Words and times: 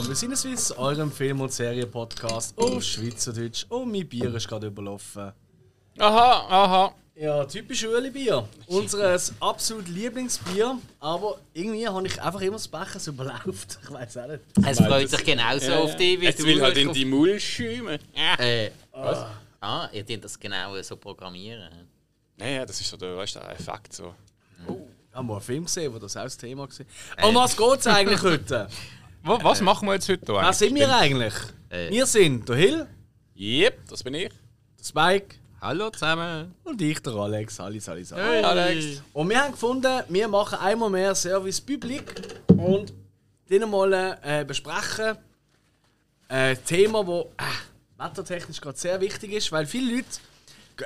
herzlich 0.00 0.08
willkommen 0.08 0.08
bei 0.08 0.14
Sinneswiss, 0.14 0.72
eurem 0.72 1.12
Film- 1.12 1.40
und 1.40 1.52
Serien-Podcast 1.52 2.56
auf 2.56 2.82
Schweizerdeutsch. 2.82 3.66
Und 3.68 3.92
mein 3.92 4.08
Bier 4.08 4.34
ist 4.34 4.48
gerade 4.48 4.68
überlaufen. 4.68 5.32
Aha, 5.98 6.46
aha. 6.48 6.94
Ja, 7.16 7.44
typisch 7.44 7.84
Ölibier. 7.84 8.48
Unser 8.66 9.18
absolut 9.40 9.88
Lieblingsbier. 9.88 10.78
Aber 11.00 11.38
irgendwie 11.52 11.86
habe 11.86 12.06
ich 12.06 12.20
einfach 12.22 12.40
immer 12.40 12.52
das 12.56 12.68
Becher 12.68 12.98
so 12.98 13.10
überlauft. 13.10 13.78
Ich 13.82 13.90
weiß 13.90 14.16
auch 14.18 14.28
nicht. 14.28 14.40
Es 14.66 14.78
freut 14.78 15.10
sich 15.10 15.24
genauso 15.24 15.72
auf 15.74 15.96
dich, 15.96 16.20
wie 16.20 16.26
Es 16.26 16.36
du. 16.36 16.44
will 16.44 16.62
halt 16.62 16.78
in 16.78 16.92
die 16.92 17.04
Mull 17.04 17.38
schäumen. 17.38 17.98
Äh, 18.38 18.70
was? 18.92 19.26
Ah, 19.60 19.88
ihr 19.92 20.04
könnt 20.04 20.24
das 20.24 20.38
genau 20.40 20.80
so 20.80 20.96
programmieren. 20.96 21.70
Naja, 22.38 22.64
das 22.64 22.80
ist 22.80 22.88
so 22.88 22.96
der, 22.96 23.16
weißt 23.18 23.34
du, 23.36 23.40
der 23.40 23.50
Effekt 23.50 23.92
so. 23.92 24.14
Ich 24.66 25.14
habe 25.16 25.26
mal 25.26 25.34
einen 25.34 25.42
Film 25.42 25.64
gesehen, 25.64 25.92
wo 25.92 25.98
das 25.98 26.16
auch 26.16 26.22
das 26.22 26.38
Thema 26.38 26.66
war. 26.66 27.28
Um 27.28 27.34
was 27.34 27.54
geht 27.54 27.80
es 27.80 27.86
eigentlich 27.86 28.22
heute? 28.22 28.68
Was, 29.22 29.44
was 29.44 29.60
machen 29.60 29.86
wir 29.88 29.94
jetzt 29.94 30.08
heute 30.08 30.26
Wer 30.28 30.38
eigentlich? 30.40 30.56
sind 30.56 30.74
wir 30.74 30.96
eigentlich? 30.96 31.34
Äh. 31.68 31.90
Wir 31.90 32.06
sind 32.06 32.48
der 32.48 32.56
Hill, 32.56 32.86
Yep, 33.36 33.88
das 33.88 34.02
bin 34.02 34.14
ich. 34.14 34.30
der 34.78 34.84
Spike 34.84 35.36
Hallo 35.60 35.90
zusammen. 35.90 36.54
und 36.64 36.80
ich, 36.80 37.00
der 37.00 37.12
Alex. 37.14 37.58
Halli, 37.58 37.80
halli, 37.80 38.04
halli. 38.04 38.22
Hey, 38.22 38.42
Alex. 38.42 39.02
Und 39.12 39.28
wir 39.28 39.42
haben 39.42 39.52
gefunden, 39.52 40.02
wir 40.08 40.28
machen 40.28 40.58
einmal 40.58 40.88
mehr 40.88 41.14
Service 41.14 41.60
Public 41.60 42.14
und 42.48 42.92
den 43.50 43.68
mal 43.68 44.18
äh, 44.22 44.44
besprechen. 44.44 45.18
Ein 46.28 46.64
Thema, 46.64 47.04
das 47.04 47.46
äh, 47.46 48.02
wettertechnisch 48.02 48.60
gerade 48.60 48.78
sehr 48.78 49.00
wichtig 49.00 49.32
ist, 49.32 49.52
weil 49.52 49.66
viele 49.66 49.96
Leute 49.96 50.06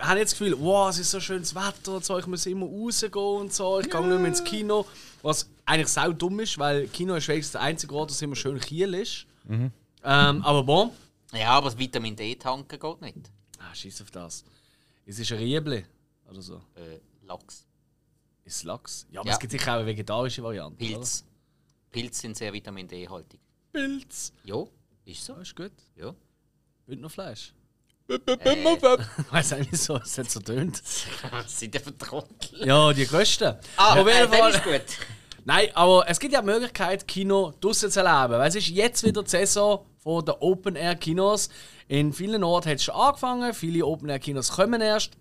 haben 0.01 0.19
jetzt 0.19 0.33
das 0.33 0.39
Gefühl, 0.41 0.57
wow, 0.59 0.91
es 0.91 0.99
ist 0.99 1.11
so 1.13 1.21
schönes 1.21 1.55
Wetter 1.55 1.93
und 1.95 2.05
so, 2.05 2.19
ich 2.19 2.27
muss 2.27 2.45
immer 2.47 2.67
rausgehen 2.67 3.13
und 3.15 3.53
so, 3.53 3.79
ich 3.79 3.89
gehe 3.89 4.01
nicht 4.01 4.19
mehr 4.19 4.27
ins 4.29 4.43
Kino. 4.43 4.87
Was 5.23 5.49
eigentlich 5.67 5.89
sau 5.89 6.13
dumm 6.13 6.41
ist, 6.41 6.59
weil 6.59 6.89
Kino 6.89 7.15
ist 7.15 7.29
wenigstens 7.29 7.53
der 7.53 7.63
einzige 7.63 7.95
Ort, 7.95 8.11
wo 8.11 8.13
es 8.13 8.23
immer 8.23 8.37
schön 8.37 8.59
Kiel 8.61 8.95
ist. 8.95 9.27
Ähm, 9.49 9.73
aber 10.03 10.63
bon. 10.63 10.91
Ja, 11.33 11.51
aber 11.51 11.71
das 11.71 11.79
Vitamin 11.79 12.15
D 12.15 12.35
tanken 12.37 12.79
geht 12.79 13.01
nicht. 13.01 13.31
Ah, 13.59 13.75
scheiß 13.75 14.03
auf 14.03 14.11
das. 14.11 14.45
Es 15.07 15.19
ist 15.19 15.33
ein 15.33 15.39
Riebli 15.39 15.85
oder 16.31 16.43
so. 16.43 16.57
Äh, 16.75 17.01
Lachs. 17.27 17.67
Ist 18.45 18.63
Lachs? 18.65 19.07
Ja, 19.11 19.21
aber 19.21 19.29
Ja. 19.31 19.35
es 19.35 19.41
gibt 19.41 19.53
sicher 19.53 19.73
auch 19.73 19.79
eine 19.79 19.87
vegetarische 19.87 20.43
Variante. 20.43 20.77
Pilz. 20.77 21.25
Pilze 21.91 22.21
sind 22.21 22.37
sehr 22.37 22.53
Vitamin 22.53 22.87
D-haltig. 22.87 23.41
Oder? 23.73 23.85
Pilz. 23.85 24.33
Ja, 24.45 24.65
ist 25.05 25.25
so. 25.25 25.35
Ja, 25.35 25.41
ist 25.41 25.57
gut. 25.57 25.73
Ja. 25.97 26.15
Will 26.87 26.99
noch 26.99 27.11
Fleisch? 27.11 27.55
Äh, 28.09 28.19
weiß 29.31 29.53
nicht 29.59 29.73
wieso, 29.73 29.97
es 29.97 30.19
hat 30.19 30.31
so 30.31 30.41
tönt. 30.41 30.83
sind 31.47 31.75
ja 31.75 31.81
Trottel. 31.99 32.67
Ja, 32.67 32.93
die 32.93 33.07
größten. 33.07 33.57
Ah, 33.77 33.93
Auf 33.99 34.07
jeden 34.07 34.11
äh, 34.11 34.29
Fall. 34.29 34.53
das 34.53 34.57
ist 34.57 34.65
gut. 34.65 35.07
Nein, 35.45 35.69
aber 35.75 36.09
es 36.09 36.19
gibt 36.19 36.33
ja 36.33 36.41
die 36.41 36.47
Möglichkeit, 36.47 37.07
Kino 37.07 37.53
draussen 37.61 37.91
zu 37.91 38.01
erleben. 38.01 38.39
Weil 38.39 38.49
es 38.49 38.55
ist 38.55 38.69
jetzt 38.69 39.05
wieder 39.05 39.23
die 39.23 39.31
Saison 39.31 39.85
von 40.03 40.25
den 40.25 40.35
Open-Air-Kinos. 40.41 41.51
In 41.89 42.13
vielen 42.13 42.43
Orten 42.43 42.71
hat 42.71 42.77
es 42.77 42.85
schon 42.85 42.95
angefangen, 42.95 43.53
viele 43.53 43.85
Open-Air-Kinos 43.85 44.53
kommen 44.53 44.81
erst. 44.81 45.13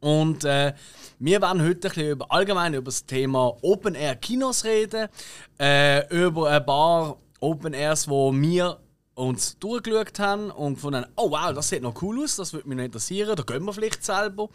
Und 0.00 0.44
äh, 0.44 0.74
wir 1.18 1.40
werden 1.40 1.62
heute 1.62 1.70
ein 1.70 1.80
bisschen 1.80 2.10
über, 2.10 2.30
allgemein 2.30 2.74
über 2.74 2.86
das 2.86 3.06
Thema 3.06 3.56
Open-Air-Kinos 3.62 4.64
reden. 4.64 5.08
Äh, 5.58 6.06
über 6.08 6.50
ein 6.50 6.64
paar 6.64 7.18
Open-Airs, 7.40 8.08
wo 8.08 8.32
wir 8.32 8.78
uns 9.14 9.58
durchgeschaut 9.58 10.18
haben 10.18 10.50
und 10.50 10.74
gefunden 10.74 11.02
haben, 11.02 11.12
oh 11.16 11.30
wow, 11.30 11.52
das 11.54 11.68
sieht 11.68 11.82
noch 11.82 12.00
cool 12.02 12.22
aus, 12.22 12.36
das 12.36 12.52
würde 12.52 12.68
mich 12.68 12.76
noch 12.76 12.84
interessieren, 12.84 13.36
da 13.36 13.42
gehen 13.42 13.64
wir 13.64 13.72
vielleicht 13.72 14.04
selber. 14.04 14.48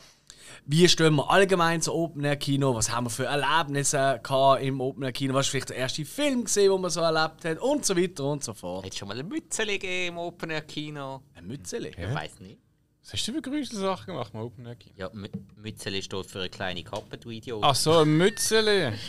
Wie 0.66 0.88
stehen 0.88 1.16
wir 1.16 1.30
allgemein 1.30 1.82
zu 1.82 1.94
Open 1.94 2.24
Air 2.24 2.36
Kino? 2.36 2.76
Was 2.76 2.92
haben 2.92 3.06
wir 3.06 3.10
für 3.10 3.26
Erlebnisse 3.26 4.20
gehabt 4.24 4.62
im 4.64 4.82
Open 4.82 5.04
Air 5.04 5.12
Kino? 5.12 5.34
Was 5.34 5.46
ist 5.48 5.52
vielleicht 5.52 5.70
der 5.70 5.78
erste 5.78 6.06
Film 6.06 6.44
gesehen, 6.44 6.72
den 6.72 6.82
man 6.82 6.92
so 6.92 7.02
erlebt 7.02 7.46
hat? 7.46 7.60
Und 7.60 7.86
so 7.86 7.96
weiter 7.98 8.26
und 8.26 8.44
so 8.44 8.54
fort. 8.54 8.86
Hat 8.86 8.96
schon 8.96 9.08
mal 9.08 9.14
eine 9.14 9.24
Mütze 9.24 9.66
gegeben 9.66 10.16
im 10.16 10.18
Open 10.18 10.50
Air 10.50 10.62
Kino? 10.62 11.22
Ein 11.36 11.48
Mützeli. 11.48 11.90
Ich 11.90 11.98
weiß 12.14 12.40
nicht. 12.40 12.60
Was 13.02 13.14
hast 13.14 13.28
du 13.28 13.34
für 13.34 13.42
Grüßelsachen 13.42 14.08
gemacht 14.08 14.32
im 14.34 14.42
Open 14.42 14.66
Air 14.66 14.76
Kino? 14.76 14.96
Ja, 14.98 15.10
Mü 15.14 15.28
Mützeli 15.56 16.02
steht 16.04 16.26
für 16.26 16.40
eine 16.40 16.50
kleine 16.50 16.84
Kappe, 16.84 17.18
du 17.18 17.30
Idiot. 17.32 17.64
Ach 17.64 17.76
so, 17.76 18.00
ein 18.00 18.18
Mützeli. 18.18 18.94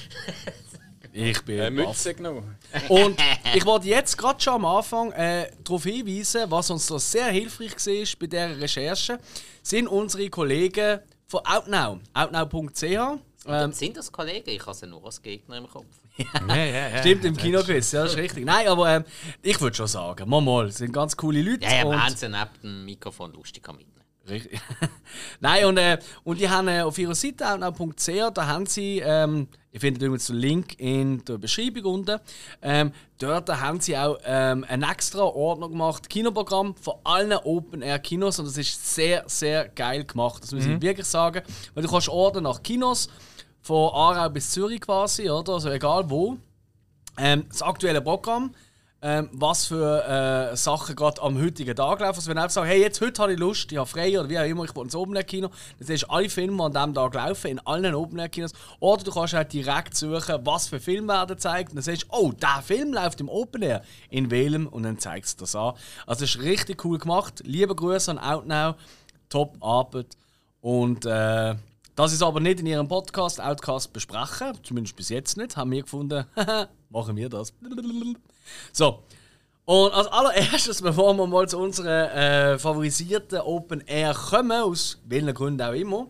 Ich 1.13 1.43
bin 1.43 1.61
Eine. 1.61 1.71
Mütze 1.71 2.15
genommen. 2.15 2.57
Und 2.89 3.19
ich 3.55 3.67
wollte 3.67 3.89
jetzt 3.89 4.17
gerade 4.17 4.41
schon 4.41 4.55
am 4.55 4.65
Anfang 4.65 5.11
äh, 5.13 5.51
darauf 5.65 5.83
hinweisen, 5.83 6.49
was 6.49 6.71
uns 6.71 6.87
da 6.87 6.99
sehr 6.99 7.27
hilfreich 7.27 7.73
war 7.73 8.07
bei 8.21 8.27
dieser 8.27 8.61
Recherche, 8.61 9.19
sind 9.63 9.89
unsere 9.89 10.29
Kollegen 10.31 11.01
von 11.31 11.41
Outnow. 11.47 12.01
Outnow.ch. 12.13 12.83
Ähm, 13.47 13.73
sind 13.73 13.97
das 13.97 14.11
Kollegen? 14.13 14.51
Ich 14.51 14.61
habe 14.67 14.75
sie 14.75 14.87
nur 14.87 15.03
als 15.05 15.23
Gegner 15.23 15.57
im 15.59 15.69
Kopf. 15.69 15.87
Ja, 16.17 16.27
ja, 16.57 16.65
ja. 16.89 16.99
Stimmt, 17.01 17.25
im 17.25 17.37
Kinoquiz, 17.37 17.93
ja, 17.93 18.03
das 18.03 18.13
ist 18.13 18.19
richtig. 18.19 18.45
Nein, 18.45 18.67
aber 18.69 18.91
ähm, 18.97 19.05
ich 19.43 19.59
würde 19.61 19.75
schon 19.77 19.87
sagen, 19.87 20.29
mal 20.29 20.41
mal, 20.43 20.67
es 20.67 20.77
sind 20.77 20.93
ganz 20.93 21.17
coole 21.17 21.41
Leute. 21.41 21.65
Ja, 21.65 21.77
ja, 21.77 21.85
und- 21.85 21.93
wir 21.93 22.05
haben 22.05 22.17
sie 22.17 22.29
neben 22.29 22.51
dem 22.63 22.85
Mikrofon 22.85 23.33
lustig 23.33 23.67
mitnehmen. 23.69 23.87
Richtig. 24.31 24.61
Nein, 25.41 25.65
und, 25.65 25.77
äh, 25.77 25.99
und 26.25 26.39
die 26.41 26.49
haben 26.49 26.69
äh, 26.69 26.83
auf 26.83 26.97
ihrer 26.99 27.15
Seite 27.15 27.47
outnow.ch, 27.53 28.33
da 28.33 28.47
haben 28.47 28.67
sie, 28.67 29.03
ähm, 29.05 29.49
ihr 29.73 29.81
findet 29.81 30.03
übrigens 30.03 30.29
den 30.29 30.37
Link 30.37 30.79
in 30.79 31.25
der 31.25 31.39
Beschreibung 31.39 31.85
unten, 31.85 32.21
ähm, 32.63 32.93
dort 33.19 33.49
haben 33.49 33.81
sie 33.81 33.97
auch 33.99 34.19
ähm, 34.25 34.65
einen 34.69 34.85
extra 34.85 35.23
Ordner 35.23 35.69
gemacht, 35.69 36.09
Kinoprogramm 36.09 36.77
von 36.77 36.95
allen 37.05 37.33
Open-Air-Kinos 37.33 38.39
und 38.39 38.47
das 38.47 38.57
ist 38.57 38.95
sehr, 38.95 39.25
sehr 39.27 39.69
geil 39.69 40.05
gemacht, 40.05 40.43
das 40.43 40.53
muss 40.53 40.65
ich 40.65 40.81
wirklich 40.81 41.07
sagen, 41.07 41.43
weil 41.75 41.83
du 41.83 41.91
kannst 41.91 42.09
ordnen 42.09 42.45
nach 42.45 42.63
Kinos, 42.63 43.09
von 43.63 43.93
Aarau 43.93 44.31
bis 44.31 44.51
Zürich 44.51 44.81
quasi, 44.81 45.29
oder, 45.29 45.55
also 45.55 45.71
egal 45.71 46.09
wo, 46.09 46.39
ähm, 47.19 47.45
das 47.49 47.63
aktuelle 47.63 48.01
Programm, 48.01 48.55
ähm, 49.03 49.31
was 49.33 49.67
für 49.67 50.05
äh, 50.53 50.57
Sachen 50.57 50.95
gerade 50.95 51.23
am 51.23 51.41
heutigen 51.41 51.75
Tag 51.75 52.01
laufen. 52.01 52.17
Also 52.17 52.31
wenn 52.31 52.39
einfach 52.39 52.51
sagst, 52.51 52.69
hey, 52.69 52.81
jetzt 52.81 53.01
heute 53.01 53.23
habe 53.23 53.33
ich 53.33 53.39
Lust, 53.39 53.73
ich 53.73 53.79
habe 53.79 53.89
frei 53.89 54.19
oder 54.19 54.29
wie 54.29 54.39
auch 54.39 54.45
immer, 54.45 54.65
ich 54.65 54.77
will 54.77 54.83
ins 54.83 54.95
Open 54.95 55.17
Air 55.17 55.25
Kino, 55.25 55.49
dann 55.49 55.87
siehst 55.87 56.03
du 56.03 56.11
alle 56.11 56.29
Filme 56.29 56.63
an 56.65 56.73
diesem 56.73 56.95
Tag 56.95 57.15
laufen, 57.15 57.47
in 57.47 57.59
allen 57.61 57.95
Open 57.95 58.19
Air 58.19 58.29
Kinos. 58.29 58.53
Oder 58.79 59.03
du 59.05 59.11
kannst 59.11 59.33
halt 59.33 59.53
direkt 59.53 59.97
suchen, 59.97 60.41
was 60.45 60.69
für 60.69 60.81
Filme 60.81 61.09
werden 61.09 61.29
gezeigt. 61.29 61.75
Dann 61.75 61.83
siehst 61.83 62.03
du, 62.03 62.07
oh, 62.11 62.33
der 62.33 62.63
Film 62.63 62.93
läuft 62.93 63.21
im 63.21 63.29
Open 63.29 63.63
Air. 63.63 63.83
In 64.11 64.31
welchem? 64.31 64.67
Und 64.67 64.83
dann 64.83 64.99
zeigst 64.99 65.41
du 65.41 65.45
das 65.45 65.57
an. 65.57 65.75
Also 66.07 66.25
es 66.25 66.35
ist 66.35 66.43
richtig 66.43 66.85
cool 66.85 66.99
gemacht. 66.99 67.43
Liebe 67.45 67.75
Grüße 67.75 68.11
an 68.11 68.19
Outnow. 68.19 68.75
Top 69.31 69.57
Arbeit. 69.61 70.17
Und 70.61 71.07
äh, 71.07 71.55
das 71.95 72.13
ist 72.13 72.23
aber 72.23 72.41
nicht 72.41 72.61
in 72.61 72.67
ihrem 72.67 72.89
Podcast 72.89 73.41
Outcast 73.41 73.93
besprechen, 73.93 74.53
zumindest 74.63 74.97
bis 74.97 75.09
jetzt 75.09 75.37
nicht, 75.37 75.57
haben 75.57 75.71
wir 75.71 75.83
gefunden, 75.83 76.25
machen 76.91 77.17
wir 77.17 77.29
das. 77.29 77.53
So. 78.73 79.03
Und 79.65 79.93
als 79.93 80.09
allererstes, 80.09 80.83
bevor 80.83 81.15
wir 81.15 81.27
mal 81.27 81.49
zu 81.49 81.59
unseren 81.59 81.87
äh, 81.87 82.59
favorisierten 82.59 83.41
Open 83.41 83.81
Air 83.87 84.15
kommen, 84.15 84.63
aus 84.63 84.99
welchen 85.05 85.33
Gründen 85.33 85.63
auch 85.63 85.73
immer, 85.73 86.07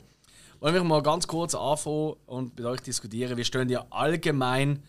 wollen 0.60 0.74
wir 0.74 0.84
mal 0.84 1.02
ganz 1.02 1.26
kurz 1.26 1.54
anfangen 1.54 2.14
und 2.26 2.56
mit 2.56 2.66
euch 2.66 2.80
diskutieren, 2.80 3.36
wie 3.36 3.44
stehen 3.44 3.68
ihr 3.68 3.84
allgemein 3.90 4.82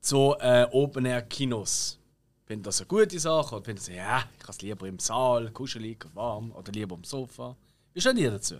zu 0.00 0.34
äh, 0.38 0.66
Open 0.70 1.04
Air 1.04 1.22
Kinos? 1.22 1.98
Findet 2.44 2.66
das 2.66 2.80
eine 2.80 2.88
gute 2.88 3.18
Sache 3.18 3.56
oder 3.56 3.64
findet 3.64 3.88
ihr, 3.88 3.96
ja, 3.96 4.24
ich 4.36 4.44
kann 4.44 4.50
es 4.50 4.62
lieber 4.62 4.86
im 4.86 4.98
Saal, 4.98 5.50
kuschelig, 5.50 6.06
warm 6.14 6.52
oder 6.52 6.70
lieber 6.72 6.96
am 6.96 7.04
Sofa? 7.04 7.56
Wie 7.94 8.00
steht 8.00 8.18
ihr 8.18 8.30
dazu? 8.30 8.56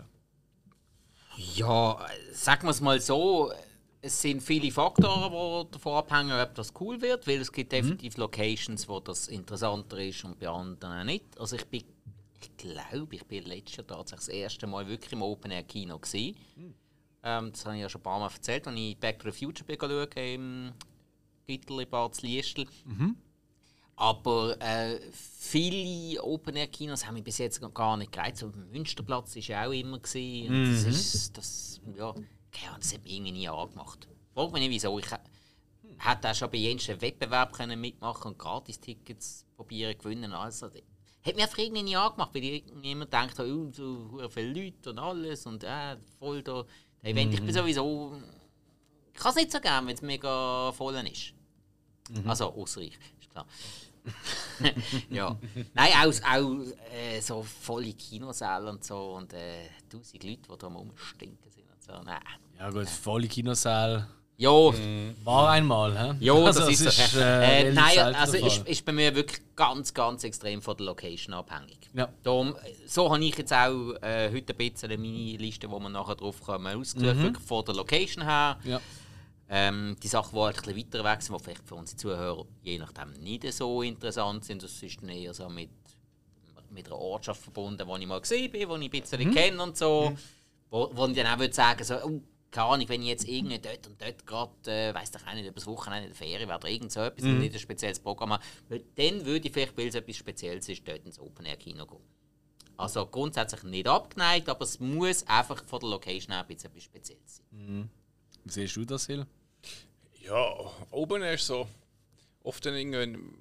Ja, 1.55 1.93
äh, 1.93 2.33
sagen 2.33 2.63
wir 2.63 2.71
es 2.71 2.81
mal 2.81 2.99
so, 3.01 3.51
es 4.05 4.21
sind 4.21 4.43
viele 4.43 4.69
Faktoren, 4.69 5.31
die 5.31 5.71
davon 5.71 5.93
abhängen, 5.93 6.37
ob 6.37 6.53
das 6.55 6.73
cool 6.79 7.01
wird, 7.01 7.25
weil 7.25 7.39
es 7.39 7.51
gibt 7.51 7.71
definitiv 7.71 8.17
Locations, 8.17 8.87
wo 8.89 8.99
das 8.99 9.29
interessanter 9.29 9.97
ist 9.97 10.25
und 10.25 10.37
bei 10.37 10.49
anderen 10.49 11.05
nicht. 11.05 11.39
Also 11.39 11.55
ich 11.55 11.65
bin, 11.65 11.83
ich 12.41 12.57
glaube, 12.57 13.15
ich 13.15 13.25
bin 13.25 13.45
letztes 13.45 13.77
Jahr 13.77 13.87
tatsächlich 13.87 14.25
das 14.25 14.35
erste 14.35 14.67
Mal 14.67 14.85
wirklich 14.87 15.13
im 15.13 15.21
Open 15.21 15.51
Air 15.51 15.63
Kino 15.63 15.97
gesehen. 15.97 16.35
Ähm, 17.23 17.51
das 17.51 17.65
habe 17.65 17.75
ich 17.77 17.81
ja 17.81 17.87
schon 17.87 18.01
ein 18.01 18.03
paar 18.03 18.19
Mal 18.19 18.29
erzählt, 18.29 18.67
als 18.67 18.77
ich 18.77 18.97
Back 18.97 19.19
to 19.19 19.31
the 19.31 19.45
Future 19.45 19.65
bin 19.65 19.77
schauen, 19.79 20.07
im 20.17 20.71
Gitterli 21.47 21.85
Bad 21.85 22.21
Liestl. 22.21 22.65
Aber 23.95 24.59
äh, 24.59 24.99
viele 25.13 26.21
Open-Air-Kinos 26.21 27.05
haben 27.05 27.13
mich 27.13 27.23
bis 27.23 27.37
jetzt 27.37 27.61
noch 27.61 27.73
gar 27.73 27.95
nicht 27.95 28.11
gereizt. 28.11 28.39
So, 28.39 28.51
Münsterplatz 28.71 29.33
war 29.35 29.43
ja 29.43 29.67
auch 29.67 29.71
immer. 29.71 29.99
Gewesen. 29.99 30.47
Und 30.49 30.73
das, 30.73 30.83
ist, 30.83 31.37
das, 31.37 31.81
ja, 31.95 32.13
keine 32.53 32.69
Ahnung, 32.69 32.81
das 32.81 32.93
hat 32.93 33.03
mich 33.03 33.13
irgendwie 33.13 33.31
nie 33.31 33.49
angemacht. 33.49 34.07
Frag 34.33 34.51
mich 34.51 34.61
nicht, 34.61 34.71
wieso. 34.71 34.97
Ich 34.99 35.07
hätte 35.97 36.29
auch 36.29 36.35
schon 36.35 36.51
bei 36.51 36.57
jedem 36.57 37.01
Wettbewerb 37.01 37.53
können 37.53 37.79
mitmachen 37.79 38.31
und 38.31 38.39
Gratis-Tickets 38.39 39.45
probieren 39.55 39.97
gewinnen. 39.97 40.33
Also, 40.33 40.69
das 40.69 40.81
hat 41.25 41.35
mich 41.35 41.43
einfach 41.43 41.57
irgendwie 41.57 41.83
nie 41.83 41.95
angemacht, 41.95 42.33
weil 42.33 42.43
ich 42.43 42.63
immer 42.83 43.05
denkt, 43.05 43.39
oh, 43.39 43.71
so 43.71 44.29
viele 44.29 44.63
Leute 44.63 44.91
und 44.91 44.99
alles 44.99 45.45
und 45.45 45.63
äh, 45.63 45.97
voll 46.19 46.43
da. 46.43 46.65
Der 47.01 47.11
Event. 47.11 47.33
Ich 47.33 47.41
bin 47.41 47.53
sowieso. 47.53 48.13
Ich 49.13 49.19
kann 49.19 49.29
es 49.31 49.35
nicht 49.35 49.51
so 49.51 49.59
gerne, 49.59 49.87
wenn 49.87 49.95
es 49.95 50.01
mega 50.01 50.71
voll 50.71 50.95
ist. 50.95 51.33
Also, 52.25 52.53
außer 52.53 52.81
ich, 52.81 52.97
ist 53.19 53.29
klar. 53.29 53.45
ja. 55.09 55.37
Nein, 55.73 55.93
auch, 55.93 56.13
auch 56.29 56.65
äh, 56.91 57.21
so 57.21 57.43
volle 57.43 57.93
Kinosäle 57.93 58.69
und 58.69 58.83
so 58.83 59.13
und 59.13 59.31
äh, 59.33 59.69
tausend 59.89 60.23
Leute, 60.23 60.41
die 60.41 60.57
da 60.57 60.67
Rumstinken 60.67 61.51
sind 61.51 61.71
und 61.71 61.83
so. 61.83 61.93
Nein. 62.03 62.21
Ja 62.63 62.69
gut, 62.69 62.87
volle 62.87 63.27
Kinosaal. 63.27 64.07
Ja, 64.37 64.49
War 64.49 65.49
einmal, 65.49 65.99
hä? 65.99 66.15
ja 66.21 66.33
Also, 66.33 66.61
das 66.61 66.69
ist, 66.69 66.85
es 66.85 67.11
so. 67.11 67.19
äh, 67.19 67.67
äh, 67.67 67.73
Nein, 67.73 68.15
also 68.15 68.37
ist, 68.37 68.65
ist 68.65 68.85
bei 68.85 68.93
mir 68.93 69.13
wirklich 69.13 69.41
ganz, 69.53 69.93
ganz 69.93 70.23
extrem 70.23 70.61
von 70.61 70.77
der 70.77 70.85
Location 70.85 71.33
abhängig. 71.33 71.89
Ja. 71.93 72.07
Darum, 72.23 72.55
so 72.87 73.11
habe 73.11 73.21
ich 73.21 73.37
jetzt 73.37 73.51
auch 73.51 73.91
äh, 74.01 74.31
heute 74.31 74.53
ein 74.53 74.57
bisschen 74.57 74.89
meine 74.91 75.37
Liste, 75.37 75.69
wo 75.69 75.77
wir 75.81 75.89
nachher 75.89 76.15
drauf 76.15 76.41
kommen, 76.41 76.65
ausgesucht, 76.73 77.17
wirklich 77.17 77.45
von 77.45 77.65
der 77.65 77.75
Location 77.75 78.23
her. 78.23 78.57
Ja. 78.63 78.79
Ähm, 79.49 79.97
die 80.01 80.07
Sachen, 80.07 80.33
die 80.33 80.41
halt 80.41 80.55
ein 80.55 80.73
bisschen 80.73 80.93
weiter 80.93 81.03
weg 81.03 81.21
sind, 81.21 81.37
die 81.37 81.43
vielleicht 81.43 81.67
für 81.67 81.75
unsere 81.75 81.97
Zuhörer 81.97 82.45
je 82.61 82.77
nachdem 82.77 83.11
nicht 83.21 83.51
so 83.51 83.81
interessant 83.81 84.45
sind, 84.45 84.63
das 84.63 84.81
ist 84.81 85.01
dann 85.01 85.09
eher 85.09 85.33
so 85.33 85.49
mit, 85.49 85.69
mit 86.69 86.85
einer 86.87 86.95
Ortschaft 86.95 87.41
verbunden, 87.41 87.85
die 87.85 88.01
ich 88.01 88.07
mal 88.07 88.21
gesehen 88.21 88.49
bin, 88.49 88.69
die 88.69 88.85
ich 88.85 88.93
ein 88.93 89.01
bisschen 89.01 89.33
kenne 89.33 89.61
und 89.61 89.75
so. 89.75 90.13
Wo, 90.69 90.89
wo 90.93 91.05
ich 91.05 91.15
dann 91.15 91.27
auch 91.27 91.37
würde 91.37 91.53
sagen, 91.53 91.83
so, 91.83 91.95
oh, 92.03 92.21
keine 92.53 92.67
Ahnung, 92.67 92.87
wenn 92.87 93.01
ich 93.01 93.07
jetzt 93.07 93.27
irgendwie 93.27 93.57
dort 93.57 93.87
und 93.87 93.99
dort 93.99 94.27
gerade, 94.27 94.71
äh, 94.71 94.93
weiss 94.93 95.09
doch 95.09 95.25
auch 95.25 95.33
nicht, 95.33 95.45
über 95.45 95.55
das 95.55 95.65
Wochenende 95.65 96.05
in 96.05 96.13
der 96.13 96.15
Ferien 96.15 96.47
wäre 96.47 96.59
oder 96.59 96.69
irgend 96.69 96.91
so 96.91 96.99
etwas, 96.99 97.25
und 97.25 97.39
nicht 97.39 97.53
ein 97.53 97.59
spezielles 97.59 97.99
Programm 97.99 98.33
habe, 98.33 98.43
dann 98.69 99.25
würde 99.25 99.47
ich 99.47 99.53
vielleicht, 99.53 99.75
weil 99.75 99.87
es 99.87 99.95
etwas 99.95 100.15
Spezielles 100.15 100.69
ist, 100.69 100.87
dort 100.87 101.03
ins 101.03 101.19
Open-Air-Kino 101.19 101.87
gehen. 101.87 101.99
Also 102.77 103.07
grundsätzlich 103.07 103.63
nicht 103.63 103.87
abgeneigt, 103.87 104.49
aber 104.49 104.63
es 104.63 104.79
muss 104.79 105.27
einfach 105.27 105.65
von 105.65 105.79
der 105.79 105.89
Location 105.89 106.31
her 106.31 106.41
ein 106.41 106.47
bisschen 106.47 106.69
etwas 106.69 106.83
Spezielles 106.83 107.37
sein. 107.37 107.89
Wie 108.43 108.51
siehst 108.51 108.75
du 108.75 108.85
das, 108.85 109.07
Hill? 109.07 109.25
Ja, 110.21 110.53
oben 110.91 111.23
ist 111.23 111.47
so. 111.47 111.67
Oft 112.43 112.65
dann 112.65 112.75
irgendwann, 112.75 113.33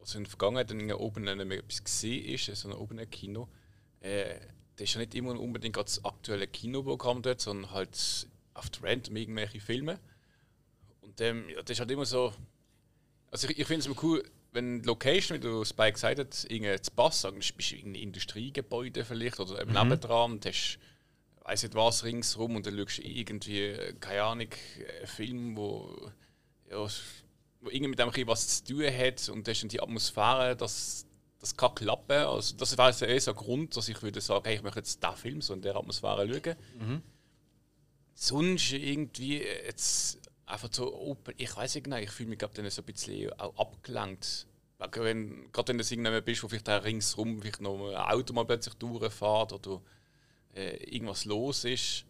also 0.00 0.18
in 0.18 0.24
der 0.24 0.30
Vergangenheit, 0.30 0.70
dann 0.70 0.78
irgendwie 0.78 0.94
oben 0.94 1.26
wenn 1.26 1.38
man 1.38 1.50
etwas 1.52 1.82
gesehen 1.82 2.24
ist, 2.24 2.46
so 2.46 2.68
ein 2.68 2.74
obener 2.74 3.06
Kino, 3.06 3.48
äh, 4.00 4.38
das 4.76 4.88
ist 4.88 4.94
ja 4.94 5.00
nicht 5.00 5.14
immer 5.14 5.38
unbedingt 5.38 5.76
das 5.76 6.04
aktuelle 6.04 6.46
Kinoprogramm 6.46 7.20
dort, 7.20 7.40
sondern 7.40 7.72
halt 7.72 8.28
auf 8.60 8.70
die 8.70 8.80
Random 8.82 9.16
irgendwelche 9.16 9.60
Filme. 9.60 9.98
Und 11.00 11.20
ähm, 11.20 11.48
ja, 11.48 11.62
das 11.62 11.70
ist 11.70 11.80
halt 11.80 11.90
immer 11.90 12.06
so. 12.06 12.32
Also 13.30 13.48
ich, 13.48 13.58
ich 13.58 13.66
finde 13.66 13.80
es 13.80 13.86
immer 13.86 14.02
cool, 14.02 14.22
wenn 14.52 14.82
die 14.82 14.86
Location, 14.86 15.36
wie 15.38 15.40
du 15.40 15.64
Spike 15.64 15.92
gesagt 15.92 16.18
hast, 16.18 16.50
irgendwie 16.50 16.80
zu 16.80 16.90
passen, 16.92 17.22
sagen, 17.22 17.40
bist 17.56 17.70
du 17.72 17.76
in 17.76 17.86
einem 17.86 17.94
Industriegebäude 17.96 19.04
vielleicht 19.04 19.40
oder 19.40 19.60
eben 19.60 19.72
nebendran 19.72 20.32
und 20.32 20.46
hast 20.46 20.78
weiß 21.44 21.62
nicht 21.64 21.74
was 21.74 22.04
ringsrum 22.04 22.56
und 22.56 22.66
dann 22.66 22.76
schaust 22.76 22.98
du 22.98 23.02
irgendwie, 23.02 23.62
äh, 23.62 23.94
keine 23.98 24.22
Ahnung, 24.22 24.48
einen 24.48 25.06
Film, 25.06 25.56
wo, 25.56 26.10
ja, 26.70 26.86
wo 27.60 27.70
irgendwie 27.70 27.88
mit 27.88 27.98
dem 27.98 28.26
was 28.28 28.64
zu 28.64 28.74
tun 28.74 28.84
hat 28.86 29.28
und 29.28 29.46
das 29.46 29.56
ist 29.56 29.62
dann 29.62 29.68
die 29.68 29.82
Atmosphäre, 29.82 30.54
das, 30.56 31.06
das 31.38 31.56
kann 31.56 31.74
klappen. 31.74 32.18
Also 32.18 32.56
das 32.56 32.76
wäre 32.76 32.92
so 32.92 33.04
eher 33.04 33.20
so 33.20 33.32
ein 33.32 33.36
Grund, 33.36 33.76
dass 33.76 33.88
ich 33.88 34.00
würde 34.02 34.20
sagen, 34.20 34.44
hey, 34.44 34.56
ich 34.56 34.62
möchte 34.62 34.80
jetzt 34.80 35.02
diesen 35.02 35.16
Film 35.16 35.40
so 35.40 35.54
in 35.54 35.62
der 35.62 35.76
Atmosphäre 35.76 36.28
schauen. 36.28 36.56
Sonst 38.22 38.72
irgendwie 38.72 39.38
jetzt 39.42 40.18
einfach 40.44 40.68
so 40.70 40.94
open, 40.94 41.32
ich 41.38 41.56
weiß 41.56 41.74
nicht 41.76 41.84
genau, 41.84 41.96
ich 41.96 42.10
fühle 42.10 42.28
mich 42.28 42.38
glaub, 42.38 42.52
dann 42.52 42.68
so 42.68 42.82
ein 42.82 42.84
bisschen 42.84 43.32
auch 43.40 43.56
abgelenkt. 43.56 44.46
Wenn, 44.78 45.50
gerade 45.52 45.68
wenn 45.68 45.78
du 45.78 45.84
irgendjemand 45.84 46.24
bist, 46.26 46.42
wo 46.42 46.48
vielleicht 46.48 46.68
da 46.68 46.76
ringsrum 46.76 47.40
vielleicht 47.40 47.62
noch 47.62 47.88
ein 47.88 47.96
Auto 47.96 48.34
mal 48.34 48.44
plötzlich 48.44 48.74
durchfährt 48.74 49.54
oder 49.54 49.80
äh, 50.54 50.76
irgendwas 50.94 51.24
los 51.24 51.64
ist. 51.64 52.04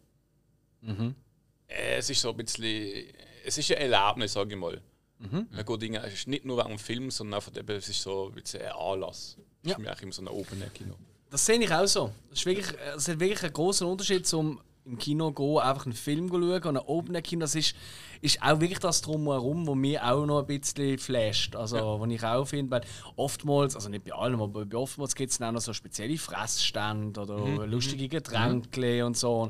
Äh, 0.83 1.97
es 1.99 2.11
ist 2.11 2.21
so 2.21 2.31
ein 2.31 2.37
bisschen. 2.37 3.07
Es 3.45 3.57
ist 3.57 3.71
ein 3.71 3.91
Erlebnis, 3.93 4.33
sage 4.33 4.55
ich 4.55 4.59
mal. 4.59 4.81
Man 5.19 5.49
geht 5.65 5.95
es 6.05 6.13
ist 6.15 6.27
nicht 6.29 6.45
nur 6.45 6.59
wegen 6.59 6.71
dem 6.71 6.79
Film, 6.81 7.11
sondern 7.13 7.35
einfach 7.39 7.55
eben, 7.57 7.77
es 7.77 7.89
ist 7.89 8.03
so 8.03 8.29
ein, 8.29 8.35
bisschen 8.35 8.63
ein 8.63 8.73
Anlass. 8.73 9.37
Das 9.37 9.45
Ja. 9.63 9.71
ist 9.71 9.75
für 9.77 9.81
mich 9.81 9.91
eigentlich 9.91 10.03
immer 10.03 10.13
so 10.13 10.23
ein 10.23 10.29
Open-Air-Kino. 10.29 10.95
Das 11.31 11.47
sehe 11.47 11.59
ich 11.63 11.71
auch 11.73 11.87
so. 11.87 12.13
Das 12.31 12.39
ist 12.41 12.47
wirklich, 12.47 12.67
es 12.97 13.07
hat 13.07 13.21
wirklich 13.21 13.43
einen 13.45 13.53
großen 13.53 13.87
Unterschied 13.87 14.27
zum 14.27 14.61
im 14.85 14.99
Kino 14.99 15.33
gehen, 15.33 15.59
einfach 15.59 15.87
einen 15.87 15.95
Film 15.95 16.29
schauen 16.29 16.43
und 16.43 16.77
ein 16.77 16.77
Open 16.87 17.23
Kino. 17.23 17.41
Das 17.41 17.55
ist, 17.55 17.75
ist 18.21 18.43
auch 18.43 18.61
wirklich 18.61 18.79
das 18.79 19.03
drumherum, 19.03 19.67
wo 19.67 19.75
mir 19.75 20.05
auch 20.05 20.27
noch 20.27 20.41
ein 20.41 20.47
bisschen 20.47 20.99
flasht. 20.99 21.57
Also, 21.57 22.01
wo 22.01 22.07
ich 22.07 22.23
auch 22.25 22.45
finde, 22.45 22.71
weil 22.71 22.83
oftmals, 23.17 23.75
also 23.77 23.89
nicht 23.89 24.05
bei 24.05 24.13
allem, 24.13 24.41
aber 24.41 24.65
bei 24.65 24.77
oftmals 24.77 25.15
gibt 25.15 25.33
es 25.33 25.41
auch 25.41 25.53
noch 25.53 25.61
so 25.61 25.73
spezielle 25.73 26.19
Fressstände 26.19 27.21
oder 27.21 27.67
lustige 27.67 28.09
Getränke 28.09 29.05
und 29.05 29.17
so. 29.17 29.43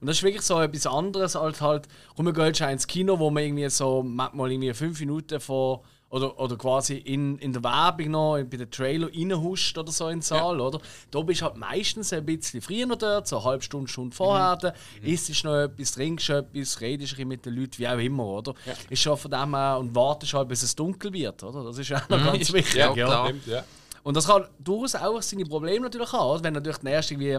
Und 0.00 0.06
das 0.06 0.18
ist 0.18 0.22
wirklich 0.22 0.42
so 0.42 0.60
etwas 0.60 0.86
anderes 0.86 1.36
als 1.36 1.60
halt, 1.60 1.88
komm, 2.16 2.26
wir 2.26 2.32
gehen 2.32 2.70
ins 2.70 2.86
Kino, 2.86 3.18
wo 3.18 3.30
man 3.30 3.44
irgendwie 3.44 3.68
so 3.70 4.02
manchmal 4.02 4.52
irgendwie 4.52 4.74
fünf 4.74 5.00
Minuten 5.00 5.40
vor 5.40 5.82
oder, 6.12 6.38
oder 6.38 6.56
quasi 6.56 6.96
in, 6.96 7.38
in 7.38 7.54
der 7.54 7.64
Werbung 7.64 8.10
noch 8.10 8.34
bei 8.44 8.58
den 8.58 8.70
Trailer 8.70 9.08
reinhuscht 9.08 9.78
oder 9.78 9.90
so 9.90 10.08
in 10.08 10.18
den 10.18 10.22
Saal, 10.22 10.60
oder? 10.60 10.78
Da 11.10 11.22
bist 11.22 11.40
du 11.40 11.46
halt 11.46 11.56
meistens 11.56 12.12
ein 12.12 12.26
bisschen 12.26 12.60
früher 12.60 12.84
noch 12.84 12.98
dort, 12.98 13.26
so 13.26 13.38
eine 13.38 13.46
halbe 13.46 13.64
Stunde, 13.64 13.90
Stunde 13.90 14.14
vorher. 14.14 14.74
Mhm. 15.00 15.08
Isst 15.08 15.42
noch 15.42 15.56
etwas, 15.56 15.92
trinkst 15.92 16.28
etwas, 16.28 16.80
redest 16.82 17.12
ein 17.14 17.16
bisschen 17.16 17.28
mit 17.28 17.46
den 17.46 17.54
Leuten, 17.54 17.78
wie 17.78 17.88
auch 17.88 17.98
immer, 17.98 18.26
oder? 18.26 18.54
Ist 18.90 19.00
schon 19.00 19.16
von 19.16 19.30
dem 19.30 19.54
her 19.54 19.78
und 19.80 19.94
wartest 19.94 20.34
halt, 20.34 20.48
bis 20.48 20.62
es 20.62 20.76
dunkel 20.76 21.14
wird, 21.14 21.42
oder? 21.42 21.64
Das 21.64 21.78
ist 21.78 21.90
auch 21.94 22.06
noch 22.10 22.22
ganz 22.22 22.52
wichtig. 22.52 22.74
Ja, 22.74 22.92
klar. 22.92 23.32
Ja. 23.46 23.64
Und 24.02 24.14
das 24.14 24.26
kann 24.26 24.44
durchaus 24.58 24.94
auch 24.94 25.22
seine 25.22 25.46
Probleme 25.46 25.80
natürlich 25.80 26.12
haben, 26.12 26.28
oder? 26.28 26.44
wenn 26.44 26.52
natürlich 26.52 26.78
der 26.78 26.92
erste 26.92 27.14
irgendwie 27.14 27.38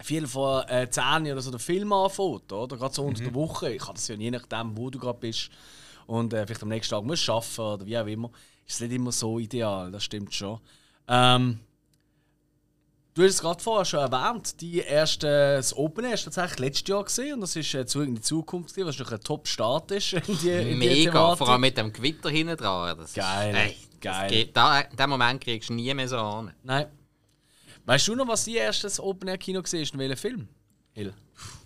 viel 0.00 0.28
von 0.28 0.62
äh, 0.68 0.88
10 0.88 1.32
oder 1.32 1.40
so 1.40 1.50
der 1.50 1.58
Film 1.58 1.92
anfängt, 1.92 2.52
oder? 2.52 2.76
Gerade 2.76 2.94
so 2.94 3.02
unter 3.02 3.24
der 3.24 3.34
Woche. 3.34 3.72
Ich 3.72 3.82
kann 3.82 3.96
das 3.96 4.06
ja 4.06 4.14
je 4.14 4.30
nachdem, 4.30 4.76
wo 4.76 4.88
du 4.88 5.00
gerade 5.00 5.18
bist 5.18 5.50
und 6.08 6.32
äh, 6.32 6.46
vielleicht 6.46 6.62
am 6.62 6.70
nächsten 6.70 6.94
Tag 6.94 7.04
musst 7.04 7.28
arbeiten 7.28 7.60
oder 7.60 7.86
wie 7.86 7.98
auch 7.98 8.06
immer. 8.06 8.30
Ist 8.66 8.74
es 8.74 8.80
nicht 8.80 8.92
immer 8.92 9.12
so 9.12 9.38
ideal, 9.38 9.92
das 9.92 10.04
stimmt 10.04 10.34
schon. 10.34 10.58
Ähm, 11.06 11.60
du 13.14 13.22
hast 13.22 13.34
es 13.34 13.40
gerade 13.40 13.62
vorher 13.62 13.84
schon 13.84 14.00
erwähnt, 14.00 14.60
die 14.60 14.78
erste, 14.78 15.56
das 15.56 15.76
Open 15.76 16.04
Air 16.04 16.14
ist 16.14 16.24
tatsächlich 16.24 16.58
letztes 16.58 16.88
Jahr 16.88 17.04
gesehen 17.04 17.34
und 17.34 17.40
das 17.42 17.56
ist 17.56 17.74
äh, 17.74 17.86
zurück 17.86 18.08
in 18.08 18.14
die 18.16 18.20
Zukunft, 18.22 18.70
gewesen, 18.70 18.88
was 18.88 18.98
natürlich 18.98 19.20
ein 19.20 19.24
Top-Start 19.24 19.90
ist 19.92 20.12
in 20.28 20.38
die, 20.38 20.48
in 20.48 20.78
Mega, 20.78 21.36
vor 21.36 21.48
allem 21.50 21.60
mit 21.60 21.76
dem 21.76 21.92
Gewitter 21.92 22.30
hinten 22.30 22.56
dran. 22.56 22.96
Das 22.96 23.12
Geil, 23.12 23.54
Ist, 23.54 23.60
ey, 23.60 23.76
geil. 24.00 24.30
Geht, 24.30 24.56
da, 24.56 24.80
in 24.80 24.96
dem 24.96 25.10
Moment 25.10 25.42
kriegst 25.42 25.68
du 25.68 25.74
nie 25.74 25.92
mehr 25.92 26.08
so 26.08 26.16
an. 26.16 26.54
Nein. 26.62 26.86
Weißt 27.84 28.08
du 28.08 28.14
noch, 28.14 28.28
was 28.28 28.44
die 28.44 28.56
erste 28.56 28.90
Open 29.02 29.28
Air 29.28 29.38
Kino 29.38 29.60
war? 29.60 29.74
In 29.74 29.98
welchem 29.98 30.16
Film? 30.16 30.48
Hill. 30.92 31.14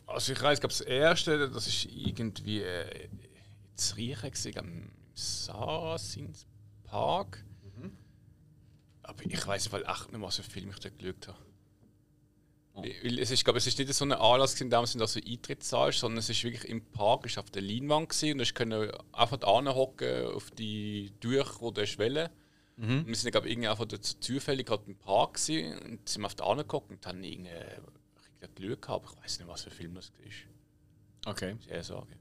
Also 0.06 0.32
ich 0.32 0.42
weiß, 0.42 0.54
ich 0.54 0.60
glaube, 0.60 0.74
das 0.74 0.80
erste, 0.80 1.48
das 1.48 1.66
ist 1.66 1.86
irgendwie 1.86 2.60
äh, 2.62 3.08
in 3.82 3.96
Zürich, 3.96 4.20
gewesen, 4.20 4.58
am 4.58 4.92
Sarasins 5.14 6.46
Park. 6.84 7.44
Aber 9.02 9.24
ich 9.24 9.46
weiß 9.46 9.72
weil 9.72 9.82
echt 9.82 10.02
nicht 10.02 10.12
mehr, 10.12 10.22
was 10.22 10.36
für 10.36 10.42
Film 10.42 10.70
ich 10.70 10.78
da 10.78 10.88
geschaut 10.88 11.28
habe. 11.28 11.38
Weil 12.74 13.18
Es 13.18 13.30
ist, 13.30 13.38
ich 13.38 13.44
glaube, 13.44 13.58
es 13.58 13.66
ist 13.66 13.78
nicht 13.78 13.92
so 13.92 14.04
ein 14.04 14.12
Anlass, 14.12 14.58
in 14.60 14.70
dem 14.70 14.86
Sinne, 14.86 15.02
dass 15.02 15.14
du 15.14 15.20
Eintritt 15.20 15.62
zahlst, 15.62 15.98
sondern 15.98 16.18
es 16.18 16.30
ist 16.30 16.42
wirklich 16.42 16.64
im 16.70 16.84
Park, 16.92 17.26
ist 17.26 17.36
auf 17.36 17.50
der 17.50 17.62
Leinwand 17.62 18.08
gewesen, 18.08 18.40
und 18.40 18.48
du 18.48 18.54
können 18.54 18.90
einfach 19.12 19.42
anhocken 19.42 20.26
auf 20.28 20.50
die 20.52 21.12
durch 21.20 21.60
oder 21.60 21.84
Schwelle. 21.84 22.30
Und 22.76 23.06
wir 23.06 23.14
sind, 23.14 23.32
glaube 23.32 23.48
ich, 23.48 23.52
irgendwie 23.52 23.68
einfach 23.68 23.86
so 23.90 23.98
zufällig 23.98 24.66
gerade 24.66 24.84
im 24.86 24.96
Park 24.96 25.34
gewesen, 25.34 25.78
und 25.80 26.08
sind 26.08 26.24
auf 26.24 26.34
der 26.34 26.46
angeguckt 26.46 26.90
und 26.90 27.06
haben 27.06 27.22
irgendwie 27.22 27.50
Glück 28.54 28.82
gehabt. 28.82 29.10
Ich 29.10 29.22
weiß 29.22 29.38
nicht, 29.40 29.48
was 29.48 29.62
für 29.62 29.70
ein 29.70 29.76
Film 29.76 29.94
das 29.94 30.10
war. 30.12 31.32
Okay. 31.32 31.54
Muss 31.54 31.66
ich 31.66 31.70
eher 31.70 31.84
sagen. 31.84 32.14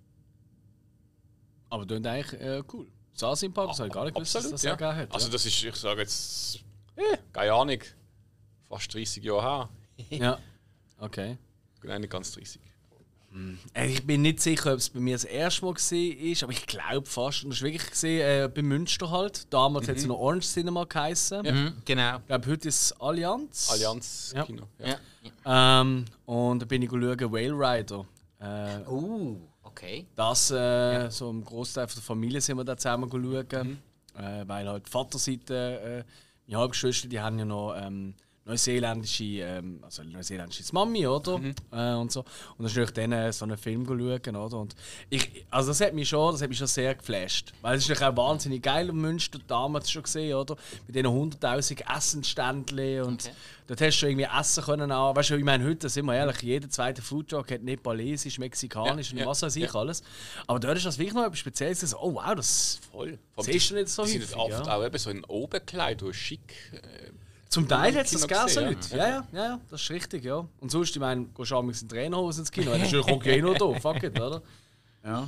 Aber 1.71 1.85
das 1.85 1.99
ist 1.99 2.05
eigentlich 2.05 2.41
äh, 2.41 2.63
cool. 2.73 2.87
Saß 3.13 3.43
im 3.43 3.53
Park, 3.53 3.69
das 3.69 3.79
habe 3.79 3.87
ich 3.87 3.93
gar 3.93 4.03
nicht 4.05 4.13
gewusst, 4.13 4.35
dass 4.35 4.49
das 4.49 4.61
ja. 4.61 4.75
gegeben 4.75 4.95
hat. 4.95 5.13
Also 5.13 5.27
ja. 5.27 5.31
das 5.33 5.45
ist, 5.45 5.63
ich 5.63 5.75
sage 5.75 6.01
jetzt, 6.01 6.59
eh, 6.95 7.17
keine 7.33 7.53
Ahnung, 7.53 7.79
fast 8.69 8.93
30 8.93 9.23
Jahre 9.23 9.69
her. 9.97 10.19
ja. 10.19 10.39
Okay. 10.99 11.37
Nein, 11.83 12.01
nicht 12.01 12.11
ganz 12.11 12.31
30. 12.31 12.61
Äh, 13.73 13.87
Ich 13.87 14.05
bin 14.05 14.21
nicht 14.21 14.41
sicher, 14.41 14.73
ob 14.73 14.79
es 14.79 14.89
bei 14.89 14.99
mir 14.99 15.15
das 15.15 15.23
erste 15.23 15.65
Mal 15.65 15.75
war, 15.75 16.43
aber 16.43 16.51
ich 16.51 16.67
glaube 16.67 17.07
fast. 17.07 17.43
Und 17.43 17.51
das 17.51 17.59
ist 17.59 17.63
wirklich 17.63 17.89
gesehen, 17.89 18.21
äh, 18.21 18.49
bei 18.49 18.61
Münster 18.61 19.09
halt. 19.09 19.51
Damals 19.53 19.87
hat 19.87 19.95
es 19.97 20.05
noch 20.05 20.19
Orange 20.19 20.45
Cinema 20.47 20.83
geheißen. 20.83 21.41
Mhm, 21.41 21.73
genau. 21.85 22.17
Ich 22.17 22.27
glaube, 22.27 22.51
heute 22.51 22.67
ist 22.67 22.81
es 22.83 23.01
Allianz. 23.01 23.69
Allianz 23.71 24.33
Ja. 24.35 24.43
Kino. 24.43 24.67
Ja. 24.79 24.99
ja. 25.45 25.81
Ähm, 25.81 26.05
und 26.25 26.59
da 26.61 26.65
bin 26.65 26.81
ich 26.81 26.89
schauen, 26.89 27.01
Whale 27.31 27.53
Rider. 27.53 28.05
Äh, 28.39 28.89
Uh, 28.89 29.37
okay. 29.71 30.05
Das, 30.15 30.51
äh, 30.51 31.09
so 31.09 31.29
im 31.29 31.43
Großteil 31.43 31.87
der 31.87 32.03
Familie 32.03 32.41
sind 32.41 32.57
wir 32.57 32.63
da 32.63 32.77
zusammen 32.77 33.09
schauen. 33.09 33.81
Äh, 34.17 34.47
weil 34.47 34.67
halt 34.67 34.85
die 34.85 34.91
Vaterseite, 34.91 36.05
äh, 36.05 36.11
meine 36.45 36.55
Halbgeschwister, 36.55 37.07
die 37.07 37.19
haben 37.19 37.39
ja 37.39 37.45
noch 37.45 37.73
ähm, 37.75 38.13
neuseeländische, 38.45 39.23
ähm, 39.23 39.79
also 39.83 40.03
neuseeländische 40.03 40.63
Mami, 40.73 41.05
oder? 41.07 41.39
Äh, 41.71 41.93
und 41.95 42.11
so. 42.11 42.21
Und 42.21 42.63
das 42.63 42.71
ist 42.71 42.77
natürlich 42.77 42.91
dann 42.91 43.11
äh, 43.11 43.31
so 43.31 43.45
einen 43.45 43.57
Film 43.57 43.85
schauen, 43.85 44.35
oder? 44.35 44.57
Und 44.57 44.75
ich, 45.09 45.45
also 45.49 45.69
das 45.69 45.81
hat 45.81 45.93
mich 45.93 46.09
schon, 46.09 46.31
das 46.33 46.41
hat 46.41 46.49
mich 46.49 46.57
schon 46.57 46.67
sehr 46.67 46.95
geflasht. 46.95 47.53
Weil 47.61 47.77
es 47.77 47.87
ist 47.89 48.01
auch 48.03 48.15
wahnsinnig 48.17 48.63
geil 48.63 48.89
im 48.89 48.99
Münster, 49.01 49.39
damals 49.47 49.91
schon 49.91 50.03
gesehen, 50.03 50.33
oder? 50.35 50.55
Mit 50.87 50.95
diesen 50.95 51.07
100'000 51.07 51.83
Essenständchen 51.97 53.01
und 53.03 53.21
Okay. 53.25 53.33
dort 53.67 53.81
hast 53.81 53.99
du 54.01 54.07
irgendwie 54.07 54.27
essen 54.39 54.63
können 54.63 54.91
auch. 54.91 55.15
Weißt 55.15 55.29
du, 55.29 55.35
ich 55.35 55.43
meine, 55.43 55.63
heute, 55.65 55.87
sind 55.89 56.05
wir 56.05 56.15
ehrlich, 56.15 56.41
jeder 56.41 56.69
zweite 56.69 57.01
Foodtruck 57.01 57.51
hat 57.51 57.61
nepalesisch, 57.61 58.39
mexikanisch 58.39 59.09
Ja, 59.11 59.13
und 59.13 59.19
ja, 59.19 59.25
was 59.27 59.41
weiß 59.43 59.55
ich 59.57 59.63
ja. 59.71 59.75
alles. 59.75 60.01
Aber 60.47 60.59
dort 60.59 60.77
ist 60.77 60.85
das 60.85 60.97
wirklich 60.97 61.13
noch 61.13 61.25
etwas 61.25 61.39
Spezielles. 61.39 61.79
So, 61.81 61.97
oh 61.99 62.13
wow, 62.15 62.33
das 62.35 62.79
Voll. 62.91 63.17
Vor 63.35 63.43
allem 63.43 63.53
siehst 63.53 63.69
du 63.71 63.75
nicht 63.75 63.89
so 63.89 64.03
die 64.03 64.11
sind 64.11 64.21
häufig. 64.23 64.35
oft 64.37 64.65
Ja. 64.67 64.75
auch 64.77 64.85
eben 64.85 64.97
so 64.97 65.09
in 65.09 65.23
Oberkleid, 65.25 66.01
oder 66.03 66.13
schick. 66.13 66.53
Äh, 66.73 67.11
Zum 67.51 67.67
Teil 67.67 67.93
hat 67.95 68.05
es 68.05 68.11
das 68.11 68.27
gegeben, 68.27 68.47
so 68.47 68.61
Leute. 68.61 68.79
ja. 68.91 68.97
Ja, 68.97 69.09
ja, 69.33 69.43
ja, 69.43 69.59
das 69.69 69.81
ist 69.81 69.89
richtig, 69.91 70.23
ja. 70.23 70.47
Und 70.59 70.71
sonst, 70.71 70.91
ich 70.95 70.99
meine, 70.99 71.25
gehst 71.25 71.51
du 71.51 71.55
abends 71.57 71.81
in 71.81 71.89
Trainerhose 71.89 72.39
ins 72.41 72.51
Kino, 72.51 72.71
dann 72.71 72.81
ist 72.81 72.91
natürlich 72.93 73.07
auch 73.15 73.21
Kino 73.21 73.53
da, 73.53 73.79
fuck 73.79 74.01
it, 74.03 74.19
oder? 74.19 74.41
Ja. 75.03 75.27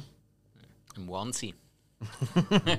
Im 0.95 1.09
Onesie. 1.09 1.53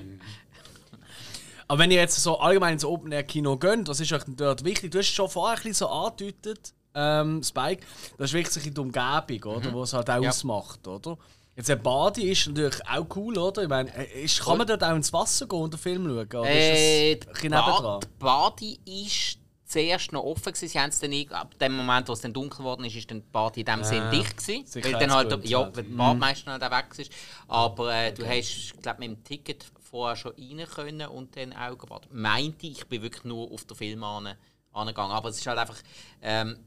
Aber 1.67 1.79
wenn 1.79 1.91
ihr 1.91 1.97
jetzt 1.97 2.15
so 2.21 2.37
allgemein 2.39 2.73
ins 2.73 2.85
Open 2.85 3.11
Air 3.11 3.23
Kino 3.23 3.57
geht, 3.57 3.87
was 3.87 3.99
ist 3.99 4.11
euch 4.13 4.23
dort 4.27 4.63
wichtig? 4.63 4.91
Du 4.91 4.99
hast 4.99 5.07
es 5.07 5.13
schon 5.13 5.29
vorher 5.29 5.57
ein 5.57 5.63
bisschen 5.63 5.73
so 5.73 5.89
angedeutet, 5.89 6.73
ähm, 6.93 7.41
Spike. 7.43 7.85
Das 8.17 8.29
ist 8.29 8.33
wirklich 8.33 8.73
die 8.73 8.79
Umgebung, 8.79 9.55
oder? 9.55 9.73
Was 9.73 9.89
es 9.89 9.93
halt 9.93 10.09
auch 10.09 10.21
Ja. 10.21 10.29
ausmacht, 10.29 10.87
oder? 10.87 11.17
Jetzt 11.55 11.71
ein 11.71 11.81
Badi 11.81 12.29
ist 12.29 12.47
natürlich 12.47 12.85
auch 12.87 13.07
cool, 13.15 13.37
oder? 13.37 13.63
Ich 13.63 13.69
meine, 13.69 13.89
äh, 13.95 14.23
ist, 14.23 14.43
kann 14.43 14.57
man 14.57 14.67
dort 14.67 14.83
auch 14.83 14.95
ins 14.95 15.13
Wasser 15.13 15.47
gehen 15.47 15.59
und 15.59 15.73
den 15.73 15.79
Film 15.79 16.03
schauen? 16.05 16.27
Oder 16.27 16.49
Äh, 16.49 17.13
ist 17.13 17.21
das 17.21 17.27
ein 17.27 17.33
bisschen 17.33 17.51
nebendran? 17.51 17.99
Bad, 17.99 18.19
Badi 18.19 18.79
ist 18.85 19.39
zuerst 19.65 20.11
noch 20.11 20.23
offen 20.23 20.51
gewesen. 20.53 20.67
Sie 20.67 20.79
haben 20.79 20.89
es 20.89 20.99
dann 20.99 21.09
nicht, 21.11 21.31
ab 21.31 21.57
dem 21.59 21.77
Moment, 21.77 22.09
wo 22.09 22.13
es 22.13 22.21
dann 22.21 22.33
dunkel 22.33 22.57
geworden 22.57 22.83
ist, 22.83 22.95
ist 22.95 23.09
dann 23.09 23.21
die 23.21 23.29
Badi 23.31 23.61
in 23.61 23.65
dem 23.65 23.83
Sinn 23.85 24.03
dicht 24.11 24.37
gewesen. 24.37 24.83
Weil 24.83 24.99
dann 24.99 25.13
halt, 25.13 25.45
ja, 25.45 25.59
halt. 25.59 25.77
weil 25.77 25.83
die 25.83 25.93
Badmeister 25.93 26.51
halt 26.51 26.63
auch 26.63 26.71
weg 26.71 26.85
ist. 26.97 27.11
Aber 27.47 27.93
äh, 27.93 28.11
du 28.13 28.27
hast, 28.27 28.73
glaube 28.81 28.99
mit 28.99 29.09
dem 29.09 29.23
Ticket 29.23 29.65
vorher 29.79 30.17
schon 30.17 30.33
rein 30.33 30.65
können 30.67 31.07
und 31.07 31.37
dann 31.37 31.53
auch 31.53 31.77
gebadet. 31.77 32.09
Meinte 32.11 32.67
ich, 32.67 32.79
ich 32.79 32.87
bin 32.87 33.01
wirklich 33.01 33.23
nur 33.23 33.49
auf 33.51 33.63
den 33.63 33.77
Film 33.77 34.03
angegangen. 34.03 35.11
Aber 35.11 35.29
es 35.29 35.37
ist 35.37 35.47
halt 35.47 35.57
einfach 35.57 35.77
ähm, 36.21 36.57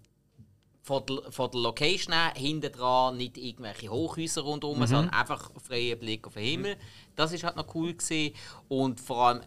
von, 0.88 1.04
der, 1.06 1.30
von 1.30 1.50
der 1.50 1.60
Location 1.60 2.14
her, 2.14 2.32
hinten 2.34 2.72
dran 2.72 3.18
nicht 3.18 3.36
irgendwelche 3.36 3.90
Hochhäuser 3.90 4.40
rundherum, 4.40 4.78
sondern 4.86 5.10
einfach 5.10 5.50
freier 5.62 5.96
Blick 5.96 6.26
auf 6.26 6.32
den 6.32 6.44
Himmel. 6.44 6.76
Das 7.14 7.32
ist 7.32 7.44
halt 7.44 7.56
noch 7.56 7.74
cool 7.74 7.92
gewesen. 7.92 8.34
Und 8.68 8.98
vor 8.98 9.26
allem 9.26 9.42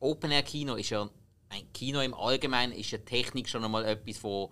Open 0.00 0.32
Air 0.32 0.42
Kino 0.42 0.74
ist 0.74 0.90
ja 0.90 1.08
ein 1.48 1.72
Kino 1.72 2.00
im 2.00 2.12
Allgemeinen 2.14 2.72
ist 2.72 2.90
ja 2.90 2.98
Technik 2.98 3.48
schon 3.48 3.64
einmal 3.64 3.84
etwas, 3.84 4.22
wo 4.24 4.50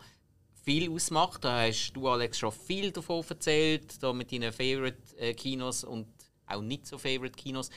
viel 0.65 0.91
ausmacht. 0.93 1.45
Da 1.45 1.67
hast 1.67 1.93
du 1.93 2.09
Alex 2.09 2.39
schon 2.39 2.53
viel 2.53 2.93
davon 2.93 3.25
erzählt, 3.29 4.01
da 4.01 4.13
mit 4.13 4.31
deinen 4.31 4.53
Favorite 4.53 4.99
äh, 5.19 5.35
Kinos 5.35 5.83
und 5.83 6.07
auch 6.47 6.63
nicht 6.63 6.87
so 6.87 6.99
Favorite 6.99 7.37
Kinos. 7.37 7.69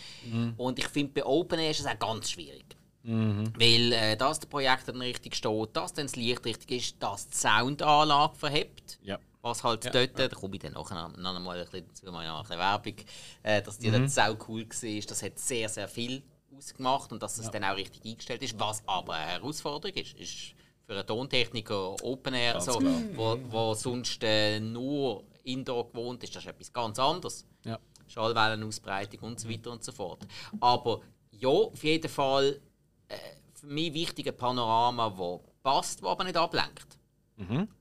Und 0.58 0.78
ich 0.78 0.88
finde 0.88 1.14
bei 1.14 1.26
Open 1.26 1.60
Air 1.60 1.72
ist 1.72 1.80
es 1.80 1.88
auch 1.88 2.00
ganz 2.00 2.30
schwierig. 2.30 2.66
Weil 3.04 3.94
äh, 3.94 4.18
dass 4.18 4.40
der 4.40 4.48
Projektor 4.48 4.94
dann 4.94 5.02
richtig 5.02 5.36
steht, 5.36 5.70
dass 5.76 5.94
dann 5.94 6.06
das 6.06 6.16
Licht 6.16 6.46
richtig 6.46 6.72
ist, 6.72 6.96
dass 7.04 7.28
die 7.28 7.38
Soundanlage 7.38 8.36
verhebt. 8.36 9.00
Ja. 9.04 9.20
Was 9.42 9.64
halt 9.64 9.86
dort, 9.94 10.20
da 10.20 10.28
komme 10.28 10.56
ich 10.56 10.62
dann 10.62 10.74
nachher 10.74 11.10
noch 11.18 11.36
einmal 11.36 11.58
ein 11.58 11.66
bisschen 11.66 11.88
dazu, 11.88 12.12
mal 12.12 12.28
noch 12.28 12.38
ein 12.38 12.44
bisschen 12.44 12.60
Werbung, 12.60 12.96
äh, 13.42 13.62
dass 13.62 13.80
die 13.80 13.90
dort 13.90 14.10
sau 14.12 14.38
cool 14.48 14.68
war. 14.70 15.02
Das 15.08 15.24
hat 15.24 15.40
sehr, 15.40 15.68
sehr 15.68 15.88
viel 15.88 16.22
ausgemacht 16.56 17.12
und 17.12 17.24
dass 17.24 17.40
es 17.40 17.50
dann 17.50 17.64
auch 17.64 17.76
richtig 17.76 18.06
eingestellt 18.06 18.44
ist. 18.44 18.60
Was 18.60 18.84
aber 18.86 19.14
eine 19.14 19.32
Herausforderung 19.32 19.98
ist, 19.98 20.16
ist 20.20 20.54
für 20.86 20.94
einen 20.94 21.08
Tontechniker 21.08 21.96
Open 22.04 22.36
Air, 22.36 22.54
Ganz 22.54 22.66
so, 22.66 22.78
klar. 22.78 23.02
wo, 23.16 23.40
wo 23.50 23.74
sonst 23.74 24.24
äh, 24.24 24.60
nur 24.60 25.24
Indoor 25.44 25.90
gewohnt 25.90 26.24
ist, 26.24 26.36
das 26.36 26.44
ist 26.44 26.50
etwas 26.50 26.72
ganz 26.72 27.00
anderes. 27.00 27.46
Ja. 27.66 27.80
Schallwellenausbreitung 28.08 29.22
und 29.22 29.40
so 29.40 29.50
weiter 29.50 29.72
und 29.72 29.84
so 29.84 29.92
fort. 29.92 30.20
Aber 30.60 31.02
ja, 31.32 31.50
auf 31.50 31.84
jeden 31.84 32.10
Fall 32.10 32.46
äh, 32.50 32.60
für 33.54 33.68
mich 33.68 33.94
wichtige 33.94 34.32
Panorama, 34.32 35.14
wo 35.16 35.44
passt, 35.64 36.02
wo 36.02 36.08
aber 36.10 36.24
nicht 36.24 36.38
ablenkt. 36.38 36.98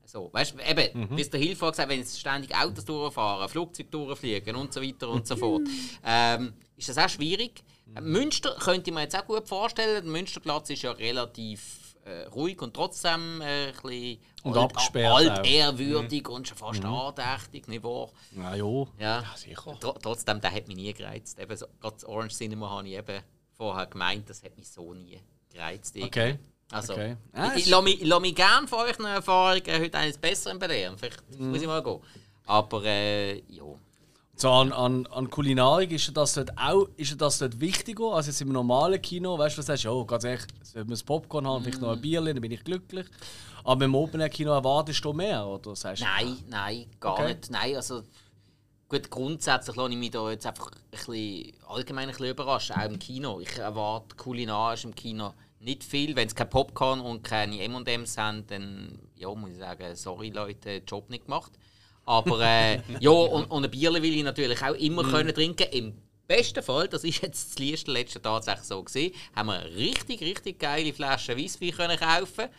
So, 0.05 0.29
weißt 0.33 0.55
du, 0.55 0.63
eben, 0.63 1.15
wie 1.15 1.21
es 1.21 1.29
der 1.29 1.39
Hilfe 1.39 1.69
gesagt 1.69 1.87
wenn 1.87 1.99
jetzt 1.99 2.19
ständig 2.19 2.55
Autos 2.55 2.83
durchfahren, 2.83 3.47
Flugzeuge 3.47 3.89
durchfliegen 3.89 4.55
und 4.55 4.73
so 4.73 4.81
weiter 4.81 5.07
und 5.09 5.27
so 5.27 5.35
fort, 5.35 5.61
ähm, 6.03 6.53
ist 6.75 6.89
das 6.89 6.97
auch 6.97 7.09
schwierig. 7.09 7.63
Münster 8.01 8.55
könnte 8.59 8.89
ich 8.89 8.93
mir 8.95 9.01
jetzt 9.01 9.15
auch 9.15 9.25
gut 9.27 9.47
vorstellen. 9.47 10.03
Der 10.03 10.11
Münsterplatz 10.11 10.71
ist 10.71 10.81
ja 10.81 10.91
relativ 10.93 11.95
äh, 12.05 12.23
ruhig 12.29 12.59
und 12.61 12.73
trotzdem 12.73 13.41
äh, 13.41 13.67
ein 13.67 13.73
bisschen 13.83 14.19
Und 14.43 14.57
abgesperrt 14.57 15.13
auch. 15.13 15.17
altehrwürdig 15.17 16.27
und 16.27 16.47
schon 16.47 16.57
fast 16.57 16.83
andächtig, 16.83 17.67
nicht 17.67 17.83
wahr? 17.83 18.09
Na 18.31 18.55
ja. 18.55 18.87
Ja, 18.97 19.23
sicher. 19.35 19.77
Tr 19.79 19.93
trotzdem, 20.01 20.41
der 20.41 20.51
hat 20.51 20.67
mich 20.67 20.77
nie 20.77 20.91
gereizt. 20.93 21.37
Eben 21.39 21.55
so, 21.55 21.67
gerade 21.79 21.95
das 21.95 22.05
Orange 22.05 22.35
Cinema 22.35 22.69
habe 22.71 22.87
ich 22.87 22.95
eben 22.95 23.21
vorher 23.61 23.85
gemeint, 23.85 24.27
das 24.27 24.41
hat 24.43 24.57
mich 24.57 24.67
so 24.67 24.91
nie 24.95 25.19
gereizt. 25.53 25.95
Okay. 26.01 26.39
Also, 26.71 26.93
Okay. 26.93 27.15
Ah, 27.33 27.51
ich, 27.55 27.65
ich 27.65 27.69
lasse 27.69 27.83
mich, 27.83 28.01
lasse 28.03 28.21
mich 28.21 28.33
gerne 28.33 28.67
von 28.67 28.79
euren 28.79 29.05
Erfahrungen 29.05 29.61
heute 29.79 29.97
eines 29.99 30.17
Besseren 30.17 30.57
belehren. 30.57 30.97
Vielleicht 30.97 31.21
Mhm. 31.39 31.51
muss 31.51 31.61
ich 31.61 31.67
mal 31.67 31.83
gehen. 31.83 31.99
Aber 32.47 32.83
äh, 32.85 33.37
ja. 33.49 33.63
So 34.35 34.49
an, 34.49 34.71
an, 34.71 35.05
an 35.07 35.29
Kulinarik 35.29 35.91
ist 35.91 36.17
das 36.17 36.33
dort 36.33 36.57
auch 36.57 36.87
ist 36.97 37.21
das 37.21 37.37
dort 37.37 37.59
wichtiger 37.59 38.05
als 38.15 38.25
jetzt 38.25 38.41
im 38.41 38.51
normalen 38.51 38.99
Kino? 38.99 39.37
Weißt 39.37 39.55
du, 39.55 39.59
was 39.59 39.67
sagst 39.67 39.83
du? 39.85 39.89
Oh, 39.91 40.05
ganz 40.05 40.23
ehrlich, 40.23 40.45
wir 40.73 40.83
das 40.85 41.03
Popcorn 41.03 41.45
haben, 41.45 41.63
vielleicht 41.63 41.81
noch 41.81 41.91
ein 41.91 42.01
Bier, 42.01 42.19
dann 42.21 42.41
bin 42.41 42.51
ich 42.51 42.63
glücklich. 42.63 43.05
Aber 43.63 43.85
im 43.85 43.93
Open 43.93 44.19
Air 44.21 44.29
Kino 44.29 44.51
erwartest 44.53 45.05
du 45.05 45.13
mehr, 45.13 45.45
oder? 45.45 45.75
Sagst 45.75 46.01
du, 46.01 46.05
Nein, 46.07 46.35
nein, 46.49 46.85
gar 46.99 47.13
Okay. 47.13 47.27
nicht. 47.35 47.51
Nein, 47.51 47.75
also 47.75 48.01
gut, 48.91 49.09
grundsätzlich 49.09 49.75
lasse 49.75 49.91
ich 49.91 49.97
mich 49.97 50.11
da 50.11 50.29
jetzt 50.29 50.45
einfach 50.45 50.69
ein 50.71 50.91
bisschen, 50.91 51.53
allgemein 51.67 52.09
ein 52.09 52.11
bisschen 52.11 52.31
überraschen, 52.31 52.75
auch 52.75 52.85
im 52.85 52.99
Kino. 52.99 53.39
Ich 53.39 53.57
erwarte 53.57 54.15
kulinarisch 54.17 54.83
im 54.83 54.93
Kino 54.93 55.33
nicht 55.61 55.83
viel. 55.83 56.15
Wenn 56.15 56.27
es 56.27 56.35
kein 56.35 56.49
Popcorn 56.49 56.99
und 56.99 57.23
keine 57.23 57.61
M&M's 57.63 58.17
haben, 58.17 58.45
dann 58.47 58.99
ja, 59.15 59.33
muss 59.33 59.51
ich 59.51 59.57
sagen, 59.57 59.95
sorry 59.95 60.29
Leute, 60.29 60.81
Job 60.85 61.09
nicht 61.09 61.25
gemacht. 61.25 61.53
Aber 62.05 62.41
äh, 62.41 62.81
ja, 62.99 63.11
und, 63.11 63.45
und 63.45 63.63
ein 63.63 63.71
Bier 63.71 63.93
will 63.93 64.13
ich 64.13 64.23
natürlich 64.23 64.61
auch 64.61 64.75
immer 64.75 65.03
können 65.03 65.33
trinken. 65.33 65.67
Im 65.71 65.93
besten 66.27 66.61
Fall, 66.61 66.89
das 66.89 67.05
ist 67.05 67.21
jetzt 67.21 67.51
das 67.51 67.59
letzte, 67.59 67.91
letzte 67.91 68.21
tatsächlich 68.21 68.67
so 68.67 68.83
gesehen, 68.83 69.13
haben 69.35 69.47
wir 69.47 69.63
richtig, 69.73 70.19
richtig 70.21 70.59
geile 70.59 70.91
Flasche 70.91 71.37
Weisswein 71.37 71.71
können 71.71 71.97
kaufen. 71.97 72.49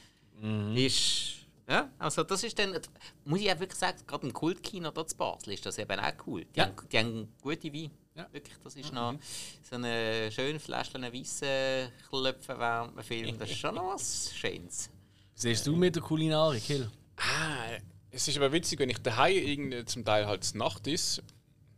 Ist 0.76 1.41
ja, 1.72 1.90
also 1.98 2.22
das 2.22 2.44
ist 2.44 2.58
dann, 2.58 2.78
muss 3.24 3.40
ich 3.40 3.50
auch 3.50 3.58
wirklich 3.58 3.78
sagen, 3.78 3.98
gerade 4.06 4.26
im 4.26 4.32
Kultkino 4.32 4.90
dort 4.90 5.10
zu 5.10 5.16
Basel 5.16 5.54
ist 5.54 5.64
das 5.64 5.78
eben 5.78 5.98
auch 5.98 6.12
cool. 6.26 6.44
Die, 6.44 6.58
Ja. 6.58 6.66
haben, 6.66 6.76
die 6.90 6.98
haben 6.98 7.32
gute 7.40 7.72
Wein. 7.72 7.90
Ja. 8.14 8.26
Wirklich, 8.30 8.56
das 8.62 8.76
ist 8.76 8.92
noch 8.92 9.14
so 9.62 9.76
eine 9.76 10.30
schöne 10.30 10.60
Flasche 10.60 11.00
Weisse 11.00 11.90
klopfen 12.10 12.58
während 12.58 12.96
dem 12.96 13.02
Film. 13.02 13.38
Das 13.38 13.50
ist 13.50 13.58
schon 13.58 13.74
noch 13.74 13.94
was 13.94 14.30
Schönes. 14.34 14.90
Siehst 15.34 15.66
du 15.66 15.74
mit 15.74 15.94
der 15.96 16.02
Kulinarik, 16.02 16.62
Hill? 16.62 16.90
Ah, 17.16 17.78
es 18.10 18.28
ist 18.28 18.36
aber 18.36 18.52
witzig, 18.52 18.78
wenn 18.80 18.90
ich 18.90 18.98
daheim 18.98 19.34
irgendwie 19.34 19.84
zum 19.86 20.04
Teil 20.04 20.26
halt 20.26 20.54
Nacht 20.54 20.86
ist, 20.86 21.22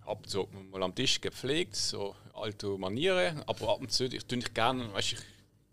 ab 0.04 0.24
so 0.26 0.48
mal 0.72 0.82
am 0.82 0.92
Tisch 0.94 1.20
gepflegt, 1.20 1.76
so 1.76 2.16
alte 2.34 2.66
Manieren, 2.78 3.42
aber 3.46 3.68
ab 3.70 3.80
und 3.80 3.92
zu 3.92 4.04
ich 4.06 4.24
tue 4.26 4.38
ich 4.38 4.52
gerne, 4.52 4.92
weißt, 4.92 5.12
ich, 5.12 5.18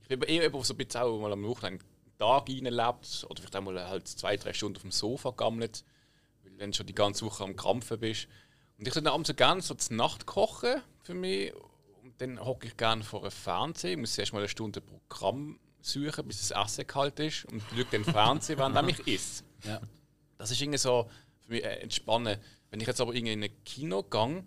ich 0.10 0.20
bin 0.20 0.22
eher 0.30 0.44
jemand, 0.44 0.56
der 0.56 0.64
so 0.64 0.74
ein 0.76 0.78
bisschen 0.78 1.02
auch 1.02 1.20
mal 1.20 1.34
am 1.34 1.44
Wochenende 1.44 1.84
Tag 2.22 2.50
reinlebt 2.50 3.26
oder 3.30 3.42
vielleicht 3.42 3.56
auch 3.56 3.62
mal 3.62 3.88
halt 3.88 4.08
zwei, 4.08 4.38
drei 4.38 4.54
Stunden 4.54 4.76
auf 4.76 4.84
dem 4.84 4.92
Sofa 4.92 5.32
gammelt, 5.32 5.84
weil 6.44 6.58
wenn 6.58 6.72
du 6.72 6.78
schon 6.78 6.86
die 6.86 6.96
ganze 6.96 7.26
Woche 7.26 7.44
am 7.44 7.56
Krampfen 7.56 8.00
bist. 8.00 8.28
Und 8.78 8.88
ich 8.88 8.94
dann 8.94 9.08
abends 9.08 9.28
so 9.28 9.34
gerne 9.34 9.62
so 9.62 9.74
zur 9.74 9.96
Nacht 9.96 10.26
kochen 10.26 10.82
für 11.04 11.14
mich 11.14 11.54
und 12.04 12.20
dann 12.20 12.44
hocke 12.44 12.68
ich 12.68 12.78
gerne 12.78 13.04
vor 13.04 13.22
einem 13.22 13.32
Fernseher, 13.32 13.98
muss 13.98 14.18
erst 14.18 14.34
mal 14.34 14.40
eine 14.40 14.50
Stunde 14.50 14.82
Programm 14.82 15.60
suchen, 15.82 16.28
bis 16.28 16.48
das 16.48 16.66
Essen 16.66 16.86
kalt 16.86 17.20
ist 17.20 17.46
und 17.46 17.62
schaue 17.72 17.86
dann 17.92 18.04
Fernsehen, 18.04 18.60
während 18.60 18.90
ich 18.90 19.08
esse. 19.08 19.44
Ja. 19.64 19.82
Das 20.38 20.52
ist 20.52 20.62
irgendwie 20.62 20.78
so 20.78 21.10
für 21.40 21.52
mich 21.52 21.64
äh, 21.64 21.80
entspannen. 21.80 22.38
Wenn 22.70 22.80
ich 22.80 22.88
jetzt 22.88 23.02
aber 23.02 23.14
irgendwie 23.14 23.34
in 23.34 23.44
ein 23.44 23.64
Kino 23.64 24.04
gehe, 24.04 24.44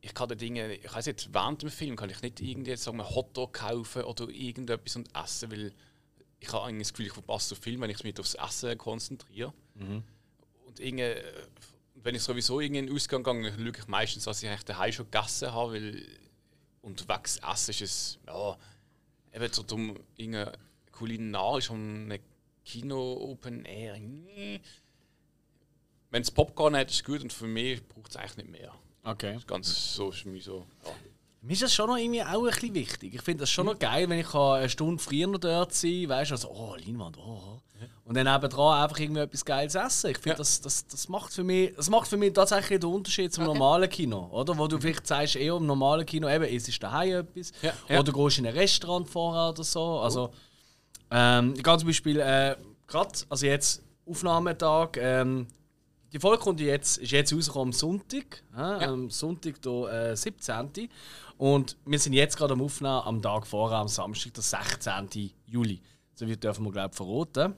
ich 0.00 0.14
kann 0.14 0.28
die 0.28 0.36
Dinge, 0.36 0.74
ich 0.74 0.92
weiß 0.92 1.06
nicht, 1.06 1.32
während 1.32 1.62
dem 1.62 1.70
Film 1.70 1.96
kann 1.96 2.10
ich 2.10 2.22
nicht 2.22 2.40
irgendwie 2.40 2.70
jetzt 2.70 2.84
sagen 2.84 2.98
wir 2.98 3.08
Hotdog 3.08 3.52
kaufen 3.52 4.02
oder 4.02 4.28
irgendetwas 4.28 4.96
und 4.96 5.08
essen, 5.16 5.50
weil 5.50 5.72
ich 6.40 6.52
habe 6.52 6.66
eigentlich 6.66 6.88
das 6.88 6.92
Gefühl, 6.92 7.06
ich 7.06 7.12
verpasse 7.12 7.50
so 7.50 7.54
viel, 7.54 7.80
wenn 7.80 7.90
ich 7.90 8.02
mich 8.04 8.18
aufs 8.18 8.34
Essen 8.34 8.76
konzentriere. 8.78 9.52
Und 10.66 10.80
irgendwie, 10.80 11.02
äh, 11.02 11.46
wenn 11.96 12.14
ich 12.14 12.22
sowieso 12.22 12.60
in 12.60 12.74
den 12.74 12.92
Ausgang 12.92 13.22
gehe, 13.24 13.32
dann 13.32 13.58
schaue 13.58 13.70
ich 13.70 13.86
meistens, 13.88 14.24
dass 14.24 14.42
ich 14.42 14.48
eigentlich 14.48 14.64
daheim 14.64 14.92
schon 14.92 15.10
gegessen 15.10 15.52
habe, 15.52 15.72
weil 15.72 16.06
unterwegs 16.82 17.38
essen 17.38 17.70
ist 17.70 17.80
es, 17.82 18.18
ja, 18.26 18.56
eben 19.32 19.52
so 19.52 19.62
dumm, 19.62 19.98
kulinarisch 20.92 21.70
und 21.70 22.10
ein 22.10 22.20
Kino 22.64 23.14
Open 23.14 23.64
Air. 23.64 23.94
Wenn 26.10 26.22
es 26.22 26.30
Popcorn 26.30 26.76
hat, 26.76 26.90
ist 26.90 26.96
es 26.96 27.04
gut 27.04 27.22
und 27.22 27.32
für 27.32 27.46
mich 27.46 27.86
braucht 27.86 28.10
es 28.10 28.16
eigentlich 28.16 28.36
nicht 28.36 28.50
mehr. 28.50 28.74
Okay. 29.04 29.32
Das 29.32 29.42
ist 29.42 29.48
ganz 29.48 29.94
so 29.94 30.10
ist 30.10 30.24
mich 30.26 30.44
so. 30.44 30.66
Ja. 30.84 30.92
Mir 31.48 31.54
ist 31.54 31.62
das 31.62 31.74
schon 31.74 31.88
noch 31.88 31.96
irgendwie 31.96 32.22
auch 32.22 32.44
ein 32.44 32.50
bisschen 32.50 32.74
wichtig. 32.74 33.14
Ich 33.14 33.22
finde 33.22 33.40
das 33.40 33.50
schon 33.50 33.64
noch 33.64 33.78
geil, 33.78 34.06
wenn 34.10 34.18
ich 34.18 34.34
eine 34.34 34.68
Stunde 34.68 35.02
früher 35.02 35.26
noch 35.26 35.38
dort 35.38 35.72
sein 35.72 36.02
kann. 36.02 36.10
Weißt 36.10 36.30
du, 36.30 36.34
also, 36.34 36.50
oh, 36.50 36.76
Leinwand, 36.76 37.16
oh. 37.16 37.62
Und 38.04 38.18
dann 38.18 38.30
nebendran 38.30 38.82
einfach 38.82 38.98
irgendwie 38.98 39.22
etwas 39.22 39.46
Geiles 39.46 39.74
essen. 39.74 40.10
Ich 40.10 40.18
finde, 40.18 40.34
Ja. 40.34 40.34
das, 40.36 40.60
das, 40.60 40.86
das, 40.86 41.08
macht 41.08 41.32
für 41.32 41.44
mich, 41.44 41.74
das 41.74 41.88
macht 41.88 42.06
für 42.06 42.18
mich 42.18 42.34
tatsächlich 42.34 42.80
den 42.80 42.90
Unterschied 42.92 43.32
zum 43.32 43.44
normalen 43.44 43.88
Kino. 43.88 44.28
Oder? 44.30 44.58
Wo 44.58 44.66
du 44.66 44.78
vielleicht 44.78 45.06
sagst, 45.06 45.36
eher 45.36 45.54
im 45.54 45.64
normalen 45.64 46.04
Kino, 46.04 46.28
eben, 46.28 46.44
es 46.44 46.68
ist 46.68 46.82
daheim 46.82 47.20
etwas. 47.20 47.50
Ja, 47.62 47.72
ja. 47.88 47.98
Oder 47.98 48.12
du 48.12 48.24
gehst 48.24 48.38
in 48.40 48.46
ein 48.46 48.52
Restaurant 48.52 49.08
vorher 49.08 49.48
oder 49.48 49.64
so. 49.64 50.00
Also, 50.00 50.28
ähm, 51.10 51.54
ich 51.56 51.62
gehe 51.62 51.78
zum 51.78 51.86
Beispiel 51.86 52.20
äh, 52.20 52.56
gerade, 52.86 53.20
also 53.30 53.46
jetzt 53.46 53.82
Aufnahmetag, 54.06 54.98
ähm, 54.98 55.46
die 56.12 56.18
Folge 56.18 56.42
kommt 56.42 56.60
jetzt, 56.60 56.98
ist 56.98 57.12
jetzt 57.12 57.32
rausgekommen 57.32 57.68
am 57.68 57.72
Sonntag, 57.72 58.42
ja, 58.56 58.78
am 58.80 59.10
Sonntag, 59.10 59.60
der 59.62 60.10
äh, 60.12 60.16
17. 60.16 60.88
Und 61.36 61.76
wir 61.84 61.98
sind 61.98 62.14
jetzt 62.14 62.36
gerade 62.36 62.54
am 62.54 62.62
Aufnehmen 62.62 63.02
am 63.04 63.22
Tag 63.22 63.46
vorher, 63.46 63.78
am 63.78 63.88
Samstag, 63.88 64.34
der 64.34 64.42
16. 64.42 65.32
Juli. 65.46 65.80
So 66.14 66.26
wie 66.26 66.36
dürfen 66.36 66.64
wir, 66.64 66.72
glaube 66.72 66.90
ich, 66.92 66.96
verraten. 66.96 67.54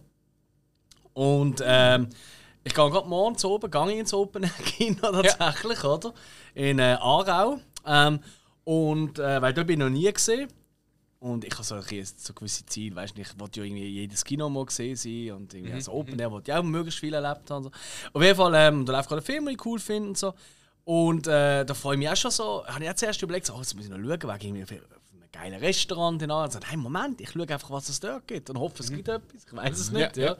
Und 1.14 1.62
ähm, 1.64 2.08
ich 2.62 2.74
gehe 2.74 2.90
gerade 2.90 3.08
morgen 3.08 3.38
zu 3.38 3.50
oben, 3.50 3.70
gehe 3.70 3.92
ich 3.92 3.98
ins 3.98 4.12
Open 4.12 4.50
Kino 4.64 5.00
tatsächlich, 5.00 5.82
oder? 5.84 6.12
In 6.54 6.78
äh, 6.78 6.96
Aarau. 7.00 7.58
Ähm, 7.86 8.20
Und 8.64 9.18
äh, 9.18 9.40
weil 9.40 9.54
da 9.54 9.62
bin 9.62 9.80
ich 9.80 9.86
noch 9.86 9.90
nie 9.90 10.12
gesehen. 10.12 10.48
Und 11.20 11.44
ich 11.44 11.52
habe 11.52 11.62
so, 11.62 11.74
ein 11.74 12.04
so 12.16 12.32
gewisse 12.32 12.64
Ziele, 12.64 12.96
weißt 12.96 13.16
du, 13.16 13.20
ich 13.20 13.38
wollte 13.38 13.60
ja 13.60 13.66
irgendwie 13.66 13.86
jedes 13.86 14.24
Kino 14.24 14.48
mal 14.48 14.64
gesehen 14.64 14.96
sein 14.96 15.32
und 15.32 15.52
irgendwie 15.52 15.74
als 15.74 15.88
Open 15.88 16.18
Air 16.18 16.30
wollte 16.30 16.50
ich 16.50 16.56
auch 16.56 16.62
möglichst 16.62 16.98
viel 16.98 17.12
erlebt 17.12 17.50
haben. 17.50 17.64
So. 17.64 17.70
Auf 18.14 18.22
jeden 18.22 18.36
Fall, 18.36 18.54
ähm, 18.54 18.86
da 18.86 18.92
läuft 18.94 19.08
gerade 19.08 19.20
ein 19.20 19.24
Film, 19.24 19.44
den 19.44 19.54
ich 19.54 19.66
cool 19.66 19.78
finde 19.78 20.08
und 20.08 20.18
so. 20.18 20.32
Und 20.84 21.26
äh, 21.26 21.64
da 21.64 21.74
freue 21.74 21.94
ich 21.94 21.98
mich 21.98 22.08
auch 22.08 22.16
schon 22.16 22.30
so, 22.30 22.66
habe 22.66 22.82
ich 22.82 22.90
auch 22.90 22.94
zuerst 22.94 23.20
überlegt, 23.20 23.44
so, 23.44 23.54
oh, 23.54 23.58
jetzt 23.58 23.74
muss 23.74 23.84
ich 23.84 23.90
noch 23.90 23.98
schauen, 23.98 24.40
wegen 24.40 24.56
irgendwie 24.56 24.80
geiles 25.30 25.60
Restaurant 25.60 26.22
und 26.22 26.52
so. 26.52 26.58
Hey, 26.66 26.76
Moment, 26.76 27.20
ich 27.20 27.30
schaue 27.30 27.42
einfach, 27.42 27.70
was 27.70 27.88
es 27.88 28.00
dort 28.00 28.26
gibt 28.26 28.48
und 28.50 28.58
hoffe, 28.58 28.82
es 28.82 28.90
gibt 28.90 29.08
etwas. 29.08 29.44
Ich 29.46 29.52
weiß 29.52 29.78
es 29.78 29.90
nicht, 29.90 30.16
ja. 30.16 30.36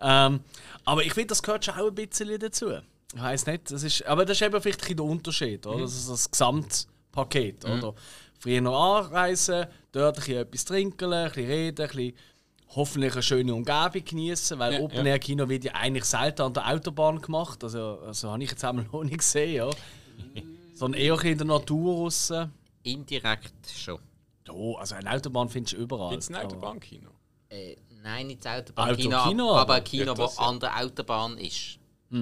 Ähm, 0.00 0.40
aber 0.84 1.04
ich 1.04 1.14
finde, 1.14 1.28
das 1.28 1.42
gehört 1.42 1.64
schon 1.64 1.74
auch 1.74 1.88
ein 1.88 1.94
bisschen 1.94 2.38
dazu. 2.38 2.70
Ich 3.14 3.22
weiß 3.22 3.46
nicht, 3.46 3.70
das 3.70 3.82
ist, 3.82 4.04
aber 4.06 4.24
das 4.24 4.36
ist 4.36 4.46
eben 4.46 4.60
vielleicht 4.60 4.88
ein 4.88 4.96
der 4.96 5.06
Unterschied, 5.06 5.66
oder? 5.66 5.80
Das 5.80 5.94
ist 5.94 6.08
das 6.10 6.30
Gesamtpaket, 6.30 7.64
oder? 7.64 7.94
Früher 8.38 8.60
noch 8.60 8.98
anreisen, 8.98 9.66
dort 9.92 10.16
ein 10.16 10.20
bisschen 10.20 10.36
etwas 10.38 10.64
trinken, 10.64 11.12
ein 11.12 11.28
bisschen 11.28 11.46
reden, 11.46 11.82
ein 11.82 11.88
bisschen 11.88 12.14
hoffentlich 12.74 13.12
eine 13.14 13.22
schöne 13.22 13.54
Umgebung 13.54 14.04
genießen, 14.04 14.58
weil 14.58 14.74
Ja, 14.74 14.80
Open 14.80 15.06
Air 15.06 15.18
Kino 15.18 15.48
wird 15.48 15.64
ja 15.64 15.72
eigentlich 15.74 16.04
selten 16.04 16.42
an 16.42 16.52
der 16.52 16.68
Autobahn 16.68 17.20
gemacht, 17.20 17.62
also, 17.64 17.98
also 18.00 18.30
habe 18.30 18.42
ich 18.44 18.50
jetzt 18.50 18.64
einmal 18.64 18.84
noch 18.92 19.02
nicht 19.04 19.18
gesehen, 19.18 19.54
ja. 19.54 19.70
Sondern 20.74 21.00
eher 21.00 21.12
ein 21.12 21.16
bisschen 21.16 21.32
in 21.32 21.38
der 21.38 21.46
Natur 21.46 21.94
raus. 22.04 22.32
Indirekt 22.82 23.52
schon. 23.70 23.98
Ja, 24.46 24.54
also 24.78 24.94
eine 24.94 25.10
Autobahn 25.10 25.48
findest 25.48 25.74
du 25.76 25.78
überall. 25.82 26.10
Gibt 26.10 26.22
es 26.22 26.28
ein 26.30 26.36
Autobahnkino? 26.36 27.10
Äh, 27.50 27.76
nein, 28.02 28.28
nicht 28.28 28.44
das 28.44 28.60
Autobahnkino, 28.60 29.16
Autokino, 29.16 29.50
aber 29.50 29.60
aber- 29.60 29.74
ein 29.74 29.84
Kino, 29.84 30.04
Ja, 30.06 30.14
das 30.14 30.36
ja. 30.36 30.42
an 30.44 30.60
der 30.60 30.76
Autobahn 30.78 31.38
ist. 31.38 31.78
Da, 32.10 32.16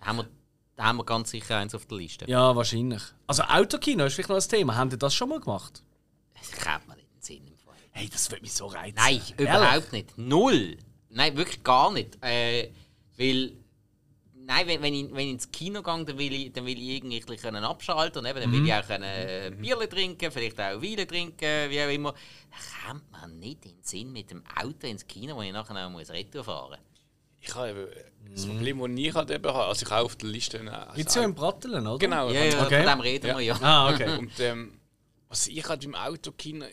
haben 0.00 0.16
wir, 0.18 0.28
da 0.76 0.84
haben 0.84 0.96
wir 0.98 1.04
ganz 1.04 1.30
sicher 1.30 1.56
eins 1.58 1.74
auf 1.74 1.86
der 1.86 1.98
Liste. 1.98 2.24
Ja, 2.28 2.54
wahrscheinlich. 2.56 3.02
Also 3.26 3.42
Autokino 3.42 4.04
ist 4.04 4.14
vielleicht 4.14 4.28
noch 4.30 4.36
ein 4.36 4.48
Thema. 4.48 4.76
Haben 4.76 4.90
ihr 4.90 4.96
das 4.96 5.14
schon 5.14 5.28
mal 5.28 5.40
gemacht? 5.40 5.82
Das 6.38 6.52
kommt 6.52 6.88
mir 6.88 6.94
nicht 6.96 7.08
in 7.08 7.14
den 7.16 7.22
Sinn. 7.22 7.46
Im 7.46 7.56
Fall. 7.58 7.74
Hey, 7.98 8.08
das 8.08 8.30
würde 8.30 8.42
mich 8.42 8.52
so 8.52 8.66
reizen. 8.66 8.94
Nein, 8.96 9.14
Ehrlich? 9.14 9.34
überhaupt 9.40 9.92
nicht. 9.92 10.16
Null. 10.16 10.76
Nein, 11.10 11.36
wirklich 11.36 11.64
gar 11.64 11.90
nicht. 11.92 12.16
Äh, 12.22 12.70
weil, 13.16 13.54
nein, 14.34 14.68
wenn, 14.68 14.82
wenn, 14.82 14.94
ich, 14.94 15.10
wenn 15.10 15.26
ich 15.26 15.32
ins 15.32 15.50
Kino 15.50 15.82
gehe, 15.82 16.04
dann 16.04 16.16
will 16.16 16.32
ich, 16.32 16.52
dann 16.52 16.64
will 16.64 16.78
ich 16.78 16.88
irgendwie 16.96 17.20
können 17.36 17.64
abschalten 17.64 18.20
und 18.20 18.30
eben, 18.30 18.40
dann 18.40 18.52
will 18.52 18.64
ich 18.64 18.72
auch 18.72 18.86
können, 18.86 19.02
äh, 19.02 19.50
Bierle 19.60 19.88
trinken, 19.88 20.30
vielleicht 20.30 20.60
auch 20.60 20.80
Weile 20.80 21.08
trinken, 21.08 21.70
wie 21.70 21.82
auch 21.82 21.90
immer. 21.90 22.12
Da 22.12 22.88
kommt 22.92 23.10
man 23.10 23.36
nicht 23.40 23.64
in 23.66 23.72
den 23.72 23.82
Sinn 23.82 24.12
mit 24.12 24.30
dem 24.30 24.44
Auto 24.54 24.86
ins 24.86 25.04
Kino, 25.04 25.34
wo 25.34 25.42
ich 25.42 25.52
nachher 25.52 25.84
auch 25.84 25.90
muss 25.90 26.08
Retour 26.10 26.44
fahren 26.44 26.78
Ich 27.40 27.52
habe 27.52 27.70
eben 27.70 28.32
das 28.32 28.46
Problem, 28.46 28.78
das 28.78 28.90
ich 28.94 29.14
halt 29.14 29.30
eben 29.32 29.44
habe, 29.52 29.64
also 29.66 29.84
ich 29.84 29.90
habe 29.90 30.04
auf 30.04 30.14
der 30.14 30.28
Liste... 30.28 30.58
äh, 30.58 30.96
Gibt 30.96 31.08
es 31.08 31.16
ja 31.16 31.24
in 31.24 31.34
Brattelen, 31.34 31.84
oder? 31.84 31.98
Genau. 31.98 32.30
Ja, 32.30 32.44
ja, 32.44 32.62
Okay. 32.64 32.76
von 32.84 32.86
dem 32.92 33.00
reden 33.00 33.36
wir 33.36 33.40
ja. 33.40 33.58
Ah, 33.60 33.92
okay. 33.92 34.18
Und 34.18 34.38
ähm, 34.38 34.78
was 35.28 35.48
ich 35.48 35.68
halt 35.68 35.82
im 35.84 35.96
Autokino, 35.96 36.64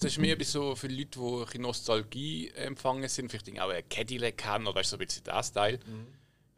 das 0.00 0.12
ist 0.12 0.18
mehr 0.18 0.34
bei 0.36 0.44
so 0.44 0.74
für 0.74 0.88
Leute, 0.88 1.18
die 1.18 1.56
ein 1.56 1.62
Nostalgie 1.62 2.50
empfangen 2.54 3.08
sind, 3.08 3.30
vielleicht 3.30 3.60
auch 3.60 3.68
ein 3.68 3.88
Cadillac 3.88 4.44
haben 4.44 4.66
oder 4.66 4.76
weißt 4.80 4.92
du, 4.92 4.96
so 4.96 5.00
ein 5.00 5.06
bisschen 5.06 5.24
das 5.24 5.52
Teil. 5.52 5.78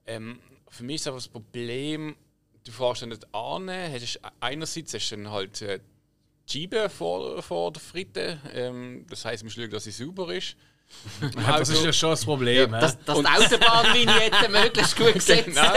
Ähm, 0.06 0.38
für 0.68 0.84
mich 0.84 0.96
ist 0.96 1.06
einfach 1.08 1.18
das 1.18 1.28
Problem, 1.28 2.16
du 2.64 2.72
fährst 2.72 3.02
dann 3.02 3.08
nicht 3.10 3.26
an, 3.34 3.68
hast 3.68 4.20
einerseits 4.40 4.94
hast 4.94 5.10
du 5.10 5.16
dann 5.16 5.30
halt 5.30 5.60
äh, 5.62 5.80
die 6.48 6.62
Scheibe 6.62 6.88
vor, 6.88 7.42
vor 7.42 7.72
der 7.72 7.82
Fritte, 7.82 8.38
ähm, 8.54 9.06
das 9.10 9.24
heisst, 9.24 9.42
du 9.42 9.46
musst 9.46 9.56
schauen, 9.56 9.70
dass 9.70 9.84
sie 9.84 9.90
sauber 9.90 10.34
ist. 10.34 10.56
Ja, 11.36 11.58
das 11.58 11.70
ist 11.70 11.82
ja 11.84 11.92
schon 11.92 12.10
das 12.10 12.22
Problem. 12.24 12.70
Dass, 12.72 12.92
hä? 12.92 12.98
dass 13.06 13.18
die 13.18 13.26
Autobahnvignette 13.26 14.48
möglichst 14.50 14.94
gut 14.94 15.14
gesetzt 15.14 15.46
Genau. 15.46 15.72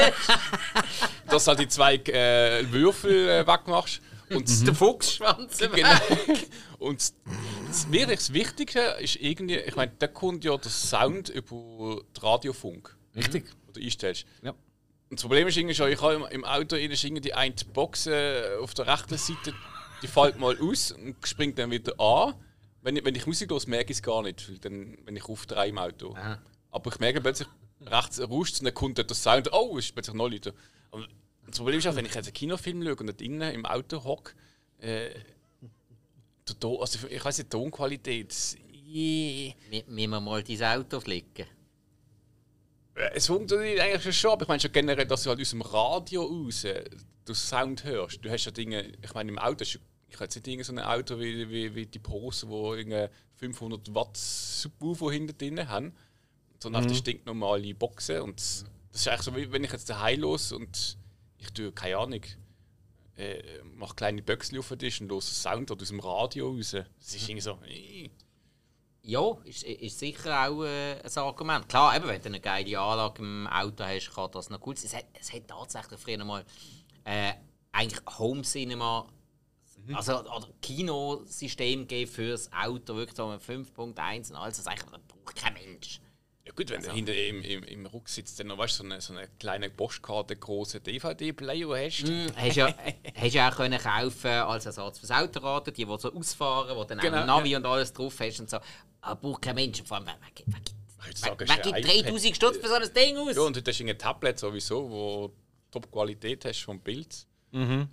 dass 1.29 1.45
du 1.45 1.49
halt 1.49 1.59
die 1.59 1.67
zwei 1.69 1.95
äh, 1.95 2.69
Würfel 2.69 3.29
äh, 3.29 3.47
wegmachst. 3.47 4.01
Und 4.29 4.67
Der 4.67 4.73
Fuchsschwanz. 4.73 5.57
Genau. 5.59 5.89
Und 6.79 7.13
das, 7.67 7.88
mir 7.88 8.07
das 8.07 8.33
Wichtige 8.33 8.79
ist 8.99 9.17
irgendwie, 9.17 9.57
ich 9.57 9.75
meine, 9.75 9.91
da 9.99 10.07
kommt 10.07 10.43
ja 10.43 10.57
der 10.57 10.71
Sound 10.71 11.29
über 11.29 12.01
den 12.15 12.21
Radiofunk. 12.21 12.95
Richtig. 13.15 13.45
Oder 13.69 13.81
einstellst. 13.81 14.25
Ja. 14.41 14.51
Und 14.51 15.19
das 15.19 15.21
Problem 15.21 15.47
ist 15.47 15.55
irgendwie 15.57 15.75
schon, 15.75 15.91
ich 15.91 16.01
habe 16.01 16.27
im- 16.31 16.43
Auto 16.45 16.75
irgendwie 16.75 17.21
die 17.21 17.33
eine 17.33 17.53
Box 17.73 18.07
äh, 18.07 18.57
auf 18.61 18.73
der 18.73 18.88
rechten 18.88 19.17
Seite, 19.17 19.53
die 20.01 20.07
fällt 20.07 20.39
mal 20.39 20.57
aus 20.59 20.91
und 20.91 21.15
springt 21.25 21.57
dann 21.59 21.71
wieder 21.71 21.99
an. 21.99 22.33
Wenn 22.81 22.95
ich, 22.97 23.05
wenn 23.05 23.15
ich 23.15 23.25
Musik 23.25 23.49
los 23.51 23.67
merke 23.67 23.91
ich 23.91 23.97
es 23.97 24.03
gar 24.03 24.21
nicht, 24.23 24.49
weil 24.49 24.57
dann, 24.59 24.97
wenn 25.05 25.15
ich 25.15 25.25
aufdrehe 25.25 25.67
im 25.69 25.77
Auto. 25.77 26.13
Aha. 26.15 26.39
Aber 26.71 26.91
ich 26.91 26.99
merke 26.99 27.21
plötzlich, 27.21 27.47
rechts 27.85 28.19
rauscht 28.19 28.59
und 28.59 28.65
dann 28.65 28.73
kommt 28.73 28.97
der 28.97 29.07
Sound, 29.15 29.51
oh, 29.53 29.77
es 29.77 29.85
ist 29.85 29.93
plötzlich 29.93 30.15
noch 30.15 30.27
Leute. 30.29 30.53
Aber 30.91 31.05
das 31.47 31.58
Problem 31.58 31.79
ist 31.79 31.88
auch, 31.88 31.95
wenn 31.95 32.05
ich 32.05 32.13
jetzt 32.15 32.27
einen 32.27 32.34
Kinofilm 32.34 32.84
schaue 32.84 32.95
und 32.95 33.08
dort 33.08 33.21
innen 33.21 33.53
im 33.53 33.65
Auto 33.65 34.03
hocke, 34.03 34.34
äh, 34.79 35.10
Ton, 36.60 36.79
also 36.79 37.08
ich 37.08 37.25
weiß 37.25 37.39
nicht, 37.39 37.51
die 37.51 37.58
Tonqualität, 37.58 38.36
yeah. 38.88 39.53
Müssen 39.71 39.95
wir 40.13 40.19
mal 40.19 40.43
dein 40.43 40.63
Auto 40.63 40.99
flicken? 40.99 41.47
Äh, 42.95 43.10
Es 43.15 43.25
funktioniert 43.27 43.79
eigentlich 43.79 44.17
schon, 44.17 44.31
aber 44.31 44.43
ich 44.43 44.47
meine 44.47 44.60
schon 44.60 44.71
generell, 44.71 45.08
dass 45.08 45.23
du 45.23 45.29
halt 45.31 45.41
aus 45.41 45.49
dem 45.49 45.62
Radio 45.63 46.23
raus 46.23 46.62
den 46.62 47.34
Sound 47.36 47.84
hörst. 47.84 48.23
Du 48.23 48.29
hast 48.29 48.45
ja 48.45 48.51
Dinge, 48.51 48.91
ich 49.01 49.13
meine 49.15 49.31
im 49.31 49.39
Auto, 49.39 49.62
hast 49.62 49.73
du- 49.75 49.79
ich 50.08 50.15
habe 50.15 50.25
jetzt 50.25 50.45
nicht 50.45 50.63
so 50.65 50.71
ein 50.73 50.79
Auto 50.79 51.19
wie, 51.19 51.49
wie, 51.49 51.73
wie 51.73 51.86
die 51.88 51.99
wo 52.47 52.75
irgendwie 52.75 53.08
500 53.38 53.93
Watt 53.95 54.15
Subwoofer 54.15 55.12
hinter 55.12 55.34
drin 55.34 55.67
haben, 55.67 55.93
sondern 56.60 56.84
Mhm. 56.84 56.89
einfach 56.89 56.91
die 56.91 56.95
stinknormale 56.95 57.73
Boxen 57.73 58.21
und 58.21 58.39
das 58.39 58.65
ist 58.93 59.08
eigentlich 59.08 59.21
so, 59.23 59.36
wie 59.36 59.51
wenn 59.51 59.63
ich 59.63 59.71
jetzt 59.71 59.89
daheim 59.89 60.21
los 60.21 60.51
und 60.51 60.97
ich 61.45 61.53
tue, 61.53 61.71
keine 61.71 61.97
Ahnung, 61.97 62.21
äh, 63.17 63.63
mache 63.63 63.95
kleine 63.95 64.21
Böckchen 64.21 64.60
auf 64.60 64.69
den 64.69 64.79
Tisch 64.79 65.01
und 65.01 65.10
los 65.10 65.41
Sound 65.41 65.71
aus 65.71 65.88
dem 65.88 65.99
Radio 65.99 66.49
raus. 66.49 66.71
Das 66.71 67.15
ist 67.15 67.29
irgendwie 67.29 67.41
so, 67.41 67.60
äh. 67.65 68.10
Ja, 69.08 69.38
ist, 69.43 69.63
ist 69.63 69.99
sicher 69.99 70.47
auch 70.47 70.63
äh, 70.63 70.99
ein 70.99 71.17
Argument. 71.17 71.69
Klar, 71.69 71.95
eben, 71.95 72.08
wenn 72.08 72.21
du 72.21 72.27
eine 72.27 72.39
geile 72.39 72.79
Anlage 72.79 73.21
im 73.21 73.45
Auto 73.45 73.84
hast, 73.84 74.12
kann 74.13 74.31
das 74.31 74.49
noch 74.49 74.60
gut 74.60 74.79
sein. 74.79 74.88
Es 74.88 74.95
hat, 74.95 75.05
es 75.19 75.31
hat 75.31 75.47
tatsächlich 75.47 75.99
früher 75.99 76.25
mal 76.25 76.43
äh, 77.03 77.34
eigentlich 77.71 78.01
Home 78.17 78.41
Cinema, 78.41 79.08
also 79.93 80.21
oder 80.21 80.49
Kinosystem 80.60 81.81
gegeben 81.81 82.12
für 82.12 82.29
das 82.29 82.51
Auto, 82.51 82.95
wirklich 82.95 83.15
so 83.15 83.27
mit 83.27 83.41
5.1 83.41 84.31
und 84.31 84.38
alles. 84.38 84.58
Das 84.58 84.65
eigentlich, 84.65 84.89
das 84.89 85.01
braucht 85.08 85.36
kein 85.36 85.53
Mensch. 85.53 86.01
Ja 86.45 86.53
gut, 86.53 86.69
wenn 86.69 86.84
du 86.84 86.91
hinter 86.91 87.15
im, 87.15 87.41
im, 87.41 87.63
im 87.63 87.86
Rucksitz 87.88 88.36
dann 88.36 88.47
noch 88.47 88.60
weißt, 88.60 88.75
so, 88.75 88.84
eine, 88.84 89.01
so 89.01 89.13
eine 89.13 89.27
kleine 89.39 89.71
Postkarte, 89.71 90.36
große 90.36 90.79
DVD-Player 90.79 91.67
hast. 91.67 92.03
Mm, 92.03 92.27
Hast 92.36 92.55
ja, 92.55 92.73
hast 93.15 93.34
ja 93.34 93.49
auch 93.49 93.55
können 93.55 93.79
kaufen 93.79 94.29
als 94.29 94.67
Ersatz 94.67 94.99
fürs 94.99 95.10
Autoradio, 95.10 95.73
die, 95.73 95.86
die 95.86 95.97
so 95.99 96.13
ausfahren, 96.13 96.77
wo 96.77 96.84
dann 96.84 96.99
Genau, 96.99 97.21
auch 97.21 97.25
Navi 97.25 97.55
und 97.55 97.65
alles 97.65 97.91
drauf 97.91 98.19
hast 98.19 98.39
und 98.39 98.49
so. 98.49 98.60
Aber 99.01 99.19
braucht 99.19 99.41
kein 99.41 99.55
Mensch. 99.55 99.81
Vor 99.84 99.97
allem, 99.97 100.05
wer, 100.05 100.15
wer, 100.45 100.45
wer, 100.45 101.39
wer, 101.39 101.47
wer 101.47 101.58
gibt 101.58 101.77
iPad. 101.79 102.05
3000 102.05 102.36
Stutz 102.36 102.58
für 102.58 102.67
so 102.67 102.75
ein 102.75 102.93
Ding 102.93 103.17
aus? 103.17 103.36
Ja, 103.36 103.41
und 103.41 103.58
heute 103.58 103.71
hast 103.71 103.79
du 103.79 103.88
ein 103.88 103.97
Tablet 103.97 104.38
sowieso, 104.38 104.89
wo 104.89 105.34
Top-Qualität 105.71 106.45
hast 106.45 106.62
vom 106.62 106.79
Bild. 106.79 107.25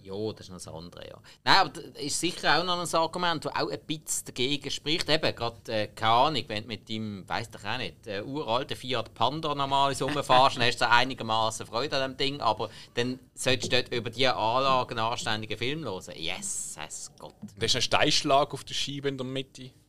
Ja, 0.02 0.32
das 0.32 0.40
ist 0.46 0.48
noch 0.50 0.56
das 0.56 0.68
andere, 0.68 1.08
ja. 1.08 1.16
Nein, 1.44 1.56
aber 1.56 1.68
das 1.70 1.84
ist 2.02 2.18
sicher 2.18 2.58
auch 2.58 2.64
noch 2.64 2.80
ein 2.80 2.94
Argument, 3.00 3.44
das 3.44 3.54
auch 3.54 3.70
ein 3.70 3.78
bisschen 3.86 4.24
dagegen 4.26 4.70
spricht. 4.70 5.08
Eben, 5.08 5.34
gerade, 5.36 5.72
äh, 5.72 5.86
keine 5.88 6.12
Ahnung, 6.12 6.44
wenn 6.48 6.62
du 6.62 6.68
mit 6.68 6.88
deinem, 6.88 7.28
weiss 7.28 7.48
doch 7.50 7.62
auch 7.64 7.78
nicht, 7.78 8.06
äh, 8.06 8.22
uralten 8.22 8.76
Fiat 8.76 9.14
Panda 9.14 9.54
normal 9.54 9.92
rumfährst, 9.92 10.56
dann 10.56 10.62
hast 10.66 10.80
du 10.80 10.88
einigermaßen 10.88 11.64
Freude 11.66 11.96
an 12.02 12.12
dem 12.12 12.16
Ding, 12.16 12.40
aber 12.40 12.70
dann 12.94 13.18
solltest 13.34 13.72
du 13.72 13.76
dort 13.76 13.92
über 13.94 14.10
diese 14.10 14.34
Anlage 14.34 14.90
einen 14.96 14.98
anständigen 15.06 15.56
Film 15.56 15.84
hören. 15.84 16.02
Yes, 16.16 16.74
heißt 16.78 17.12
Gott. 17.18 17.34
Da 17.56 17.66
ist 17.66 17.76
ein 17.76 17.82
Steinschlag 17.82 18.52
auf 18.52 18.64
der 18.64 18.74
Scheibe 18.74 19.08
in 19.08 19.16
der 19.16 19.26
Mitte. 19.26 19.70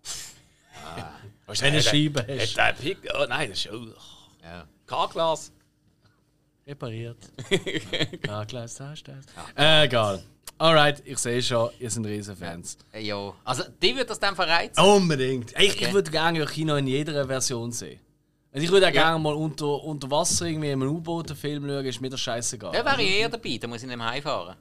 Du, 1.45 1.53
Wenn 1.61 1.73
du 1.73 1.79
hat- 1.79 1.85
Scheibe 1.85 2.19
hat 2.21 2.39
hast. 2.39 2.57
der 2.57 2.73
Pick? 2.73 2.97
Oh 3.13 3.25
nein, 3.27 3.49
das 3.49 3.59
ist 3.65 3.71
oh, 3.71 3.85
Ja. 4.43 4.65
K-Glas. 4.85 5.51
Repariert. 6.65 7.17
ah, 8.29 8.45
hast 8.53 8.79
du 8.79 8.83
das. 8.83 9.25
Äh, 9.57 9.85
egal. 9.85 10.23
Alright, 10.57 11.01
ich 11.05 11.17
sehe 11.17 11.41
schon, 11.41 11.71
ihr 11.79 11.89
seid 11.89 12.05
riesen 12.05 12.35
Fans. 12.37 12.77
Äh, 12.93 13.01
ja. 13.01 13.33
Also, 13.43 13.63
die 13.81 13.95
wird 13.95 14.09
das 14.09 14.19
dann 14.19 14.35
verreizen. 14.35 14.81
Unbedingt. 14.83 15.51
Ich, 15.59 15.75
ich 15.75 15.81
Okay. 15.83 15.93
würde 15.93 16.11
gerne 16.11 16.39
ja 16.39 16.45
Kino 16.45 16.75
in 16.75 16.87
jeder 16.87 17.25
Version 17.27 17.71
sehen. 17.71 17.99
Also 18.53 18.65
ich 18.65 18.71
würde 18.71 18.87
auch 18.87 18.91
gerne 18.91 19.17
mal 19.17 19.33
unter, 19.33 19.83
unter 19.83 20.09
Wasser 20.11 20.45
irgendwie 20.45 20.69
in 20.69 20.79
einem 20.81 20.95
U-Boot 20.95 21.31
einen 21.31 21.37
Film 21.37 21.67
schauen, 21.67 21.85
ist 21.85 21.99
mir 21.99 22.09
das 22.09 22.19
scheißegal. 22.21 22.71
Da 22.71 22.85
wäre 22.85 23.01
ich 23.01 23.15
eher 23.15 23.29
dabei, 23.29 23.57
da 23.57 23.67
muss 23.67 23.81
ich 23.81 23.87
nicht 23.87 23.97
mehr 23.97 24.05
heimfahren. 24.05 24.55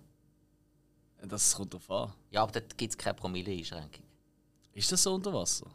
Das 1.25 1.55
kommt 1.55 1.75
drauf 1.75 1.91
an. 1.91 2.13
Ja, 2.31 2.43
aber 2.43 2.53
dort 2.53 2.77
gibt 2.79 2.93
es 2.93 2.99
keine 2.99 3.15
Promille-Einschränkung. 3.15 4.03
Ist 4.73 4.91
das 4.91 5.03
so 5.03 5.13
unter 5.15 5.33
Wasser? 5.35 5.67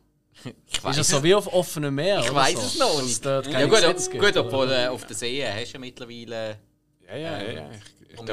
Ich 0.43 0.54
Ist 0.78 0.84
das 0.86 1.08
so 1.08 1.17
es- 1.17 1.23
wie 1.23 1.34
auf 1.36 1.47
offenem 1.52 1.95
Meer? 1.95 2.19
Ich 2.19 2.34
weiß 2.34 2.54
so? 2.54 2.62
es 2.62 2.78
noch 2.80 3.02
nicht. 3.02 3.26
Ja, 3.26 3.41
gut, 3.65 3.71
Gesetze 3.76 4.10
gibt, 4.12 4.23
gut 4.23 4.38
obwohl 4.38 4.71
äh, 4.71 4.88
auf 4.88 5.06
der 5.06 5.15
See 5.15 5.45
hast 5.45 5.69
du 5.71 5.73
ja 5.73 5.80
mittlerweile. 5.80 6.60
Ja, 7.08 7.15
ja, 7.17 7.41
ja. 7.41 7.52
ja. 7.52 7.71
Ich, 7.71 8.10
ich 8.10 8.15
glaub, 8.15 8.28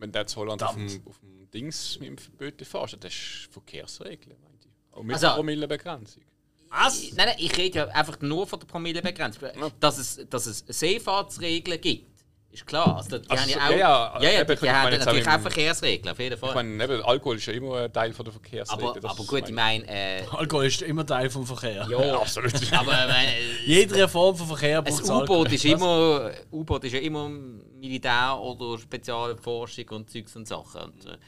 wenn 0.00 0.12
du 0.12 0.18
jetzt 0.18 0.36
Holland 0.36 0.62
auf 0.62 0.74
dem, 0.74 1.02
auf 1.06 1.18
dem 1.20 1.50
Dings 1.50 1.98
mit 2.00 2.08
dem 2.08 2.16
Böte 2.36 2.64
fährst, 2.64 2.96
das 3.00 3.12
ist 3.12 3.48
Verkehrsregeln, 3.50 4.36
meinte 4.42 4.68
ich. 4.68 4.96
Auch 4.96 5.02
mit 5.02 5.14
Also- 5.14 5.34
Promillebegrenzung. 5.34 6.22
Was? 6.70 7.12
Nein, 7.14 7.28
nein, 7.28 7.36
ich 7.38 7.56
rede 7.56 7.78
ja 7.78 7.88
einfach 7.88 8.20
nur 8.20 8.46
von 8.46 8.60
der 8.60 8.66
Promillebegrenzung. 8.66 9.48
Dass 9.80 9.96
es, 9.96 10.20
dass 10.28 10.44
es 10.46 10.64
Seefahrtsregeln 10.68 11.80
gibt, 11.80 12.07
Ist 12.50 12.66
klar. 12.66 12.96
Also, 12.96 13.18
die 13.18 13.28
Also 13.28 13.42
haben 13.42 13.50
ja 13.50 13.66
auch. 13.66 13.70
ja, 13.70 13.78
Ja, 13.78 14.20
ja, 14.20 14.30
ja, 14.30 14.40
eben, 14.40 14.58
die, 14.58 14.64
ich 14.64 14.72
haben 14.72 14.98
natürlich 14.98 15.28
auch 15.28 15.40
Verkehrsregeln, 15.40 16.12
auf 16.12 16.18
jeden 16.18 16.38
Fall. 16.38 16.48
Ich 16.48 16.54
meine, 16.54 16.84
eben, 16.84 17.02
Alkohol 17.02 17.36
ist 17.36 17.46
ja 17.46 17.52
immer 17.52 17.76
ein 17.76 17.92
Teil 17.92 18.12
von 18.14 18.24
der 18.24 18.32
Verkehrsregeln. 18.32 18.88
aber, 18.88 19.10
aber 19.10 19.24
gut, 19.24 19.48
ich 19.48 19.54
meine. 19.54 19.86
Äh, 19.86 20.24
Alkohol 20.30 20.66
ist 20.66 20.80
immer 20.82 21.04
Teil 21.04 21.28
vom 21.28 21.46
Verkehr. 21.46 21.86
ja, 21.90 22.18
absolut. 22.18 22.54
aber 22.72 22.92
ich 22.92 23.08
meine, 23.08 23.32
Jede 23.66 24.08
Form 24.08 24.34
von 24.34 24.46
Verkehr 24.46 24.78
ein 24.78 24.84
braucht 24.84 25.28
U-Boot 25.28 25.52
ist, 25.52 25.64
immer, 25.66 26.30
U-Boot 26.50 26.84
ist 26.84 26.94
ja 26.94 27.00
immer 27.00 27.28
Militär 27.28 28.38
oder 28.40 28.78
Spezialforschung 28.78 29.88
und 29.90 30.10
Zeugs 30.10 30.34
und 30.34 30.48
Sachen. 30.48 30.80
Und, 30.80 31.04
äh, 31.06 31.18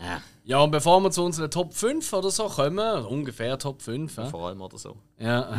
ja, 0.00 0.20
Ja, 0.44 0.58
und 0.58 0.72
bevor 0.72 1.00
wir 1.00 1.10
zu 1.12 1.24
unseren 1.24 1.50
Top 1.52 1.72
5 1.72 2.12
oder 2.12 2.30
so 2.30 2.48
kommen, 2.48 2.80
also 2.80 3.08
ungefähr 3.08 3.56
Top 3.58 3.80
5, 3.80 4.16
ja. 4.16 4.24
vor 4.26 4.48
allem 4.48 4.60
oder 4.60 4.76
so. 4.76 4.96
ja. 5.18 5.56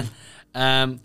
ähm, 0.54 1.00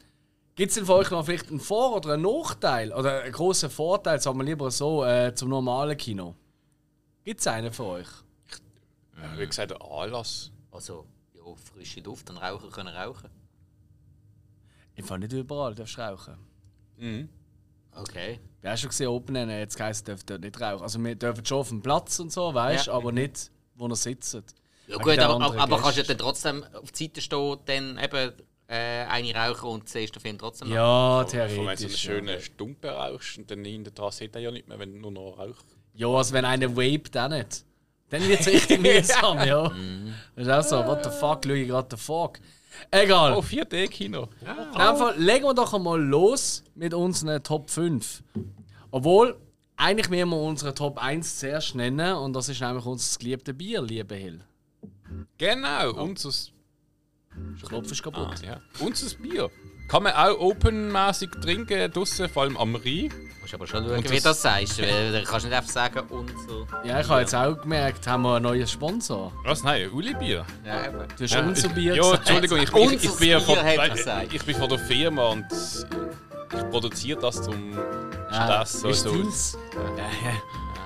Gibt 0.60 0.72
es 0.72 0.76
denn 0.76 0.86
für 0.86 0.96
euch 0.96 1.10
noch 1.10 1.24
vielleicht 1.24 1.48
einen 1.48 1.62
Vor- 1.62 1.96
oder 1.96 2.16
einen 2.16 2.24
Nachteil? 2.24 2.92
Oder 2.92 3.22
einen 3.22 3.32
grossen 3.32 3.70
Vorteil, 3.70 4.20
sagen 4.20 4.38
wir 4.40 4.44
lieber 4.44 4.70
so, 4.70 5.06
äh, 5.06 5.34
zum 5.34 5.48
normalen 5.48 5.96
Kino? 5.96 6.36
Gibt 7.24 7.40
es 7.40 7.48
einen 7.48 7.72
für 7.72 7.86
euch? 7.86 8.08
Wie 9.38 9.48
gesagt, 9.48 9.72
der 9.72 9.82
Anlass. 9.82 10.52
Also, 10.70 11.06
ja, 11.34 11.44
frische 11.56 12.02
Luft 12.02 12.30
und 12.30 12.36
Raucher 12.40 12.68
können 12.72 12.94
rauchen. 12.94 13.30
Ich 14.96 15.06
fand 15.06 15.24
nicht 15.24 15.32
überall, 15.32 15.76
darfst 15.76 15.96
du 15.96 16.02
rauchen. 16.02 16.36
Mhm. 16.98 17.30
Okay. 17.96 18.42
Wir 18.60 18.72
haben 18.72 18.78
schon 18.78 18.90
gesehen, 18.90 19.08
Open 19.08 19.38
Air, 19.38 19.60
jetzt 19.60 19.78
geheißen, 19.78 20.04
dürfen 20.04 20.26
dort 20.26 20.42
nicht 20.42 20.60
rauchen. 20.60 20.84
Also 20.84 21.02
wir 21.02 21.16
dürfen 21.16 21.46
schon 21.46 21.60
auf 21.60 21.70
dem 21.70 21.82
Platz 21.82 22.20
und 22.20 22.34
so, 22.34 22.54
weißt 22.54 22.88
du, 22.88 22.92
Ja. 22.92 22.98
aber 22.98 23.14
nicht, 23.14 23.50
wo 23.76 23.88
ihr 23.88 23.96
sitzt. 23.96 24.34
Ja, 24.88 24.98
gut, 24.98 25.20
aber, 25.20 25.58
aber 25.58 25.80
kannst 25.80 26.00
du 26.00 26.04
dann 26.04 26.18
trotzdem 26.18 26.66
auf 26.74 26.92
die 26.92 27.06
Seite 27.06 27.22
stehen, 27.22 27.58
dann 27.64 27.98
eben 27.98 28.34
äh, 28.70 29.06
eine 29.06 29.34
rauchen 29.34 29.70
und 29.70 29.90
siehst 29.90 30.16
den 30.16 30.22
Film 30.22 30.38
trotzdem 30.38 30.72
Ja, 30.72 31.26
Vor 31.28 31.40
allem, 31.40 31.50
wenn 31.50 31.50
du 31.50 31.56
so 31.56 31.62
einen 31.62 31.78
theoretisch. 31.78 31.92
Ja. 32.06 32.12
schönen 32.12 32.42
Stumpen 32.42 32.90
rauchst 32.92 33.38
und 33.40 33.50
dann 33.52 33.66
hinten 33.66 33.94
dran 33.96 34.12
sieht 34.12 34.36
er 34.36 34.42
ja 34.42 34.52
nicht 34.52 34.68
mehr, 34.70 34.78
wenn 34.78 34.94
du 34.94 35.00
nur 35.00 35.12
noch 35.12 35.38
rauchst. 35.40 35.66
ja, 35.96 36.08
also 36.08 36.34
wenn 36.34 36.46
einer 36.46 36.70
vapet, 36.76 37.16
dann 37.16 37.32
nicht. 37.32 37.66
Dann 38.12 38.28
wird 38.28 38.40
es 38.42 38.48
richtig 38.48 38.80
mühsam, 38.82 39.38
ja. 39.48 39.72
Das 40.36 40.48
ist 40.48 40.74
auch 40.74 40.84
so, 40.84 40.88
what 40.88 41.04
the 41.04 41.10
fuck, 41.10 41.42
schau 41.46 41.52
ich 41.54 41.68
gerade 41.68 41.90
den 41.90 41.98
Fuck. 42.00 42.40
Egal. 42.92 43.34
Oh, 43.36 43.42
4D-Kino. 43.42 44.30
In 44.42 44.48
dem 44.80 44.96
Fall 44.98 45.16
legen 45.20 45.44
wir 45.46 45.54
doch 45.54 45.74
einmal 45.74 46.00
los 46.02 46.64
mit 46.76 46.94
unseren 46.94 47.42
Top 47.44 47.70
5. 47.70 48.24
Obwohl, 48.92 49.36
eigentlich 49.76 50.10
müssen 50.10 50.30
wir 50.30 50.38
unsere 50.38 50.74
Top 50.74 50.98
1 50.98 51.40
zuerst 51.40 51.76
nennen 51.76 52.16
und 52.16 52.34
das 52.34 52.50
ist 52.50 52.62
nämlich 52.62 52.86
unser 52.86 53.18
geliebtes 53.20 53.58
Bier, 53.58 53.82
liebe 53.82 54.16
Hill. 54.16 54.42
Genau, 55.38 55.92
unser, 55.94 56.30
Der 57.62 57.70
Knopf 57.70 57.92
ist 57.92 58.04
kaputt. 58.04 58.42
ja, 58.46 58.60
unser 58.80 59.16
Bier. 59.18 59.50
Kann 59.88 60.04
man 60.04 60.14
auch 60.14 60.38
openmäßig 60.40 61.32
trinken, 61.42 61.92
draussen, 61.92 62.30
vor 62.30 62.44
allem 62.44 62.56
am 62.58 62.76
Rhein. 62.76 63.12
musst 63.42 63.54
aber 63.56 63.66
schon 63.66 63.84
schauen, 63.84 63.98
Und 63.98 64.04
wie 64.04 64.08
du 64.08 64.14
das- 64.14 64.24
das 64.24 64.42
sagst. 64.44 64.80
Weil 64.82 65.12
du 65.12 65.24
kannst 65.24 65.46
nicht 65.48 65.56
einfach 65.56 65.70
sagen, 65.72 66.00
unser. 66.10 66.68
Ja, 66.86 67.00
ich 67.02 67.10
habe 67.10 67.22
jetzt 67.22 67.34
auch 67.34 67.60
gemerkt, 67.60 68.06
haben 68.06 68.22
wir 68.22 68.36
einen 68.36 68.44
neuen 68.44 68.68
Sponsor. 68.68 69.34
Was? 69.46 69.64
Nein, 69.64 69.90
Uli-Bier. 69.92 70.46
Ja, 70.64 70.86
eben. 70.86 71.00
Du 71.18 71.24
hast 71.24 71.36
unser 71.36 71.70
Bier 71.70 71.96
Ja. 71.96 72.14
Entschuldigung, 72.14 72.58
ich, 72.60 72.70
ich, 72.72 73.04
ich, 73.06 73.18
bin 73.18 73.30
ja 73.30 73.40
Bier 73.40 73.42
von, 73.42 73.58
ich 74.32 74.44
bin 74.46 74.56
von 74.56 74.70
der 74.70 74.80
Firma 74.80 75.26
und 75.30 75.46
ich 75.52 76.70
produziere 76.70 77.20
das 77.20 77.42
zum 77.42 77.74
Ah, 78.30 78.48
das. 78.60 78.82
So, 78.82 78.90
ist 78.90 79.02
so. 79.02 79.10
Ja, 79.16 80.04
ja. 80.24 80.42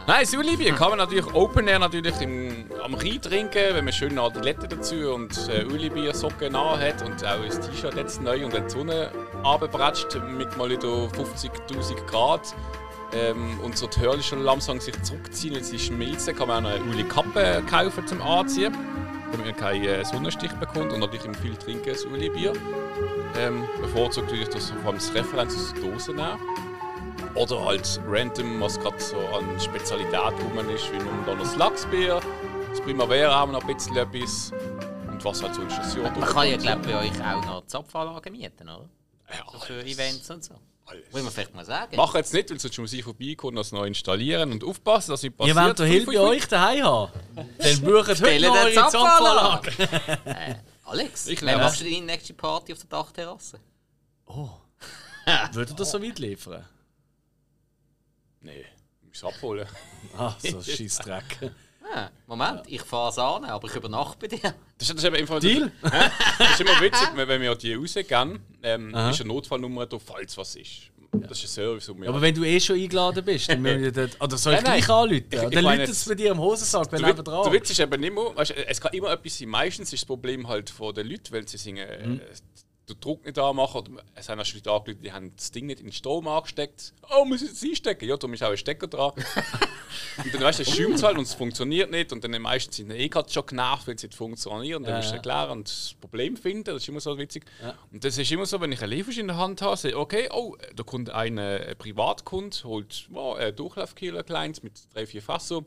Nein, 0.06 0.26
das 0.26 0.36
Uli-Bier 0.36 0.74
kann 0.74 0.90
man 0.90 0.98
natürlich 0.98 1.34
Open 1.34 1.66
Air 1.66 1.80
natürlich 1.80 2.20
im, 2.20 2.66
am 2.84 2.94
Rhein 2.94 3.22
trinken, 3.22 3.74
wenn 3.74 3.86
man 3.86 3.94
schöne 3.94 4.22
Adiletten 4.22 4.68
dazu 4.68 4.96
und 5.14 5.32
äh, 5.48 5.64
Uli-Bier 5.64 6.14
Socken 6.14 6.54
an 6.58 6.78
hat 6.78 7.02
und 7.04 7.24
auch 7.24 7.42
ein 7.42 7.50
T-Shirt 7.50 7.96
jetzt 7.96 8.22
neu 8.22 8.44
und 8.44 8.54
dann 8.54 8.66
die 8.68 8.70
Sonne 8.70 9.12
runterbratscht 9.46 10.20
mit 10.38 10.58
mal 10.58 10.70
wieder 10.70 10.90
50'000 10.90 12.06
Grad. 12.06 12.54
Ähm, 13.14 13.58
und 13.64 13.78
so 13.78 13.88
die 13.88 14.02
Hörli 14.02 14.22
schon 14.22 14.44
langsam 14.44 14.82
sich 14.82 15.02
zurückziehen, 15.04 15.56
weil 15.56 15.64
sie 15.64 15.80
schmilzen, 15.80 16.36
kann 16.36 16.50
man 16.50 16.66
auch 16.66 16.72
eine 16.72 16.84
Uli-Kappe 16.84 17.64
kaufen 17.70 18.06
zum 18.06 18.22
Anziehen, 18.22 18.76
damit 19.32 19.46
man 19.46 19.56
keinen 19.56 19.86
äh, 19.86 20.04
Sonnenstich 20.04 20.52
bekommt 20.54 20.92
und 20.92 21.00
natürlich 21.00 21.26
im 21.26 21.34
viel 21.34 21.56
trinken 21.56 21.88
das 21.88 22.04
Uli-Bier. 22.04 22.52
Ähm, 23.38 23.64
bevorzugt 23.80 24.28
natürlich 24.28 24.50
das 24.50 24.72
vor 24.72 24.88
allem 24.88 24.96
das 24.96 25.14
Referenz 25.14 25.56
aus 25.56 25.74
der 25.74 25.90
Dose 25.90 26.12
nehmen. 26.12 26.73
Oder 27.36 27.66
halt 27.66 28.00
random, 28.08 28.62
was 28.62 28.80
gerade 28.80 29.00
so 29.00 29.18
an 29.18 29.60
Spezialität 29.60 30.14
rum 30.16 30.70
ist, 30.70 30.92
wie 30.92 30.98
nun 30.98 31.26
da 31.26 31.34
noch 31.34 31.44
das 31.44 31.56
Lachsbier, 31.56 32.22
das 32.70 32.82
Primavera 32.82 33.34
haben 33.34 33.52
wir 33.52 33.60
noch 33.60 33.68
ein 33.68 33.76
bisschen 33.76 33.96
etwas. 33.98 34.52
Und 35.10 35.24
was 35.26 35.42
halt 35.44 35.56
sonst 35.56 35.78
das 35.78 35.96
Jahr 35.96 36.12
Man 36.12 36.22
kann 36.30 36.48
ja, 36.50 36.58
glaube 36.58 36.88
bei 36.88 37.00
euch 37.00 37.12
auch 37.24 37.46
noch 37.46 37.66
Zapfanlagen 37.68 38.32
mieten, 38.32 38.70
oder? 38.70 38.90
Ja, 39.30 39.44
So 39.52 39.60
für. 39.60 39.84
Events 39.86 40.30
und 40.30 40.44
so. 40.44 40.56
Alles. 40.86 41.04
Muss 41.12 41.24
man 41.24 41.32
vielleicht 41.32 41.56
mal 41.56 41.64
sagen. 41.66 41.96
Mach 41.96 42.14
jetzt 42.14 42.34
nicht, 42.34 42.52
weil 42.52 42.60
sonst 42.60 42.78
muss 42.78 42.92
ich 42.94 43.04
vorbeikommen, 43.04 43.56
das 43.56 43.72
neu 43.72 43.86
installieren 43.88 44.52
und 44.52 44.64
aufpassen, 44.66 45.12
dass 45.12 45.24
nicht 45.24 45.34
Ihr 45.34 45.38
passiert. 45.38 45.56
wollt 45.66 45.80
den 45.80 45.88
Hill 45.88 46.06
bei 46.06 46.20
euch 46.20 46.46
daheim 46.48 46.84
haben? 46.84 47.12
Dann 47.36 47.82
bucht 47.82 48.10
heute 48.10 48.22
den 48.22 48.46
eure 48.46 48.74
Zapfanlage. 48.74 49.72
Zapfanlage. 49.72 50.60
Alex, 50.86 51.28
Ich 51.28 51.42
wann 51.42 51.58
machst 51.58 51.80
du 51.80 51.86
deine 51.86 52.02
nächste 52.06 52.34
Party 52.34 52.74
auf 52.74 52.80
der 52.80 52.90
Dachterrasse? 52.90 53.60
Würdet 55.54 55.70
ihr 55.72 55.76
das 55.76 55.92
so 55.92 56.02
weit 56.04 56.20
liefern? 56.20 56.66
Nee, 58.44 58.66
ich 59.02 59.08
muss 59.22 59.24
abholen. 59.34 59.68
Ah, 60.18 60.36
so 60.38 60.58
ein 60.58 60.64
Scheissdreck. 60.78 61.52
Ah, 61.96 62.10
Moment, 62.28 62.62
ich 62.68 62.82
fahre 62.82 63.10
es 63.10 63.18
an, 63.18 63.44
aber 63.46 63.68
ich 63.68 63.76
übernachte 63.76 64.18
bei 64.20 64.28
dir. 64.28 64.40
Das, 64.78 64.90
ist- 64.90 64.90
das 64.90 64.98
ist 64.98 65.04
eben 65.06 65.16
einfach 65.16 65.40
Deal? 65.40 65.72
Das 65.82 66.52
ist 66.52 66.62
immer 66.62 66.80
witzig, 66.82 67.08
wenn 67.16 67.42
wir 67.42 67.56
die 67.56 67.74
rausgehen, 67.74 68.40
ähm, 68.64 68.90
ist 68.90 69.22
eine 69.22 69.28
Notfallnummer 69.28 69.86
da, 69.86 69.98
falls 70.00 70.38
was 70.38 70.56
ist. 70.56 70.90
Das 71.12 71.38
ist 71.38 71.44
ein 71.46 71.48
Service, 71.50 71.90
wir 71.96 72.10
Aber 72.10 72.22
wenn 72.22 72.34
du 72.34 72.44
eh 72.44 72.60
schon 72.60 72.76
eingeladen 72.80 73.24
bist, 73.24 73.48
dann 73.50 73.62
müssen 73.62 73.82
wir 73.84 73.92
dort. 73.92 74.20
Oder 74.20 74.36
soll 74.38 74.54
ich 74.56 74.62
Nein, 74.62 74.72
nein. 74.72 74.80
gleich 74.82 74.90
anrufen? 74.90 75.26
Ich- 75.30 75.42
ich 75.44 75.50
Dann 75.50 75.64
läutet 75.64 75.90
es 75.90 76.06
bei 76.10 76.16
dir 76.16 76.32
am 76.32 76.40
Hosensack, 76.40 76.92
wenn 76.92 77.02
Witz- 77.06 77.24
dran. 77.24 77.44
der 77.44 77.54
Witz 77.54 77.70
ist 77.70 77.80
eben 77.80 78.02
nicht 78.02 78.14
mehr, 78.14 78.36
weißt, 78.36 78.52
du, 78.52 78.68
es 78.68 78.82
kann 78.82 78.94
immer 78.94 79.12
etwas 79.12 79.38
sein. 79.38 79.48
Meistens 79.50 79.94
ist 79.94 80.02
das 80.02 80.08
Problem 80.08 80.48
halt 80.48 80.70
von 80.72 80.94
den 80.96 81.08
Leuten, 81.08 81.32
weil 81.32 81.48
sie 81.48 81.58
singen, 81.58 81.88
Mhm. 82.14 82.22
Äh, 82.86 82.94
den 82.94 83.00
Druck 83.00 83.26
nicht 83.26 83.38
anmachen. 83.40 83.82
Oder 83.82 84.04
es 84.16 84.30
haben 84.30 84.40
auch 84.40 84.46
schon 84.46 84.62
Leute 84.64 84.96
die 84.96 85.12
haben 85.12 85.36
das 85.36 85.52
Ding 85.52 85.66
nicht 85.66 85.80
in 85.80 85.88
den 85.88 85.94
Strom 85.94 86.28
angesteckt. 86.28 86.94
Oh, 87.16 87.26
muss 87.26 87.42
ich 87.42 87.50
jetzt 87.50 87.64
einstecken? 87.64 88.08
Ja, 88.08 88.18
darum 88.18 88.34
ist 88.34 88.44
auch 88.44 88.50
ein 88.50 88.58
Stecker 88.58 88.88
dran. 88.88 89.12
und 90.24 90.34
dann 90.34 90.42
weißt 90.42 90.60
du, 90.60 90.64
es 90.64 90.76
schäumt 90.76 91.02
halt 91.04 91.18
und 91.18 91.24
es 91.24 91.34
funktioniert 91.34 91.92
nicht. 91.92 92.12
Und 92.12 92.24
dann 92.24 92.40
meistens 92.42 92.78
sind 92.78 92.90
die 92.90 92.96
eh 92.96 93.10
gerade 93.10 93.30
schon 93.32 93.46
genervt, 93.46 93.88
weil 93.88 93.96
es 93.96 94.04
nicht 94.04 94.16
funktioniert. 94.16 94.78
Und 94.78 94.84
dann 94.84 94.92
Ja, 94.92 94.98
musst 94.98 95.10
du 95.10 95.14
ja. 95.14 95.18
erklären 95.18 95.52
und 95.52 95.68
das 95.68 95.96
Problem 96.00 96.38
finden. 96.38 96.66
Das 96.66 96.84
ist 96.84 96.90
immer 96.90 97.00
so 97.00 97.18
witzig. 97.18 97.46
Und 97.92 98.04
das 98.04 98.18
ist 98.18 98.32
immer 98.32 98.46
so, 98.46 98.60
wenn 98.62 98.72
ich 98.72 98.82
einen 98.82 98.92
Lieferschein 98.92 99.22
in 99.22 99.28
der 99.28 99.38
Hand 99.38 99.62
habe, 99.62 99.78
sehe 99.78 99.98
okay, 99.98 100.30
oh, 100.32 100.56
da 100.76 100.84
kommt 100.84 101.10
ein, 101.10 101.38
äh, 101.38 101.68
ein 101.70 101.78
Privatkund, 101.78 102.64
holt 102.64 103.08
oh, 103.14 103.34
ein 103.34 103.56
Durchlaufkiller 103.56 104.24
kleins 104.24 104.64
mit 104.64 104.74
drei, 104.94 105.06
vier 105.06 105.22
Fassern. 105.22 105.66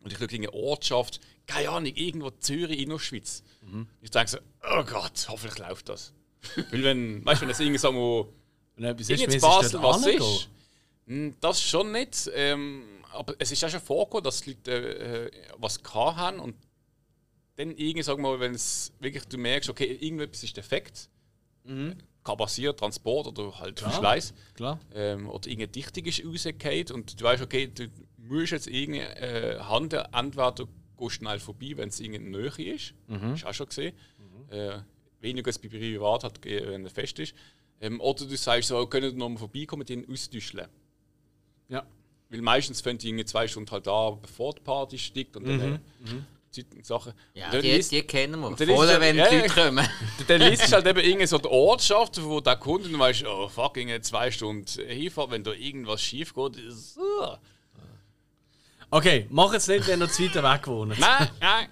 Und 0.00 0.12
ich 0.12 0.18
schaue 0.18 0.28
in 0.28 0.42
eine 0.42 0.52
Ortschaft, 0.52 1.18
keine 1.46 1.70
Ahnung, 1.70 1.92
irgendwo 1.94 2.30
Zürich, 2.30 2.78
Innerschweiz. 2.78 3.42
Ich 4.02 4.10
denke 4.10 4.30
so, 4.30 4.38
oh 4.62 4.84
Gott, 4.84 5.26
hoffentlich 5.28 5.58
läuft 5.58 5.88
das. 5.88 6.12
Weil 6.70 6.82
wenn, 6.82 7.24
weißt 7.24 7.40
du, 7.40 7.42
wenn 7.42 7.48
das 7.48 7.60
irgendwie 7.60 7.78
so 7.78 8.32
Wenn 8.76 8.84
etwas 8.84 9.10
ist, 9.10 9.22
in 9.22 9.40
Basel 9.40 9.82
was 9.82 10.06
ist, 10.06 10.48
hm, 11.06 11.34
das 11.40 11.62
schon 11.62 11.92
nicht. 11.92 12.30
Ähm, 12.34 12.84
aber 13.12 13.34
es 13.38 13.52
ist 13.52 13.64
auch 13.64 13.68
schon 13.68 13.80
vorgekommen, 13.80 14.24
dass 14.24 14.40
die 14.40 14.50
Leute 14.50 15.30
äh, 15.30 15.30
was 15.58 15.82
gehabt 15.82 16.16
haben 16.16 16.40
und 16.40 16.56
dann 17.56 17.70
irgendwie, 17.70 18.02
sagen 18.02 18.22
wir 18.22 18.30
mal, 18.30 18.40
wenn 18.40 18.54
es 18.54 18.92
wirklich 18.98 19.24
du 19.26 19.38
merkst, 19.38 19.70
okay, 19.70 19.96
irgendetwas 20.00 20.42
ist 20.42 20.56
defekt, 20.56 21.08
kann 22.24 22.36
passieren, 22.36 22.76
Transport 22.76 23.26
oder 23.28 23.58
halt 23.58 23.78
Verschleiß 23.78 24.34
Klar. 24.54 24.80
ähm, 24.94 25.28
oder 25.28 25.48
irgendeine 25.48 25.68
Dichtung 25.68 26.04
ist 26.04 26.24
rausgefallen 26.24 26.90
und 26.92 27.20
du 27.20 27.24
weißt, 27.24 27.42
okay, 27.42 27.68
du 27.72 27.86
musst 28.18 28.52
jetzt 28.52 28.66
irgendeine 28.66 29.16
äh, 29.20 29.60
Hand 29.60 29.92
entweder 29.92 30.54
gehst 30.98 31.14
schnell 31.14 31.38
vorbei, 31.38 31.72
wenn 31.76 31.88
es 31.90 32.00
irgendeine 32.00 32.48
Nähe 32.56 32.74
ist. 32.74 32.94
Hast 33.08 33.42
du 33.42 33.46
auch 33.48 33.54
schon 33.54 33.66
gesehen. 33.66 33.94
Äh, 34.50 34.78
weniger 35.24 35.48
als 35.48 35.58
bei 35.58 35.68
Privat 35.68 36.22
hat, 36.22 36.46
äh, 36.46 36.68
wenn 36.68 36.84
er 36.84 36.90
fest 36.90 37.18
ist. 37.18 37.34
Ähm, 37.80 38.00
oder 38.00 38.24
du 38.24 38.36
sagst 38.36 38.68
so, 38.68 38.86
können 38.86 39.12
wir 39.12 39.18
noch 39.18 39.28
mal 39.28 39.38
vorbeikommen, 39.38 39.84
den 39.84 40.08
austauschen. 40.08 40.62
Ja. 41.68 41.84
Weil 42.30 42.40
meistens 42.42 42.80
fängt 42.80 43.02
die 43.02 43.08
irgendwie 43.08 43.24
zwei 43.24 43.48
Stunden 43.48 43.70
halt 43.70 43.88
an, 43.88 44.20
bevor 44.22 44.54
die 44.54 44.60
Party 44.62 44.98
steigt 44.98 45.36
und 45.36 45.44
dann 45.46 45.60
äh, 45.74 45.78
Zeit 46.50 46.66
und 46.74 46.86
Sachen. 46.86 47.12
Ja, 47.34 47.46
Und 47.46 47.54
dann 47.54 47.62
die, 47.62 47.72
liest- 47.72 47.90
die 47.90 48.02
kennen 48.02 48.40
wir. 48.40 48.54
dann 48.54 48.70
allem, 48.70 48.88
es- 48.90 49.00
wenn 49.00 49.16
ja, 49.16 49.28
die. 49.28 49.36
Leute 49.38 49.48
kommen. 49.50 49.88
dann 50.28 50.40
liest 50.40 50.68
du 50.68 50.72
halt 50.76 50.86
eben 50.86 51.00
irgendwie 51.00 51.26
so 51.26 51.38
die 51.38 51.48
Ortschaft, 51.48 52.22
wo 52.22 52.40
der 52.40 52.56
Kunde 52.56 52.86
und 52.86 52.92
du 52.92 52.98
weißt, 52.98 53.24
oh 53.26 53.48
fuck, 53.48 53.76
irgendwie 53.76 54.00
zwei 54.02 54.30
Stunden 54.30 54.64
hinfahren, 54.86 55.30
wenn 55.32 55.42
da 55.44 55.52
irgendwas 55.52 56.00
schief 56.00 56.32
geht. 56.32 56.56
Ist, 56.56 56.96
uh. 56.96 57.36
Okay, 58.90 59.26
mach 59.30 59.52
jetzt 59.52 59.66
nicht, 59.68 59.86
wenn 59.88 60.00
ihr 60.00 60.08
zu 60.08 60.22
weit 60.22 60.34
weg 60.60 60.66
wohnt. 60.68 60.98
Nein, 60.98 61.28
nein. 61.40 61.68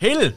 Hill! 0.00 0.36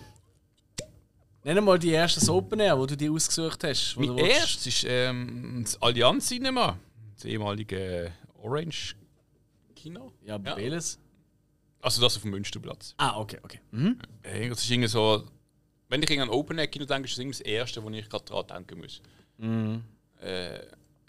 Nenn 1.48 1.64
mal 1.64 1.80
die 1.80 1.94
ersten 1.94 2.30
Open 2.30 2.60
Air, 2.60 2.78
wo 2.78 2.86
du 2.86 2.98
die 2.98 3.10
ausgesucht 3.10 3.64
hast. 3.64 3.96
Mein 3.96 4.18
erstes 4.18 4.68
ist 4.68 4.86
ähm, 4.86 5.62
das 5.64 5.82
Allianz 5.82 6.28
Cinema, 6.28 6.78
das 7.16 7.24
ehemalige 7.24 8.12
Orange 8.44 8.98
Kino. 9.74 10.12
Ja, 10.26 10.36
aber 10.36 10.58
welches? 10.58 11.00
Also 11.80 12.02
das 12.02 12.18
auf 12.18 12.24
dem 12.24 12.32
Münsterplatz. 12.32 12.96
Ah, 12.98 13.18
okay, 13.18 13.40
okay. 13.44 13.62
Mhm. 13.72 13.98
Das 14.50 14.62
ist 14.62 14.70
irgendwie 14.70 14.90
so, 14.90 15.24
wenn 15.88 16.04
ich 16.04 16.12
an 16.12 16.20
ein 16.20 16.30
Open 16.30 16.58
Air 16.58 16.68
Kino 16.68 16.84
denke, 16.84 17.06
ist 17.06 17.14
das 17.14 17.20
irgendwie 17.20 17.38
das 17.38 17.48
Erste, 17.48 17.82
wo 17.82 17.90
ich 17.92 18.10
gerade 18.10 18.26
daran 18.26 18.48
denken 18.48 18.82
muss. 18.82 19.02
Äh, 20.20 20.60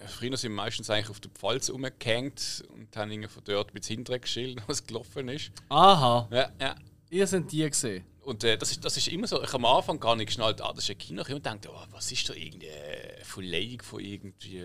früher 0.06 0.36
sind 0.36 0.52
wir 0.52 0.56
meistens 0.56 0.88
eigentlich 0.88 1.10
auf 1.10 1.18
der 1.18 1.32
Pfalz 1.32 1.68
rumgehängt 1.68 2.62
und 2.74 2.96
haben 2.96 3.10
irgendwie 3.10 3.28
von 3.28 3.42
dort 3.42 3.72
bis 3.72 3.88
hinten 3.88 4.20
geschildert, 4.20 4.62
was 4.68 4.86
gelaufen 4.86 5.30
ist. 5.30 5.50
Aha, 5.68 6.28
Ja, 6.30 6.52
ja. 6.60 6.76
Ihr 7.10 7.26
seid 7.26 7.50
die 7.50 7.68
gesehen. 7.68 8.04
Und 8.22 8.44
äh, 8.44 8.58
das, 8.58 8.72
ist, 8.72 8.84
das 8.84 8.96
ist 8.96 9.08
immer 9.08 9.26
so, 9.26 9.42
ich 9.42 9.52
habe 9.52 9.66
am 9.66 9.76
Anfang 9.76 9.98
gar 9.98 10.14
nicht 10.14 10.26
geschnallt, 10.26 10.60
ah, 10.60 10.72
das 10.74 10.84
ist 10.84 10.90
ein 10.90 10.98
Kinofilm 10.98 11.36
und 11.36 11.46
dachte, 11.46 11.70
oh, 11.72 11.82
was 11.90 12.12
ist 12.12 12.28
da 12.28 12.34
irgendwie 12.34 12.70
eine 12.70 13.24
Verleihung 13.24 13.80
von 13.82 14.00
irgendwie, 14.00 14.64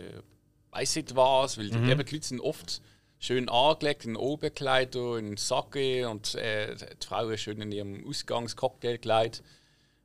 weiß 0.72 0.98
nicht 0.98 1.16
was, 1.16 1.58
weil 1.58 1.70
die, 1.70 1.78
eben, 1.78 2.06
die 2.06 2.16
Leute 2.16 2.28
sind 2.28 2.42
oft 2.42 2.82
schön 3.20 3.48
angelegt 3.48 4.04
in 4.04 4.18
Oberkleider, 4.18 5.18
in 5.18 5.38
Sacke 5.38 6.10
und 6.10 6.36
äh, 6.36 6.76
die 6.76 7.08
Frau 7.08 7.30
ist 7.30 7.42
schön 7.42 7.62
in 7.62 7.72
ihrem 7.72 8.06
Ausgangscocktailkleid. 8.06 9.42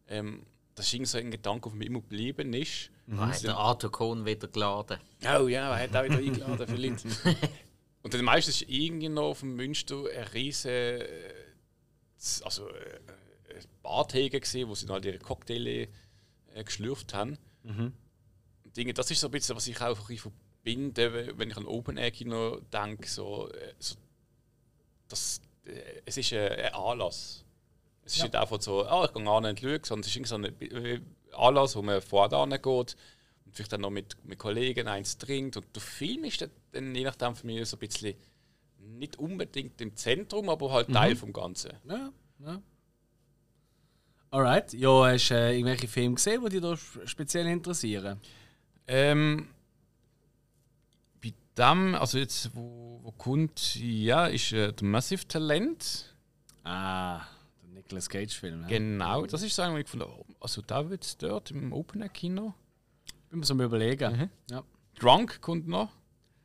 Ähm, 0.06 0.46
das 0.76 0.86
ist 0.86 0.94
irgendwie 0.94 1.10
so 1.10 1.18
ein 1.18 1.30
Gedanke, 1.32 1.68
der 1.68 1.78
mir 1.78 1.86
immer 1.86 2.00
geblieben 2.00 2.54
ist. 2.54 2.90
Da 3.08 3.26
hat 3.26 3.42
der 3.42 3.56
Arthur 3.56 3.90
Cohn 3.90 4.24
wieder 4.24 4.46
geladen. 4.46 4.98
Oh 5.24 5.48
ja, 5.48 5.76
er 5.76 5.82
hat 5.82 5.96
auch 5.96 6.04
wieder 6.04 6.18
eingeladen 6.24 6.68
für 6.68 6.76
Leute. 6.76 7.08
Und 8.02 8.14
dann 8.14 8.24
meistens 8.24 8.62
ist 8.62 8.70
irgendwie 8.70 9.08
noch 9.08 9.30
auf 9.30 9.40
dem 9.40 9.56
Münster 9.56 10.04
ein 10.16 10.24
riesen 10.28 10.70
äh, 10.70 11.06
also, 12.44 12.68
äh, 12.68 13.00
ein 13.54 13.64
Barthege 13.82 14.40
gesehen, 14.40 14.68
wo 14.68 14.74
sie 14.74 14.88
halt 14.88 15.04
ihre 15.04 15.18
Cocktails 15.18 15.88
äh, 16.54 16.64
geschlürft 16.64 17.14
haben. 17.14 17.38
Dinge, 18.76 18.94
das 18.94 19.10
ist 19.10 19.20
so 19.20 19.28
ein 19.28 19.30
bisschen, 19.30 19.56
was 19.56 19.66
ich 19.66 19.80
auch 19.80 20.08
ein 20.08 20.18
verbinde, 20.18 21.38
wenn 21.38 21.50
ich 21.50 21.56
an 21.56 21.66
Open 21.66 21.96
Air 21.96 22.10
Kino 22.10 22.60
denke. 22.72 23.08
So, 23.08 23.48
äh, 23.50 23.74
so, 23.78 23.96
das, 25.08 25.40
äh, 25.64 26.02
es 26.04 26.16
ist 26.16 26.32
ein, 26.32 26.52
ein 26.52 26.74
Anlass. 26.74 27.44
Es 28.04 28.16
ist 28.16 28.22
nicht 28.22 28.36
einfach 28.36 28.60
so, 28.60 28.86
ah, 28.86 29.04
ich 29.04 29.12
gehe 29.12 29.28
an 29.28 29.44
und 29.44 29.60
schaue, 29.60 29.80
sondern 29.84 30.08
es 30.08 30.16
ist 30.16 30.28
so 30.28 30.36
ein 30.36 30.44
äh, 30.44 31.00
Anlass, 31.32 31.76
wo 31.76 31.82
man 31.82 32.00
vorne 32.00 32.58
geht 32.58 32.66
und 32.66 32.96
vielleicht 33.52 33.72
dann 33.72 33.82
noch 33.82 33.90
mit, 33.90 34.16
mit 34.24 34.38
Kollegen 34.38 34.88
eins 34.88 35.18
trinkt. 35.18 35.56
Und 35.56 35.66
der 35.74 35.82
Film 35.82 36.24
ist 36.24 36.40
dann, 36.40 36.50
dann 36.72 36.94
je 36.94 37.04
nachdem 37.04 37.34
für 37.34 37.46
mich 37.46 37.68
so 37.68 37.76
ein 37.76 37.80
bisschen 37.80 38.14
nicht 38.96 39.16
unbedingt 39.18 39.80
im 39.80 39.94
Zentrum, 39.96 40.48
aber 40.48 40.72
halt 40.72 40.92
Teil 40.92 41.16
vom 41.16 41.32
Ganzen. 41.32 41.72
Ja, 41.88 42.10
ja. 42.40 42.62
Alright. 44.30 44.72
Ja, 44.74 45.06
hast 45.06 45.30
du 45.30 45.34
äh, 45.34 45.54
irgendwelche 45.56 45.88
Filme 45.88 46.14
gesehen, 46.16 46.42
die 46.44 46.50
dich 46.50 46.60
da 46.60 46.72
sp- 46.76 47.06
speziell 47.06 47.46
interessieren? 47.46 48.20
Ähm, 48.86 49.48
bei 51.22 51.32
dem, 51.56 51.94
also 51.94 52.18
jetzt, 52.18 52.54
wo, 52.54 53.00
wo 53.02 53.12
kommt, 53.12 53.76
ja, 53.76 54.26
ist 54.26 54.52
äh, 54.52 54.72
der 54.72 54.86
Massive 54.86 55.26
Talent. 55.26 56.14
Ah, 56.64 57.22
der 57.62 57.68
Nicolas 57.70 58.08
Cage-Film. 58.08 58.62
Ja. 58.62 58.68
Genau, 58.68 59.24
das 59.26 59.42
ist 59.42 59.56
so 59.56 59.62
einer, 59.62 59.72
wo 59.72 59.78
ich 59.78 59.84
gefunden 59.84 60.06
habe, 60.10 60.24
also 60.40 60.60
da 60.60 60.90
wird 60.90 61.04
es 61.04 61.16
dort 61.16 61.50
im 61.50 61.72
Open 61.72 62.02
Air 62.02 62.10
Kino. 62.10 62.54
Bin 63.30 63.38
mir 63.40 63.46
so 63.46 63.54
am 63.54 63.60
überlegen. 63.62 64.30
Ja. 64.50 64.62
Drunk 64.98 65.40
kommt 65.40 65.68
noch. 65.68 65.90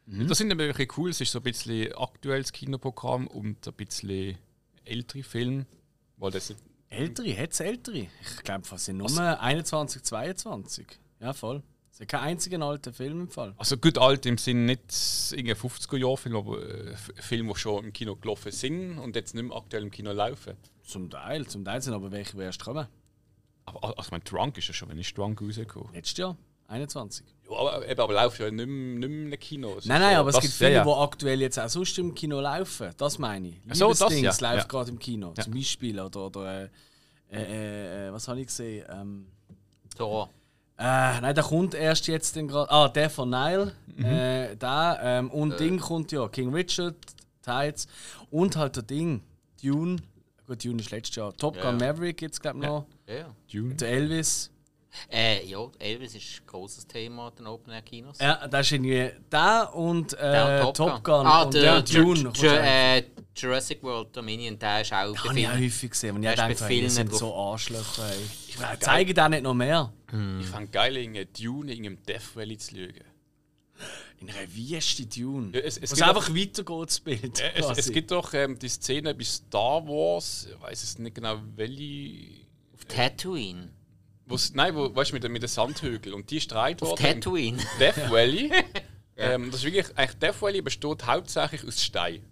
Das 0.06 0.38
sind 0.38 0.52
aber 0.52 0.66
wirklich 0.66 0.98
cool. 0.98 1.10
Es 1.12 1.22
ist 1.22 1.32
so 1.32 1.40
ein 1.40 1.44
bisschen 1.44 1.94
aktuelles 1.94 2.52
Kinoprogramm 2.52 3.28
und 3.28 3.68
ein 3.68 3.74
bisschen 3.74 4.38
ältere 4.84 5.24
Filme. 5.24 5.66
Weil 6.18 6.32
das 6.32 6.54
Ältere, 6.90 7.38
hat 7.38 7.52
es 7.52 7.60
ältere? 7.60 8.08
Ich 8.22 8.44
glaube, 8.44 8.78
sind 8.78 8.98
nur 8.98 9.42
21, 9.42 10.04
22. 10.04 10.88
Ja, 11.20 11.34
voll. 11.34 11.64
Es 11.92 12.00
ist 12.00 12.08
kein 12.08 12.22
einziger 12.22 12.60
alter 12.62 12.92
Film 12.92 13.22
im 13.22 13.30
Fall. 13.30 13.54
also 13.58 13.78
gut 13.78 13.98
alt 13.98 14.26
im 14.26 14.38
Sinn 14.38 14.66
nicht 14.66 14.82
irgendein 15.32 15.58
50er-Jahr-Film, 15.58 16.36
aber 16.36 16.62
äh, 16.62 16.96
die 17.30 17.56
schon 17.56 17.86
im 17.86 17.94
Kino 17.94 18.16
gelaufen 18.16 18.52
sind 18.52 18.98
und 18.98 19.16
jetzt 19.16 19.36
nicht 19.36 19.44
mehr 19.44 19.56
aktuell 19.56 19.84
im 19.84 19.92
Kino 19.92 20.12
laufen. 20.12 20.56
Zum 20.84 21.10
Teil. 21.10 21.46
Zum 21.48 21.64
Teil 21.64 21.82
sind 21.82 21.94
aber 21.94 22.12
welche, 22.12 22.36
die 22.36 22.44
erst 22.44 22.64
kommen. 22.64 22.88
Aber 23.66 23.84
also, 23.84 24.02
ich 24.02 24.12
meine, 24.12 24.24
Drunk 24.24 24.58
ist 24.58 24.68
ja 24.68 24.74
schon, 24.74 24.90
wenn 24.90 24.98
ich 24.98 25.14
Drunk 25.14 25.42
rausgekommen. 25.42 25.94
Letztes 25.94 26.18
Jahr, 26.18 26.38
21. 26.68 27.26
Ja, 27.54 27.60
aber, 27.60 27.88
eben, 27.88 28.02
aber 28.02 28.14
läuft 28.14 28.40
ja 28.40 28.52
nicht 28.52 28.66
mehr, 28.68 29.00
nicht 29.00 29.10
mehr 29.10 29.24
in 29.26 29.32
den 29.32 29.40
Kinos. 29.40 29.86
Nein, 29.86 30.02
nein, 30.02 30.16
aber 30.18 30.30
es 30.30 30.36
Das- 30.36 30.42
gibt 30.44 30.54
viele, 30.56 30.74
ja, 30.74 30.84
die 30.84 30.90
ja. 30.90 30.98
aktuell 31.02 31.42
jetzt 31.42 31.60
auch 31.60 31.70
sonst 31.70 31.98
im 32.00 32.14
Kino 32.16 32.40
laufen. 32.42 32.92
Das 32.98 33.18
meine 33.20 33.50
ich. 33.50 33.58
Ach 33.70 33.76
so, 33.76 33.90
das, 33.90 34.00
Liebesdings 34.02 34.40
ja. 34.40 34.50
läuft 34.52 34.64
Ja. 34.64 34.68
gerade 34.68 34.92
im 34.92 35.00
Kino. 35.00 35.34
Ja. 35.38 35.44
Zum 35.44 35.54
Beispiel. 35.54 36.00
Oder, 36.00 36.26
oder 36.26 36.64
äh, 36.64 36.70
äh, 37.32 38.08
äh, 38.08 38.14
was 38.14 38.28
habe 38.28 38.40
ich 38.42 38.48
gesehen? 38.48 38.86
Ähm, 38.90 39.28
So. 39.98 40.30
Äh, 40.78 41.22
nein, 41.22 41.36
der 41.36 41.44
kommt 41.44 41.76
erst 41.76 42.08
jetzt 42.08 42.34
gerade. 42.34 42.70
Ah, 42.72 42.88
der 42.90 43.10
von 43.10 43.30
Nile. 43.30 43.74
Mhm. 43.96 44.06
Äh, 44.06 44.56
da. 44.58 45.20
Ähm, 45.20 45.30
und 45.32 45.52
Äh. 45.54 45.58
Ding 45.58 45.80
kommt 45.80 46.12
ja. 46.12 46.28
King 46.28 46.52
Richard, 46.54 46.96
Tides. 47.44 47.88
Und 48.32 48.56
halt 48.56 48.76
der 48.76 48.84
Ding. 48.84 49.22
Dune. 49.62 49.98
Gut, 50.48 50.66
Dune 50.66 50.82
ist 50.82 50.90
letztes 50.92 51.16
Jahr. 51.16 51.32
Top 51.38 51.54
Gun 51.62 51.80
Ja. 51.80 51.94
Maverick 51.94 52.22
jetzt, 52.22 52.42
glaube 52.42 52.58
ich, 52.60 52.66
noch. 52.66 52.86
Ja, 53.08 53.14
ja. 53.16 53.36
Dune. 53.52 53.76
Der 53.76 53.88
Elvis. 53.90 54.50
Äh, 55.12 55.46
ja, 55.48 55.68
Elvis 55.80 56.16
ist 56.16 56.42
ein 56.42 56.46
großes 56.48 56.86
Thema 56.88 57.30
in 57.30 57.36
den 57.38 57.48
Open 57.48 57.74
Air 57.74 57.82
Kinos. 57.82 58.20
Ja, 58.20 58.48
das 58.48 58.68
ist 58.68 58.72
irgendwie 58.74 59.10
der 59.32 59.72
und, 59.74 60.14
äh, 60.14 60.18
Der 60.32 60.68
und 60.68 60.78
Top, 60.78 61.04
Gun. 61.04 61.26
Ah, 61.26 61.44
und 61.44 61.54
der, 61.54 61.82
der 61.82 62.02
Dune. 62.04 62.30
Auch. 62.30 62.44
äh, 62.44 63.04
Jurassic 63.36 63.82
World 63.84 64.16
Dominion, 64.16 64.58
der 64.60 64.82
ist 64.82 64.94
auch 64.94 65.12
Den 65.14 65.18
habe 65.30 65.40
ich 65.40 65.48
auch 65.48 65.54
häufig 65.58 65.90
gesehen. 65.92 66.16
Und 66.16 66.24
ich 66.24 66.36
denke, 66.36 66.56
bei 66.60 66.68
vielen 66.68 66.90
sind 66.90 67.14
so 67.14 67.34
Arschlöcher. 67.36 68.10
Ey. 68.12 68.18
Ich 68.48 68.58
zeige 68.80 69.14
da 69.16 69.28
nicht 69.30 69.42
noch 69.44 69.56
mehr. 69.56 69.92
Ich 70.40 70.46
fand 70.48 70.72
geil, 70.72 70.96
in 70.98 71.28
Dune 71.34 71.74
in 71.74 71.86
einem 71.88 72.04
Death 72.04 72.36
Valley 72.36 72.58
zu 72.58 72.76
schauen. 72.76 72.94
In 74.20 74.30
einer 74.30 74.48
Wüste 74.56 75.06
Dune. 75.08 75.52
Ja, 75.54 75.60
es- 75.62 75.78
es 75.80 75.92
Was 75.92 76.02
einfach 76.04 76.30
weitergeht, 76.30 76.88
das 76.88 77.00
Bild. 77.00 77.40
Äh, 77.42 77.52
Es, 77.56 77.78
es 77.80 77.92
gibt 77.92 78.12
doch 78.12 78.32
ähm, 78.36 78.58
die 78.60 78.70
Szene 78.70 79.14
bei 79.16 79.24
Star 79.24 79.86
Wars, 79.88 80.48
ich 80.56 80.62
weiß 80.62 80.84
es 80.84 81.00
nicht 81.00 81.16
genau, 81.16 81.38
welche. 81.56 82.46
Auf 82.76 82.86
Tatooine. 82.86 83.70
Wo's, 84.34 84.54
nein, 84.54 84.76
wo, 84.76 84.94
weißt 84.96 85.12
du, 85.12 85.16
mit, 85.16 85.24
den- 85.24 85.32
mit 85.32 85.42
den 85.44 85.48
Sandhügeln. 85.50 86.16
Und 86.16 86.30
die 86.30 86.38
ist 86.38 86.50
gedreht 86.50 86.82
Auf 86.82 87.00
Tatooine. 87.00 87.58
Death 87.80 88.10
Valley. 88.10 88.52
ähm, 89.18 89.52
das 89.52 89.64
ist 89.64 89.72
wirklich, 89.72 89.98
eigentlich 89.98 90.20
Death 90.20 90.42
Valley 90.42 90.62
besteht 90.62 91.06
hauptsächlich 91.06 91.64
aus 91.66 91.82
Stein. 91.82 92.24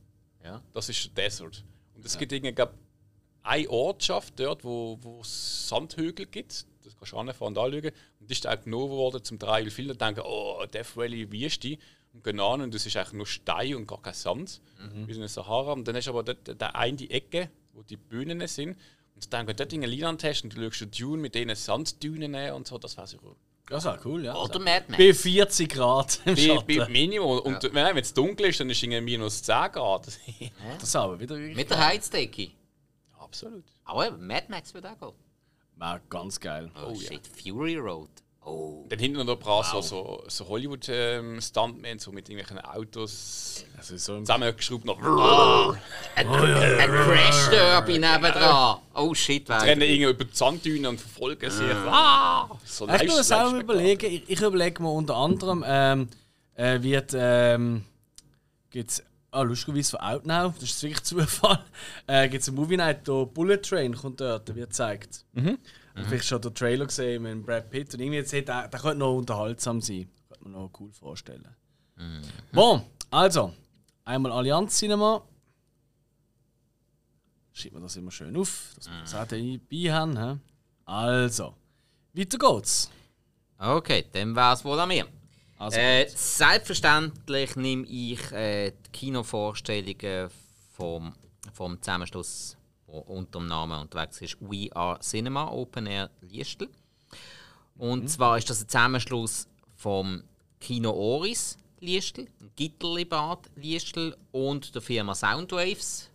Ja. 0.44 0.62
Das 0.74 0.90
ist 0.90 1.16
Desert. 1.16 1.64
Und 1.96 2.06
es 2.06 2.18
gibt 2.18 2.32
irgendwie, 2.32 2.54
glaub, 2.54 2.74
eine 3.44 3.70
Ortschaft 3.70 4.40
dort, 4.40 4.64
wo 4.64 4.98
wo 5.02 5.22
es 5.22 5.68
Sandhügel 5.70 6.26
gibt. 6.26 6.66
Das 6.84 6.96
kannst 6.98 7.12
du 7.14 7.18
anfahren 7.18 7.56
und 7.56 7.58
anschauen. 7.58 7.92
Und 8.20 8.30
die 8.30 8.34
ist 8.34 8.48
auch 8.48 8.62
genommen 8.64 8.90
worden 8.92 9.24
zum 9.24 9.38
Teil. 9.40 9.70
Viele 9.70 9.96
denken, 9.96 10.22
oh, 10.26 10.64
Death 10.72 10.96
Valley 10.98 11.32
Wüste. 11.32 11.78
Und 12.14 12.24
gehen 12.26 12.40
an 12.42 12.62
und 12.62 12.74
das 12.74 12.86
ist 12.86 12.98
eigentlich 12.98 13.14
nur 13.14 13.26
Stein 13.28 13.76
und 13.76 13.88
gar 13.88 14.02
kein 14.02 14.14
Sand. 14.14 14.60
Wie 15.08 15.14
so 15.14 15.22
eine 15.22 15.30
Sahara. 15.30 15.72
Und 15.74 15.88
dann 15.88 15.96
hast 15.96 16.06
du 16.08 16.12
aber 16.12 16.24
dort, 16.24 16.46
dort 16.48 16.76
eine 16.76 16.98
die 16.98 17.10
Ecke, 17.10 17.50
wo 17.74 17.84
die 17.84 17.96
Bühnen 17.98 18.46
sind. 18.48 18.78
Und 19.22 19.34
dann, 19.34 19.46
du 19.46 19.54
dort 19.54 19.72
in 19.72 19.84
Liland 19.84 20.24
hast 20.24 20.44
und 20.44 20.56
du 20.56 20.64
schaust 20.64 20.82
den 20.82 20.92
Dune 20.92 21.22
mit 21.22 21.36
diesen 21.36 21.54
Sanddünen 21.56 22.36
und 22.54 22.68
so, 22.68 22.78
das 22.78 22.98
wäre 22.98 23.08
sicher 23.08 23.36
Das 23.68 23.86
war 23.86 24.00
cool, 24.06 24.26
ja. 24.26 24.36
Oder 24.36 24.60
Mad 24.60 24.86
Max. 24.88 24.98
Bei 24.98 25.14
40 25.14 25.70
Grad 25.72 26.20
im 26.26 26.36
bei, 26.36 26.42
Schatten. 26.42 26.78
bei 26.78 26.90
Minimum. 26.90 27.40
Und 27.40 27.74
wenn 27.74 27.98
es 27.98 28.14
dunkel 28.14 28.48
ist, 28.48 28.60
dann 28.60 28.70
ist 28.70 28.78
es 28.78 28.84
irgendwie 28.84 29.18
minus 29.18 29.44
10 29.44 29.72
Grad. 29.74 30.08
Das 30.08 30.18
ist 30.84 30.96
aber 30.96 31.20
wieder 31.20 31.36
Mit 31.36 31.70
der 31.70 31.86
Heizdecke. 31.86 32.50
Absolut. 33.20 33.64
Aber 33.86 34.12
Mad 34.18 34.48
Max 34.50 34.74
wird 34.74 34.86
auch 34.86 34.98
gehen. 35.00 35.14
War 35.76 36.00
ganz 36.10 36.40
geil. 36.40 36.72
Oh, 36.86 36.96
shit, 36.96 37.22
Fury 37.28 37.78
Road. 37.78 38.10
Oh. 38.44 38.86
Dann 38.90 38.98
hinten 38.98 39.24
noch 39.26 39.34
ein 39.34 39.40
paar 39.40 39.64
so, 39.64 39.82
so, 39.82 40.24
so 40.28 40.48
Hollywood-Stuntmen, 40.48 42.00
so 42.00 42.12
mit 42.12 42.28
irgendwelchen 42.28 42.58
Autos 42.66 43.64
Also 43.78 43.98
so 43.98 44.20
zusammengeschraubt 44.20 44.84
noch. 44.86 44.98
Ein, 46.16 46.28
ein 46.28 46.90
Crash 46.90 47.50
Derby 47.52 47.94
nebendran. 48.00 48.80
Oh 48.96 49.14
shit, 49.14 49.48
wer. 49.48 49.62
rennen 49.62 49.82
irgendwie 49.84 50.10
über 50.10 50.24
die 50.26 50.36
Sanddünen 50.36 50.88
und 50.88 51.00
verfolgen 51.00 51.52
sich. 51.52 51.72
Ah, 51.86 52.50
so 52.66 52.88
Ich 52.90 53.04
muss 53.08 53.30
Live- 53.30 53.54
überlegen. 53.54 54.06
Ich, 54.12 54.24
ich 54.30 54.42
überlege 54.42 54.82
mir 54.82 54.90
unter 54.92 55.16
anderem, 55.18 55.64
ähm, 55.68 56.08
äh, 56.56 56.82
wird 56.82 57.12
ähm, 57.16 57.86
gibt's 58.72 59.04
Ah, 59.34 59.44
lustigerweise 59.44 59.92
von 59.92 60.00
Outnow, 60.02 60.54
das 60.60 60.64
ist 60.72 60.84
wirklich 60.84 61.04
Zufall. 61.04 61.64
Äh, 62.06 62.28
gibt 62.28 62.42
es 62.42 62.50
eine 62.50 62.58
Movie 62.60 62.76
Night, 62.76 63.08
da 63.08 63.24
Bullet 63.24 63.60
Train 63.60 63.96
kommt 63.96 64.20
dort, 64.20 64.46
der 64.48 64.56
wird 64.56 64.72
gezeigt. 64.72 65.24
Mhm. 65.32 65.58
Und 65.96 66.06
vielleicht 66.08 66.26
schon 66.26 66.42
den 66.42 66.54
Trailer 66.56 66.86
gesehen 66.86 67.24
mit 67.24 67.46
Brad 67.46 67.70
Pitt 67.70 67.94
und 67.94 68.00
irgendwie 68.00 68.18
jetzt, 68.20 68.32
hey, 68.34 68.44
der, 68.46 68.68
der 68.68 68.80
könnte 68.80 68.98
noch 69.00 69.16
unterhaltsam 69.18 69.82
sein. 69.82 70.10
Könnte 70.30 70.44
man 70.44 70.54
noch 70.54 70.72
cool 70.80 70.92
vorstellen. 70.92 71.48
Bon, 72.52 72.84
also, 73.10 73.54
einmal 74.06 74.32
Allianz 74.32 74.78
Cinema. 74.78 75.22
Schreibt 77.54 77.74
man 77.74 77.84
das 77.84 77.96
immer 77.98 78.12
schön 78.12 78.36
auf, 78.38 78.74
dass 78.78 78.88
wir 78.90 79.00
das 79.02 79.14
auch 79.14 79.28
dabei 79.28 79.94
haben. 79.94 80.18
hä? 80.18 80.38
Also, 80.86 81.56
weiter 82.14 82.38
geht's. 82.38 82.90
Okay, 83.58 84.06
dann 84.14 84.36
war 84.36 84.54
es 84.54 84.64
wohl 84.66 84.80
an 84.80 84.88
mir. 84.88 85.06
Also, 85.58 85.78
Äh, 85.78 86.08
selbstverständlich 86.08 87.56
nehme 87.56 87.86
ich 87.86 88.32
äh, 88.32 88.72
die 88.72 88.92
Kinovorstellungen 88.92 90.30
vom, 90.72 91.14
vom 91.54 91.80
Zusammenschluss, 91.82 92.58
unter 92.92 93.40
dem 93.40 93.48
Namen 93.48 93.82
unterwegs 93.82 94.22
ist, 94.22 94.38
We 94.42 94.70
Are 94.76 95.00
Cinema 95.00 95.48
Open 95.50 95.88
Air 95.88 96.10
Liestel. 96.22 96.70
Und 97.78 98.10
zwar 98.10 98.38
ist 98.38 98.50
das 98.50 98.62
ein 98.62 98.70
Zusammenschluss 98.70 99.48
vom 99.76 100.24
Kino 100.60 100.92
Oris 100.92 101.58
Liestel, 101.80 102.28
Gitterlibad 102.56 103.50
Liestel 103.56 104.16
und 104.32 104.76
der 104.76 104.82
Firma 104.82 105.16
Soundwaves 105.16 106.10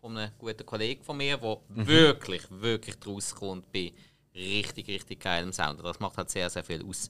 von 0.00 0.16
einem 0.16 0.30
guten 0.38 0.66
Kollegen 0.66 1.02
von 1.02 1.16
mir, 1.16 1.38
der 1.38 1.58
wirklich, 1.68 2.42
wirklich 2.50 2.96
draus 2.96 3.34
kommt 3.34 3.72
bei 3.72 3.92
richtig, 4.34 4.88
richtig 4.88 5.20
geilem 5.20 5.52
Sound. 5.52 5.82
Das 5.82 6.00
macht 6.00 6.18
halt 6.18 6.30
sehr, 6.30 6.50
sehr 6.50 6.62
viel 6.62 6.84
aus. 6.84 7.08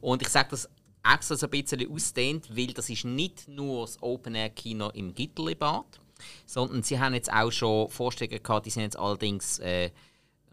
Und 0.00 0.22
ich 0.22 0.28
sage 0.28 0.48
das 0.52 0.68
extra 1.04 1.36
so 1.36 1.46
ein 1.46 1.50
bisschen 1.50 1.92
ausdehnt, 1.92 2.56
weil 2.56 2.68
das 2.68 2.88
ist 2.88 3.04
nicht 3.04 3.48
nur 3.48 3.86
das 3.86 4.02
Open-Air-Kino 4.02 4.90
im 4.90 5.14
Gitterlibad, 5.14 6.00
sondern 6.46 6.82
sie 6.82 6.98
haben 6.98 7.14
jetzt 7.14 7.32
auch 7.32 7.50
schon 7.50 7.88
Vorstellungen 7.88 8.42
gehabt, 8.42 8.66
die 8.66 8.70
sind 8.70 8.82
jetzt 8.82 8.98
allerdings 8.98 9.58
äh, 9.58 9.90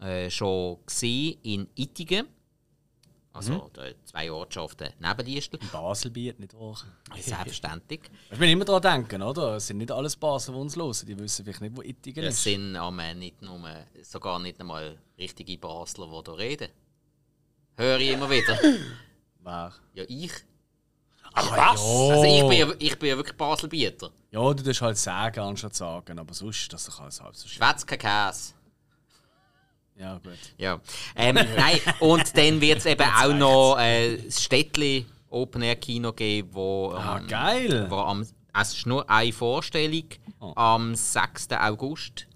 äh, 0.02 0.30
schon 0.30 0.78
gesehen 0.86 1.38
in 1.44 1.68
Ittigen. 1.76 2.28
Also 3.32 3.54
mhm. 3.54 3.94
zwei 4.06 4.32
Ortschaften 4.32 4.90
neben 5.00 5.26
Liestl. 5.26 5.60
Basel 5.72 6.12
bietet 6.12 6.40
nicht 6.40 6.56
auch. 6.56 6.84
Selbstverständlich. 7.18 8.02
Ich 8.32 8.40
will 8.40 8.50
immer 8.50 8.66
daran 8.66 8.82
denken, 8.82 9.22
oder? 9.22 9.56
Es 9.56 9.68
sind 9.68 9.78
nicht 9.78 9.92
alles 9.92 10.16
Basel, 10.16 10.56
die 10.56 10.62
uns 10.62 10.76
hören. 10.76 11.08
Die 11.08 11.18
wissen 11.18 11.46
vielleicht 11.46 11.62
nicht, 11.62 11.78
wo 11.78 11.82
Ittigen 11.82 12.24
ist. 12.24 12.36
Es 12.36 12.44
sind 12.44 12.76
am 12.76 12.98
nicht 13.18 13.42
nur, 13.42 13.62
sogar 14.02 14.40
nicht 14.40 14.60
einmal 14.60 14.98
richtige 15.18 15.58
Basler, 15.58 16.08
die 16.08 16.32
hier 16.32 16.38
reden. 16.38 16.70
Höre 17.78 18.00
ich 18.00 18.10
immer 18.10 18.30
wieder. 18.30 18.60
Wer? 19.42 19.74
Ja, 19.94 20.04
ich. 20.08 20.34
Ach 21.34 21.52
was? 21.52 21.82
Also 21.82 22.24
ich 22.24 22.42
bin, 22.42 22.52
ja, 22.52 22.74
ich 22.80 23.00
bin 23.00 23.10
ja 23.10 23.18
wirklich 23.18 23.38
Baselbieter. 23.38 24.10
Ja, 24.32 24.54
du 24.54 24.64
darfst 24.64 24.82
halt 24.82 24.98
sagen, 24.98 25.40
anstatt 25.40 25.76
sagen, 25.76 26.20
aber 26.20 26.34
sonst 26.34 26.62
ist 26.62 26.74
das 26.74 26.86
doch 26.86 27.00
alles 27.02 27.22
halb 27.22 27.36
so 27.36 27.48
schön. 27.48 27.64
Schwätz 27.64 27.86
kein 27.86 28.00
Käse. 28.00 28.54
Ja, 29.96 30.18
gut. 30.18 30.38
Ja. 30.58 30.80
Ähm, 31.16 31.36
nein, 31.36 31.80
und 32.00 32.38
dann 32.38 32.62
wird 32.62 32.80
es 32.80 32.86
eben 32.86 33.04
auch 33.04 33.34
noch 33.34 33.78
äh, 33.80 34.18
das 34.18 34.44
Städtli 34.44 35.06
Open 35.30 35.62
Air 35.62 35.76
Kino 35.76 36.14
geben, 36.14 36.50
wo, 36.54 36.94
ah, 36.96 37.18
ähm, 37.18 37.24
ah, 37.26 37.28
geil. 37.28 37.86
wo 37.90 37.98
am, 37.98 38.22
es 38.22 38.74
ist 38.74 38.86
nur 38.86 39.08
eine 39.10 39.32
Vorstellung 39.34 40.06
oh. 40.40 40.54
am 40.56 40.96
6. 40.96 41.50
August 41.52 42.28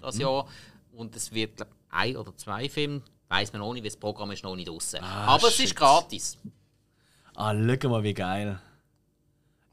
das 0.00 0.16
mhm. 0.16 0.20
Jahr 0.22 0.46
und 0.92 1.14
es 1.16 1.32
wird 1.32 1.56
glaub, 1.56 1.68
ein 1.90 2.16
oder 2.16 2.36
zwei 2.36 2.68
Filme, 2.68 3.02
weiß 3.28 3.52
man 3.52 3.60
noch 3.60 3.72
nicht, 3.72 3.82
weil 3.82 3.90
das 3.90 3.96
Programm 3.96 4.30
ist 4.32 4.42
noch 4.42 4.56
nicht 4.56 4.68
draußen. 4.68 5.00
Ah, 5.02 5.26
Aber 5.26 5.50
shit. 5.50 5.60
es 5.60 5.64
ist 5.66 5.76
gratis. 5.76 6.38
Ah, 7.40 7.54
schau 7.54 7.88
mal, 7.88 8.02
wie 8.02 8.14
geil. 8.14 8.58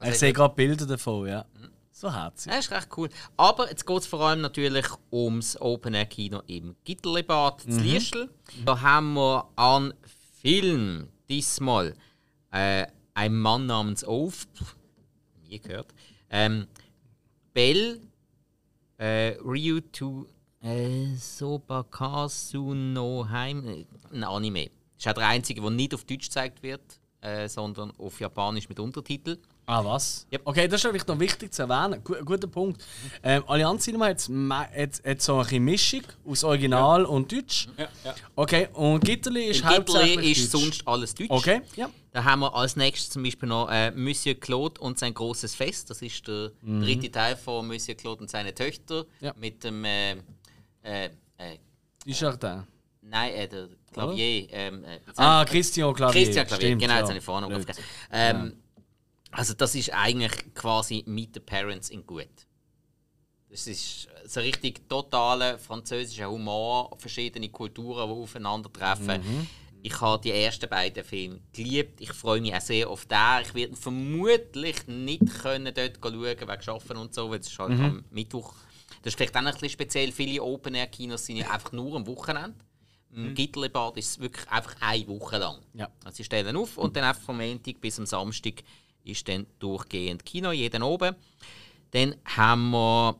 ich 0.04 0.14
sehe 0.14 0.32
gerade 0.32 0.54
Bilder 0.54 0.86
davon, 0.86 1.26
ja. 1.26 1.44
So 1.90 2.14
herzig. 2.14 2.52
Das 2.52 2.66
ist 2.66 2.70
recht 2.70 2.88
cool. 2.96 3.08
Aber 3.36 3.68
jetzt 3.68 3.84
geht 3.84 3.98
es 3.98 4.06
vor 4.06 4.20
allem 4.20 4.40
natürlich 4.40 4.86
ums 5.10 5.60
Open 5.60 5.92
Air 5.92 6.06
Kino 6.06 6.42
im 6.46 6.76
Gitterlebad 6.84 7.62
zu 7.62 7.70
mhm. 7.70 7.78
Liestl. 7.80 8.30
Da 8.64 8.80
haben 8.82 9.14
wir 9.14 9.48
an 9.56 9.94
Film 10.40 11.08
diesmal 11.28 11.96
äh, 12.52 12.86
ein 13.14 13.34
Mann 13.34 13.66
namens 13.66 14.06
Ove, 14.06 14.46
nie 15.48 15.58
gehört, 15.58 15.92
ähm, 16.30 16.68
Bell 17.52 18.00
äh, 18.98 19.38
Ryu 19.44 19.80
to 19.90 20.28
äh, 20.62 21.16
Sobakasu 21.16 22.74
no 22.74 23.28
Heim, 23.28 23.86
ein 24.12 24.22
Anime. 24.22 24.70
Das 24.94 25.06
ist 25.06 25.08
auch 25.08 25.14
der 25.14 25.26
einzige, 25.26 25.60
der 25.60 25.70
nicht 25.70 25.94
auf 25.94 26.04
Deutsch 26.04 26.26
gezeigt 26.26 26.62
wird, 26.62 27.00
äh, 27.26 27.48
sondern 27.48 27.92
auf 27.98 28.20
Japanisch 28.20 28.68
mit 28.68 28.78
Untertitel. 28.78 29.38
Ah, 29.66 29.84
was? 29.84 30.26
Yep. 30.32 30.42
Okay, 30.44 30.68
das 30.68 30.84
ist 30.84 30.88
vielleicht 30.88 31.08
noch 31.08 31.18
wichtig 31.18 31.52
zu 31.52 31.62
erwähnen. 31.62 32.00
Gu 32.04 32.14
guter 32.24 32.46
Punkt. 32.46 32.84
Ähm, 33.20 33.42
Allianz 33.48 33.84
Cinema 33.84 34.06
hat, 34.06 34.28
hat, 34.28 35.02
hat 35.04 35.22
so 35.22 35.38
eine 35.38 35.60
Mischung 35.60 36.02
aus 36.24 36.44
Original 36.44 37.02
ja. 37.02 37.08
und 37.08 37.32
Deutsch. 37.32 37.68
Ja, 37.76 37.88
ja. 38.04 38.14
Okay, 38.36 38.68
und 38.74 39.04
Gitterli 39.04 39.46
ist 39.46 39.64
hauptsächlich 39.64 40.38
ist 40.38 40.52
sonst 40.52 40.86
alles 40.86 41.14
Deutsch. 41.14 41.30
Okay, 41.30 41.62
ja. 41.74 41.90
Da 42.12 42.22
haben 42.22 42.40
wir 42.40 42.54
als 42.54 42.76
nächstes 42.76 43.10
zum 43.10 43.24
Beispiel 43.24 43.48
noch 43.48 43.68
äh, 43.68 43.90
Monsieur 43.90 44.36
Claude 44.36 44.80
und 44.80 44.98
sein 44.98 45.12
großes 45.12 45.54
Fest. 45.56 45.90
Das 45.90 46.00
ist 46.00 46.26
der 46.28 46.52
mhm. 46.62 46.82
dritte 46.82 47.10
Teil 47.10 47.36
von 47.36 47.66
Monsieur 47.66 47.96
Claude 47.96 48.22
und 48.22 48.30
seine 48.30 48.54
Töchter. 48.54 49.04
Ja. 49.20 49.34
Mit 49.36 49.64
dem. 49.64 49.84
Äh, 49.84 50.12
äh, 50.82 51.06
äh, 51.38 51.58
Jardin. 52.04 52.62
Nein, 53.08 53.34
äh, 53.34 53.48
der 53.48 53.68
Clavier. 53.92 54.48
Ähm, 54.50 54.84
äh, 54.84 55.00
ah, 55.16 55.44
Christian 55.44 55.94
Clavier. 55.94 56.22
Christian 56.24 56.46
Clavier, 56.46 56.66
Stimmt, 56.66 56.82
genau, 56.82 56.96
jetzt 56.96 57.08
habe 57.08 57.18
ich 57.18 57.24
vorne 57.24 57.46
aufgegeben. 57.46 57.78
Ähm, 58.10 58.56
also 59.30 59.54
das 59.54 59.74
ist 59.74 59.92
eigentlich 59.92 60.54
quasi 60.54 61.04
Meet 61.06 61.34
the 61.34 61.40
Parents 61.40 61.90
in 61.90 62.06
gut. 62.06 62.28
Das 63.48 63.66
ist 63.66 64.08
so 64.24 64.40
richtig 64.40 64.88
totaler 64.88 65.58
französischer 65.58 66.28
Humor, 66.30 66.96
verschiedene 66.98 67.48
Kulturen, 67.48 68.08
die 68.08 68.22
aufeinandertreffen. 68.22 69.20
Mhm. 69.20 69.46
Ich 69.82 70.00
habe 70.00 70.20
die 70.20 70.32
ersten 70.32 70.68
beiden 70.68 71.04
Filme 71.04 71.40
geliebt. 71.52 72.00
Ich 72.00 72.12
freue 72.12 72.40
mich 72.40 72.54
auch 72.54 72.60
sehr 72.60 72.90
auf 72.90 73.06
den. 73.06 73.42
Ich 73.42 73.54
werde 73.54 73.76
vermutlich 73.76 74.86
nicht 74.88 75.42
können 75.42 75.72
dort 75.72 75.98
schauen 76.02 76.22
wegen 76.22 76.50
Arbeiten 76.50 76.96
und 76.96 77.14
so, 77.14 77.30
weil 77.30 77.38
es 77.38 77.46
ist 77.46 77.58
halt 77.58 77.70
mhm. 77.70 77.84
am 77.84 78.04
Mittwoch. 78.10 78.54
Das 79.02 79.12
ist 79.12 79.16
vielleicht 79.16 79.36
auch 79.36 79.40
ein 79.40 79.52
bisschen 79.52 79.70
speziell. 79.70 80.10
Viele 80.10 80.42
Open-Air-Kinos 80.42 81.24
sind 81.24 81.36
ja 81.36 81.50
einfach 81.50 81.70
nur 81.70 81.94
am 81.94 82.06
Wochenende. 82.06 82.56
Im 83.16 83.30
mhm. 83.30 83.34
Gitterlebad 83.34 83.96
ist 83.96 84.10
es 84.10 84.18
wirklich 84.20 84.46
einfach 84.50 84.76
eine 84.80 85.08
Woche 85.08 85.38
lang. 85.38 85.58
Ja. 85.72 85.88
Also 86.04 86.16
sie 86.16 86.24
stellen 86.24 86.54
auf 86.54 86.76
und 86.76 86.94
dann 86.94 87.04
einfach 87.04 87.22
vom 87.22 87.38
Montag 87.38 87.80
bis 87.80 87.98
am 87.98 88.04
Samstag 88.04 88.62
ist 89.04 89.26
dann 89.26 89.46
durchgehend 89.58 90.24
Kino, 90.26 90.52
jeden 90.52 90.82
oben. 90.82 91.16
Dann 91.92 92.16
haben 92.24 92.70
wir 92.70 93.16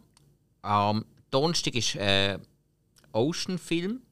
am 0.60 1.06
Donnerstag 1.30 1.74
ist 1.74 1.94
äh, 1.94 2.38
Ocean 3.12 3.58
Film 3.58 4.02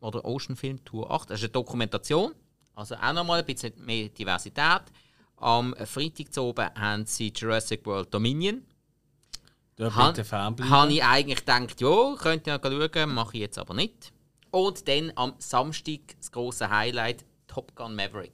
oder 0.00 0.24
Ocean 0.24 0.56
Film 0.56 0.82
Tour 0.82 1.10
8. 1.10 1.28
Das 1.28 1.40
ist 1.40 1.44
eine 1.44 1.52
Dokumentation, 1.52 2.32
also 2.74 2.94
auch 2.94 3.12
nochmal 3.12 3.40
ein 3.40 3.46
bisschen 3.46 3.74
mehr 3.84 4.08
Diversität. 4.08 4.82
Am 5.36 5.74
Freitag 5.84 6.32
zu 6.32 6.42
oben 6.42 6.70
haben 6.74 7.04
sie 7.04 7.32
Jurassic 7.36 7.84
World 7.84 8.12
Dominion. 8.14 8.62
Da 9.76 9.94
bitte. 10.56 10.70
Habe 10.70 10.92
ich 10.92 11.04
eigentlich 11.04 11.38
gedacht, 11.40 11.80
ja, 11.80 12.16
könnt 12.16 12.46
ihr 12.46 12.54
ja 12.54 12.90
schauen, 12.90 13.14
mache 13.14 13.34
ich 13.34 13.40
jetzt 13.42 13.58
aber 13.58 13.74
nicht. 13.74 14.12
Und 14.50 14.88
dann 14.88 15.12
am 15.16 15.34
Samstag 15.38 16.00
das 16.18 16.32
große 16.32 16.70
Highlight 16.70 17.24
Top 17.46 17.74
Gun 17.74 17.94
Maverick 17.94 18.32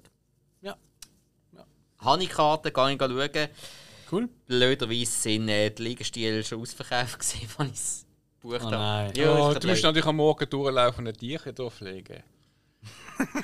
habe 2.05 2.23
ich 2.23 2.29
Karten, 2.29 2.73
gehe 2.73 2.93
ich 2.93 2.99
schauen. 3.01 3.49
Cool. 4.13 4.29
Blöderweise 4.47 5.11
sind 5.11 5.49
äh, 5.49 5.71
die 5.71 5.83
Liegestühle 5.83 6.45
schon 6.45 6.61
ausverkauft, 6.61 7.17
als 7.19 7.35
ich 7.35 7.45
es 7.73 8.07
gebucht 8.41 8.61
oh, 8.67 8.73
habe. 8.73 9.19
Ja, 9.19 9.33
oh, 9.33 9.55
du 9.55 9.69
musst 9.69 9.83
natürlich 9.83 10.05
am 10.05 10.17
Morgen 10.17 10.49
durchlaufen 10.49 11.07
und 11.07 11.09
ein 11.09 11.17
Tierchen 11.17 11.55
durchlegen. 11.55 12.23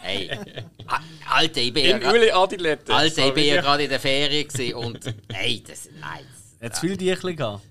hey, 0.00 0.30
Alter, 1.28 1.60
ich 1.60 1.72
bin 1.72 1.84
ja 1.84 1.98
gerade 1.98 2.32
Alter, 2.32 3.26
ich 3.26 3.34
bin 3.34 3.44
ja 3.44 3.60
gerade 3.60 3.82
in 3.82 3.90
der 3.90 4.00
Ferien 4.00 4.74
und 4.74 5.14
hey, 5.32 5.62
das 5.66 5.86
ist 5.86 5.92
nice. 5.96 6.56
Hat 6.62 6.72
es 6.72 6.78
viele 6.78 6.96
Tierchen 6.96 7.36
gehabt? 7.36 7.62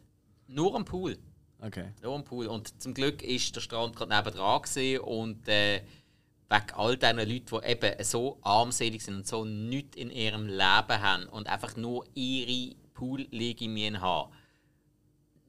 Nur 0.48 0.76
am 0.76 0.86
Pool. 0.86 1.18
Okay. 1.66 1.94
Nur 2.02 2.16
am 2.16 2.24
Pool. 2.26 2.48
Und 2.48 2.82
zum 2.82 2.94
Glück 2.94 3.24
ist 3.24 3.56
der 3.56 3.62
Strand 3.62 3.96
gerade 3.96 4.14
nebendran 4.14 4.62
und 5.00 5.48
äh, 5.48 5.82
wegen 6.50 6.72
all 6.74 6.98
diesen 6.98 7.18
Leuten, 7.18 7.62
die 7.62 7.72
eben 7.72 8.04
so 8.04 8.38
armselig 8.42 9.04
sind 9.04 9.16
und 9.16 9.28
so 9.28 9.46
nichts 9.46 9.96
in 9.96 10.12
ihrem 10.12 10.48
Leben 10.48 10.62
haben 10.62 11.28
und 11.30 11.48
einfach 11.48 11.78
nur 11.78 12.06
ihre 12.14 12.76
Pool-Legimien 12.94 14.02
haben. 14.02 14.34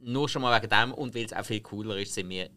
Nur 0.01 0.29
schon 0.29 0.43
mal 0.43 0.57
wegen 0.63 0.71
dem 0.71 0.95
und 0.95 1.15
weil 1.15 1.25
es 1.25 1.33
auch 1.33 1.45
viel 1.45 1.61
cooler 1.61 1.97
ist, 1.97 2.15
sind 2.15 2.29
wir 2.29 2.49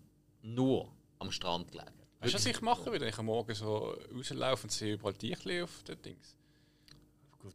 nur 0.43 0.91
am 1.17 1.31
Strand 1.31 1.71
gelegen. 1.71 1.91
Weißt 2.19 2.33
du, 2.33 2.37
was 2.37 2.45
ich 2.45 2.61
mache, 2.61 2.91
wenn 2.91 3.01
ich 3.01 3.17
am 3.17 3.25
Morgen 3.25 3.55
so 3.55 3.95
rauslaufe 4.15 4.63
und 4.63 4.71
sehe 4.71 4.93
überall 4.93 5.13
Tierchen 5.13 5.63
auf 5.63 5.83
den 5.83 6.01
Dings? 6.01 6.35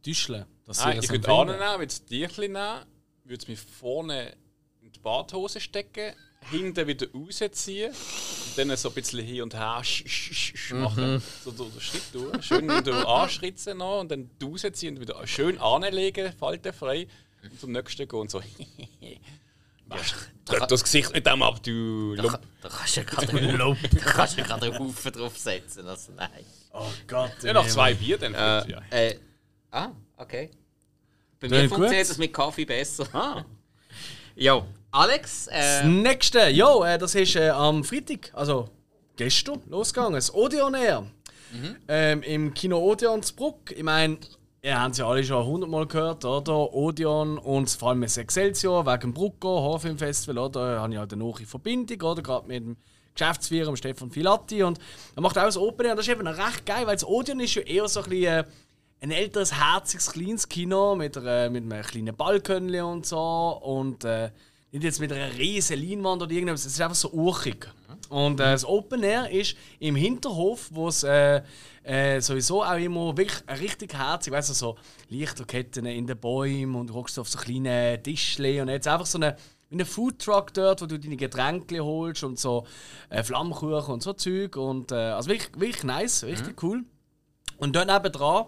Tischle. 0.01 0.47
Nein, 0.65 0.99
ich 1.01 1.09
würde 1.09 1.29
annehmen, 1.29 1.59
würde 1.59 1.85
das 1.85 2.03
Tierchen 2.03 2.53
nehmen, 2.53 2.85
würde 3.23 3.41
es 3.41 3.47
mir 3.47 3.57
vorne 3.57 4.35
die 4.95 4.99
Badhose 4.99 5.59
stecken 5.59 6.13
hinten 6.49 6.87
wieder 6.87 7.07
rausziehen 7.13 7.91
und 7.91 8.57
dann 8.57 8.77
so 8.77 8.89
ein 8.89 8.95
bisschen 8.95 9.19
hin 9.19 9.43
und 9.43 9.53
her 9.53 9.81
machen. 10.71 11.15
Mhm. 11.15 11.21
So 11.43 11.51
durch 11.51 11.71
den 11.71 11.81
Schritt 11.81 12.03
durch. 12.13 12.45
Schön 12.45 12.69
wieder 12.69 13.07
anschritzen 13.07 13.77
noch 13.77 14.01
und 14.01 14.11
dann 14.11 14.29
rausziehen 14.41 14.95
und 14.95 15.01
wieder 15.01 15.25
schön 15.27 15.57
anlegen, 15.59 16.33
faltenfrei. 16.33 17.07
Und 17.41 17.59
zum 17.59 17.71
nächsten 17.71 18.07
gehen 18.07 18.19
und 18.19 18.31
so. 18.31 18.41
Drück 20.45 20.67
das 20.67 20.83
Gesicht 20.83 21.13
nicht 21.13 21.27
ab, 21.27 21.61
du 21.63 22.15
Lump. 22.15 22.31
Da, 22.31 22.39
da 22.61 22.69
kannst 22.69 22.95
du 22.95 23.01
ja 23.01 23.05
gerade 23.05 23.37
einen 23.37 23.57
Lump. 23.57 23.79
Da 23.81 24.11
kannst 24.11 24.37
du 24.37 24.43
gerade 24.43 24.65
einen 24.65 24.79
Haufen 24.79 25.11
draufsetzen. 25.11 25.87
Also 25.87 26.13
nein. 26.13 26.45
Oh 26.73 26.87
Gott. 27.07 27.31
Ja, 27.43 27.53
noch 27.53 27.67
zwei 27.67 27.93
Bier 27.93 28.17
dann. 28.17 28.33
Äh, 28.33 28.71
ja. 28.71 28.81
Äh, 28.89 29.19
ah, 29.71 29.91
okay. 30.17 30.49
Bei 31.39 31.49
mir 31.49 31.69
funktioniert 31.69 32.09
das 32.09 32.17
mit 32.17 32.33
Kaffee 32.33 32.65
besser. 32.65 33.07
Ah. 33.13 33.45
ja. 34.35 34.65
Alex? 34.93 35.47
Äh, 35.47 35.59
das 35.59 35.85
nächste, 35.85 36.49
ja, 36.49 36.93
äh, 36.93 36.99
das 36.99 37.15
ist 37.15 37.35
äh, 37.35 37.49
am 37.49 37.83
Freitag, 37.83 38.29
also 38.33 38.69
gestern, 39.15 39.59
losgegangen. 39.67 40.13
Das 40.13 40.31
Odeon 40.31 40.75
Air. 40.75 41.01
Mhm. 41.51 41.75
Ähm, 41.87 42.21
Im 42.21 42.53
Kino 42.53 42.77
Odeon 42.77 43.23
zu 43.23 43.35
Bruck. 43.35 43.71
Ich 43.71 43.81
meine, 43.81 44.19
ihr 44.61 44.79
habt 44.79 44.91
es 44.91 44.99
ja 44.99 45.07
alle 45.07 45.23
schon 45.23 45.43
hundertmal 45.43 45.87
gehört, 45.87 46.23
oder? 46.25 46.71
Odeon 46.73 47.39
und 47.39 47.71
vor 47.71 47.89
allem 47.89 48.01
das 48.01 48.17
Excelsior 48.17 48.85
wegen 48.85 49.15
Brucker, 49.15 49.47
Horfilmfestival, 49.47 50.37
oder? 50.37 50.75
Da 50.75 50.81
habe 50.81 50.93
ich 50.93 50.99
halt 50.99 51.11
eine 51.11 51.23
neue 51.23 51.47
Verbindung, 51.47 52.01
oder? 52.01 52.21
Gerade 52.21 52.47
mit 52.47 52.63
dem 52.63 52.77
Geschäftsführer, 53.15 53.75
Stefan 53.75 54.11
Filatti. 54.11 54.61
Und 54.61 54.77
er 55.15 55.23
macht 55.23 55.39
auch 55.39 55.45
das 55.45 55.57
Open 55.57 55.87
Air. 55.87 55.93
Und 55.93 55.97
das 55.97 56.07
ist 56.07 56.13
eben 56.13 56.27
recht 56.27 56.67
geil, 56.67 56.85
weil 56.85 56.95
das 56.95 57.07
Odeon 57.07 57.39
ist 57.39 57.55
ja 57.55 57.63
eher 57.63 57.87
so 57.87 58.03
ein 58.03 58.09
bisschen 58.11 58.25
äh, 58.25 58.45
ein 59.01 59.09
älteres, 59.09 59.59
herziges, 59.59 60.11
kleines 60.11 60.47
Kino 60.47 60.95
mit, 60.95 61.17
einer, 61.17 61.49
mit 61.49 61.63
einem 61.63 61.83
kleinen 61.83 62.15
Balkon 62.15 62.73
und 62.75 63.07
so. 63.07 63.59
Und 63.63 64.05
äh, 64.05 64.29
nicht 64.73 64.83
jetzt 64.83 64.99
mit 64.99 65.13
einer 65.13 65.31
riesen 65.37 65.79
Leinwand 65.79 66.23
oder 66.23 66.31
irgendwas, 66.31 66.65
es 66.65 66.73
ist 66.73 66.81
einfach 66.81 66.95
so 66.95 67.11
urchig. 67.11 67.67
Und 68.09 68.39
äh, 68.39 68.51
das 68.51 68.65
Open 68.65 69.03
Air 69.03 69.29
ist 69.29 69.55
im 69.79 69.95
Hinterhof, 69.95 70.69
wo 70.71 70.87
es 70.87 71.03
äh, 71.03 71.41
äh, 71.83 72.19
sowieso 72.19 72.63
auch 72.63 72.77
immer 72.77 73.15
wirklich 73.15 73.43
richtig 73.61 73.93
herzig, 73.93 74.33
weißt 74.33 74.49
du, 74.49 74.53
so 74.53 74.77
Lichterketten 75.09 75.85
in 75.85 76.07
den 76.07 76.17
Bäumen 76.17 76.75
und 76.75 76.87
du 76.87 76.95
hockst 76.95 77.19
auf 77.19 77.29
so 77.29 77.37
kleine 77.37 78.01
Tischle 78.01 78.61
und 78.61 78.69
jetzt 78.69 78.87
einfach 78.87 79.05
so 79.05 79.19
eine, 79.19 79.35
wie 79.69 79.79
ein 79.79 79.85
Foodtruck 79.85 80.53
dort, 80.53 80.81
wo 80.81 80.87
du 80.87 80.99
deine 80.99 81.17
Getränke 81.17 81.79
holst 81.83 82.23
und 82.23 82.39
so 82.39 82.65
äh, 83.09 83.23
Flammkuchen 83.23 83.93
und 83.93 84.01
so 84.01 84.13
Zeug 84.13 84.55
und 84.57 84.91
äh, 84.91 84.95
also 84.95 85.29
wirklich, 85.29 85.51
wirklich 85.55 85.83
nice, 85.83 86.23
richtig 86.23 86.61
cool. 86.63 86.83
Und 87.57 87.75
dort 87.75 87.87
nebenan 87.87 88.45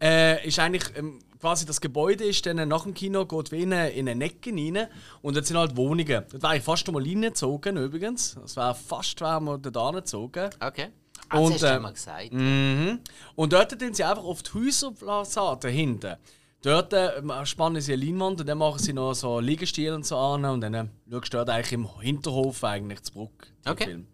äh, 0.00 0.46
ist 0.46 0.58
eigentlich 0.58 0.84
ähm, 0.96 1.18
quasi 1.40 1.66
das 1.66 1.80
Gebäude 1.80 2.24
ist 2.24 2.44
dann 2.46 2.68
nach 2.68 2.84
dem 2.84 2.94
Kino 2.94 3.24
geht 3.26 3.52
wie 3.52 3.62
in 3.62 3.72
eine, 3.72 3.90
in 3.90 4.08
eine 4.08 4.24
Ecke 4.24 4.50
rein 4.50 4.88
und 5.22 5.36
dort 5.36 5.46
sind 5.46 5.56
halt 5.56 5.76
Wohnungen. 5.76 6.24
Dort 6.30 6.42
wäre 6.42 6.56
ich 6.56 6.62
fast 6.62 6.90
mal 6.90 7.02
reingezogen 7.02 7.76
übrigens. 7.76 8.36
Das 8.40 8.56
wäre 8.56 8.74
fast 8.74 9.20
wären 9.20 9.44
wir 9.44 9.58
dort 9.58 9.94
hingezogen. 9.94 10.50
Okay. 10.60 10.88
Ah, 11.28 11.38
Und, 11.38 11.54
das 11.54 11.62
hast 11.62 11.70
du 11.72 11.76
äh, 11.76 11.80
mal 11.80 11.92
gesagt. 11.92 12.32
Mhm. 12.32 13.00
Und 13.34 13.52
dort 13.52 13.78
tun 13.78 13.92
sie 13.94 14.04
einfach 14.04 14.24
auf 14.24 14.42
die 14.42 14.54
Häuserfassaden 14.54 15.70
hinten. 15.70 16.16
Dort 16.62 16.92
äh, 16.92 17.22
spannen 17.44 17.80
sie 17.82 17.92
eine 17.92 18.04
Leinwand 18.04 18.40
und 18.40 18.48
dann 18.48 18.58
machen 18.58 18.78
sie 18.78 18.92
noch 18.92 19.14
so 19.14 19.40
Liegestühle 19.40 19.94
und 19.94 20.06
so 20.06 20.16
an 20.16 20.44
und 20.44 20.60
dann 20.60 20.74
äh, 20.74 20.84
schaust 21.10 21.32
du 21.32 21.36
dort 21.38 21.50
eigentlich 21.50 21.72
im 21.72 22.00
Hinterhof 22.00 22.62
eigentlich 22.64 23.02
zu 23.02 23.12
Bruck. 23.12 23.46
den 23.64 23.72
Okay. 23.72 23.84
Film. 23.84 24.06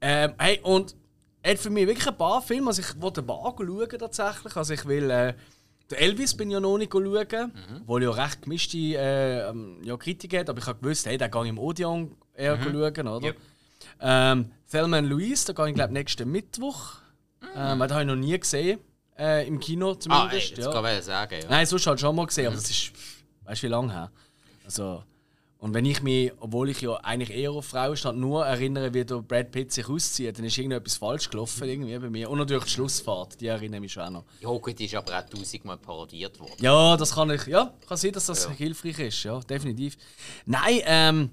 Ähm, 0.00 0.34
hey, 0.38 0.60
und 0.62 0.94
hat 1.44 1.58
für 1.58 1.70
mich 1.70 1.86
wirklich 1.86 2.06
ein 2.06 2.16
paar 2.16 2.42
Filme, 2.42 2.68
also 2.68 2.82
ich 2.82 3.00
wollte 3.00 3.20
ein 3.22 3.26
paar 3.26 3.54
schauen 3.56 3.88
tatsächlich. 3.98 4.56
Also 4.56 4.74
ich 4.74 4.84
will, 4.84 5.10
äh, 5.10 5.34
der 5.90 6.00
Elvis 6.00 6.36
bin 6.36 6.48
ich 6.50 6.54
ja 6.54 6.60
noch 6.60 6.78
nicht 6.78 6.92
schauen, 6.92 7.06
Mhm. 7.52 7.82
wo 7.86 7.98
ja 7.98 8.10
recht 8.10 8.42
gemischte 8.42 8.76
äh, 8.78 9.48
ähm, 9.48 9.78
ja, 9.82 9.96
Kritik 9.96 10.36
hat, 10.36 10.48
aber 10.50 10.58
ich 10.58 10.66
habe 10.66 10.78
gewusst, 10.80 11.06
hey, 11.06 11.16
den 11.18 11.30
gehe 11.30 11.42
ich 11.44 11.48
im 11.48 11.58
Odeon 11.58 12.16
eher 12.34 12.60
schauen, 12.62 13.08
oder? 13.08 13.26
Yep. 13.26 13.36
Ähm, 14.00 14.50
Thelma 14.70 14.98
Louise, 14.98 15.46
da 15.46 15.52
gehe 15.52 15.68
ich 15.70 15.74
glaube 15.74 15.92
nächsten 15.92 16.30
Mittwoch. 16.30 16.94
Ähm, 17.54 17.78
den 17.78 17.90
habe 17.90 18.00
ich 18.02 18.06
noch 18.06 18.16
nie 18.16 18.38
gesehen, 18.38 18.80
äh, 19.18 19.46
im 19.46 19.60
Kino 19.60 19.90
Ah, 19.90 19.92
ey, 19.92 19.98
zumindest. 20.00 20.50
jetzt 20.56 20.64
ja. 20.66 20.72
kann 20.72 20.98
ich 20.98 21.04
sagen, 21.04 21.40
ja. 21.42 21.48
Nein, 21.48 21.66
sonst 21.66 21.86
halt 21.86 22.00
schon 22.00 22.16
mal 22.16 22.26
gesehen, 22.26 22.46
aber 22.48 22.56
das 22.56 22.68
ist, 22.70 22.92
weißt 23.44 23.62
du, 23.62 23.66
wie 23.66 23.70
lange 23.70 23.92
her? 23.92 24.10
Also, 24.64 25.02
und 25.58 25.72
wenn 25.72 25.84
ich 25.86 26.02
mich, 26.02 26.32
obwohl 26.38 26.68
ich 26.68 26.82
ja 26.82 26.94
eigentlich 26.96 27.30
eher 27.30 27.50
auf 27.52 27.64
Frauen 27.66 27.96
stand, 27.96 28.18
nur 28.18 28.44
erinnere, 28.44 28.92
wie 28.92 29.04
der 29.04 29.22
Brad 29.22 29.50
Pitt 29.50 29.72
sich 29.72 29.88
auszieht, 29.88 30.36
dann 30.36 30.44
ist 30.44 30.58
irgendetwas 30.58 30.96
falsch 30.96 31.30
gelaufen 31.30 31.66
irgendwie 31.66 31.98
bei 31.98 32.10
mir. 32.10 32.28
Und 32.30 32.38
natürlich 32.38 32.64
die 32.64 32.70
Schlussfahrt, 32.70 33.40
die 33.40 33.46
erinnere 33.46 33.80
mich 33.80 33.92
schon 33.92 34.02
auch 34.02 34.10
noch. 34.10 34.24
Ja, 34.40 34.50
gut, 34.50 34.78
die 34.78 34.84
ist 34.84 34.94
aber 34.94 35.18
auch 35.18 35.28
tausendmal 35.28 35.78
parodiert 35.78 36.38
worden. 36.38 36.52
Ja, 36.60 36.96
das 36.96 37.14
kann 37.14 37.30
ich, 37.30 37.46
ja, 37.46 37.72
kann 37.88 37.96
sein, 37.96 38.12
dass 38.12 38.26
das 38.26 38.50
hilfreich 38.50 38.98
ist, 38.98 39.22
ja, 39.24 39.40
definitiv. 39.40 39.96
Nein, 40.44 40.80
ähm, 40.84 41.30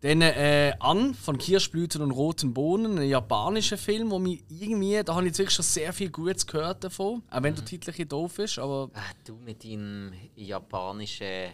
dann 0.00 0.22
äh, 0.22 0.72
An 0.78 1.12
von 1.12 1.36
Kirschblüten 1.38 2.00
und 2.02 2.12
roten 2.12 2.54
Bohnen, 2.54 2.98
ein 2.98 3.08
japanischer 3.08 3.76
Film, 3.76 4.10
wo 4.10 4.18
mich 4.18 4.44
irgendwie, 4.48 5.02
da 5.04 5.14
habe 5.14 5.24
ich 5.24 5.30
jetzt 5.30 5.38
wirklich 5.38 5.56
schon 5.56 5.64
sehr 5.64 5.92
viel 5.92 6.08
Gutes 6.10 6.46
gehört 6.46 6.84
davon, 6.84 7.22
auch 7.30 7.42
wenn 7.42 7.54
der 7.54 7.64
Titel 7.64 7.92
ein 7.96 8.08
doof 8.08 8.38
ist, 8.38 8.58
aber 8.60 8.90
Ah, 8.94 9.00
du 9.26 9.34
mit 9.44 9.64
deinem 9.64 10.12
japanischen, 10.36 11.50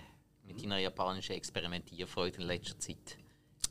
mit 0.54 0.64
deiner 0.64 0.78
japanischen 0.78 1.32
Experimentierfreude 1.32 2.40
in 2.40 2.46
letzter 2.46 2.78
Zeit. 2.78 3.18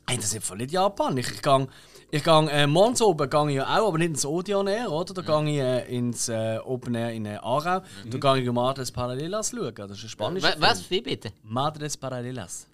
Hey, 0.06 0.16
das 0.18 0.34
ist 0.34 0.44
voll 0.44 0.58
nicht 0.58 0.72
Japan. 0.72 1.16
Ich, 1.16 1.30
ich 1.30 1.40
gang, 1.40 1.70
ich 2.10 2.22
gang, 2.22 2.48
äh, 2.50 2.66
morgens 2.66 3.00
oben 3.00 3.28
gang 3.30 3.48
ich 3.48 3.56
ja 3.56 3.64
auch, 3.64 3.88
aber 3.88 3.98
nicht 3.98 4.08
ins 4.08 4.26
Odeon 4.26 4.66
Air, 4.66 4.92
oder? 4.92 5.14
Da 5.14 5.22
gang 5.22 5.48
ich 5.48 5.56
äh, 5.56 5.96
ins 5.96 6.28
äh, 6.28 6.58
Open 6.62 6.94
Air 6.94 7.12
in 7.12 7.24
äh, 7.24 7.36
Aarau. 7.36 7.82
Da 8.04 8.18
gang 8.18 8.42
ich 8.42 8.52
Madres 8.52 8.92
Paralelas 8.92 9.50
schauen. 9.50 9.74
Das 9.74 9.92
ist 9.92 10.04
ein 10.04 10.08
spanischer 10.10 10.48
Was, 10.58 10.60
was 10.60 10.90
wie 10.90 11.00
bitte? 11.00 11.32
Madres 11.42 11.96
Paralelas. 11.96 12.66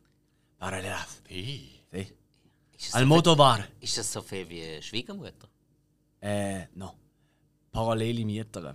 Paralelas. 0.58 1.22
Hey. 1.28 1.70
Sí. 1.92 1.98
Ist 2.00 2.86
das, 2.86 2.90
so 2.92 2.98
Almodovar. 2.98 3.56
viel, 3.56 3.66
ist 3.80 3.98
das 3.98 4.12
so 4.12 4.22
viel 4.22 4.48
wie 4.48 4.82
Schwiegermutter? 4.82 5.48
Äh, 6.20 6.66
no. 6.74 6.94
Parallele 7.70 8.24
Mieter. 8.24 8.74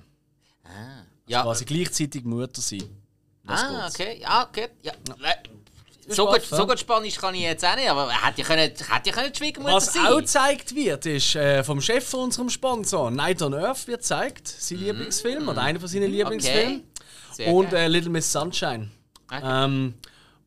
Ah, 0.64 1.04
ja. 1.28 1.44
Quasi 1.44 1.66
gleichzeitig 1.66 2.24
Mutter 2.24 2.62
sein. 2.62 3.05
Ah, 3.48 3.84
geht's. 3.84 3.96
okay. 3.96 4.20
Ja, 4.22 4.48
okay. 4.50 4.68
Ja. 4.82 4.94
Ist 6.08 6.16
So, 6.18 6.28
gut, 6.28 6.44
so 6.44 6.68
gut 6.68 6.80
Spanisch 6.80 7.18
kann 7.18 7.34
ich 7.34 7.42
jetzt 7.42 7.66
auch 7.66 7.76
nicht, 7.76 7.90
aber 7.90 8.12
hätte 8.12 8.42
ich 8.42 8.48
können, 8.48 8.60
hätte 8.60 9.10
ich 9.10 9.12
können 9.12 9.34
Schwiegermutter 9.34 9.76
Was 9.76 9.92
sein 9.94 10.06
auch 10.06 10.18
gezeigt 10.18 10.76
wird, 10.76 11.06
ist 11.08 11.36
äh, 11.36 11.64
vom 11.64 11.82
Chef 11.82 12.08
von 12.08 12.26
unserem 12.26 12.50
Sponsor, 12.50 13.10
Night 13.10 13.42
on 13.42 13.56
Earth, 13.56 13.88
wird 13.88 14.02
gezeigt. 14.02 14.48
Sein 14.48 14.78
Lieblingsfilm 14.80 15.48
oder 15.50 15.62
einer 15.64 15.80
von 15.80 15.90
seinen 15.90 16.12
Lieblingsfilmen. 16.12 16.84
Sehr 17.32 17.52
Und 17.52 17.74
äh, 17.74 17.88
Little 17.88 18.12
Miss 18.12 18.32
Sunshine. 18.32 18.92
Okay. 19.32 19.42
Ähm, 19.44 19.96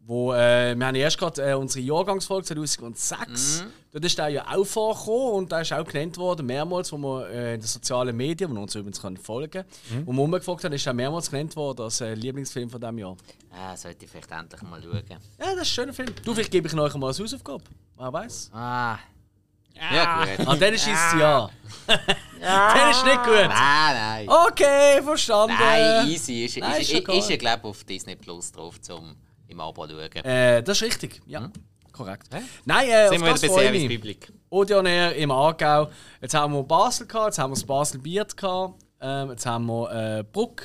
wo, 0.09 0.33
äh, 0.33 0.75
wir 0.75 0.87
haben 0.87 0.95
erst 0.95 1.19
gerade 1.19 1.51
äh, 1.51 1.53
unsere 1.55 1.85
Jahrgangsfolge 1.85 2.47
2006. 2.47 3.61
Mhm. 3.63 3.73
Dort 3.93 4.05
ist 4.07 4.17
der 4.17 4.29
ja 4.29 4.47
auch 4.51 4.65
vorgekommen 4.65 5.33
und 5.35 5.53
der 5.53 5.61
ist 5.61 5.73
auch 5.75 5.85
genannt 5.85 6.17
worden, 6.17 6.47
mehrmals, 6.47 6.91
wo 6.93 6.97
wir 6.97 7.29
äh, 7.29 7.55
in 7.57 7.61
den 7.61 7.67
sozialen 7.67 8.17
Medien, 8.17 8.51
wo 8.51 8.55
wir 8.55 8.63
uns 8.63 8.75
übrigens 8.75 9.03
können 9.03 9.19
folgen 9.19 9.51
können, 9.51 9.67
Mhm. 9.91 10.07
wo 10.07 10.13
wir 10.13 10.23
umgefragt 10.23 10.65
haben, 10.65 10.73
ist 10.73 10.87
er 10.87 10.95
mehrmals 10.95 11.31
genannt 11.31 11.55
worden 11.57 11.83
als 11.83 12.01
äh, 12.01 12.15
Lieblingsfilm 12.15 12.71
von 12.71 12.81
diesem 12.81 12.97
Jahr. 12.97 13.17
Ah, 13.53 13.77
sollte 13.77 14.07
ich 14.07 14.11
vielleicht 14.11 14.31
endlich 14.31 14.63
mal 14.63 14.83
schauen. 14.83 15.03
Ja, 15.11 15.19
das 15.39 15.53
ist 15.53 15.59
ein 15.59 15.65
schöner 15.67 15.93
Film. 15.93 16.09
Du, 16.25 16.33
vielleicht 16.33 16.51
gebe 16.53 16.67
ich 16.69 16.75
euch 16.75 16.95
mal 16.95 17.09
als 17.09 17.21
Hausaufgabe. 17.21 17.65
Wer 17.99 18.11
weiß. 18.13 18.51
Ah. 18.55 18.99
Ja, 19.75 20.25
gut. 20.25 20.49
Ah, 20.49 20.57
dann 20.57 20.73
ist 20.75 20.83
es 20.87 20.89
ja. 21.21 21.51
dann 22.41 22.91
ist 22.91 23.05
nicht 23.05 23.23
gut. 23.25 23.35
Nein, 23.35 23.47
nein. 23.95 24.29
Okay, 24.29 25.03
verstanden. 25.03 25.55
Nein, 25.61 26.09
easy. 26.09 26.47
Ist, 26.47 26.57
Nein, 26.57 26.73
ist, 26.81 26.91
ist 26.91 26.93
ist, 26.95 26.99
ist, 27.01 27.09
cool. 27.09 27.31
ja, 27.31 27.37
glaube 27.37 27.59
ich, 27.63 27.65
auf 27.69 27.85
Disney 27.85 28.17
Plus 28.17 28.51
drauf, 28.53 28.81
zum 28.81 29.15
im 29.49 29.61
Abo 29.61 29.87
schauen. 29.87 30.25
Äh, 30.25 30.63
das 30.63 30.79
ist 30.79 30.83
richtig, 30.85 31.21
ja. 31.27 31.51
Korrekt. 31.93 32.29
Nein, 32.65 32.89
äh, 32.89 33.09
Sind 33.09 33.23
auf 33.23 33.27
wir 33.27 33.33
das 33.33 33.43
wieder 33.43 33.55
bei 33.55 33.61
freue 33.61 33.65
ich 33.65 33.71
Service 33.71 33.89
mich. 33.89 33.97
Public? 33.99 34.33
Odeon 34.51 34.87
Air 34.87 35.15
im 35.17 35.31
Aargau. 35.33 35.91
Jetzt 36.21 36.35
haben 36.35 36.53
wir 36.55 36.63
Basel 36.63 37.07
gehabt, 37.07 37.27
jetzt 37.27 37.39
haben 37.39 37.51
wir 37.51 37.55
das 37.57 37.65
Basel 37.65 38.01
Biert 38.01 38.37
gehabt, 38.37 38.81
ähm, 39.01 39.31
jetzt 39.31 39.47
haben 39.47 39.67
wir 39.67 40.19
äh, 40.19 40.23
Bruck, 40.23 40.63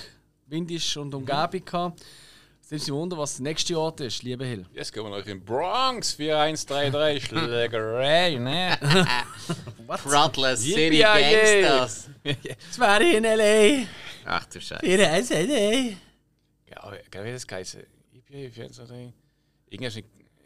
Windisch 0.48 0.96
und 0.98 1.14
Umgebung 1.16 1.66
gehabt. 1.66 2.02
Jetzt 2.62 2.72
nimmt 2.72 2.82
sich 2.84 2.94
Wunder, 2.94 3.18
was 3.18 3.36
der 3.38 3.44
nächste 3.44 3.78
Ort 3.80 4.00
ist, 4.02 4.22
liebe 4.24 4.46
Hill. 4.46 4.66
Jetzt 4.74 4.94
gehen 4.94 5.04
wir 5.04 5.10
noch 5.10 5.26
in 5.26 5.44
Bronx 5.44 6.14
4133 6.14 7.26
Schlägerei, 7.26 8.36
ne? 8.38 8.78
Throttler 10.04 10.56
City 10.56 11.02
Yippie-yay. 11.02 11.62
Gangsters. 11.62 12.10
Das 12.24 12.80
wäre 12.80 13.04
in 13.18 13.26
L.A. 13.26 13.86
Ach 14.26 14.46
du 14.46 14.62
Scheiße. 14.62 14.86
In 14.86 15.00
L.A. 15.00 15.96
Ja, 16.70 17.24
wie 17.24 17.32
das 17.32 17.46
geheißen? 17.48 17.82
IPA 18.34 18.50
4133? 18.52 19.14
Irgendwas 19.70 19.96
in 19.96 20.04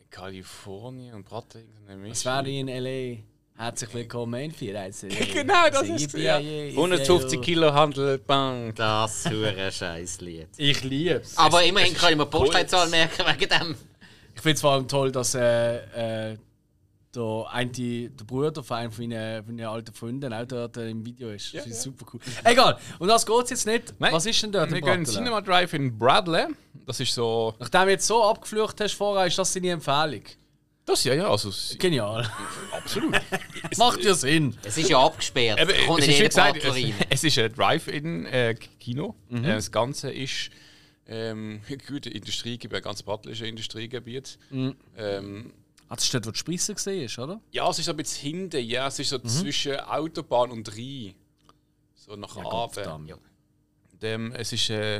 Kalifornien 0.09 1.13
und 1.13 1.23
Bratte, 1.23 1.63
Mischung. 1.97 2.33
wäre 2.33 2.49
in 2.49 2.67
L.A. 2.67 3.23
Herzlich 3.63 3.93
willkommen 3.93 4.51
in 4.51 4.75
41. 4.75 5.33
Genau, 5.33 5.69
das 5.71 5.83
ist 5.83 6.13
es, 6.13 6.21
ja. 6.21 6.35
150 6.35 7.41
Kilo 7.41 7.73
Handelbank. 7.73 8.75
Das 8.75 9.29
hure 9.29 9.71
Scheißlied. 9.71 10.49
Ich 10.57 10.83
liebe 10.83 11.21
es. 11.21 11.37
Aber 11.37 11.63
immerhin 11.63 11.93
kann 11.93 12.11
ich 12.11 12.17
mir 12.17 12.25
die 12.25 12.29
Postleitzahl 12.29 12.89
merken 12.89 13.25
wegen 13.25 13.49
dem. 13.49 13.75
Ich 14.35 14.41
finde 14.41 14.55
es 14.55 14.61
vor 14.61 14.73
allem 14.73 14.87
toll, 14.89 15.11
dass 15.11 15.33
äh, 15.33 16.31
äh, 16.31 16.37
der, 17.15 17.45
eine, 17.51 17.71
der 17.71 18.25
Bruder 18.25 18.63
von 18.63 18.77
einem 18.77 18.91
von 18.91 19.07
meinen, 19.07 19.43
von 19.45 19.55
meinen 19.55 19.67
alten 19.67 19.93
Freunden 19.93 20.33
auch 20.33 20.45
dort 20.45 20.77
äh, 20.77 20.89
im 20.89 21.05
Video 21.05 21.29
ist. 21.31 21.53
Das 21.53 21.65
ist 21.65 21.81
super 21.81 22.05
cool. 22.13 22.19
Egal, 22.43 22.77
und 22.99 23.07
das 23.07 23.25
geht 23.25 23.49
jetzt 23.49 23.65
nicht. 23.65 23.93
Nein, 23.99 24.13
Was 24.13 24.25
ist 24.25 24.41
denn 24.43 24.51
dort 24.51 24.71
Wir 24.71 24.81
gehen? 24.81 25.05
Cinema 25.05 25.41
Drive 25.41 25.73
in 25.73 25.97
Bradley. 25.97 26.45
Das 26.85 26.99
ist 26.99 27.13
so. 27.13 27.53
Nachdem 27.59 27.83
du 27.83 27.89
jetzt 27.91 28.07
so 28.07 28.23
abgeflucht 28.23 28.79
hast 28.81 28.93
vorher, 28.93 29.25
ist 29.27 29.37
das 29.37 29.53
deine 29.53 29.71
Empfehlung. 29.71 30.21
Das 30.85 31.03
ja, 31.03 31.13
ja, 31.13 31.29
also. 31.29 31.49
es- 31.49 31.75
Genial. 31.77 32.25
Absolut. 32.71 33.13
Macht 33.77 34.03
ja 34.05 34.13
Sinn. 34.13 34.55
Es 34.63 34.77
ist 34.77 34.89
ja 34.89 35.03
abgesperrt. 35.03 35.59
Eben, 35.59 35.71
es, 35.99 36.07
ist, 36.07 36.19
gesagt, 36.19 36.63
es, 36.63 36.75
es 37.09 37.23
ist 37.25 37.37
ein 37.39 37.53
Drive-In-Kino. 37.53 39.15
Äh, 39.31 39.41
das 39.41 39.69
Ganze 39.71 40.11
ist 40.11 40.49
ähm, 41.07 41.61
gut, 41.87 42.05
Industriegebiet, 42.05 42.77
ein 42.77 42.83
ganz 42.83 43.03
prattliches 43.03 43.45
Industriegebiet. 43.45 44.37
Ähm, 44.97 45.51
Ah, 45.89 45.95
das 45.95 46.03
ist 46.03 46.13
dort, 46.13 46.25
wo 46.27 46.31
die 46.31 46.43
gesehen 46.43 47.03
ist, 47.05 47.17
oder? 47.19 47.39
ja, 47.51 47.69
es 47.69 47.79
ist 47.79 47.85
so 47.85 47.91
ein 47.91 47.97
bisschen 47.97 48.31
hinten, 48.31 48.63
ja, 48.65 48.87
es 48.87 48.99
ist 48.99 49.09
so 49.09 49.19
zwischen 49.19 49.79
Autobahn 49.79 50.51
und 50.51 50.69
Rhein. 50.75 51.15
So 51.95 52.15
nach 52.15 52.35
Abend. 52.35 52.49
Gottverdammt. 52.49 53.11
Und, 53.13 54.03
ähm, 54.03 54.31
es 54.33 54.51
ist 54.53 54.69
äh, 54.69 54.97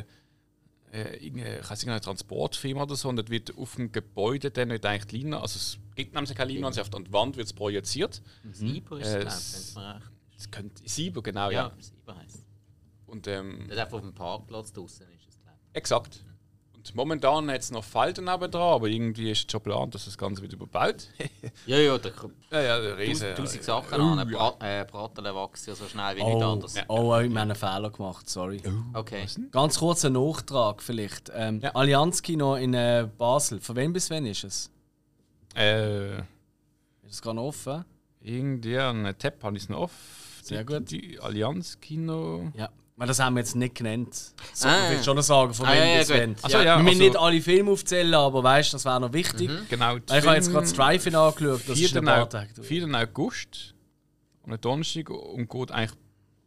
äh, 0.92 1.16
irgendeine, 1.24 1.60
ich 1.60 1.70
weiß 1.70 1.82
nicht, 1.82 1.90
eine 1.90 2.00
Transportfirma 2.00 2.82
oder 2.84 2.96
so, 2.96 3.08
und 3.10 3.16
dort 3.16 3.28
wird 3.30 3.56
auf 3.56 3.76
dem 3.76 3.92
Gebäude 3.92 4.50
dann 4.50 4.70
wird 4.70 4.84
eigentlich 4.86 5.04
die 5.06 5.18
Linie, 5.18 5.40
also 5.40 5.56
es 5.58 5.78
gibt 5.94 6.14
nämlich 6.14 6.34
keine 6.34 6.50
Linie, 6.52 6.66
also 6.66 6.80
auf 6.80 6.88
der 6.90 7.12
Wand 7.12 7.36
wird 7.36 7.46
es 7.46 7.52
projiziert. 7.52 8.22
Sieber 8.52 8.98
ist 8.98 9.06
Äh, 9.06 9.18
es, 9.24 9.74
glaube 9.74 9.98
es- 9.98 10.08
ich, 10.30 10.36
es 10.36 10.44
Es 10.44 10.50
könnte 10.50 10.88
Sieber, 10.88 11.22
genau, 11.22 11.50
Ja, 11.50 11.68
ja. 11.68 11.72
Sieber 11.82 12.16
heisst. 12.16 12.46
Und 13.06 13.26
ähm, 13.26 13.64
Das 13.68 13.76
ist 13.76 13.82
einfach 13.82 13.96
auf 13.98 14.02
dem 14.02 14.14
Parkplatz 14.14 14.72
draußen 14.72 15.06
ist 15.12 15.28
es, 15.28 15.38
glaube 15.42 15.58
exakt. 15.74 16.24
Momentan 16.94 17.50
hat 17.50 17.60
es 17.60 17.70
noch 17.70 17.84
Falten 17.84 18.24
neben 18.24 18.50
dran, 18.50 18.62
aber 18.74 18.86
irgendwie 18.88 19.30
ist 19.30 19.44
es 19.46 19.50
schon 19.52 19.62
geplant, 19.62 19.94
dass 19.94 20.04
das 20.06 20.16
Ganze 20.18 20.42
wieder 20.42 20.54
überbaut. 20.54 21.08
ich. 21.18 21.30
Ja, 21.66 21.76
ja, 21.78 21.98
da 21.98 22.10
kommt 22.10 22.34
ja, 22.50 22.60
ja, 22.62 22.80
der 22.80 22.96
Riese. 22.98 23.34
tausend 23.34 23.62
Sachen 23.64 24.00
Oh, 24.00 24.04
an. 24.12 24.18
ja. 24.18 24.24
Brat, 24.24 24.56
äh, 24.62 24.84
Braten 24.90 25.24
wachsen 25.24 25.70
ja 25.70 25.74
so 25.76 25.86
schnell 25.86 26.16
wie 26.16 26.22
nicht 26.24 26.34
Oh, 26.34 26.52
anders. 26.52 26.74
oh, 26.88 26.94
oh, 26.96 27.08
wir 27.10 27.14
haben 27.24 27.36
einen 27.36 27.54
Fehler 27.54 27.90
gemacht, 27.90 28.28
sorry. 28.30 28.62
Okay. 28.94 29.26
Ganz 29.50 29.78
kurzer 29.78 30.10
Nachtrag 30.10 30.82
vielleicht. 30.82 31.30
Ähm, 31.34 31.60
Ja. 31.60 31.74
Allianz 31.74 32.22
Kino 32.22 32.54
in 32.54 32.72
äh, 32.74 33.06
Basel. 33.18 33.60
Von 33.60 33.76
wann 33.76 33.92
bis 33.92 34.10
wann 34.10 34.24
ist 34.26 34.44
es? 34.44 34.70
Äh, 35.54 36.18
Ist 36.18 36.22
es 37.10 37.22
gerade 37.22 37.40
offen? 37.40 37.84
Irgendwie 38.20 38.78
einen 38.78 39.16
Tab 39.18 39.42
habe 39.42 39.56
ich 39.56 39.64
es 39.64 39.68
noch 39.68 39.78
off. 39.80 39.92
Sehr 40.42 40.64
die, 40.64 40.72
gut. 40.74 40.90
Die 40.90 41.20
Allianz 41.20 41.78
Kino. 41.80 42.50
Ja. 42.54 42.68
Weil 42.98 43.06
das 43.06 43.20
haben 43.20 43.34
wir 43.34 43.40
jetzt 43.40 43.54
nicht 43.54 43.76
genannt. 43.76 44.12
So, 44.52 44.66
Ah. 44.68 44.90
ich 44.90 44.96
will 44.98 45.04
schon 45.04 45.22
sagen, 45.22 45.54
von 45.54 45.66
Ah, 45.66 45.70
wem 45.72 45.78
ja, 45.78 45.84
ja, 45.86 45.98
das 45.98 46.08
gut. 46.08 46.16
wollen. 46.16 46.36
Ach 46.42 46.50
so, 46.50 46.58
ja, 46.58 46.64
wir 46.64 46.82
müssen 46.82 46.88
also- 46.96 47.04
nicht 47.04 47.16
alle 47.16 47.40
Filme 47.40 47.70
aufzählen, 47.70 48.14
aber 48.14 48.42
weißt 48.42 48.74
das 48.74 48.84
wäre 48.84 49.00
noch 49.00 49.12
wichtig. 49.12 49.48
Genau. 49.70 49.94
Weil 50.08 50.18
Ich 50.18 50.26
habe 50.26 50.36
jetzt 50.36 50.50
gerade 50.50 50.64
das 50.66 50.72
Drive-In 50.74 51.14
angeschaut, 51.14 51.60
das 51.68 51.78
ist 51.78 51.90
4. 51.92 51.98
ein 52.00 52.04
paar 52.04 52.22
Au- 52.22 52.26
Tage. 52.26 52.52
durch. 52.54 52.66
4. 52.66 52.92
August 52.94 53.74
und 54.42 54.52
ein 54.52 54.60
Donnerstag 54.60 55.10
und 55.10 55.48
geht 55.48 55.70
eigentlich 55.70 55.98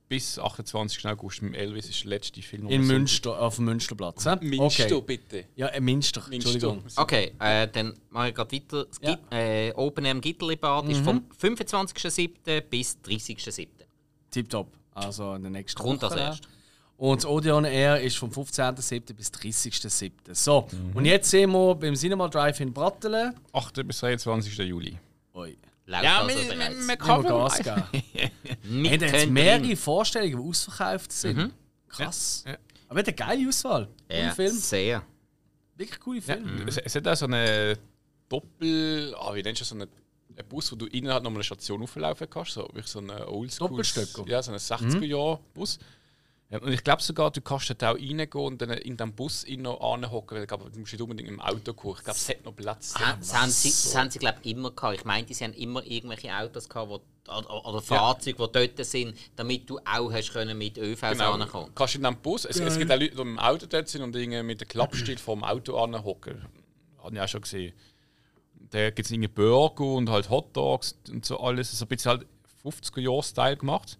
bis 0.09 0.37
28. 0.37 1.05
August. 1.05 1.41
Mit 1.41 1.55
Elvis 1.55 1.87
ist 1.87 2.01
der 2.03 2.09
letzte 2.09 2.41
Film. 2.41 2.67
In 2.67 2.85
Münster, 2.85 3.39
auf 3.41 3.55
dem 3.55 3.63
Münsterplatz. 3.63 4.25
hä? 4.25 4.35
Münster, 4.41 4.97
Okay. 4.97 5.01
bitte. 5.07 5.45
Ja, 5.55 5.67
in 5.67 5.85
Münster, 5.85 6.21
Entschuldigung. 6.29 6.83
Okay, 6.97 7.31
äh, 7.39 7.69
dann 7.69 7.93
mache 8.09 8.27
ich 8.27 8.35
gerade 8.35 8.51
weiter. 8.53 8.85
Das 8.87 8.97
Ja. 9.01 9.17
Äh, 9.31 9.71
Open 9.71 10.03
Air 10.03 10.11
im 10.11 10.19
Gitterli-Bad 10.19 10.89
ist 10.89 11.01
vom 11.01 11.23
25.07. 11.39 12.59
bis 12.59 12.97
30.07. 13.01 13.85
Tipptopp. 14.29 14.67
Also 14.93 15.33
in 15.35 15.41
der 15.43 15.51
nächsten 15.51 15.81
Kommt 15.81 16.01
Woche. 16.01 16.11
als 16.13 16.21
erst. 16.21 16.47
Und 16.97 17.23
das 17.23 17.25
Odeon 17.25 17.65
Air 17.65 17.99
ist 18.01 18.17
vom 18.17 18.29
15.07. 18.29 19.13
bis 19.13 19.29
30.07. 19.31 20.11
So, 20.35 20.67
Mhm. 20.71 20.95
und 20.97 21.05
jetzt 21.05 21.29
sind 21.31 21.49
wir 21.51 21.73
beim 21.75 21.95
Cinema 21.95 22.27
Drive 22.27 22.59
in 22.59 22.71
Brattelen. 22.73 23.33
8. 23.53 23.83
bis 23.87 23.99
23. 23.99 24.55
Juli. 24.63 24.97
Oi. 25.33 25.57
Läuft 25.87 26.03
Ja, 26.03 26.21
also 26.21 26.29
wir, 26.37 26.87
wir, 26.87 26.97
kann 26.97 27.23
Gas 27.23 27.57
geben. 27.57 27.83
Wir 28.63 28.91
Haben 28.91 29.01
jetzt 29.01 29.11
können 29.11 29.33
mehrere. 29.33 29.75
Vorstellungen, 29.75 30.37
die 30.43 30.49
ausverkauft 30.49 31.11
sind. 31.11 31.51
Krass. 31.89 32.43
Ja, 32.45 32.51
ja. 32.53 32.57
Aber 32.87 32.99
hat 32.99 33.07
eine 33.07 33.15
geile 33.15 33.47
Auswahl. 33.49 33.87
Ja, 34.09 34.31
Film. 34.31 34.55
sehr. 34.55 35.01
Wirklich 35.75 35.99
coole 35.99 36.19
Ja, 36.19 36.35
Film. 36.35 36.67
es, 36.67 36.77
es 36.77 36.95
hat 36.95 37.07
auch 37.07 37.15
so 37.15 37.25
eine 37.25 37.77
Doppel. 38.29 39.13
Ah, 39.19 39.33
wie 39.33 39.41
nennst 39.41 39.59
du 39.61 39.63
das? 39.63 39.69
So 39.69 39.75
eine, 39.75 39.87
ein 40.37 40.47
Bus, 40.47 40.71
wo 40.71 40.75
du 40.75 40.85
innen 40.87 41.11
halt 41.11 41.23
noch 41.23 41.29
mal 41.31 41.37
eine 41.37 41.43
Station 41.43 41.81
auflaufen 41.83 42.29
kannst. 42.29 42.51
So 42.53 42.61
wirklich 42.63 42.87
so 42.87 42.99
eine 42.99 43.27
Oldschool. 43.27 43.69
Doppelstöcker. 43.69 44.23
Ja, 44.27 44.41
so 44.41 44.51
ein 44.51 44.57
60er-Jahr-Bus. 44.57 45.79
Ja, 46.49 46.57
und 46.59 46.73
ich 46.73 46.83
glaube 46.83 47.01
sogar, 47.01 47.31
du 47.31 47.39
kannst 47.39 47.69
dort 47.69 47.81
auch 47.85 47.95
reingehen 47.95 48.27
und 48.33 48.61
dann 48.61 48.71
in 48.71 48.97
den 48.97 49.13
Bus 49.15 49.45
innen 49.45 49.67
anhocken, 49.67 50.35
weil 50.35 50.41
ich 50.43 50.47
glaube, 50.49 50.69
du 50.69 50.79
musst 50.79 50.91
nicht 50.91 51.01
unbedingt 51.01 51.29
im 51.29 51.39
Auto 51.39 51.73
kommen. 51.73 51.95
Ich 51.97 52.03
glaube, 52.03 52.17
es 52.19 52.27
hat 52.27 52.43
noch 52.43 52.53
Platz. 52.53 52.93
Ha- 52.99 53.15
Das 53.17 53.33
haben 53.33 53.49
sie, 53.49 53.69
das 53.69 53.95
haben 53.95 54.09
sie 54.11 54.19
glaube 54.19 54.39
ich, 54.41 54.51
immer 54.51 54.69
gehabt. 54.71 54.95
Ich 54.97 55.05
meinte, 55.05 55.33
sie 55.33 55.45
haben 55.45 55.53
immer 55.53 55.81
irgendwelche 55.85 56.35
Autos 56.35 56.67
gehabt, 56.67 56.89
wo, 56.89 56.95
oder, 57.31 57.65
oder 57.65 57.81
Fahrzeuge, 57.81 58.49
die 58.49 58.51
dort 58.75 58.85
sind, 58.85 59.15
damit 59.37 59.69
du 59.69 59.79
auch 59.79 60.11
hast 60.11 60.33
können 60.33 60.57
mit 60.57 60.77
ÖVs 60.77 60.99
Genau. 61.11 61.31
ankommen. 61.33 61.71
Kannst 61.73 61.95
in 61.95 62.03
den 62.03 62.17
Bus. 62.17 62.43
Es, 62.43 62.59
es 62.59 62.77
gibt 62.77 62.91
auch 62.91 62.99
Leute, 62.99 63.15
die 63.15 63.21
im 63.21 63.39
Auto 63.39 63.65
dort 63.65 63.87
sind 63.87 64.01
und 64.01 64.13
irgendwie 64.13 64.43
mit 64.43 64.59
dem 64.59 64.67
Klappstil 64.67 65.17
vom 65.19 65.45
Auto 65.45 65.77
anhocken. 65.81 66.45
Habe 67.01 67.15
ich 67.15 67.21
auch 67.21 67.27
schon 67.29 67.41
gesehen. 67.41 67.73
Da 68.71 68.89
gibt 68.89 69.05
es 69.05 69.11
irgendwie 69.11 69.27
Burger 69.29 69.83
und 69.83 70.09
halt 70.09 70.29
Hotdogs 70.29 70.95
und 71.09 71.23
so 71.25 71.39
alles. 71.39 71.71
So 71.77 71.85
ein 71.85 71.87
bisschen 71.87 72.11
halt 72.11 72.25
50er-Jahr-Style 72.63 73.57
gemacht. 73.57 73.97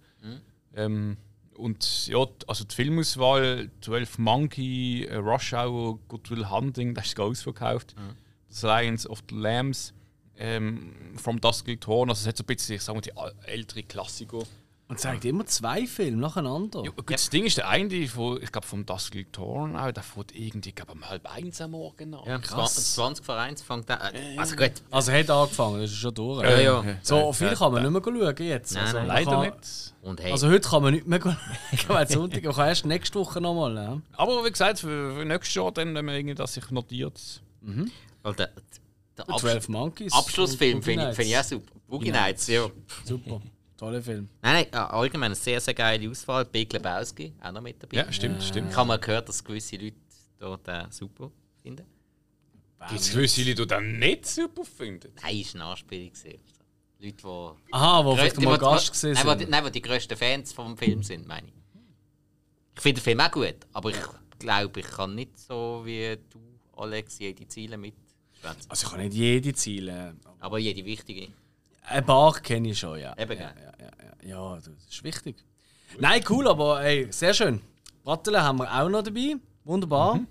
Ähm, 0.75 1.17
und 1.55 2.07
ja, 2.07 2.25
also 2.47 2.63
die 2.63 2.73
Filmauswahl, 2.73 3.69
12 3.81 4.17
Monkey, 4.17 5.05
äh, 5.05 5.15
Rush 5.17 5.53
Hour, 5.53 5.99
Good 6.07 6.31
Will 6.31 6.49
Hunting, 6.49 6.93
das 6.95 7.05
ist 7.05 7.11
sogar 7.11 7.27
ausverkauft. 7.27 7.95
The 8.49 8.67
Lions 8.67 9.07
of 9.07 9.21
the 9.29 9.35
Lambs, 9.35 9.93
ähm, 10.37 10.93
From 11.17 11.39
Dusk 11.39 11.65
Till 11.65 11.77
Dawn, 11.77 12.09
also 12.09 12.21
es 12.21 12.27
hat 12.27 12.37
so 12.37 12.43
ein 12.43 12.47
bisschen, 12.47 12.77
ich 12.77 12.81
sag 12.81 12.95
mal, 12.95 13.01
die 13.01 13.11
ältere 13.45 13.83
Klassiker. 13.83 14.39
Und 14.91 14.99
zeigt 14.99 15.23
immer 15.23 15.45
zwei 15.45 15.87
Filme 15.87 16.17
nacheinander. 16.17 16.83
Ja, 16.83 16.91
gut, 16.91 17.09
Das 17.09 17.29
Ding 17.29 17.45
ist, 17.45 17.55
der 17.55 17.69
eine, 17.69 18.07
von, 18.09 18.43
ich 18.43 18.51
glaube 18.51 18.67
vom 18.67 18.85
Dusk 18.85 19.13
Till 19.13 19.25
Dawn, 19.31 19.77
auch, 19.77 19.89
der 19.89 20.03
fährt 20.03 20.35
irgendwie 20.35 20.73
glaub, 20.73 20.91
um 20.91 21.09
halb 21.09 21.33
eins 21.33 21.61
am 21.61 21.71
Morgen 21.71 22.13
an. 22.13 22.27
Ja, 22.27 22.37
krass. 22.39 22.95
20 22.95 23.25
vor 23.25 23.37
1 23.37 23.61
fängt 23.61 23.89
an. 23.89 24.13
Äh, 24.13 24.37
also 24.37 24.53
gut. 24.57 24.73
Also 24.91 25.13
hat 25.13 25.29
angefangen, 25.29 25.79
das 25.79 25.91
ist 25.91 25.97
schon 25.97 26.13
durch. 26.13 26.43
Ja, 26.43 26.59
ja. 26.59 26.83
So 27.03 27.31
viel 27.31 27.55
kann 27.55 27.71
man 27.71 27.83
nicht 27.83 27.91
mehr 27.93 28.01
schauen 28.03 28.45
jetzt. 28.45 28.73
Nein, 28.73 28.83
also, 28.83 28.97
nein. 28.97 29.07
Leider 29.07 29.31
kann, 29.31 29.41
nicht. 29.41 29.93
Und 30.01 30.19
hey, 30.19 30.31
Also 30.33 30.49
heute 30.49 30.69
kann 30.69 30.83
man 30.83 30.93
nicht 30.93 31.07
mehr 31.07 31.21
schauen, 31.21 31.37
weil 31.87 32.09
Sonntag, 32.09 32.43
man 32.43 32.53
kann 32.53 32.67
erst 32.67 32.85
nächste 32.85 33.17
Woche 33.17 33.39
nochmal. 33.39 33.73
Ne? 33.73 34.01
Aber 34.17 34.43
wie 34.43 34.51
gesagt, 34.51 34.79
für, 34.79 35.15
für 35.15 35.23
nächstes 35.23 35.55
Jahr, 35.55 35.71
dann, 35.71 35.95
wenn 35.95 36.03
man 36.03 36.15
irgendwie 36.15 36.35
das 36.35 36.53
sich 36.53 36.69
notiert. 36.69 37.41
weil 38.23 38.33
der, 38.33 38.49
der 39.17 39.29
Absch 39.29 39.39
12 39.39 39.69
Monkeys. 39.69 40.11
Abschlussfilm 40.11 40.79
und 40.79 40.83
finde 40.83 41.11
ich, 41.11 41.15
find 41.15 41.29
ich 41.29 41.37
auch 41.37 41.43
super. 41.45 41.71
Boogie 41.87 42.11
Nights, 42.11 42.47
ja. 42.47 42.69
Super, 43.05 43.41
toller 43.81 44.01
Film. 44.01 44.29
Nein, 44.41 44.67
nein, 44.71 44.73
allgemein 44.81 45.27
eine 45.27 45.35
sehr, 45.35 45.59
sehr 45.59 45.73
geile 45.73 46.09
Auswahl. 46.09 46.45
Big 46.45 46.71
Lebowski, 46.71 47.33
auch 47.41 47.51
noch 47.51 47.61
mit 47.61 47.81
dabei. 47.81 47.97
Ja, 47.97 48.11
stimmt, 48.11 48.43
stimmt. 48.43 48.69
Ich 48.71 48.77
habe 48.77 48.87
mal 48.87 48.97
gehört, 48.99 49.27
dass 49.27 49.43
gewisse 49.43 49.75
Leute 49.75 49.95
dort 50.37 50.67
äh, 50.67 50.85
super 50.91 51.31
finden. 51.61 51.85
Gibt 52.89 53.01
es 53.01 53.11
gewisse 53.11 53.41
Leute, 53.41 53.55
die 53.55 53.67
dann 53.67 53.99
nicht 53.99 54.25
super 54.27 54.63
finden? 54.63 55.11
Nein, 55.21 55.37
ist 55.37 55.55
eine 55.55 55.65
Anspielung. 55.65 56.11
Leute, 56.99 57.15
die. 57.17 57.73
Aha, 57.73 58.05
wo 58.05 58.15
vielleicht 58.15 58.39
mal 58.39 58.53
die- 58.57 58.59
Gast 58.59 58.91
gesehen 58.91 59.13
nein, 59.13 59.25
wo 59.25 59.33
die, 59.33 59.39
sind. 59.39 59.49
nein, 59.49 59.71
die 59.71 59.81
grössten 59.81 60.17
Fans 60.17 60.53
vom 60.53 60.77
Film 60.77 61.01
sind, 61.03 61.27
meine 61.27 61.47
ich. 61.47 61.53
Ich 62.75 62.81
finde 62.81 63.01
den 63.01 63.03
Film 63.03 63.19
auch 63.19 63.31
gut, 63.31 63.55
aber 63.73 63.89
ich 63.89 63.97
glaube, 64.39 64.79
ich 64.79 64.87
kann 64.87 65.15
nicht 65.15 65.37
so 65.37 65.81
wie 65.85 66.17
du, 66.29 66.39
Alex, 66.77 67.19
jede 67.19 67.47
Ziele 67.47 67.77
mit. 67.77 67.95
Also 68.69 68.85
ich 68.87 68.91
kann 68.91 69.01
nicht 69.01 69.13
jede 69.15 69.53
Ziele. 69.53 70.15
Aber 70.39 70.57
jede 70.57 70.83
wichtige. 70.85 71.27
Ein 71.81 72.05
paar 72.05 72.33
kenne 72.39 72.69
ich 72.69 72.79
schon, 72.79 72.99
ja. 72.99 73.17
Eben, 73.17 73.37
ja, 73.37 73.53
ja, 73.59 73.73
ja, 74.23 74.29
ja. 74.29 74.55
das 74.55 74.67
ist 74.67 75.03
wichtig. 75.03 75.35
Nein, 75.99 76.23
cool, 76.29 76.47
aber 76.47 76.81
ey, 76.83 77.11
sehr 77.11 77.33
schön. 77.33 77.61
Brattelen 78.03 78.41
haben 78.41 78.59
wir 78.59 78.71
auch 78.73 78.89
noch 78.89 79.03
dabei. 79.03 79.35
Wunderbar. 79.63 80.15
Mhm. 80.15 80.27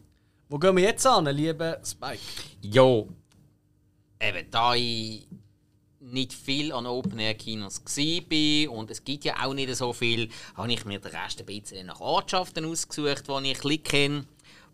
Wo 0.48 0.58
gehen 0.58 0.76
wir 0.76 0.82
jetzt 0.82 1.06
an, 1.06 1.26
lieber 1.26 1.78
Spike? 1.84 2.18
Jo, 2.62 3.08
eben 4.20 4.50
da 4.50 4.74
ich 4.74 5.26
nicht 6.00 6.32
viel 6.32 6.72
an 6.72 6.86
Open-Air-Kinos 6.86 7.82
war 7.84 8.72
und 8.72 8.90
es 8.90 9.04
gibt 9.04 9.24
ja 9.24 9.34
auch 9.44 9.54
nicht 9.54 9.74
so 9.76 9.92
viel, 9.92 10.28
habe 10.56 10.72
ich 10.72 10.84
mir 10.84 10.98
den 10.98 11.12
Rest 11.12 11.40
ein 11.40 11.46
bisschen 11.46 11.86
nach 11.86 12.00
Ortschaften 12.00 12.64
ausgesucht, 12.64 13.24
die 13.28 13.52
ich 13.52 13.84
kenne, 13.84 14.24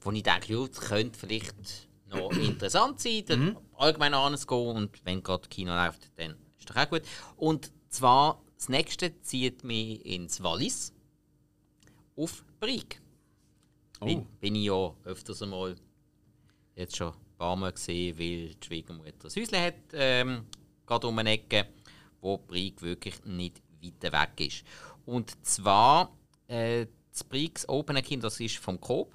wo 0.00 0.12
ich 0.12 0.22
denke, 0.22 0.52
ja, 0.54 0.66
das 0.66 0.80
könnte 0.80 1.18
vielleicht 1.18 1.54
noch 2.08 2.30
interessant 2.30 3.00
sein, 3.00 3.24
dann 3.26 3.56
allgemein 3.76 4.14
anzugehen 4.14 4.76
und 4.76 5.04
wenn 5.04 5.22
gerade 5.22 5.48
Kino 5.48 5.74
läuft, 5.74 6.10
dann 6.16 6.36
ist 6.68 6.76
doch 6.76 6.82
auch 6.82 6.90
gut. 6.90 7.02
Und 7.36 7.72
zwar, 7.88 8.42
das 8.56 8.68
nächste 8.68 9.20
zieht 9.22 9.64
mich 9.64 10.04
ins 10.04 10.42
Wallis 10.42 10.92
auf 12.16 12.44
Brig. 12.60 13.00
Bin, 14.00 14.26
bin 14.40 14.54
ich 14.56 14.66
ja 14.66 14.94
öfters 15.04 15.42
einmal 15.42 15.76
jetzt 16.74 16.96
schon 16.96 17.12
ein 17.12 17.38
paar 17.38 17.56
Mal 17.56 17.72
gesehen, 17.72 18.18
weil 18.18 18.54
die 18.54 18.66
Schwiegermutter 18.66 19.28
ein 19.28 19.42
Häuschen 19.42 19.58
hat, 19.58 19.74
ähm, 19.92 20.46
gerade 20.84 21.06
um 21.06 21.18
eine 21.18 21.30
Ecke, 21.30 21.68
wo 22.20 22.36
Brig 22.36 22.82
wirklich 22.82 23.24
nicht 23.24 23.62
weit 23.82 24.12
weg 24.12 24.46
ist. 24.46 24.64
Und 25.06 25.44
zwar, 25.46 26.14
äh, 26.48 26.86
das 27.10 27.24
Brix 27.24 27.66
Open 27.68 27.96
Kind, 28.02 28.24
das 28.24 28.40
ist 28.40 28.58
vom 28.58 28.78
Coop. 28.80 29.14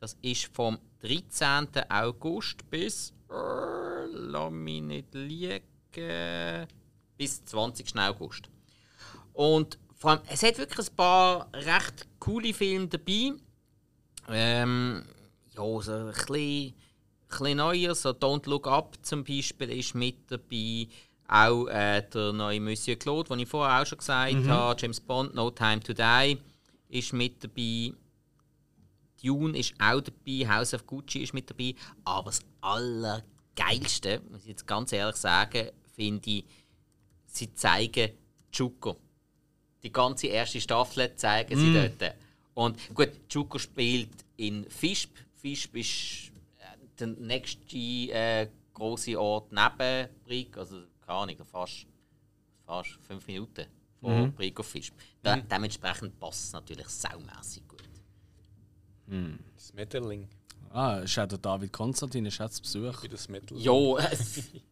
Das 0.00 0.16
ist 0.20 0.46
vom 0.46 0.78
13. 1.02 1.68
August 1.88 2.68
bis, 2.68 3.12
äh, 3.30 4.06
lass 4.10 4.50
mich 4.50 4.82
nicht 4.82 5.14
liegen, 5.14 5.60
bis 7.16 7.44
20. 7.44 7.96
August. 7.98 8.48
Und 9.32 9.78
vor 9.94 10.12
allem, 10.12 10.20
es 10.28 10.42
hat 10.42 10.58
wirklich 10.58 10.88
ein 10.88 10.96
paar 10.96 11.48
recht 11.52 12.06
coole 12.18 12.52
Filme 12.52 12.88
dabei. 12.88 13.32
Ähm, 14.28 15.04
ja, 15.54 15.80
so 15.80 15.92
ein 15.92 16.06
bisschen, 16.06 16.74
bisschen 17.28 17.56
neuer, 17.56 17.94
so 17.94 18.10
Don't 18.10 18.48
Look 18.48 18.66
Up 18.66 18.96
zum 19.02 19.24
Beispiel 19.24 19.70
ist 19.70 19.94
mit 19.94 20.30
dabei. 20.30 20.88
Auch 21.28 21.66
äh, 21.68 22.02
der 22.02 22.32
neue 22.32 22.60
Monsieur 22.60 22.96
Claude, 22.96 23.28
den 23.28 23.40
ich 23.40 23.48
vorher 23.48 23.80
auch 23.80 23.86
schon 23.86 23.98
gesagt 23.98 24.34
habe. 24.46 24.80
James 24.80 25.00
Bond, 25.00 25.34
No 25.34 25.50
Time 25.50 25.80
to 25.80 25.92
Die 25.92 26.38
ist 26.88 27.12
mit 27.12 27.42
dabei. 27.42 27.94
Dune 29.22 29.56
ist 29.56 29.74
auch 29.78 30.00
dabei, 30.00 30.48
House 30.48 30.74
of 30.74 30.84
Gucci 30.86 31.22
ist 31.22 31.32
mit 31.32 31.48
dabei. 31.48 31.74
Aber 32.04 32.30
das 32.30 32.40
Allergeilste, 32.60 34.20
muss 34.30 34.42
ich 34.42 34.48
jetzt 34.48 34.66
ganz 34.66 34.92
ehrlich 34.92 35.16
sagen, 35.16 35.70
finde 36.02 36.30
ich, 36.30 36.44
sie 37.26 37.54
zeigen 37.54 38.10
Chuko. 38.50 38.96
Die 39.82 39.92
ganze 39.92 40.26
erste 40.26 40.60
Staffel 40.60 41.14
zeigen 41.16 41.58
sie 41.58 41.72
dort. 41.72 42.14
Und 42.54 42.94
gut, 42.94 43.28
Chuko 43.28 43.58
spielt 43.58 44.10
in 44.36 44.68
Fischb. 44.68 45.10
Fischb 45.34 45.76
ist 45.76 46.32
äh, 46.58 46.76
der 46.98 47.06
nächste 47.08 47.76
äh, 47.76 48.48
große 48.74 49.18
Ort 49.18 49.52
neben 49.52 50.08
Brig, 50.24 50.56
also 50.56 50.82
keine 51.00 51.18
Ahnung, 51.18 51.36
fast, 51.50 51.86
fast 52.66 52.90
fünf 53.06 53.26
Minuten 53.26 53.66
von 54.00 54.22
mhm. 54.22 54.32
Brig 54.32 54.58
auf 54.58 54.66
Fischb. 54.66 54.94
Da, 55.22 55.36
Dementsprechend 55.36 56.18
passt 56.18 56.44
es 56.44 56.52
natürlich 56.52 56.88
saumässig 56.88 57.66
gut. 57.66 57.82
Das 59.54 59.72
Metalling. 59.72 60.28
Ah, 60.70 60.98
ist 60.98 61.18
auch 61.18 61.26
der 61.26 61.38
David 61.38 61.72
Konstantin, 61.72 62.26
ist 62.26 62.40
auch 62.40 62.50
zu 62.50 62.62
Besuch. 62.62 63.02
Wie 63.02 63.08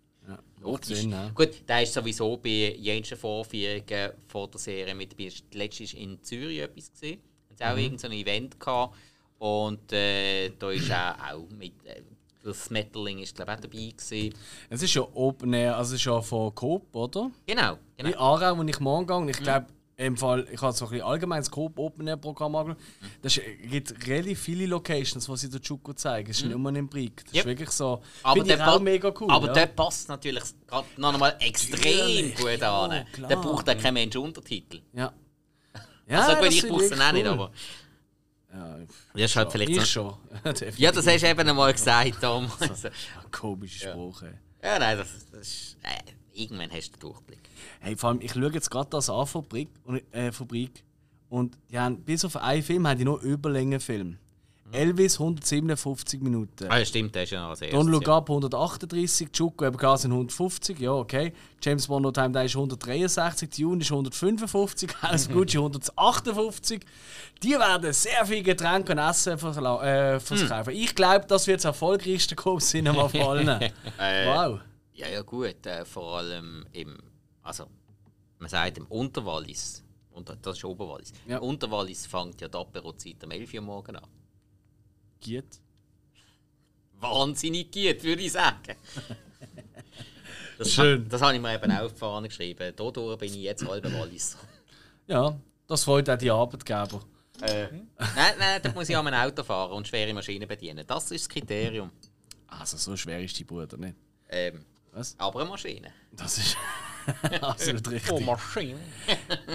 Jo, 0.63 0.73
Macht. 0.73 0.85
Sinn, 0.85 1.11
ja. 1.11 1.31
Gut, 1.35 1.69
der 1.69 1.83
ist 1.83 1.93
sowieso 1.95 2.37
bei 2.37 2.75
jensten 2.79 3.17
Vorführungen 3.17 4.11
von 4.27 4.51
der 4.51 4.61
Serie 4.61 4.95
mit 4.95 5.13
dabei. 5.13 5.31
Letztes 5.53 5.95
war 5.95 6.01
in 6.01 6.23
Zürich 6.23 6.59
etwas. 6.61 6.93
Gesehen. 6.93 7.21
Haben 7.61 7.75
auch 7.75 7.83
irgendein 7.83 8.13
Event 8.13 8.59
gehabt. 8.61 8.97
Und 9.39 9.93
äh, 9.93 10.51
da 10.59 10.71
ist 10.71 10.89
er 10.91 11.17
auch 11.35 11.49
mit. 11.51 11.73
Äh, 11.85 12.03
Das 12.43 12.65
Smetterling 12.65 13.19
ist 13.19 13.35
glaube 13.37 13.53
ich 13.53 13.59
auch 13.59 13.63
dabei 13.63 13.93
gewesen. 13.97 14.35
Es 14.71 14.83
ist 14.83 14.95
ja 14.95 15.03
Open 15.15 15.53
Air, 15.53 15.77
also 15.77 15.95
es 15.95 16.01
ist 16.01 16.07
ja 16.07 16.21
von 16.23 16.55
Coop, 16.55 16.95
oder? 16.97 17.31
Genau, 17.47 17.79
In 17.99 18.07
genau. 18.07 18.19
Aarau, 18.19 18.57
wo 18.57 18.63
ich 18.63 18.81
morgen 18.81 19.07
gehe. 19.07 19.17
Und 19.17 19.29
ich 19.29 19.39
glaube, 19.43 19.67
im 20.01 20.17
Fall, 20.17 20.47
ich 20.51 20.61
habe 20.63 20.73
so 20.73 20.87
ein 20.87 20.91
bisschen 20.93 21.07
allgemeines 21.07 21.51
Coop 21.51 21.79
Open 21.79 22.07
Air 22.09 22.17
Programm 22.17 22.55
angeschaut. 22.57 22.83
Es 23.23 23.39
gibt 23.71 24.07
relativ 24.07 24.41
viele 24.41 24.65
Locations, 24.67 25.27
die 25.27 25.37
sie 25.37 25.51
der 25.51 25.61
Chuko 25.61 25.93
zeigen. 25.93 26.31
Es 26.31 26.39
ist 26.39 26.47
nicht 26.47 26.57
nur 26.57 26.75
in 26.75 26.89
Brick. 26.89 27.23
Das 27.27 27.35
Yep. 27.35 27.41
ist 27.41 27.47
wirklich 27.47 27.71
so. 27.71 28.03
Aber, 28.23 28.43
der 28.43 28.67
auch 28.73 28.81
mega 28.81 29.13
cool. 29.21 29.31
aber 29.31 29.49
ja. 29.49 29.53
der 29.53 29.67
passt 29.67 30.09
natürlich 30.09 30.43
gerade 30.67 30.87
noch 30.97 31.13
einmal 31.13 31.37
extrem 31.41 32.35
gut 32.35 32.59
ja, 32.61 32.83
an. 32.83 33.05
klar. 33.13 33.29
Der 33.29 33.37
braucht 33.37 33.69
auch 33.69 33.77
kein 33.77 33.93
Mensch 33.95 34.17
Untertitel. 34.17 34.81
Ja. 34.95 35.13
Ja, 36.09 36.27
Also 36.27 36.37
gut, 36.43 36.51
ich 36.53 36.67
brauche 36.67 36.83
es 36.85 36.99
auch 37.01 37.13
nicht, 37.13 37.27
aber 37.27 37.53
Ja, 38.53 38.79
das 39.13 39.23
ist 39.31 39.37
halt 39.37 39.53
vielleicht 39.53 39.71
ich 39.71 39.81
so. 39.81 39.85
schon. 39.85 40.15
Ja, 40.77 40.91
das 40.93 41.07
hast 41.07 41.23
du 41.23 41.29
eben 41.29 41.49
einmal 41.49 41.73
gesagt, 41.73 42.21
Tom. 42.21 42.51
Also, 42.59 42.89
Komische 43.31 43.81
Sprache. 43.91 44.39
ja, 44.65 44.79
nein, 44.79 44.99
das, 44.99 45.09
das 45.31 45.41
ist. 45.43 45.77
Äh, 45.83 46.41
irgendwann 46.43 46.71
hast 46.73 46.89
du 46.89 46.93
den 46.97 47.01
Durchblick. 47.01 47.40
Hey, 47.81 47.97
vor 47.97 48.11
allem, 48.11 48.21
ich 48.21 48.33
schaue 48.33 48.53
jetzt 48.53 48.71
gerade 48.71 48.91
das 48.91 49.11
an, 49.11 49.27
Fabrik, 49.27 49.69
und, 49.85 50.03
äh, 50.13 50.33
Fabrik. 50.33 50.85
Und 51.29 51.57
die 51.71 51.79
haben, 51.79 52.01
bis 52.03 52.25
auf 52.25 52.37
einen 52.37 52.63
Film 52.63 52.87
haben 52.89 52.99
die 52.99 53.05
nur 53.05 53.21
Überlängenfilm. 53.21 54.19
Elvis 54.73 55.19
157 55.19 56.21
Minuten. 56.21 56.67
Ah, 56.69 56.79
ja, 56.79 56.85
stimmt, 56.85 57.15
das 57.17 57.25
ist 57.25 57.31
ja 57.33 57.43
noch 57.43 57.51
als 57.51 57.63
erstes. 57.63 57.85
Look 57.87 58.07
ja. 58.07 58.17
Up 58.17 58.31
138, 58.31 59.33
Chuko 59.33 59.67
eben 59.67 59.77
Gas 59.77 60.03
sind 60.03 60.13
150, 60.13 60.79
ja 60.79 60.93
okay. 60.93 61.33
James 61.61 61.89
Bond 61.89 62.03
No 62.05 62.13
Time 62.13 62.31
Die 62.31 62.45
ist 62.47 62.55
163, 62.55 63.51
Dune 63.51 63.81
ist 63.81 63.91
155, 63.91 65.03
House 65.03 65.29
Gucci 65.29 65.57
158. 65.59 66.81
Die 67.43 67.51
werden 67.51 67.93
sehr 67.93 68.25
viel 68.25 68.43
Getränke 68.43 68.93
und 68.93 68.99
Essen 68.99 69.37
verla- 69.39 69.83
äh, 70.15 70.21
verkaufen. 70.21 70.73
Ich 70.73 70.95
glaube, 70.95 71.25
das 71.27 71.47
wird 71.47 71.59
das 71.59 71.65
erfolgreichste 71.65 72.37
Coop-Cinema 72.37 73.09
von 73.09 73.21
allen. 73.23 73.47
wow. 73.99 74.61
Ja, 74.95 75.09
ja, 75.09 75.23
gut. 75.23 75.67
Äh, 75.67 75.85
vor 75.85 76.19
allem 76.19 76.65
im. 76.73 76.97
Also, 77.43 77.67
man 78.39 78.49
sagt 78.49 78.79
im 78.79 78.87
Unterwallis. 78.87 79.85
Und 80.13 80.29
das 80.43 80.59
ist 80.59 80.65
Oberwallis. 80.65 81.13
Ja. 81.27 81.39
Unterwallis 81.39 82.07
fängt 82.07 82.41
ja 82.41 82.49
die 82.49 82.59
Aperozeit 82.59 83.23
um 83.25 83.31
11 83.31 83.55
Uhr 83.55 83.61
morgen 83.61 83.97
an. 83.97 84.07
Geht. 85.21 85.61
Wahnsinnig 86.99 87.73
gut, 87.73 88.03
würde 88.03 88.23
ich 88.23 88.33
sagen. 88.33 88.77
Das 90.59 90.75
Schön. 90.75 91.05
Ha, 91.05 91.09
das 91.09 91.23
habe 91.23 91.35
ich 91.35 91.41
mir 91.41 91.55
eben 91.55 91.73
auch 91.73 91.85
auf 91.85 91.95
die 91.95 91.99
Fahne 91.99 92.29
geschrieben. 92.29 92.75
Dadurch 92.77 93.19
bin 93.19 93.33
ich 93.33 93.41
jetzt 93.41 93.67
halber 93.67 93.91
Wallis. 93.95 94.37
Ja, 95.07 95.35
das 95.67 95.85
freut 95.85 96.11
auch 96.11 96.19
die 96.19 96.31
Arbeitgeber. 96.31 97.01
Nein, 97.41 97.89
nein, 98.39 98.61
da 98.63 98.71
muss 98.73 98.87
ich 98.91 98.95
an 98.95 99.07
einem 99.07 99.27
Auto 99.27 99.43
fahren 99.43 99.73
und 99.73 99.89
schwere 99.89 100.13
Maschinen 100.13 100.47
bedienen. 100.47 100.87
Das 100.87 101.11
ist 101.13 101.25
das 101.25 101.29
Kriterium. 101.31 101.91
Also, 102.47 102.77
so 102.77 102.95
schwer 102.95 103.23
ist 103.23 103.39
die 103.39 103.45
Bruder 103.45 103.79
nicht. 103.79 103.97
Ähm, 104.29 104.67
Was? 104.93 105.15
aber 105.19 105.41
eine 105.41 105.49
Maschine. 105.49 105.95
Das 106.13 106.37
ist 106.37 106.59
absolut 107.41 107.91
richtig. 107.91 108.13
Oh, 108.13 108.21
Maschine. 108.21 108.79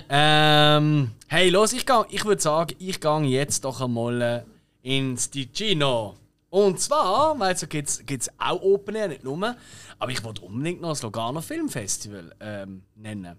Ähm, 0.10 1.12
hey, 1.28 1.50
los, 1.50 1.74
ich, 1.74 1.86
gang, 1.86 2.06
ich 2.10 2.24
würde 2.26 2.42
sagen, 2.42 2.76
ich 2.80 3.00
gehe 3.00 3.22
jetzt 3.22 3.66
doch 3.66 3.82
einmal 3.82 4.22
äh, 4.22 4.44
ins 4.82 5.30
Ticino. 5.30 6.16
Und 6.50 6.80
zwar, 6.80 7.38
weil 7.40 7.58
so 7.58 7.68
gibt 7.68 7.90
es 7.90 8.30
auch 8.38 8.62
Open 8.62 8.96
Air, 8.96 9.08
nicht 9.10 9.24
nur, 9.24 9.56
aber 10.00 10.12
ich 10.12 10.24
wollte 10.24 10.42
unbedingt 10.42 10.82
noch 10.82 10.90
das 10.90 11.02
Lugano 11.02 11.42
Filmfestival 11.42 12.34
ähm, 12.40 12.84
nennen. 12.96 13.38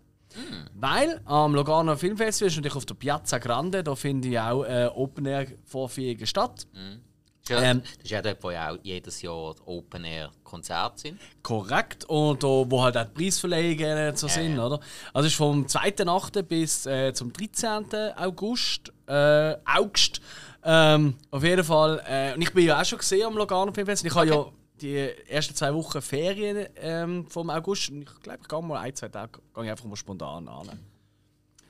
Weil 0.75 1.21
am 1.25 1.55
Lugano 1.55 1.97
Filmfestival 1.97 2.49
ist 2.49 2.57
natürlich 2.57 2.77
auf 2.77 2.85
der 2.85 2.95
Piazza 2.95 3.39
Grande, 3.39 3.83
da 3.83 3.95
finden 3.95 4.31
ja 4.31 4.51
auch 4.51 4.65
äh, 4.65 4.91
Open 4.93 5.25
Air 5.25 5.47
Vorführungen 5.65 6.27
statt. 6.27 6.67
Ist 6.73 7.06
ja, 7.49 7.61
Ähm. 7.61 7.83
das 7.83 8.05
ist 8.05 8.11
ja 8.11 8.23
dort, 8.23 8.43
wo 8.43 8.51
ja 8.51 8.71
auch 8.71 8.79
jedes 8.83 9.23
Jahr 9.23 9.55
Open 9.67 10.05
Air 10.05 10.31
Konzerte 10.45 11.01
sind. 11.01 11.21
Korrekt. 11.43 12.05
Und 12.05 12.43
wo 12.43 12.83
halt 12.83 12.97
auch 12.97 13.05
die 13.05 13.13
Preisverleihungen 13.25 14.17
so 14.17 14.29
sind, 14.29 14.59
oder? 14.59 14.81
Also 15.13 15.27
es 15.27 15.33
ist 15.33 15.37
vom 15.37 15.67
2.8. 15.67 16.43
bis 16.43 16.87
äh, 16.87 17.13
zum 17.13 17.33
13. 17.33 17.87
August. 18.17 18.93
Äh, 19.07 19.57
August. 19.65 20.21
Ähm, 20.65 21.15
auf 21.31 21.45
jeden 21.45 21.65
Fall. 21.65 22.03
Äh, 22.09 22.35
und 22.35 22.43
ich 22.43 22.53
bin 22.53 22.67
ja 22.67 22.81
auch 22.81 22.85
schon 22.85 22.99
gesehen 22.99 23.27
am 23.27 23.37
Lugano 23.37 23.73
Filmfest. 23.73 24.05
Ich 24.05 24.15
habe 24.15 24.27
ja 24.29 24.47
die 24.81 25.11
ersten 25.29 25.55
zwei 25.55 25.73
Wochen 25.73 26.03
Ferien 26.03 26.67
ähm, 26.77 27.27
vom 27.29 27.51
August. 27.51 27.91
Und 27.91 28.03
ich 28.03 28.23
glaube, 28.23 28.41
ich 28.43 28.49
gehe 28.49 28.63
mal 28.63 28.79
ein, 28.79 28.95
zwei 28.95 29.09
Tage 29.09 29.41
gehe 29.55 29.71
einfach 29.71 29.85
mal 29.85 29.97
spontan 29.97 30.49
an. 30.49 30.71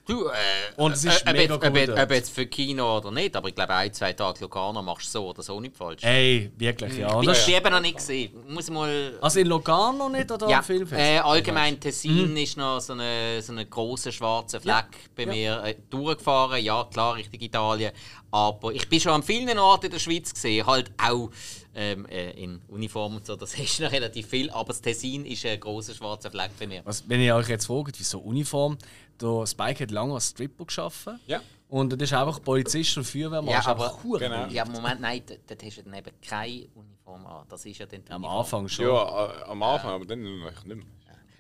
Du, 0.07 0.29
äh, 0.29 0.33
Und 0.77 0.93
es 0.93 1.05
ist 1.05 1.27
äh, 1.27 1.31
ob, 1.31 1.33
mega 1.37 1.55
jetzt, 1.55 1.65
ob, 1.65 1.77
jetzt- 1.77 1.89
dort. 1.89 2.01
ob 2.01 2.11
jetzt 2.13 2.31
für 2.31 2.47
Kino 2.47 2.97
oder 2.99 3.11
nicht, 3.11 3.35
aber 3.35 3.49
ich 3.49 3.57
glaube, 3.57 3.75
ein, 3.75 3.93
zwei 3.93 4.13
Tage 4.13 4.39
Lugano 4.41 4.81
machst 4.81 5.09
du 5.09 5.19
so 5.19 5.29
oder 5.31 5.43
so 5.43 5.61
nicht 5.61 5.77
falsch. 5.77 6.05
Ey, 6.05 6.53
wirklich, 6.57 6.99
ja. 6.99 7.13
Und 7.13 7.29
ich 7.29 7.45
bin 7.45 7.55
eben 7.57 7.71
noch 7.71 7.81
nicht 7.81 7.97
gesehen. 7.97 8.33
Muss 8.49 8.71
mal. 8.71 9.19
also 9.21 9.41
in 9.41 9.49
Lugano 9.49 10.09
nicht 10.09 10.31
oder 10.31 10.49
ja, 10.49 10.59
am 10.59 10.65
Filmfest? 10.65 11.01
äh, 11.01 11.19
allgemein 11.19 11.81
Tessin 11.81 12.37
ist 12.37 12.57
noch 12.57 12.79
so 12.79 12.93
eine, 12.93 13.43
so 13.43 13.51
eine 13.53 13.67
große 13.67 14.13
schwarze 14.13 14.61
Fleck 14.61 14.87
bei 15.17 15.25
ja. 15.25 15.29
mir 15.29 15.65
äh, 15.65 15.75
durchgefahren. 15.91 16.63
Ja, 16.63 16.85
klar, 16.85 17.17
Richtung 17.17 17.41
Italien. 17.41 17.91
Aber 18.31 18.73
ich 18.73 18.89
bin 18.89 19.01
schon 19.01 19.13
an 19.13 19.23
vielen 19.25 19.59
Orten 19.59 19.87
in 19.87 19.93
der 19.93 19.99
Schweiz 19.99 20.33
gesehen, 20.33 20.67
halt 20.67 20.91
auch 21.03 21.31
ähm, 21.75 22.07
äh, 22.07 22.31
in 22.33 22.61
Uniform 22.69 23.17
und 23.17 23.27
so. 23.27 23.35
Das 23.37 23.55
ist 23.59 23.81
noch 23.81 23.91
relativ 23.91 24.29
viel. 24.29 24.51
Aber 24.51 24.69
das 24.69 24.81
Tessin 24.81 25.27
ist 25.27 25.45
ein 25.47 25.59
großer 25.59 25.95
schwarzer 25.95 26.31
Fleck 26.31 26.51
bei 26.59 26.67
mir. 26.67 26.83
Was, 26.85 27.09
wenn 27.09 27.21
ihr 27.21 27.35
euch 27.35 27.49
jetzt 27.49 27.67
fragt, 27.67 27.99
wieso 27.99 28.19
Uniform, 28.19 28.79
der 29.21 29.47
Spike 29.47 29.85
hat 29.85 29.91
lange 29.91 30.15
als 30.15 30.31
Stripper 30.31 30.65
gearbeitet. 30.65 31.21
Ja. 31.27 31.41
Und 31.69 31.93
das 31.93 32.01
ist 32.03 32.13
einfach 32.13 32.41
Polizist 32.43 32.97
und 32.97 33.05
Feuerwehrmann. 33.05 33.51
Ja, 33.51 33.57
Das 33.57 33.67
ist 33.67 33.71
einfach 33.73 33.99
aber- 34.05 34.19
Genau. 34.19 34.47
Ja, 34.47 34.65
Moment, 34.65 35.01
nein, 35.01 35.23
dort 35.27 35.41
dort 35.49 35.63
hast 35.65 35.79
du 35.79 35.83
dann 35.83 35.95
eben 35.95 36.11
keine 36.23 36.69
Uniform 36.75 37.27
an. 37.27 37.45
Das 37.49 37.65
ist 37.67 37.79
ja 37.79 37.87
dann 37.87 38.03
Am 38.09 38.23
Uniform. 38.23 38.39
Anfang 38.41 38.69
schon. 38.69 38.87
Ja, 38.87 39.27
äh, 39.27 39.43
am 39.45 39.63
Anfang, 39.63 39.91
aber 39.91 40.05
dann 40.05 40.23
noch 40.23 40.51
nicht 40.65 40.67
mehr. 40.67 40.77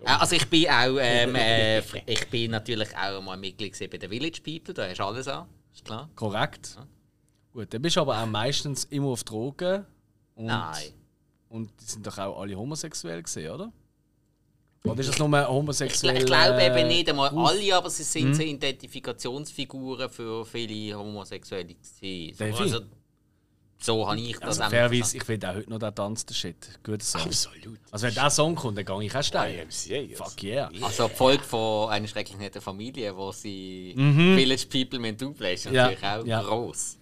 Äh, 0.00 0.04
Also 0.10 0.34
ich 0.36 0.46
bin 0.50 0.68
auch, 0.68 0.98
ähm, 1.00 1.34
äh, 1.36 1.78
ich 2.06 2.28
bin 2.28 2.50
natürlich 2.50 2.88
auch 2.96 3.22
mal 3.22 3.36
Mitglied 3.36 3.78
bei 3.90 3.98
den 3.98 4.10
Village 4.10 4.40
People, 4.42 4.74
da 4.74 4.88
hast 4.88 4.98
du 4.98 5.04
alles 5.04 5.28
an, 5.28 5.46
ist 5.72 5.84
klar. 5.84 6.10
Korrekt. 6.16 6.76
Gut, 7.52 7.72
dann 7.72 7.80
bist 7.80 7.96
du 7.96 8.00
aber 8.00 8.20
auch 8.20 8.26
meistens 8.26 8.84
immer 8.84 9.08
auf 9.08 9.24
Drogen. 9.24 9.86
Und, 10.34 10.46
Nein. 10.46 10.92
Und 11.48 11.70
die 11.80 11.84
sind 11.84 12.06
doch 12.06 12.18
auch 12.18 12.40
alle 12.40 12.54
homosexuell 12.56 13.22
gesehen, 13.22 13.50
oder? 13.52 13.72
Oder 14.90 15.00
ist 15.00 15.08
das 15.08 15.18
nur 15.18 15.28
Ich, 15.40 15.48
homosexuell? 15.48 16.16
ich 16.18 16.26
glaube 16.26 16.60
äh, 16.62 16.66
eben 16.80 16.88
nicht 16.88 17.08
einmal 17.08 17.30
Ruf? 17.30 17.48
alle, 17.50 17.74
aber 17.76 17.90
sie 17.90 18.02
sind 18.02 18.34
so 18.34 18.42
Identifikationsfiguren 18.42 20.08
für 20.10 20.44
viele 20.44 20.96
Homosexuelle. 20.98 21.74
also, 22.40 22.80
so 23.78 24.08
habe 24.08 24.18
ich 24.18 24.32
das 24.38 24.42
Also 24.42 24.62
einfach 24.62 24.70
fairerweise, 24.70 25.16
ich 25.18 25.24
finde 25.24 25.50
auch 25.50 25.54
heute 25.54 25.68
noch 25.70 25.78
den 25.78 25.94
Tanz 25.94 26.24
der 26.24 26.34
Shit. 26.34 26.56
Guter 26.82 27.04
Song. 27.04 27.20
Absolut. 27.22 27.78
Also 27.90 28.06
wenn 28.06 28.14
der 28.14 28.30
Song 28.30 28.54
kommt, 28.54 28.78
dann 28.78 28.84
gehe 28.86 29.02
ich 29.04 29.14
auch 29.14 29.22
steil. 29.22 29.66
YMCA. 29.68 30.24
Fuck 30.24 30.42
yeah. 30.42 30.70
Also 30.80 31.08
die 31.08 31.14
Folge 31.14 31.44
von 31.44 31.90
einer 31.90 32.08
schrecklich 32.08 32.38
netten 32.38 32.62
Familie, 32.62 33.14
wo 33.16 33.32
sie 33.32 33.92
Village 33.94 34.66
People 34.70 34.98
mit 34.98 35.20
Double 35.20 35.52
ist 35.52 35.66
Mhm. 35.66 35.74
Ja, 35.74 35.82
natürlich 35.90 36.04
auch 36.04 36.26
ja. 36.26 36.42
gross. 36.42 36.95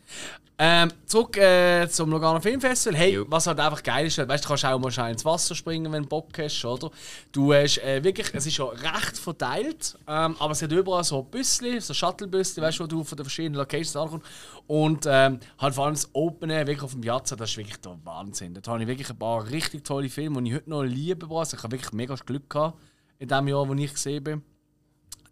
Ähm, 0.56 0.92
zurück 1.06 1.36
äh, 1.36 1.88
zum 1.88 2.10
Lugano 2.10 2.38
Filmfestival. 2.38 2.96
Hey, 2.96 3.14
Jo. 3.14 3.24
was 3.28 3.48
halt 3.48 3.58
einfach 3.58 3.82
geil 3.82 4.06
ist, 4.06 4.18
weißt, 4.18 4.44
du 4.44 4.48
kannst 4.48 4.64
auch 4.64 4.78
mal 4.78 4.92
schnell 4.92 5.10
ins 5.10 5.24
Wasser 5.24 5.52
springen, 5.56 5.90
wenn 5.90 6.04
du 6.04 6.08
Bock 6.08 6.28
hast, 6.38 6.64
oder? 6.64 6.92
Du 7.32 7.52
hast 7.52 7.78
äh, 7.78 8.04
wirklich, 8.04 8.32
es 8.32 8.46
ist 8.46 8.58
ja 8.58 8.66
recht 8.66 9.18
verteilt, 9.18 9.98
ähm, 10.06 10.36
aber 10.38 10.52
es 10.52 10.62
hat 10.62 10.70
überall 10.70 11.02
so 11.02 11.22
Büsschen, 11.22 11.80
so 11.80 11.92
Shuttlebüsschen, 11.92 12.62
weißt 12.62 12.78
du, 12.78 12.84
wo 12.84 12.86
du 12.86 13.02
von 13.02 13.16
den 13.16 13.24
verschiedenen 13.24 13.58
Locations 13.58 13.96
ankommst. 13.96 14.26
Und 14.68 15.06
ähm, 15.08 15.40
halt 15.58 15.74
vor 15.74 15.86
allem 15.86 15.94
das 15.94 16.08
Open 16.12 16.48
wirklich 16.50 16.82
auf 16.82 16.92
dem 16.92 17.00
Piazza, 17.00 17.34
das 17.34 17.50
ist 17.50 17.56
wirklich 17.56 17.80
der 17.80 17.98
Wahnsinn. 18.04 18.54
Da 18.54 18.70
habe 18.70 18.80
ich 18.80 18.88
wirklich 18.88 19.10
ein 19.10 19.18
paar 19.18 19.44
richtig 19.50 19.84
tolle 19.84 20.08
Filme, 20.08 20.40
die 20.40 20.50
ich 20.50 20.54
heute 20.54 20.70
noch 20.70 20.84
liebe. 20.84 21.26
Also 21.36 21.56
ich 21.56 21.62
habe 21.64 21.72
wirklich 21.72 21.92
mega 21.92 22.14
Glück 22.14 22.48
gehabt 22.48 22.78
in 23.18 23.26
dem 23.26 23.48
Jahr, 23.48 23.68
wo 23.68 23.74
ich 23.74 23.92
gesehen 23.92 24.22
bin. 24.22 24.42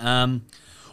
Ähm, 0.00 0.42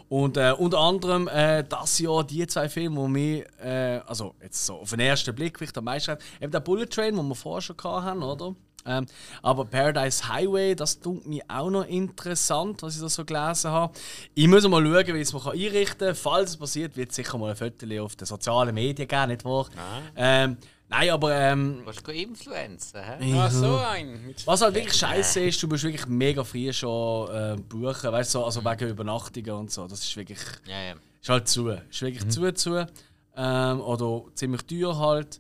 und 0.10 0.38
äh, 0.38 0.54
unter 0.58 0.80
anderem 0.80 1.28
äh, 1.28 1.64
das 1.64 2.00
Jahr 2.00 2.24
die 2.24 2.46
zwei 2.48 2.68
Filme, 2.68 3.02
die 3.02 3.10
mich, 3.10 3.46
äh, 3.64 4.02
also 4.06 4.34
jetzt 4.42 4.66
so 4.66 4.76
auf 4.76 4.90
den 4.90 5.00
ersten 5.00 5.34
Blick 5.34 5.58
vielleicht 5.58 5.78
am 5.78 5.86
meisten, 5.86 6.18
eben 6.42 6.52
der 6.52 6.60
Bullet 6.60 6.88
Train, 6.88 7.16
den 7.16 7.28
wir 7.28 7.36
vorher 7.36 7.62
schon 7.62 7.78
hatten, 7.84 8.24
oder? 8.24 8.56
Ähm, 8.86 9.06
aber 9.42 9.66
Paradise 9.66 10.28
Highway, 10.28 10.74
das 10.74 11.00
tut 11.00 11.28
mir 11.28 11.44
auch 11.48 11.70
noch 11.70 11.86
interessant, 11.86 12.82
was 12.82 12.96
ich 12.96 13.02
da 13.02 13.10
so 13.10 13.26
gelesen 13.26 13.72
habe. 13.72 13.94
Ich 14.34 14.48
muss 14.48 14.68
mal 14.68 14.84
schauen, 14.84 15.16
wie 15.16 15.20
ich 15.20 15.28
es 15.28 15.34
mir 15.34 15.52
einrichten 15.52 16.08
kann. 16.08 16.16
Falls 16.16 16.52
es 16.52 16.58
passiert, 16.58 16.96
wird 16.96 17.10
es 17.10 17.16
sicher 17.16 17.38
mal 17.38 17.52
ein 17.52 17.56
Foto 17.56 18.04
auf 18.04 18.16
den 18.16 18.26
sozialen 18.26 18.74
Medien 18.74 19.08
geben, 19.08 19.28
nicht 19.28 19.46
wahr? 19.46 19.68
Ähm, 20.16 20.58
nein, 20.90 21.10
aber 21.10 21.34
ähm, 21.34 21.78
Du 21.80 21.86
kannst 21.86 22.08
Influencer, 22.10 23.02
hä? 23.02 23.34
Ah, 23.34 23.50
so 23.50 23.78
ein. 23.78 24.34
Was 24.46 24.62
halt 24.62 24.76
wirklich 24.76 24.94
scheiße 24.96 25.40
ist, 25.42 25.62
du 25.64 25.68
musst 25.68 25.84
wirklich 25.84 26.08
mega 26.08 26.44
früh 26.44 26.72
schon 26.74 27.30
äh, 27.30 27.56
buchen, 27.58 28.12
weißt 28.12 28.36
du, 28.36 28.40
so, 28.40 28.46
also 28.46 28.66
wegen 28.66 28.90
Übernachtungen 28.90 29.52
und 29.52 29.72
so. 29.72 29.88
Das 29.88 30.04
ist 30.04 30.16
wirklich. 30.18 30.40
Ja, 30.68 30.82
ja. 30.82 30.96
Ist 31.22 31.30
halt 31.30 31.48
zu. 31.48 31.70
Ist 31.70 32.02
wirklich 32.02 32.28
zu, 32.30 32.54
zu. 32.54 32.88
Ähm, 33.36 33.82
oder 33.82 34.24
ziemlich 34.36 34.64
teuer 34.64 34.98
halt. 34.98 35.40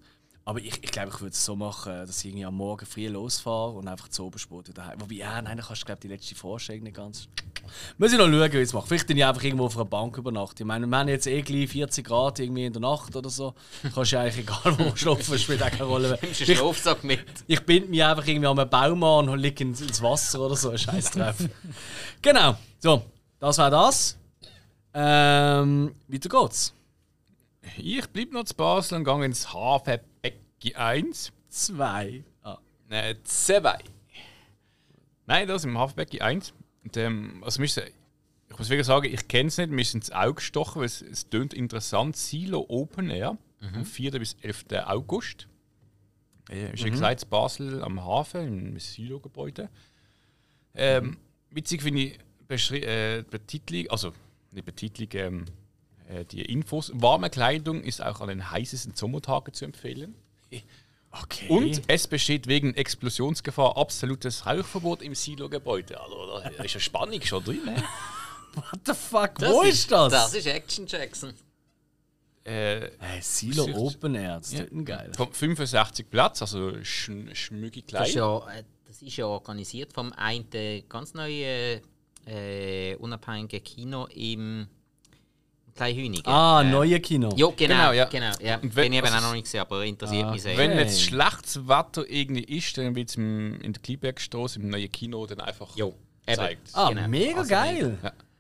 Aber 0.50 0.58
ich, 0.58 0.84
ich 0.84 0.90
glaube, 0.90 1.10
ich 1.10 1.22
würde 1.22 1.34
es 1.34 1.46
so 1.46 1.56
machen, 1.56 1.94
dass 2.08 2.22
ich 2.22 2.26
irgendwie 2.26 2.46
am 2.46 2.56
Morgen 2.56 2.84
früh 2.84 3.08
losfahre 3.08 3.74
und 3.74 3.88
einfach 3.88 4.08
zu 4.08 4.26
Obersport 4.26 4.68
wieder 4.68 4.84
heim. 4.84 5.00
Wobei, 5.00 5.14
ja, 5.14 5.40
nein, 5.40 5.58
dann 5.58 5.64
kannst 5.64 5.84
du 5.84 5.86
glaube 5.86 6.02
die 6.02 6.08
letzte 6.08 6.34
Vorstellung 6.34 6.82
nicht 6.86 6.96
ganz. 6.96 7.28
Muss 8.00 8.14
ich 8.14 8.18
noch 8.18 8.26
schauen, 8.26 8.52
wie 8.52 8.58
ich 8.58 8.64
es 8.64 8.74
mache. 8.74 8.88
Vielleicht 8.88 9.06
bin 9.06 9.18
ich 9.18 9.26
einfach 9.26 9.44
irgendwo 9.44 9.66
auf 9.66 9.76
einer 9.76 9.86
Bank 9.86 10.18
übernachten. 10.18 10.64
Ich 10.64 10.66
meine, 10.66 10.88
wir 10.88 10.98
haben 10.98 11.08
jetzt 11.08 11.28
eh 11.28 11.44
gleich 11.44 11.70
40 11.70 12.04
Grad 12.04 12.40
irgendwie 12.40 12.66
in 12.66 12.74
der 12.74 12.82
Nacht 12.82 13.16
oder 13.16 13.30
so. 13.30 13.54
Kannst 13.94 14.12
du 14.12 14.20
eigentlich 14.20 14.40
egal 14.40 14.80
wo 14.80 14.96
schlafen, 14.96 15.38
spielt 15.38 15.62
auch 15.62 15.70
keine 15.70 15.84
Rolle. 15.84 16.18
Nimmst 16.24 16.40
du 16.40 16.46
einen 16.46 16.56
Schlafsack 16.56 17.04
mit? 17.04 17.26
Ich 17.46 17.64
binde 17.64 17.88
mich 17.88 18.04
einfach 18.04 18.26
irgendwie 18.26 18.48
an 18.48 18.58
einen 18.58 18.72
Baum 18.72 19.04
an 19.04 19.30
und 19.30 19.38
liege 19.38 19.64
ins, 19.64 19.82
ins 19.82 20.02
Wasser 20.02 20.40
oder 20.40 20.56
so. 20.56 20.76
Scheiß 20.76 21.12
drauf. 21.12 21.36
genau. 22.24 22.58
So, 22.80 23.04
das 23.40 23.56
war 23.60 23.70
das. 23.70 24.18
Ähm, 24.96 25.94
weiter 26.08 26.28
geht's. 26.28 26.74
Ich 27.78 28.08
bleibe 28.10 28.34
noch 28.34 28.44
zu 28.46 28.56
Basel 28.56 28.98
und 28.98 29.04
gehe 29.06 29.26
ins 29.26 29.54
Hafenbecken 29.54 30.76
1. 30.76 31.32
Zwei. 31.50 32.24
Ah. 32.44 32.58
Nein, 32.90 33.18
zwei. 33.24 33.80
Nein, 35.26 35.48
das 35.48 35.64
im 35.64 35.78
Hafenbecken 35.78 36.22
1. 36.22 36.54
Und, 36.84 36.98
ähm, 36.98 37.44
also 37.44 37.62
müssen, 37.62 37.84
ich 38.50 38.58
muss 38.58 38.70
wirklich 38.70 38.88
sagen, 38.88 39.06
ich 39.14 39.28
kenne 39.28 39.48
es 39.48 39.58
nicht, 39.58 39.70
mir 39.70 39.82
ist 39.82 39.94
ins 39.94 40.12
Auge 40.12 40.36
gestochen, 40.36 40.80
weil 40.80 40.86
es, 40.88 41.02
es 41.02 41.30
klingt 41.30 41.54
interessant. 41.54 42.16
Silo 42.18 42.66
Open 42.68 43.10
Air 43.10 43.38
vom 43.74 43.86
4. 43.86 44.12
bis 44.20 44.36
11. 44.42 44.66
August. 44.86 45.48
Äh, 46.50 46.74
ist 46.74 46.82
ja 46.84 46.90
gesagt, 46.90 47.24
in 47.24 47.30
Basel 47.30 47.84
am 47.84 48.04
Hafen, 48.04 48.70
im 48.72 48.80
Silo-Gebäude. 48.80 49.70
Ähm, 50.74 51.18
witzig 51.52 51.82
finde 51.84 52.02
ich 52.02 52.20
beschri- 52.48 52.84
äh, 52.84 53.22
die 53.24 53.30
Betitelung, 53.30 53.88
also 53.92 54.14
nicht 54.52 54.66
Betitelung, 54.66 55.10
ähm, 55.14 55.46
äh, 56.10 56.26
die 56.26 56.42
Infos. 56.42 56.92
Warme 56.94 57.30
Kleidung 57.30 57.82
ist 57.84 58.02
auch 58.04 58.20
an 58.22 58.28
den 58.28 58.52
heißesten 58.52 58.96
Sommertagen 58.96 59.54
zu 59.54 59.66
empfehlen. 59.66 60.16
Okay. 61.12 61.48
Und 61.50 61.82
es 61.88 62.08
besteht 62.08 62.46
wegen 62.48 62.76
Explosionsgefahr 62.76 63.78
absolutes 63.78 64.46
Rauchverbot 64.46 65.02
im 65.02 65.16
Silo-Gebäude. 65.16 66.00
Also, 66.00 66.40
da 66.58 66.64
ist 66.64 66.74
ja 66.76 66.80
Spannung 66.80 67.22
schon 67.22 67.44
drin. 67.44 67.66
ne? 67.66 67.84
What 68.54 68.80
the 68.86 68.94
fuck? 68.94 69.32
Wo 69.40 69.62
ist 69.64 69.92
das? 69.92 70.12
Das 70.12 70.34
ist 70.36 70.46
Action 70.48 70.86
Jackson. 70.86 71.34
äh, 72.44 72.90
Hey, 73.00 73.22
Silo 73.22 73.64
Sicht- 73.64 73.78
Open 73.78 74.16
Air, 74.16 74.38
das 74.38 74.54
ist 74.54 74.60
Ja. 74.60 74.66
ja. 74.72 74.82
geil. 74.84 75.12
vom 75.16 75.32
65 75.34 76.10
Platz, 76.10 76.42
also 76.42 76.84
sch 76.84 77.12
schmückig 77.34 77.88
klein. 77.88 78.02
Das 78.04 78.10
ist, 78.10 78.16
ja, 78.16 78.38
äh, 78.52 78.64
das 78.88 79.02
ist 79.02 79.18
ja 79.18 79.26
organisiert 79.26 79.94
vom 79.94 80.12
einen 80.14 80.48
ganz 80.90 81.14
neuen 81.14 81.82
äh, 82.26 82.96
unabhängigen 82.98 83.64
Kino 83.64 84.06
im 84.08 84.68
Kleinhünigen. 85.80 86.26
Ah, 86.32 86.62
äh, 86.62 86.70
neue 86.72 87.00
Kino. 87.00 87.30
Ja, 87.36 87.48
genau, 87.48 87.56
Genau, 87.56 87.92
ja. 87.94 88.06
genau. 88.06 88.32
ja. 88.42 88.56
Und 88.58 88.76
wenn- 88.76 88.84
Bin 88.92 88.94
ich 88.94 89.00
eben 89.00 89.08
auch 89.16 89.22
noch 89.22 89.34
nicht 89.34 89.44
gesehen, 89.46 89.62
aber 89.62 89.86
interessiert 89.86 90.26
Ah, 90.26 90.32
mich 90.32 90.42
sehr. 90.42 90.58
Wenn 90.58 90.78
jetzt 90.78 91.02
schlechtes 91.02 91.68
Wetter 91.68 92.08
irgendwie 92.10 92.44
ist, 92.44 92.78
dann 92.78 92.96
wird 92.96 93.10
es 93.10 93.16
in 93.16 93.60
der 93.74 93.82
Kleinbergstraße 93.82 94.60
im 94.60 94.70
neuen 94.70 94.92
Kino 94.92 95.26
dann 95.26 95.40
einfach 95.42 95.76
Jo, 95.76 95.96
gezeigt. 96.26 96.70
Ah, 96.74 96.90
Genau. 96.90 97.08
mega 97.08 97.38
Also 97.40 97.50
geil. 97.50 97.98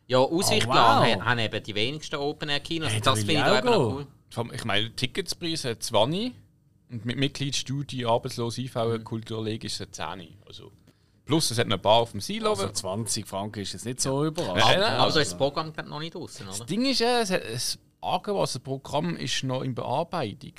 Ja, 0.07 0.17
Aussichtplan 0.19 0.97
Oh, 0.97 1.01
wow. 1.05 1.11
haben- 1.11 1.25
haben 1.25 1.39
eben 1.39 1.63
die 1.63 1.75
wenigsten 1.75 2.15
Open-Air-Kinos. 2.15 2.91
Hey, 2.91 2.99
da 3.01 3.11
das 3.11 3.19
finde 3.19 3.33
ich 3.33 3.39
da 3.39 3.53
auch 3.53 3.57
eben 3.59 3.67
noch 3.67 3.77
cool. 4.37 4.49
Ich 4.53 4.65
meine, 4.65 4.95
Ticketspreise 4.95 5.77
20 5.79 6.33
und 6.91 7.05
mit 7.05 7.17
Mitgliedsstudie, 7.17 8.05
Arbeitslos, 8.05 8.57
IV, 8.57 8.75
Mhm. 8.75 9.03
Kulturleg 9.03 9.63
ist 9.63 9.79
es 9.79 9.91
10. 9.91 10.35
Also, 10.47 10.71
plus 11.29 11.51
es 11.51 11.57
hat 11.59 11.71
ein 11.71 11.79
paar 11.81 11.99
auf 12.01 12.11
dem 12.11 12.21
Silo. 12.21 12.49
Also 12.49 12.67
20 12.69 13.27
Franken 13.27 13.61
ist 13.61 13.73
jetzt 13.73 13.85
nicht 13.85 14.01
so 14.01 14.25
überraschend. 14.25 14.57
Nein, 14.65 14.79
nein, 14.79 14.99
Also 14.99 15.19
ist 15.19 15.31
das 15.31 15.37
Programm 15.37 15.71
noch 15.87 15.99
nicht 15.99 16.15
draußen, 16.15 16.47
oder? 16.47 16.57
Das 16.57 16.65
Ding 16.65 16.83
ist, 16.85 17.01
äh, 17.01 17.21
es 17.21 17.29
hat- 17.31 17.43
das 17.53 17.77
Angebotsprogramm 18.01 19.15
ist 19.17 19.43
noch 19.43 19.61
in 19.61 19.75
Bearbeitung. 19.75 20.53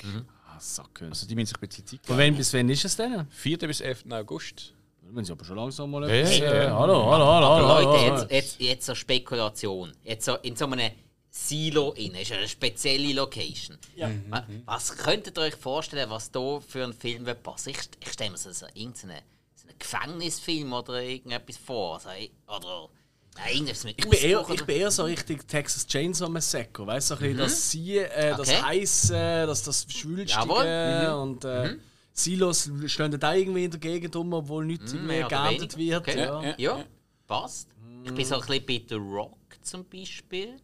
Ah, 0.47 0.59
Sackkönig. 0.59 1.11
Also 1.13 1.27
die 1.27 1.35
müssen 1.35 1.47
sich 1.47 1.57
ein 1.61 1.67
bisschen 1.67 1.85
Zeit 1.85 1.99
Von 2.05 2.17
wann 2.17 2.35
bis 2.35 2.53
wann 2.53 2.69
ist 2.69 2.85
es 2.85 2.95
denn? 2.95 3.27
4. 3.29 3.57
bis 3.67 3.81
11. 3.81 4.05
August. 4.11 4.73
Wir 5.01 5.11
müssen 5.11 5.31
aber 5.33 5.43
schon 5.43 5.57
langsam 5.57 5.91
mal 5.91 6.03
Ja, 6.07 6.15
etwas- 6.15 6.37
ja, 6.39 6.63
ja. 6.63 6.77
Hallo, 6.79 7.11
hallo, 7.11 7.25
hallo, 7.25 7.47
hallo. 7.49 7.67
Leute, 7.67 7.87
hallo. 8.05 8.15
jetzt, 8.21 8.31
jetzt, 8.31 8.61
jetzt 8.61 8.85
so 8.85 8.95
Spekulation. 8.95 9.91
Jetzt 10.03 10.25
so 10.25 10.35
in 10.37 10.55
so 10.55 10.65
einem 10.67 10.91
Silo 11.29 11.91
in 11.93 12.13
ist 12.15 12.31
eine 12.31 12.47
spezielle 12.47 13.13
Location. 13.13 13.77
Wa- 14.29 14.45
Was 14.65 14.95
könntet 14.97 15.37
ihr 15.37 15.41
euch 15.43 15.55
vorstellen, 15.55 16.09
was 16.09 16.31
da 16.31 16.59
für 16.59 16.83
ein 16.83 16.93
Film 16.93 17.25
wird 17.25 17.41
passen? 17.43 17.69
Ich, 17.69 17.79
ich 17.99 18.11
stelle 18.13 18.31
mir 18.31 18.37
so, 18.37 18.51
so 18.51 18.65
irgendeinen 18.73 18.93
so 19.17 19.23
Gefängnisfilm 19.77 20.73
oder 20.73 21.01
irgendetwas 21.01 21.57
vor. 21.57 21.95
Also, 21.95 22.09
oder 22.47 22.89
irgendwas 23.53 23.83
mit 23.83 23.97
Ich 23.99 24.09
bin, 24.09 24.19
eher, 24.19 24.45
ich 24.49 24.63
bin 24.65 24.75
eher 24.75 24.91
so 24.91 25.03
richtig 25.03 25.47
Texas 25.47 25.87
Chainsaw 25.87 26.29
Massacre, 26.29 26.85
weißt 26.85 27.11
du, 27.11 27.15
so 27.15 27.21
ein 27.23 27.27
bisschen 27.31 27.37
das 27.37 27.71
Sie, 27.71 27.97
äh, 27.97 28.35
das 28.35 28.47
Mhm. 28.49 28.53
Okay. 28.55 28.61
Heiße, 28.63 29.43
das, 29.47 29.63
das 29.63 29.85
Schwülstige 29.89 30.41
Jawohl. 30.41 31.13
Mhm. 31.15 31.21
und 31.21 31.45
äh, 31.45 31.77
Silos 32.13 32.69
stehen 32.87 33.17
da 33.19 33.33
irgendwie 33.33 33.63
in 33.65 33.71
der 33.71 33.79
Gegend 33.79 34.15
rum, 34.15 34.33
obwohl 34.33 34.65
nichts 34.65 34.93
Mhm, 34.93 35.07
mehr 35.07 35.27
geerntet 35.27 35.77
weniger. 35.77 36.05
wird. 36.05 36.17
Okay. 36.17 36.19
Ja. 36.19 36.41
Ja. 36.43 36.55
Ja, 36.57 36.85
passt. 37.25 37.69
Ich 38.03 38.13
bin 38.13 38.25
so 38.25 38.35
ein 38.35 38.41
bisschen 38.41 38.65
bei 38.65 38.83
The 38.89 38.95
Rock 38.95 39.37
zum 39.61 39.85
Beispiel. 39.87 40.57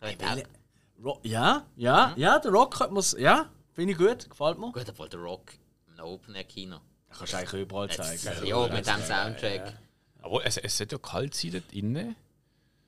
Auch- 0.00 1.02
Ro 1.02 1.18
ja, 1.22 1.66
ja, 1.76 2.14
ja, 2.16 2.38
der 2.38 2.50
Rock 2.50 2.76
könnte 2.78 2.94
man's, 2.94 3.14
ja, 3.18 3.50
finde 3.72 3.92
ich 3.92 3.98
gut, 3.98 4.28
gefällt 4.30 4.58
mir. 4.58 4.70
Gut, 4.72 4.84
obwohl 4.88 5.08
The 5.10 5.16
Rock 5.16 5.52
im 5.88 6.02
Open 6.04 6.34
Air 6.34 6.44
Kino. 6.44 6.76
Kannst 7.16 7.32
du 7.32 7.36
eigentlich 7.36 7.62
überall 7.62 7.90
zeigen. 7.90 8.46
Ja, 8.46 8.68
mit 8.68 8.86
dem 8.86 9.02
Soundtrack. 9.02 9.78
Aber 10.22 10.44
es, 10.44 10.56
es 10.56 10.76
sollte 10.76 10.96
ja 10.96 10.98
kalt 10.98 11.34
sein 11.34 11.52
dort 11.52 11.72
innen. 11.72 12.16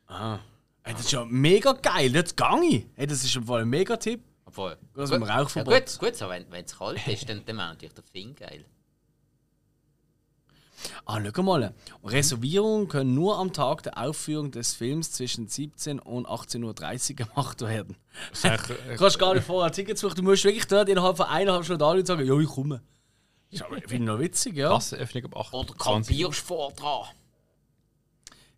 Hey, 0.08 0.94
das 0.94 1.00
ist 1.00 1.12
ja 1.12 1.24
mega 1.24 1.72
geil, 1.72 2.12
das 2.12 2.34
gang 2.34 2.62
ich. 2.64 2.86
Hey, 2.94 3.06
das 3.06 3.24
ist 3.24 3.36
im 3.36 3.44
Fall 3.44 3.62
ein 3.62 3.68
mega 3.68 3.96
Tipp. 3.96 4.22
Obwohl. 4.44 4.76
Das 4.94 5.10
dem 5.10 5.22
ja, 5.24 5.42
gut, 5.42 5.98
gut, 5.98 6.16
so, 6.16 6.28
wenn 6.28 6.46
es 6.52 6.78
kalt 6.78 7.06
ist, 7.08 7.28
dann, 7.28 7.44
dann 7.44 7.56
wäre 7.56 7.68
natürlich 7.68 7.94
der 7.94 8.04
Film 8.04 8.34
geil. 8.34 8.64
Ah, 11.04 11.20
schau 11.34 11.42
mal. 11.42 11.74
Reservierungen 12.04 12.88
können 12.88 13.14
nur 13.14 13.38
am 13.38 13.52
Tag 13.52 13.82
der 13.82 13.98
Aufführung 13.98 14.50
des 14.50 14.74
Films 14.74 15.12
zwischen 15.12 15.48
17 15.48 15.98
und 15.98 16.26
18.30 16.26 17.10
Uhr 17.10 17.16
gemacht 17.16 17.60
werden. 17.62 17.96
Das 18.30 18.38
ist 18.38 18.46
eigentlich, 18.46 18.78
Du 18.78 18.96
kannst 18.98 19.18
gar 19.18 19.34
nicht 19.34 19.46
vorher 19.46 19.72
Tickets 19.72 20.00
suchen. 20.00 20.16
Du 20.16 20.22
musst 20.22 20.44
wirklich 20.44 20.66
dort 20.66 20.88
innerhalb 20.88 21.16
von 21.16 21.26
eineinhalb 21.26 21.64
Stunden 21.64 21.82
alle 21.82 22.04
sagen, 22.04 22.26
ja, 22.26 22.38
ich 22.38 22.48
komme. 22.48 22.82
Ist 23.50 23.62
aber- 23.62 23.76
finde 23.76 23.94
ich 23.94 24.00
noch 24.00 24.18
witzig, 24.18 24.56
ja. 24.56 24.68
Kassenöffnung 24.70 25.24
ab 25.26 25.52
Oder 25.52 25.70
28 25.70 25.76
kampierst 25.78 26.40
vor 26.40 26.72
dran. 26.72 27.06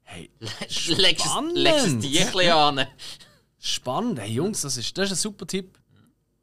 Hey, 0.03 0.31
Legst 0.61 1.27
es- 1.27 1.85
es. 1.95 1.99
Tierchen 2.01 2.51
an. 2.53 2.87
spannend. 3.59 4.19
Hey, 4.21 4.31
Jungs, 4.33 4.63
das 4.63 4.77
ist, 4.77 4.97
das 4.97 5.07
ist 5.07 5.13
ein 5.13 5.21
super 5.21 5.47
Tipp. 5.47 5.79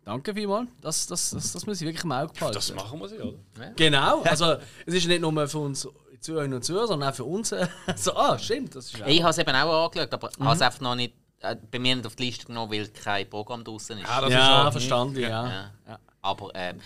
Danke 0.04 0.36
vielmals. 0.36 0.70
Das, 0.82 1.08
das, 1.08 1.32
das, 1.32 1.52
das 1.54 1.66
muss 1.66 1.82
ich 1.82 1.88
wirklich 1.88 2.04
im 2.04 2.12
Auge 2.12 2.32
behalten. 2.32 2.54
Das 2.54 2.74
machen 2.76 3.00
wir 3.00 3.10
sie, 3.10 3.18
oder? 3.18 3.40
Genau. 3.76 4.22
Also, 4.22 4.58
es 4.86 4.94
ist 4.94 5.08
nicht 5.08 5.20
nur 5.22 5.48
für 5.48 5.58
uns 5.58 5.88
Zuhörerinnen 6.20 6.58
und 6.58 6.64
Zuhörer, 6.64 6.88
sondern 6.88 7.10
auch 7.10 7.16
für 7.16 7.24
uns. 7.24 7.52
äh, 7.52 7.68
So, 7.96 8.16
ah, 8.16 8.38
stimmt. 8.38 8.76
Das 8.76 8.94
ist 8.94 9.02
auch. 9.02 9.08
Ich 9.08 9.22
habe 9.24 9.32
es 9.32 9.38
eben 9.40 9.56
auch 9.56 9.86
angeschaut, 9.86 10.14
aber 10.14 10.30
habe 10.40 10.56
es 10.56 10.62
einfach 10.62 10.82
noch 10.82 10.94
nicht 10.96 11.16
äh, 11.42 11.56
bei 11.72 11.80
mir 11.80 11.96
nicht 11.96 12.06
auf 12.06 12.16
die 12.16 12.26
Liste 12.26 12.46
genommen, 12.46 12.72
weil 12.72 12.88
kein 12.90 13.28
Programm 13.28 13.64
draußen 13.64 13.98
ist. 13.98 14.08
Ja, 14.08 14.22
das 14.22 14.32
ja, 14.32 14.40
ist 14.40 14.64
schon- 14.64 14.72
verstanden, 14.74 15.20
ja. 15.20 15.30
Ja. 15.30 15.72
ja. 15.88 16.00
Aber 16.22 16.52
ähm, 16.54 16.80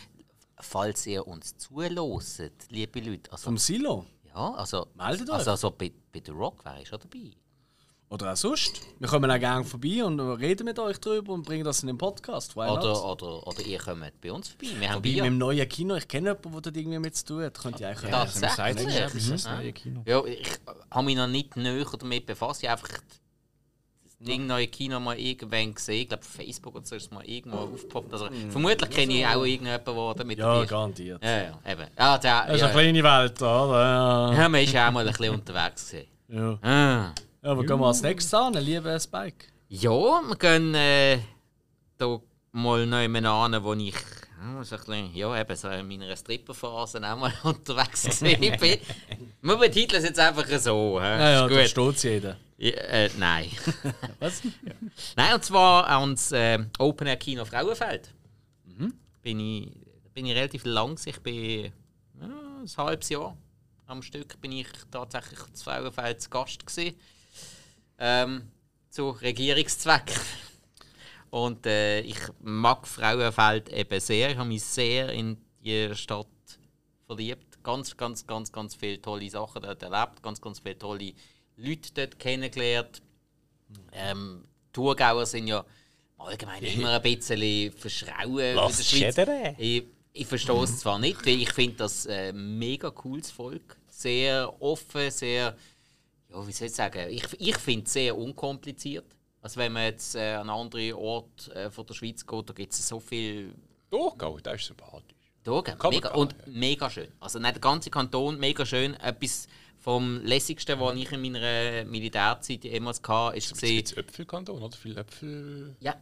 falls 0.59 1.05
ihr 1.07 1.25
uns 1.27 1.57
zuhört, 1.57 2.53
liebe 2.69 2.99
Leute, 2.99 3.31
also, 3.31 3.43
Vom 3.45 3.57
Silo. 3.57 4.05
ja, 4.27 4.53
also, 4.53 4.87
Meldet 4.95 5.29
euch. 5.29 5.35
also, 5.37 5.51
also 5.51 5.71
bei, 5.71 5.91
bei 6.13 6.21
The 6.25 6.31
Rock 6.31 6.63
wäre 6.65 6.81
ich 6.81 6.87
schon 6.87 6.99
dabei. 6.99 7.31
Oder 8.11 8.33
auch 8.33 8.35
sonst. 8.37 8.81
Wir 8.97 9.07
kommen 9.07 9.29
auch 9.29 9.37
gerne 9.37 9.63
vorbei 9.63 10.03
und 10.03 10.19
reden 10.19 10.65
mit 10.65 10.79
euch 10.79 10.99
drüber 10.99 11.31
und 11.31 11.43
bringen 11.43 11.63
das 11.63 11.81
in 11.83 11.87
den 11.87 11.97
Podcast. 11.99 12.55
Why 12.55 12.65
not? 12.65 12.79
Oder, 12.79 13.05
oder, 13.05 13.47
oder 13.47 13.61
ihr 13.61 13.77
kommt 13.77 14.19
bei 14.19 14.31
uns 14.31 14.47
vorbei. 14.49 14.67
Wir 14.79 14.89
haben 14.89 14.95
Wobei, 14.95 15.09
mit 15.09 15.13
Bier. 15.13 15.23
dem 15.25 15.37
neuen 15.37 15.69
Kino, 15.69 15.93
ich 15.95 16.07
kenne 16.07 16.29
jemanden, 16.29 16.51
der 16.53 16.61
dort 16.61 16.77
irgendwie 16.77 16.97
mit 16.99 17.15
zu 17.15 17.25
tun 17.25 17.43
hat. 17.43 17.59
Könnte 17.59 17.83
ich 17.83 17.85
eigentlich 17.85 18.09
Ja, 18.09 18.21
auch- 18.21 18.25
das- 18.25 18.39
das 18.39 18.55
das 19.29 19.45
neue 19.45 19.73
Kino. 19.73 20.01
Ja, 20.07 20.25
ich 20.25 20.47
habe 20.89 21.05
mich 21.05 21.15
noch 21.17 21.27
nicht 21.27 21.55
näher 21.55 21.85
damit 21.99 22.25
befasst. 22.25 22.63
Ich 22.63 22.69
einfach 22.69 22.89
neue 24.19 24.67
Kino 24.67 24.99
mal 24.99 25.17
irgendwann 25.17 25.73
gesehen. 25.73 26.01
Ich 26.01 26.09
glaube, 26.09 26.23
auf 26.23 26.29
Facebook 26.29 26.75
oder 26.75 26.85
so 26.85 26.95
ist 26.95 27.03
es 27.05 27.11
mal 27.11 27.25
irgendwo 27.25 27.57
aufgepoppt. 27.57 28.13
Also, 28.13 28.29
vermutlich 28.49 28.89
kenne 28.89 29.13
ich 29.13 29.25
auch 29.25 29.43
irgendjemanden, 29.45 29.95
der 29.95 30.13
damit 30.15 30.39
Ja, 30.39 30.65
garantiert. 30.65 31.23
Ja, 31.23 31.37
ja, 31.37 31.59
eben. 31.65 31.87
Ah, 31.95 32.17
der, 32.17 32.45
Das 32.45 32.55
ist 32.55 32.61
ja, 32.61 32.67
eine 32.67 32.73
kleine 32.73 33.03
Welt, 33.03 33.41
oder? 33.41 33.79
Ja. 33.79 34.33
ja, 34.33 34.49
man 34.49 34.61
ist 34.63 34.73
ja 34.73 34.87
auch 34.87 34.91
mal 34.91 35.07
ein 35.07 35.13
bisschen 35.13 35.33
unterwegs 35.33 35.89
gewesen. 35.89 36.07
Ja. 36.27 36.59
Ah. 36.61 37.13
ja 37.41 37.51
aber 37.51 37.65
gehen 37.65 37.79
wir 37.79 37.87
als 37.87 38.01
nächstes 38.01 38.33
an, 38.33 38.53
lieber 38.53 38.99
Spike. 38.99 39.45
Ja, 39.69 39.89
wir 39.89 40.35
gehen 40.37 40.75
äh, 40.75 41.19
da 41.97 42.19
mal 42.51 42.85
neu 42.85 43.05
an, 43.05 43.63
wo 43.63 43.73
ich 43.73 43.95
ja, 44.41 44.63
so 44.63 44.75
ein 44.75 44.79
bisschen, 44.81 45.15
ja, 45.15 45.39
eben 45.39 45.55
so 45.55 45.69
in 45.69 45.87
meiner 45.87 46.15
Stripperphase 46.15 46.97
auch 46.97 47.17
mal 47.17 47.33
unterwegs 47.43 48.19
bin. 48.19 48.39
Wir 49.41 49.55
betiteln 49.55 50.01
es 50.01 50.09
jetzt 50.09 50.19
einfach 50.19 50.45
so. 50.59 50.99
hä? 51.01 51.05
Ja, 51.05 51.31
ja, 51.31 51.47
da 51.47 51.65
steht 51.65 52.03
jeder. 52.03 52.37
Ja, 52.59 52.71
äh, 52.71 53.09
nein. 53.17 53.49
Was? 54.19 54.41
nein, 55.15 55.33
und 55.33 55.45
zwar 55.45 55.87
ans 55.87 56.33
äh, 56.33 56.59
Open 56.77 57.07
Air 57.07 57.15
Kino 57.15 57.45
Frauenfeld. 57.45 58.13
Mhm. 58.65 58.93
Bin 59.21 59.39
ich, 59.39 59.71
bin 60.13 60.25
ich 60.25 60.35
relativ 60.35 60.65
lang. 60.65 60.99
Ich 61.05 61.19
bin 61.21 61.71
ja, 62.19 62.27
ein 62.61 62.67
halbes 62.77 63.09
Jahr 63.09 63.37
am 63.87 64.03
Stück 64.03 64.39
bin 64.41 64.51
ich 64.51 64.67
tatsächlich 64.91 65.39
zu 65.53 65.63
Frauenfeld 65.63 66.21
zu 66.21 66.29
Gast 66.29 66.65
gewesen. 66.65 66.95
Ähm, 67.97 68.51
zu 68.89 69.09
Regierungszwecken. 69.09 70.15
Und 71.29 71.65
äh, 71.65 72.01
ich 72.01 72.19
mag 72.41 72.85
Frauenfeld 72.85 73.69
eben 73.69 73.99
sehr. 73.99 74.31
Ich 74.31 74.37
habe 74.37 74.49
mich 74.49 74.63
sehr 74.63 75.09
in 75.13 75.37
die 75.63 75.95
Stadt 75.95 76.27
verliebt. 77.05 77.63
Ganz, 77.63 77.95
ganz, 77.95 78.27
ganz, 78.27 78.51
ganz 78.51 78.75
viele 78.75 79.01
tolle 79.01 79.29
Sachen 79.29 79.61
dort 79.61 79.81
erlebt. 79.81 80.21
Ganz, 80.21 80.41
ganz 80.41 80.59
viele 80.59 80.77
tolle 80.77 81.13
Leute 81.59 81.89
dort 81.93 82.19
kennengelernt. 82.19 83.01
Ähm, 83.93 84.43
Thurgauer 84.73 85.25
sind 85.25 85.47
ja 85.47 85.63
allgemein 86.17 86.63
immer 86.75 86.93
ein 86.93 87.01
bisschen 87.01 87.71
verschrauen 87.71 88.55
Lass 88.55 88.87
Schweiz. 88.87 89.15
schädern. 89.15 89.55
Ich, 89.57 89.83
ich 90.13 90.27
verstehe 90.27 90.63
es 90.63 90.79
zwar 90.79 90.99
nicht, 90.99 91.25
weil 91.25 91.41
ich 91.41 91.51
finde 91.51 91.77
das 91.77 92.05
äh, 92.05 92.33
mega 92.33 92.89
cooles 92.91 93.31
Volk. 93.31 93.77
Sehr 93.87 94.53
offen, 94.61 95.11
sehr, 95.11 95.55
ja, 96.29 96.47
wie 96.47 96.51
soll 96.51 96.67
ich 96.67 96.73
sagen, 96.73 97.09
ich, 97.09 97.25
ich 97.39 97.57
finde 97.57 97.85
es 97.85 97.93
sehr 97.93 98.17
unkompliziert. 98.17 99.05
Also 99.41 99.57
wenn 99.57 99.71
man 99.71 99.83
jetzt 99.83 100.15
äh, 100.15 100.33
an 100.33 100.49
einen 100.49 100.61
anderen 100.61 100.93
Ort 100.93 101.47
äh, 101.49 101.69
von 101.69 101.85
der 101.85 101.93
Schweiz 101.93 102.25
geht, 102.25 102.49
da 102.49 102.53
gibt 102.53 102.73
es 102.73 102.87
so 102.87 102.99
viel 102.99 103.53
Durchgehen, 103.89 104.39
das 104.43 104.55
ist 104.55 104.67
sympathisch. 104.67 105.15
Man 105.45 105.63
Mega, 105.89 106.09
und 106.11 106.35
mega 106.47 106.89
schön. 106.89 107.07
Also 107.19 107.39
nicht 107.39 107.55
der 107.55 107.61
ganze 107.61 107.89
Kanton, 107.89 108.37
mega 108.37 108.65
schön. 108.65 108.93
Etwas 108.95 109.47
vom 109.79 110.21
lässigsten, 110.23 110.79
was 110.79 110.95
ich 110.95 111.11
in 111.11 111.21
meiner 111.21 111.85
Militärzeit 111.85 112.63
jemals 112.63 113.01
hatte, 113.07 113.37
ist 113.37 113.53
gesehen. 113.53 113.83
ist 113.83 113.97
Äpfelkanton, 113.97 114.61
oder? 114.61 114.75
Viele 114.75 115.01
Äpfel. 115.01 115.75
Ja, 115.79 115.95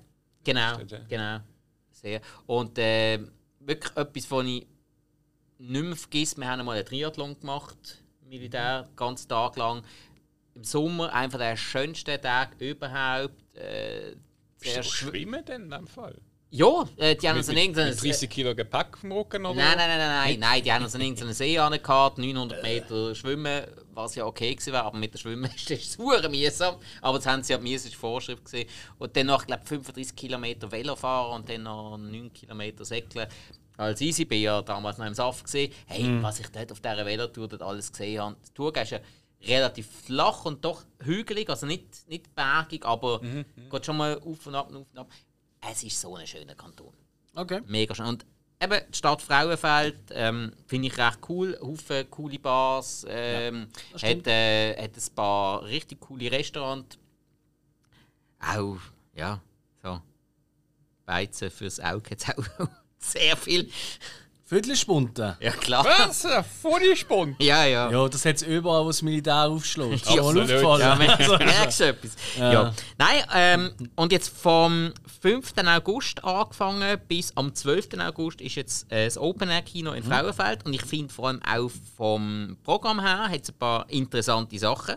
genau, 0.44 0.78
genau. 1.08 1.40
Sehr. 1.92 2.22
Und 2.46 2.78
äh, 2.80 3.20
wirklich 3.60 3.96
etwas, 3.96 4.32
was 4.32 4.46
ich 4.46 4.68
nicht 5.60 5.84
mehr 5.84 5.96
vergesse. 5.96 6.38
Wir 6.38 6.48
haben 6.48 6.60
einmal 6.60 6.78
einen 6.78 6.86
Triathlon 6.86 7.40
gemacht, 7.40 8.04
Militär, 8.28 8.90
ganz 8.96 9.28
Tag 9.28 9.56
lang. 9.58 9.84
Im 10.56 10.64
Sommer 10.64 11.14
einfach 11.14 11.38
der 11.40 11.56
schönste 11.56 12.20
Tag 12.20 12.60
überhaupt. 12.60 13.36
Äh, 13.56 14.16
Bist 14.60 14.74
sehr 14.74 14.82
du 14.84 14.90
schw- 14.90 14.92
schwimmen 15.10 15.46
denn 15.46 15.64
in 15.64 15.70
dem 15.72 15.88
Fall? 15.88 16.16
Ja, 16.50 16.88
äh, 16.96 17.16
die 17.16 17.28
haben 17.28 17.38
uns 17.38 17.50
an 17.50 17.58
irgendeinen 17.58 17.90
mit 17.90 18.04
30 18.04 18.30
Kilo 18.30 18.56
Gepäck 18.56 18.98
vom 18.98 19.12
Rücken, 19.12 19.46
oder? 19.46 19.56
Nein, 19.56 19.78
nein, 19.78 19.90
nein, 19.90 20.00
nein, 20.00 20.40
nein, 20.40 20.64
die 20.64 20.72
haben 20.72 20.84
uns 20.84 20.96
an 20.96 21.02
irgendeinen 21.02 21.34
See 21.34 21.60
angekarrt, 21.60 22.18
900 22.18 22.64
Meter 22.64 23.16
schwimmen, 23.16 23.64
was 23.94 24.16
ja 24.16 24.26
okay 24.26 24.56
gewesen 24.56 24.72
wäre, 24.72 24.84
aber 24.84 24.98
mit 24.98 25.14
dem 25.14 25.18
Schwimmen 25.18 25.52
ist 25.56 25.70
es 25.70 25.94
super 25.94 26.30
mühsam. 26.30 26.78
Aber 27.02 27.18
das 27.18 27.28
haben 27.28 27.44
sie 27.44 27.54
ja 27.54 27.60
das 27.60 27.86
war 27.86 28.00
Vorschrift. 28.00 28.46
Gewesen. 28.46 28.70
Und 28.98 29.16
dann 29.18 29.28
noch, 29.28 29.42
ich 29.42 29.48
glaube 29.48 29.66
35 29.66 30.16
Kilometer 30.16 30.72
Velo 30.72 30.96
fahren 30.96 31.42
und 31.42 31.50
dann 31.50 31.64
noch 31.64 31.98
9 31.98 32.32
Kilometer 32.32 32.86
säckeln. 32.86 33.28
Als 33.76 34.02
easy 34.02 34.26
bin 34.26 34.40
ich 34.40 34.46
ja 34.46 34.62
damals 34.62 34.98
noch 34.98 35.06
im 35.06 35.14
Saft 35.14 35.44
gesehen. 35.44 35.72
Hey, 35.86 36.18
was 36.22 36.40
ich 36.40 36.48
dort 36.48 36.72
auf 36.72 36.80
dieser 36.80 37.06
Velotour 37.06 37.48
dort 37.48 37.62
alles 37.62 37.92
gesehen 37.92 38.22
habe. 38.22 38.36
Die 38.48 38.54
Tour 38.54 38.76
ist 38.76 38.92
ja 38.92 39.00
relativ 39.46 39.88
flach 40.06 40.46
und 40.46 40.66
doch 40.66 40.84
hügelig, 41.04 41.50
also 41.50 41.68
nicht, 41.68 42.08
nicht 42.10 42.34
bergig, 42.34 42.86
aber 42.86 43.22
geht 43.70 43.86
schon 43.86 43.98
mal 43.98 44.18
auf 44.18 44.48
und 44.48 44.56
ab 44.56 44.70
und 44.70 44.78
auf 44.78 44.88
und 44.92 44.98
ab. 45.00 45.10
Es 45.70 45.84
ist 45.84 46.00
so 46.00 46.16
ein 46.16 46.26
schöner 46.26 46.56
Kanton. 46.56 46.94
Okay. 47.36 47.62
Mega 47.66 47.94
schön. 47.94 48.06
Und 48.06 48.26
eben 48.62 48.82
die 48.90 48.98
Stadt 48.98 49.22
Frauenfeld 49.22 50.00
ähm, 50.12 50.54
finde 50.66 50.88
ich 50.88 50.98
recht 50.98 51.20
cool. 51.30 51.58
Haufen 51.62 52.10
coole 52.10 52.40
Bars. 52.40 53.06
Ähm, 53.08 53.68
hat, 53.94 54.28
äh, 54.28 54.76
hat 54.82 54.96
ein 54.96 55.16
paar 55.16 55.64
richtig 55.64 56.00
coole 56.00 56.32
Restaurants. 56.32 56.98
Auch, 58.40 58.78
ja, 59.14 59.42
so. 59.82 60.02
Beizen 61.06 61.52
fürs 61.52 61.80
Auge 61.80 62.12
hat 62.12 62.38
auch 62.38 62.68
sehr 62.98 63.36
viel. 63.36 63.70
Viertelspunten. 64.48 65.36
Ja, 65.42 65.52
klar. 65.52 65.86
Was? 65.86 66.26
Spannend. 66.96 67.36
Ja, 67.44 67.66
ja. 67.66 67.92
Ja, 67.92 68.08
das 68.08 68.24
hat 68.24 68.38
es 68.38 68.44
überall, 68.44 68.84
wo 68.86 68.88
das 68.88 69.02
Militär 69.02 69.50
aufschlägt. 69.50 70.10
Ja, 70.10 70.22
aufgefallen. 70.22 70.80
Ja, 70.82 70.94
Also, 71.18 71.38
merkst 71.38 71.80
du 71.82 71.84
etwas? 71.84 72.16
Ja. 72.40 72.74
Nein, 72.98 73.24
ähm, 73.36 73.72
und 73.98 74.14
jetzt 74.14 74.30
vom 74.30 74.94
5. 75.22 75.54
August 75.66 76.24
angefangen 76.24 76.98
bis 77.10 77.36
am 77.36 77.54
12. 77.54 77.90
August 78.00 78.40
ist 78.40 78.56
jetzt 78.56 78.90
äh, 78.90 79.04
das 79.04 79.18
Open 79.18 79.50
Air 79.50 79.64
Kino 79.64 79.92
in 79.92 80.04
Frauenfeld 80.04 80.66
und 80.66 80.72
ich 80.72 80.84
finde 80.86 81.14
vor 81.14 81.28
allem 81.28 81.42
auch 81.44 81.70
vom 81.98 82.56
Programm 82.64 83.02
her 83.02 83.28
hat 83.28 83.42
es 83.44 83.50
ein 83.50 83.58
paar 83.58 83.90
interessante 83.90 84.58
Sachen. 84.58 84.96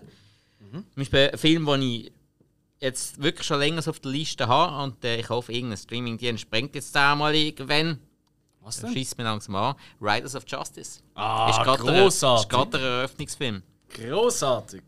Zum 0.72 0.84
Beispiel 0.94 1.30
ein 1.32 1.38
Film, 1.38 1.66
den 1.66 1.82
ich 1.82 2.12
jetzt 2.78 3.20
wirklich 3.20 3.44
schon 3.44 3.59
länger 3.59 3.82
auf 3.84 3.98
der 3.98 4.12
Liste 4.12 4.46
habe 4.46 4.84
und 4.84 5.05
äh, 5.05 5.16
ich 5.18 5.28
hoffe, 5.28 5.53
irgendein 5.53 5.78
Streamingdienst 5.78 6.42
sprengt 6.42 6.76
jetzt 6.76 6.94
da 6.94 7.16
mal 7.16 7.34
irgendwann. 7.34 7.98
Was 8.76 8.80
denn? 8.80 8.92
schießt 8.92 9.18
mir 9.18 9.24
langsam 9.24 9.56
an. 9.56 9.74
Riders 10.00 10.34
of 10.36 10.44
Justice. 10.46 11.00
Ah, 11.14 11.50
ist 11.50 11.58
der, 11.58 12.36
ist 12.36 12.48
gerade 12.48 12.70
der 12.70 12.80
Eröffnungsfilm. 12.80 13.62
Grossartig. 13.88 14.82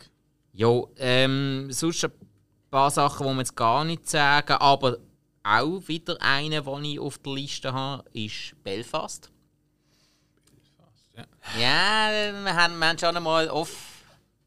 Ja, 0.52 0.82
ähm, 0.96 1.68
sonst 1.70 2.04
ein 2.04 2.12
paar 2.70 2.90
Sachen, 2.90 3.26
die 3.26 3.32
wir 3.32 3.38
jetzt 3.38 3.56
gar 3.56 3.84
nicht 3.84 4.08
sagen, 4.08 4.52
aber 4.52 4.98
auch 5.42 5.80
wieder 5.88 6.16
eine, 6.20 6.62
die 6.62 6.92
ich 6.92 7.00
auf 7.00 7.18
der 7.18 7.32
Liste 7.32 7.72
habe, 7.72 8.04
ist 8.12 8.54
Belfast. 8.62 9.30
Ja, 11.58 12.10
wir 12.44 12.54
haben, 12.54 12.78
wir 12.78 12.88
haben 12.88 12.98
schon 12.98 13.16
einmal 13.16 13.48
off 13.48 13.91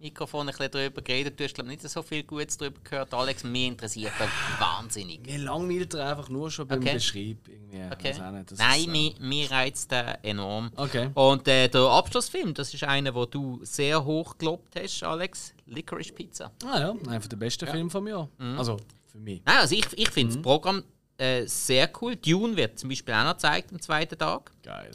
Mikrofon 0.06 0.48
ein 0.48 0.56
bisschen 0.56 0.72
darüber 0.72 1.02
geredet. 1.02 1.40
Du 1.40 1.44
hast 1.44 1.56
glaube 1.56 1.70
nicht 1.70 1.82
so 1.82 2.02
viel 2.04 2.24
Gutes 2.24 2.58
darüber 2.58 2.80
gehört, 2.84 3.14
Alex. 3.14 3.44
Mich 3.44 3.68
interessiert 3.68 4.14
das 4.20 4.30
wahnsinnig. 4.60 5.26
Mir 5.26 5.40
langweilt 5.40 5.96
er 5.96 6.10
einfach 6.12 6.30
nur 6.30 6.52
schon 6.52 6.68
beim 6.68 6.80
Okay. 6.80 6.94
Beschreib. 6.94 7.48
Irgendwie. 7.48 7.82
Okay. 7.92 8.14
Nein, 8.18 8.46
ist, 8.50 8.60
äh, 8.60 8.90
mich, 8.90 9.20
mich 9.20 9.50
reizt 9.50 9.92
der 9.92 10.24
enorm. 10.24 10.72
Okay. 10.76 11.10
Und 11.16 11.48
äh, 11.48 11.68
der 11.68 11.82
Abschlussfilm, 11.82 12.54
das 12.54 12.74
ist 12.74 12.84
einer, 12.84 13.12
den 13.12 13.32
du 13.32 13.60
sehr 13.64 14.04
hoch 14.06 14.38
gelobt 14.38 14.76
hast, 14.80 15.04
Alex. 15.04 15.54
Licorice 15.66 16.14
Pizza. 16.14 16.52
Ah 16.64 16.80
ja, 16.80 16.96
einer 17.08 17.20
der 17.20 17.38
besten 17.38 17.68
Filme 17.68 17.90
vom 17.90 18.08
Jahr. 18.08 18.30
Mhm. 18.38 18.60
Also, 18.60 18.78
für 19.08 19.18
mich. 19.18 19.42
Nein, 19.44 19.58
also 19.58 19.74
ich, 19.74 19.86
ich 19.96 20.10
finde 20.12 20.36
das 20.36 20.44
Programm 20.44 20.84
äh, 21.18 21.48
sehr 21.48 21.90
cool. 22.02 22.16
Dune 22.16 22.56
wird 22.56 22.78
zum 22.78 22.90
Beispiel 22.90 23.14
auch 23.16 23.24
noch 23.24 23.34
gezeigt 23.34 23.72
am 23.72 23.82
zweiten 23.82 24.18
Tag. 24.18 24.52
Geil. 24.62 24.92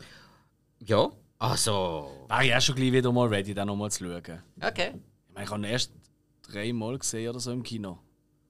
Ja. 0.78 1.10
Also. 1.40 2.26
Wäre 2.28 2.44
ich 2.46 2.54
auch 2.54 2.60
schon 2.60 2.74
gleich 2.76 2.92
wieder 2.92 3.10
mal 3.10 3.26
ready, 3.26 3.54
den 3.54 3.66
nochmal 3.66 3.90
zu 3.90 4.04
schauen. 4.04 4.42
Okay. 4.60 4.92
Ich 5.28 5.34
meine, 5.34 5.44
ich 5.44 5.50
habe 5.50 5.60
ihn 5.62 5.64
erst 5.64 5.92
dreimal 6.42 6.98
gesehen 6.98 7.30
oder 7.30 7.40
so 7.40 7.50
im 7.50 7.62
Kino. 7.62 7.98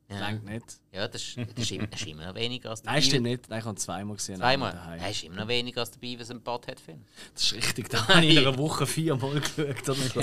Ja. 0.09 0.27
Längt 0.27 0.45
nicht. 0.45 0.81
Ja, 0.91 1.07
das 1.07 1.23
ist, 1.23 1.39
das 1.39 1.71
ist, 1.71 2.07
immer, 2.07 2.27
noch 2.27 2.35
weniger 2.35 2.71
als 2.71 2.83
der 2.83 2.91
Nein, 2.91 3.03
stimmt 3.03 3.23
nicht. 3.23 3.49
Nein, 3.49 3.61
ich 3.61 3.65
habe 3.65 3.77
ihn 3.77 3.79
zweimal 3.79 4.17
gesehen. 4.17 4.39
Zweimal. 4.39 4.99
Das 4.99 5.11
ist 5.13 5.23
immer 5.23 5.37
noch 5.37 5.47
weniger 5.47 5.83
als 5.83 5.93
der 5.93 6.01
Beavis 6.01 6.33
und 6.33 6.43
Butthead-Film. 6.43 7.05
Das 7.33 7.45
ist 7.45 7.53
richtig. 7.55 7.91
Da 7.91 8.09
habe 8.09 8.25
ich 8.27 8.37
in 8.37 8.45
einer 8.45 8.59
Woche 8.59 8.87
viermal 8.87 9.39
geschaut 9.39 9.89
oder 9.89 9.95
so. 9.95 10.21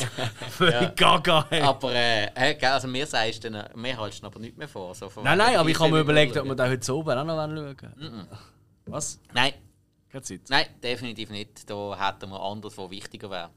Völlig 0.49 0.95
gaga. 0.97 1.47
Ey. 1.49 1.61
Aber, 1.61 1.93
äh, 1.93 2.25
äh, 2.35 2.65
also 2.65 2.89
mir 2.89 3.07
sagst 3.07 3.45
du, 3.45 3.49
dann- 3.49 3.79
mir 3.79 3.97
haltest 3.97 4.23
du 4.23 4.27
aber 4.27 4.41
nicht 4.41 4.57
mehr 4.57 4.67
vor. 4.67 4.93
So 4.93 5.09
Nein, 5.23 5.37
nein, 5.37 5.55
aber 5.55 5.69
ich 5.69 5.79
habe 5.79 5.89
mir 5.89 6.01
überlegt, 6.01 6.35
ob 6.35 6.45
wir 6.45 6.55
den 6.55 6.69
heute 6.69 6.93
oben 6.93 7.17
auch 7.17 7.23
noch 7.23 7.37
schauen 7.37 7.55
wollen. 7.55 8.27
Was? 8.87 9.21
Nein, 9.33 9.53
Keine 10.11 10.21
Zeit. 10.23 10.41
nein, 10.49 10.65
definitiv 10.81 11.29
nicht. 11.29 11.69
Da 11.69 11.97
hätten 11.99 12.29
wir 12.29 12.41
anderes, 12.41 12.77
was 12.77 12.89
wichtiger 12.89 13.29
wäre. 13.29 13.49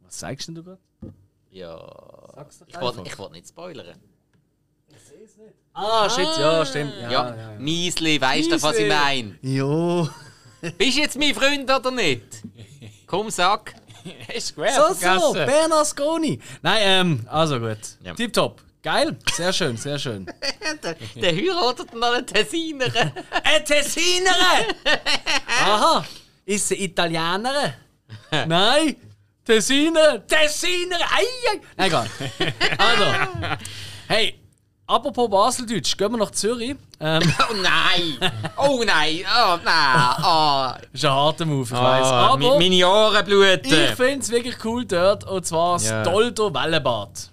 Was 0.00 0.18
sagst 0.20 0.48
denn 0.48 0.54
du 0.54 0.62
gerade? 0.62 0.80
Ja. 1.50 1.78
Sag's 2.34 2.58
doch 2.58 2.68
Ich 2.68 2.80
wollte 2.80 3.02
ich 3.04 3.18
wollt 3.18 3.32
nicht 3.32 3.48
spoilern. 3.48 3.98
Ah, 5.72 6.08
shit, 6.08 6.24
ja, 6.38 6.64
stimmt. 6.64 6.94
Ja, 7.02 7.10
Ja, 7.10 7.36
ja, 7.36 7.52
ja. 7.52 7.58
Miesli, 7.58 8.18
weißt 8.20 8.50
du, 8.50 8.62
was 8.62 8.78
ich 8.78 8.88
meine? 8.88 9.38
Jo. 9.42 10.08
Bist 10.78 10.96
du 10.96 11.00
jetzt 11.02 11.18
mein 11.18 11.34
Freund 11.34 11.70
oder 11.70 11.90
nicht? 11.90 12.42
Komm, 13.06 13.30
sag. 13.30 13.74
Ist 14.34 14.54
So, 14.56 14.92
so. 14.94 15.32
Bernasconi. 15.34 16.40
Nein, 16.62 16.78
ähm, 16.82 17.26
also 17.28 17.58
gut. 17.58 17.78
Ja. 18.02 18.14
Tipptopp. 18.14 18.62
Geil. 18.86 19.16
Sehr 19.32 19.52
schön, 19.52 19.76
sehr 19.76 19.98
schön. 19.98 20.26
der, 20.84 20.94
der 21.16 21.32
heiratet 21.34 21.92
noch 21.92 22.12
einen 22.12 22.24
Tessiner. 22.24 22.84
Ein 23.42 23.64
Tessinerin! 23.64 24.76
Aha. 25.60 26.04
Ist 26.44 26.68
sie 26.68 26.84
Italienerin? 26.84 27.72
Nein. 28.46 28.94
Tessiner. 29.44 30.24
Tessiner. 30.24 30.98
Ei, 31.00 31.84
egal. 31.84 32.08
Also. 32.78 33.04
Hey, 34.06 34.38
apropos 34.86 35.30
Baseldeutsch, 35.30 35.96
gehen 35.96 36.12
wir 36.12 36.18
nach 36.18 36.30
Zürich. 36.30 36.76
Ähm, 37.00 37.34
oh 37.50 37.54
nein! 37.54 38.32
Oh 38.56 38.84
nein! 38.86 39.24
Oh 39.36 39.58
nein! 39.64 40.14
Oh. 40.22 40.86
ist 40.92 41.04
ein 41.04 41.10
harter 41.10 41.44
Move, 41.44 41.64
ich 41.64 41.72
weiss. 41.72 42.06
Ah, 42.06 42.36
mi- 42.36 42.46
Aber 42.46 42.58
meine 42.60 42.86
Ohren 42.86 43.24
bluten! 43.24 43.64
ich 43.64 43.96
finde 43.96 44.20
es 44.20 44.30
wirklich 44.30 44.64
cool 44.64 44.84
dort. 44.84 45.24
Und 45.24 45.44
zwar 45.44 45.72
das 45.74 45.88
Ja. 45.88 46.04
Doldo 46.04 46.54
Wellebad. 46.54 47.32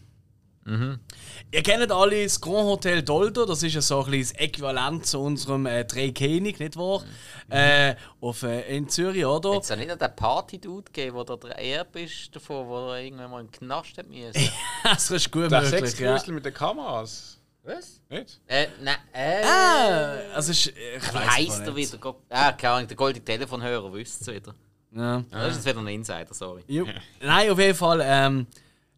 Ihr 1.54 1.62
kennt 1.62 1.92
alle 1.92 2.24
das 2.24 2.42
Grand 2.42 2.66
Hotel 2.66 3.04
Doldo, 3.04 3.46
das 3.46 3.62
ist 3.62 3.76
ja 3.76 3.82
so 3.82 4.04
ein 4.04 4.10
bisschen 4.10 4.36
das 4.36 4.44
Äquivalent 4.44 5.06
zu 5.06 5.20
unserem 5.20 5.68
äh, 5.68 5.86
Dreikönig, 5.86 6.58
nicht 6.58 6.76
wahr? 6.76 7.04
Äh, 7.48 7.94
auf, 8.22 8.42
äh, 8.42 8.76
in 8.76 8.90
Zürich, 8.90 9.24
oder? 9.24 9.60
Es 9.60 9.70
ja 9.70 9.76
nicht 9.76 9.92
den 9.92 10.16
Party-Dude 10.16 10.92
gegeben, 10.92 11.16
wo 11.16 11.24
der 11.24 11.60
Erb 11.60 11.96
ist 11.96 12.36
davon, 12.36 12.68
wo 12.68 12.90
er 12.90 13.04
irgendwann 13.04 13.30
mal 13.30 13.42
in 13.42 13.46
den 13.46 13.52
Knast 13.52 13.96
hat 14.00 14.08
müssen? 14.10 14.34
das 14.84 15.12
ist 15.12 15.32
gut 15.32 15.52
Der 15.52 15.62
möglich. 15.62 15.82
Ja. 15.82 15.88
Sexgrüßel 15.88 16.34
mit 16.34 16.44
den 16.44 16.56
Kameras. 16.56 17.40
Was? 17.62 18.02
Nicht? 18.10 18.42
Äh, 18.48 18.68
nein, 18.82 18.96
äh... 19.14 19.44
Ah, 19.46 20.34
also 20.34 20.52
ist, 20.52 20.66
ich 20.66 20.74
Wie 20.76 21.14
weiss 21.14 21.38
heisst 21.38 21.60
gar 21.60 21.68
er 21.68 21.76
wieder? 21.76 22.16
Ah, 22.30 22.52
keine 22.54 22.74
Ahnung, 22.74 22.88
der 22.88 22.98
goldene 22.98 23.24
Telefonhörer 23.24 23.94
wüsste 23.94 24.24
es 24.24 24.36
wieder. 24.36 24.56
Ja. 24.92 25.24
Das 25.30 25.52
ist 25.52 25.58
jetzt 25.58 25.68
wieder 25.68 25.86
ein 25.86 25.88
Insider, 25.94 26.34
sorry. 26.34 26.64
Jo. 26.68 26.88
Nein, 27.22 27.52
auf 27.52 27.60
jeden 27.60 27.76
Fall. 27.76 28.02
Ähm, 28.04 28.48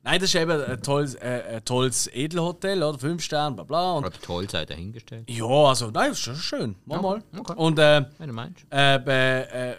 Nein, 0.05 0.19
das 0.19 0.29
ist 0.29 0.35
eben 0.35 0.51
ein 0.63 0.81
tolles, 0.83 1.15
äh, 1.15 1.55
ein 1.55 1.65
tolles 1.65 2.05
Edelhotel, 2.13 2.83
oder? 2.83 2.99
Fünf 2.99 3.23
Sterne, 3.23 3.55
bla 3.55 3.63
bla. 3.63 3.93
Und, 3.93 4.05
Oder 4.05 4.21
toll 4.21 4.47
sei 4.47 4.63
dahingestellt. 4.63 5.27
ja, 5.27 5.45
also, 5.45 5.87
nein, 5.87 6.09
das 6.09 6.19
ist 6.19 6.23
schon 6.25 6.35
schön. 6.35 6.75
Mach 6.85 7.01
mal. 7.01 7.23
okay. 7.35 7.53
Und 7.55 7.79
äh, 7.79 8.05
Wenn 8.19 8.27
du 8.27 8.33
meinst. 8.35 8.61
äh, 8.69 8.99
bei, 8.99 9.11
äh, 9.13 9.71
äh, 9.71 9.75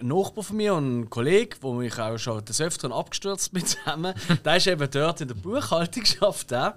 ein 0.00 0.08
Nachbar 0.08 0.42
von 0.42 0.56
mir 0.56 0.74
und 0.74 1.00
ein 1.02 1.10
Kollege, 1.10 1.56
wo 1.60 1.74
mich 1.74 1.96
auch 2.00 2.18
schon 2.18 2.44
des 2.44 2.60
Öfteren 2.60 2.92
abgestürzt 2.92 3.52
mit 3.52 3.68
zusammen, 3.68 4.12
der 4.44 4.56
ist 4.56 4.66
eben 4.66 4.90
dort 4.90 5.20
in 5.20 5.28
der 5.28 5.36
Buchhaltung 5.36 6.02
geschafft. 6.02 6.52
Auch. 6.52 6.72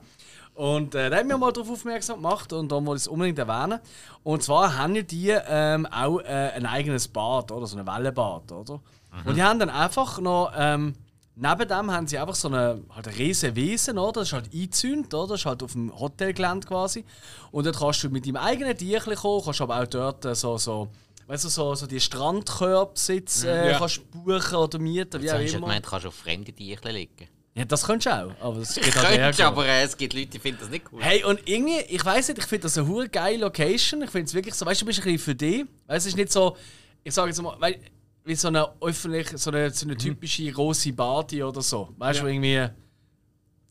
Und 0.53 0.93
äh, 0.93 1.09
der 1.09 1.17
hat 1.17 1.25
mir 1.25 1.35
mal 1.35 1.51
darauf 1.51 1.71
aufmerksam 1.71 2.17
gemacht 2.21 2.53
und 2.53 2.71
da 2.71 2.75
wollte 2.75 2.97
ich 2.97 3.01
es 3.03 3.07
unbedingt 3.07 3.39
erwähnen. 3.39 3.79
Und 4.21 4.43
zwar 4.43 4.77
haben 4.77 4.93
die 5.07 5.29
ähm, 5.29 5.87
auch 5.87 6.19
äh, 6.19 6.51
ein 6.55 6.67
eigenes 6.67 7.07
Bad, 7.07 7.51
oder? 7.51 7.65
So 7.65 7.75
ein 7.75 7.87
Wellenbad, 7.87 8.51
oder? 8.51 8.79
Und 9.25 9.35
die 9.35 9.41
haben 9.41 9.57
dann 9.57 9.71
einfach 9.71 10.19
noch. 10.19 10.51
Ähm, 10.55 10.93
Neben 11.35 11.67
dem 11.67 11.91
haben 11.91 12.05
sie 12.07 12.19
einfach 12.19 12.35
so 12.35 12.47
eine, 12.47 12.83
halt 12.91 13.07
eine 13.07 13.17
riesen 13.17 13.55
Wesen, 13.55 13.97
oder? 13.97 14.21
Das 14.21 14.27
ist 14.29 14.33
halt 14.33 14.53
eingezäunt, 14.53 15.13
oder? 15.13 15.29
Das 15.29 15.39
ist 15.41 15.45
halt 15.47 15.63
auf 15.63 15.71
dem 15.73 15.91
Hotelgelände 15.99 16.67
quasi. 16.67 17.03
Und 17.51 17.65
dort 17.65 17.79
kannst 17.79 18.03
du 18.03 18.09
mit 18.09 18.25
deinem 18.27 18.35
eigenen 18.37 18.77
Tierchen 18.77 19.15
kommen, 19.15 19.43
kannst 19.43 19.61
aber 19.61 19.81
auch 19.81 19.87
dort 19.87 20.25
äh, 20.25 20.35
so, 20.35 20.57
so, 20.59 20.89
weißt 21.27 21.45
du, 21.45 21.49
so, 21.49 21.73
so 21.73 21.87
die 21.87 21.99
Strandkörbsitze 21.99 23.49
äh, 23.49 23.71
Ja. 23.71 23.77
kannst 23.79 24.09
buchen 24.11 24.55
oder 24.55 24.79
mieten, 24.79 25.21
wie 25.21 25.31
auch 25.31 25.37
du 25.37 25.43
immer. 25.45 25.59
gemeint, 25.61 25.85
du 25.85 25.89
kannst 25.89 26.05
auf 26.05 26.15
fremde 26.15 26.51
Tierchen 26.53 26.91
liegen. 26.91 27.27
Ja, 27.55 27.65
das 27.65 27.83
könntest 27.85 28.07
du 28.07 28.11
auch, 28.11 28.31
aber 28.41 28.59
das 28.59 28.73
geht 28.75 28.95
halt 28.95 29.07
Könntest, 29.19 29.41
aber 29.41 29.65
äh, 29.65 29.83
es 29.83 29.95
gibt 29.95 30.13
Leute, 30.13 30.27
die 30.27 30.39
finden 30.39 30.59
das 30.61 30.69
nicht 30.69 30.85
cool. 30.91 31.01
Hey, 31.03 31.23
und 31.23 31.39
irgendwie, 31.47 31.79
ich 31.87 32.03
weiß 32.03 32.29
nicht, 32.29 32.39
ich 32.39 32.45
finde 32.45 32.63
das 32.63 32.77
eine 32.77 32.87
hure 32.87 33.09
geile 33.09 33.37
Location. 33.37 34.01
Ich 34.01 34.09
finde 34.09 34.25
es 34.25 34.33
wirklich 34.33 34.55
so, 34.55 34.65
weißt 34.65 34.81
du, 34.81 34.85
du 34.85 34.87
bist 34.87 34.99
ein 34.99 35.03
bisschen 35.05 35.19
für 35.19 35.35
dich. 35.35 35.61
Weißt 35.87 36.05
du, 36.05 36.09
es 36.09 36.13
ist 36.13 36.17
nicht 36.17 36.31
so, 36.31 36.57
ich 37.03 37.13
sage 37.13 37.29
jetzt 37.29 37.41
mal, 37.41 37.55
weil, 37.59 37.79
wie 38.25 38.35
so 38.35 38.47
eine 38.47 38.67
öffentliche, 38.81 39.37
so 39.37 39.51
eine, 39.51 39.69
so 39.71 39.85
eine 39.85 39.95
typische 39.97 40.51
große 40.51 40.93
Party 40.93 41.43
oder 41.43 41.61
so. 41.61 41.89
Weißt 41.97 42.21
du, 42.21 42.25
Ja. 42.25 42.29
irgendwie, 42.31 42.69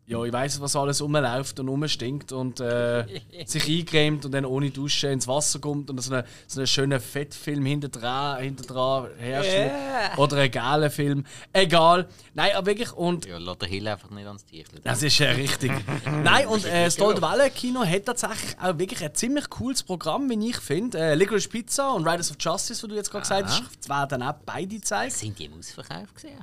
ja, 0.06 0.24
ich 0.24 0.32
weiß 0.32 0.60
was 0.60 0.74
alles 0.74 1.00
rumläuft 1.00 1.60
und 1.60 1.68
rumstinkt 1.68 2.32
und 2.32 2.60
äh, 2.60 3.04
sich 3.46 3.68
eingremt 3.68 4.24
und 4.24 4.32
dann 4.32 4.44
ohne 4.44 4.70
Dusche 4.70 5.08
ins 5.08 5.28
Wasser 5.28 5.60
kommt 5.60 5.90
und 5.90 6.00
so 6.00 6.12
einen 6.12 6.24
so 6.46 6.60
einen 6.60 6.66
schönen 6.66 7.00
Fettfilm 7.00 7.64
hinter 7.64 7.88
dran, 7.88 8.42
hinter 8.42 8.64
dran 8.64 9.10
herrscht. 9.16 10.18
Oder 10.18 10.38
einen 10.38 10.50
geilen 10.50 10.90
Film. 10.90 11.24
Egal. 11.52 12.08
Nein, 12.34 12.50
aber 12.56 12.66
wirklich, 12.66 12.92
und 12.92 13.26
Ja, 13.26 13.38
lass 13.38 13.58
den 13.58 13.68
Hill 13.68 13.86
einfach 13.86 14.10
nicht 14.10 14.26
ans 14.26 14.44
Tierchen. 14.44 14.80
das 14.82 15.02
ist 15.02 15.20
äh, 15.20 15.30
richtig. 15.30 15.72
Nein, 16.24 16.48
und 16.48 16.64
äh, 16.64 16.84
das 16.84 16.96
Tolle 16.96 17.22
Welle 17.22 17.50
Kino 17.50 17.84
hat 17.84 18.06
tatsächlich 18.06 18.56
auch 18.60 18.76
wirklich 18.78 19.02
ein 19.04 19.14
ziemlich 19.14 19.48
cooles 19.50 19.82
Programm, 19.82 20.28
wie 20.28 20.48
ich 20.48 20.56
finde. 20.56 20.98
Äh, 20.98 21.14
Licorice 21.14 21.48
Pizza 21.48 21.92
und 21.92 22.06
Riders 22.06 22.30
of 22.30 22.36
Justice, 22.40 22.82
wie 22.82 22.88
du 22.88 22.94
jetzt 22.96 23.10
gerade 23.10 23.22
gesagt 23.22 23.48
hast, 23.48 23.88
werden 23.88 24.22
auch 24.22 24.34
beide 24.44 24.74
gezeigt. 24.74 25.12
Sind 25.12 25.38
die 25.38 25.44
im 25.44 25.58
Ausverkauf 25.58 26.12
gesehen? 26.14 26.38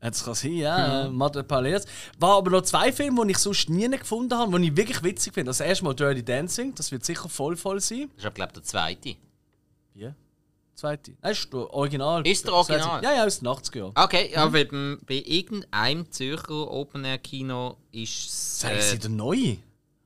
Das 0.00 0.24
kann 0.24 0.34
sein, 0.34 0.54
ja. 0.54 1.08
Mhm. 1.08 1.14
Mother 1.16 1.42
Palace. 1.42 1.84
War 2.18 2.38
aber 2.38 2.50
noch 2.50 2.62
zwei 2.62 2.90
Filme, 2.92 3.24
die 3.26 3.32
ich 3.32 3.38
sonst 3.38 3.68
nie 3.68 3.88
gefunden 3.90 4.34
habe, 4.36 4.58
die 4.58 4.68
ich 4.68 4.76
wirklich 4.76 5.02
witzig 5.02 5.34
finde. 5.34 5.50
Das 5.50 5.60
erste 5.60 5.84
Mal 5.84 5.94
Dirty 5.94 6.24
Dancing, 6.24 6.74
das 6.74 6.90
wird 6.90 7.04
sicher 7.04 7.28
voll 7.28 7.56
voll 7.56 7.80
sein. 7.80 8.08
Das 8.14 8.18
ist 8.18 8.26
aber, 8.26 8.34
glaube 8.34 8.50
ich, 8.50 8.54
der 8.54 8.62
zweite. 8.64 9.16
Wie? 9.94 10.10
Zweite. 10.74 11.12
Nein, 11.20 11.32
ist 11.32 11.52
der 11.52 11.74
Original. 11.74 12.26
Ist 12.26 12.46
der 12.46 12.54
Original? 12.54 13.04
Ja, 13.04 13.12
ja, 13.16 13.26
aus 13.26 13.40
den 13.40 13.48
80er 13.48 13.76
Jahren. 13.78 13.92
Okay, 13.94 14.30
ja, 14.32 14.50
weil 14.50 14.64
beim- 14.64 14.98
bei 15.06 15.22
irgendeinem 15.26 16.10
Zürcher 16.10 16.70
Open-Air-Kino 16.70 17.76
ist 17.92 18.60
Sagen 18.60 18.76
es. 18.78 18.90
Sie 18.92 18.98
der 18.98 19.10
neue? 19.10 19.58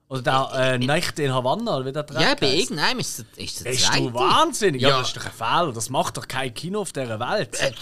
Oder 0.09 0.23
der 0.23 0.51
äh, 0.75 0.79
Nächte 0.79 1.23
in 1.23 1.33
Havanna, 1.33 1.77
oder 1.79 1.87
wie 1.87 1.93
der 1.93 2.03
ja, 2.11 2.21
Track 2.21 2.41
bei 2.41 2.47
heisst? 2.49 2.59
irgendeinem 2.71 2.99
ist 3.01 3.19
es 3.19 3.39
ist 3.39 3.65
der 3.65 3.71
Bist 3.71 3.85
zweite. 3.87 4.03
du 4.03 4.15
wahnsinnig? 4.15 4.83
Ja, 4.83 4.89
Ja. 4.91 4.99
das 4.99 5.09
ist 5.09 5.17
doch 5.17 5.25
ein 5.25 5.33
Fehler. 5.33 5.73
Das 5.73 5.91
macht 5.91 6.17
doch 6.17 6.29
kein 6.29 6.53
Kino 6.53 6.81
auf 6.83 6.93
dieser 6.93 7.19
Welt. 7.19 7.59
Äh, 7.61 7.73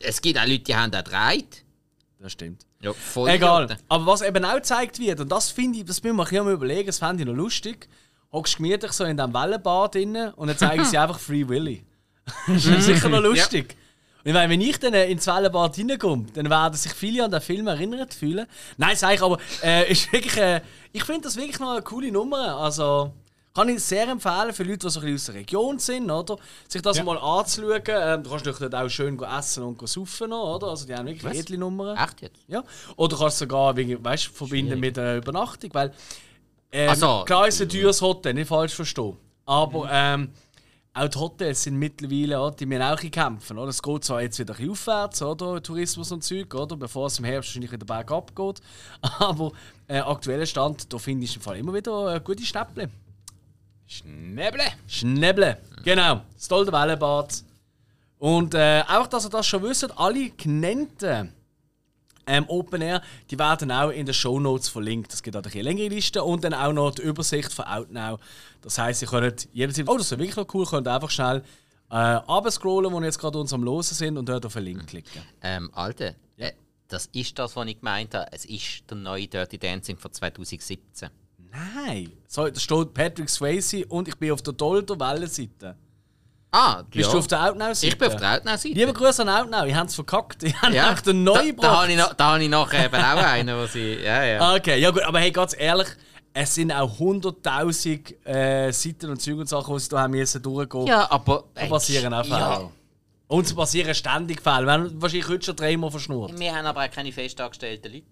Es 0.00 0.20
gibt 0.20 0.38
auch 0.38 0.44
Leute, 0.46 0.60
die 0.60 0.74
haben 0.74 0.90
da 0.90 1.02
dreit. 1.02 1.62
Das 2.18 2.32
stimmt. 2.32 2.62
Ja, 2.80 2.92
voll 2.92 3.28
Egal. 3.30 3.76
Aber 3.88 4.06
was 4.06 4.22
eben 4.22 4.44
auch 4.44 4.54
gezeigt 4.54 4.98
wird, 4.98 5.20
und 5.20 5.30
das 5.30 5.50
finde 5.50 5.78
ich, 5.78 5.84
das 5.84 6.02
müssen 6.02 6.16
wir 6.16 6.24
bisschen 6.24 6.48
überlegen, 6.50 6.86
das 6.86 6.98
fände 6.98 7.22
ich 7.22 7.26
noch 7.28 7.34
lustig. 7.34 7.88
Hockst 8.32 8.56
gemütlich 8.56 8.92
so 8.92 9.04
in 9.04 9.16
diesem 9.16 9.32
Wellenbad 9.34 9.94
drin 9.94 10.16
und 10.36 10.48
dann 10.48 10.58
zeigen 10.58 10.84
sie 10.84 10.96
einfach 10.98 11.18
Free 11.18 11.46
Willy. 11.48 11.84
das 12.46 12.64
ist 12.64 12.84
sicher 12.86 13.08
noch 13.08 13.20
lustig. 13.22 13.76
Und 13.76 13.85
ich 14.26 14.32
meine, 14.34 14.50
wenn 14.52 14.60
ich 14.60 14.78
dann 14.78 14.92
äh, 14.94 15.10
ins 15.10 15.26
Wellenbad 15.26 15.78
reinkomme, 15.78 16.26
dann 16.34 16.50
werden 16.50 16.74
sich 16.74 16.92
viele 16.92 17.24
an 17.24 17.30
den 17.30 17.40
Film 17.40 17.66
erinnert 17.68 18.12
fühlen. 18.12 18.46
Nein, 18.76 18.96
sag 18.96 19.14
ich, 19.14 19.22
aber 19.22 19.38
äh, 19.62 19.90
ist 19.92 20.12
wirklich, 20.12 20.36
äh, 20.36 20.60
ich 20.92 21.04
finde 21.04 21.22
das 21.22 21.36
wirklich 21.36 21.58
noch 21.60 21.70
eine 21.72 21.82
coole 21.82 22.10
Nummer. 22.10 22.56
Also 22.56 23.12
kann 23.54 23.68
ich 23.70 23.82
sehr 23.82 24.06
empfehlen 24.08 24.52
für 24.52 24.64
Leute, 24.64 24.78
die 24.86 24.90
so 24.90 25.00
ein 25.00 25.06
bisschen 25.06 25.14
aus 25.14 25.24
der 25.26 25.34
Region 25.36 25.78
sind, 25.78 26.10
oder? 26.10 26.36
Sich 26.68 26.82
das 26.82 26.98
Ja. 26.98 27.04
mal 27.04 27.16
anzuschauen. 27.16 27.80
Ähm, 27.88 28.22
du 28.22 28.28
kannst 28.30 28.44
natürlich 28.44 28.74
auch 28.74 28.88
schön 28.90 29.18
essen 29.22 29.62
und 29.62 29.88
saufen, 29.88 30.32
oder? 30.32 30.66
Also 30.66 30.86
die 30.86 30.94
haben 30.94 31.06
wirklich 31.06 31.24
Was? 31.24 31.36
edle 31.38 31.56
Nummern. 31.58 31.96
Echt 31.96 32.20
jetzt? 32.20 32.40
Ja. 32.48 32.62
Oder 32.96 33.16
kannst 33.16 33.40
du 33.40 33.44
sogar 33.44 33.74
weißt, 33.76 34.26
verbinden 34.26 34.78
mit 34.78 34.98
einer 34.98 35.14
Übernachtung, 35.16 35.70
weil 35.72 35.92
ähm, 36.72 36.90
Also- 36.90 37.22
klar 37.24 37.46
ist 37.48 37.62
ein 37.62 37.68
teures 37.68 38.02
Hotel, 38.02 38.34
nicht 38.34 38.48
falsch 38.48 38.74
verstehen. 38.74 39.16
Aber 39.46 39.88
ähm, 39.90 40.30
auch 40.96 41.08
die 41.08 41.18
Hotels 41.18 41.62
sind 41.62 41.76
mittlerweile, 41.76 42.40
oder, 42.40 42.56
die 42.56 42.66
müssen 42.66 42.82
auch 42.82 43.02
ein 43.02 43.10
kämpfen. 43.10 43.58
Oder? 43.58 43.68
Es 43.68 43.82
geht 43.82 44.04
zwar 44.04 44.22
jetzt 44.22 44.38
wieder 44.38 44.58
ein 44.58 44.70
aufwärts, 44.70 45.22
oder? 45.22 45.62
Tourismus 45.62 46.10
und 46.10 46.24
Zeug, 46.24 46.54
oder? 46.54 46.76
bevor 46.76 47.06
es 47.06 47.18
im 47.18 47.24
Herbst 47.24 47.50
wahrscheinlich 47.50 47.72
wieder 47.72 47.84
bergab 47.84 48.34
geht. 48.34 48.60
Aber 49.18 49.52
äh, 49.88 49.98
aktueller 49.98 50.46
Stand, 50.46 50.92
da 50.92 50.98
finde 50.98 51.24
ich 51.24 51.36
im 51.36 51.42
Fall 51.42 51.58
immer 51.58 51.74
wieder 51.74 52.14
äh, 52.14 52.20
gute 52.20 52.44
Schnäpple. 52.44 52.88
Schnäble! 53.86 54.64
Schnäble, 54.86 55.58
genau. 55.84 56.22
Das 56.34 56.48
tolle 56.48 56.72
Wellenbad. 56.72 57.44
Und 58.18 58.54
äh, 58.54 58.82
einfach, 58.86 59.08
dass 59.08 59.26
ihr 59.26 59.30
das 59.30 59.46
schon 59.46 59.62
wisst, 59.62 59.98
alle 59.98 60.30
genannten 60.30 61.32
ähm, 62.26 62.44
Open 62.48 62.82
Air, 62.82 63.02
die 63.30 63.38
werden 63.38 63.70
auch 63.70 63.90
in 63.90 64.06
den 64.06 64.14
Show 64.14 64.40
Notes 64.40 64.68
verlinkt. 64.68 65.12
Es 65.12 65.22
gibt 65.22 65.36
auch 65.36 65.42
eine 65.44 65.62
längere 65.62 65.88
Liste 65.88 66.24
und 66.24 66.42
dann 66.42 66.54
auch 66.54 66.72
noch 66.72 66.94
die 66.94 67.02
Übersicht 67.02 67.52
von 67.52 67.66
Outnow. 67.66 68.18
Das 68.66 68.78
heisst, 68.78 69.00
ihr 69.00 69.06
könnt 69.06 69.48
jederzeit, 69.52 69.88
oh, 69.88 69.96
das 69.96 70.10
ist 70.10 70.18
wirklich 70.18 70.34
noch 70.34 70.52
cool, 70.52 70.66
könnt 70.66 70.88
einfach 70.88 71.08
schnell 71.08 71.40
äh, 71.88 71.94
abscrollen, 71.94 72.92
wo 72.92 72.98
wir 72.98 73.06
jetzt 73.06 73.20
gerade 73.20 73.38
uns 73.38 73.52
am 73.52 73.62
Losen 73.62 73.94
sind 73.94 74.18
und 74.18 74.28
dort 74.28 74.44
auf 74.44 74.54
den 74.54 74.64
Link 74.64 74.88
klicken. 74.88 75.22
Ähm, 75.40 75.70
Alter, 75.72 76.14
äh, 76.36 76.50
das 76.88 77.06
ist 77.12 77.38
das, 77.38 77.54
was 77.54 77.64
ich 77.68 77.78
gemeint 77.78 78.12
habe. 78.12 78.26
Es 78.32 78.44
ist 78.44 78.82
der 78.90 78.96
neue 78.96 79.28
Dirty 79.28 79.56
Dancing 79.56 79.96
von 79.96 80.12
2017. 80.12 81.10
Nein, 81.52 82.10
so, 82.26 82.48
da 82.48 82.58
steht 82.58 82.92
Patrick 82.92 83.30
Swayze 83.30 83.86
und 83.86 84.08
ich 84.08 84.16
bin 84.16 84.32
auf 84.32 84.42
der 84.42 84.52
Dolder 84.52 84.98
Wellenseite. 84.98 85.76
Ah, 86.50 86.82
Bist 86.90 87.06
ja. 87.06 87.12
du 87.12 87.18
auf 87.18 87.28
der 87.28 87.44
Outnow-Seite? 87.48 87.86
Ich 87.86 87.98
bin 87.98 88.08
auf 88.08 88.16
der 88.16 88.34
Outnow-Seite. 88.34 88.74
Liebe 88.74 88.92
Grüße 88.92 89.22
an 89.22 89.28
Outnow, 89.28 89.64
ich 89.64 89.74
habe 89.76 89.86
es 89.86 89.94
verkackt. 89.94 90.42
Ich 90.42 90.60
habe 90.60 90.74
ja. 90.74 90.90
ja. 90.90 90.94
den 90.94 91.22
neu 91.22 91.52
da, 91.52 91.62
da 91.62 91.82
habe 91.82 91.92
ich, 91.92 91.98
noch- 91.98 92.14
da 92.14 92.32
habe 92.32 92.42
ich 92.42 92.48
nachher 92.50 92.86
eben 92.86 92.96
auch 92.96 93.22
einen, 93.22 93.56
wo 93.56 93.66
sie. 93.66 93.94
Ja, 94.02 94.24
ja. 94.24 94.56
Okay, 94.56 94.80
ja 94.80 94.90
gut, 94.90 95.02
aber 95.02 95.20
hey, 95.20 95.30
ganz 95.30 95.54
ehrlich, 95.56 95.86
es 96.38 96.54
sind 96.54 96.70
auch 96.70 96.98
100.000 96.98 98.26
äh, 98.26 98.70
Seiten 98.70 99.10
und 99.10 99.22
Züge 99.22 99.40
und 99.40 99.48
Sachen, 99.48 99.74
die 99.74 99.80
sie 99.80 99.88
da 99.88 100.02
haben 100.02 100.10
müssen 100.10 100.42
durchgehen. 100.42 100.86
Ja, 100.86 101.10
aber. 101.10 101.44
Da 101.54 101.66
passieren 101.66 102.12
auch 102.12 102.24
Fälle. 102.24 102.38
Ja. 102.38 102.70
Und 103.28 103.46
es 103.46 103.54
passieren 103.54 103.94
ständig 103.94 104.42
Fälle. 104.42 104.66
Wir 104.66 104.72
haben 104.72 105.00
wahrscheinlich 105.00 105.28
heute 105.28 105.46
schon 105.46 105.56
dreimal 105.56 105.90
verschnurrt. 105.90 106.38
Wir 106.38 106.54
haben 106.54 106.66
aber 106.66 106.84
auch 106.84 106.90
keine 106.90 107.10
fest 107.10 107.40
angestellten 107.40 107.90
Leute. 107.90 108.06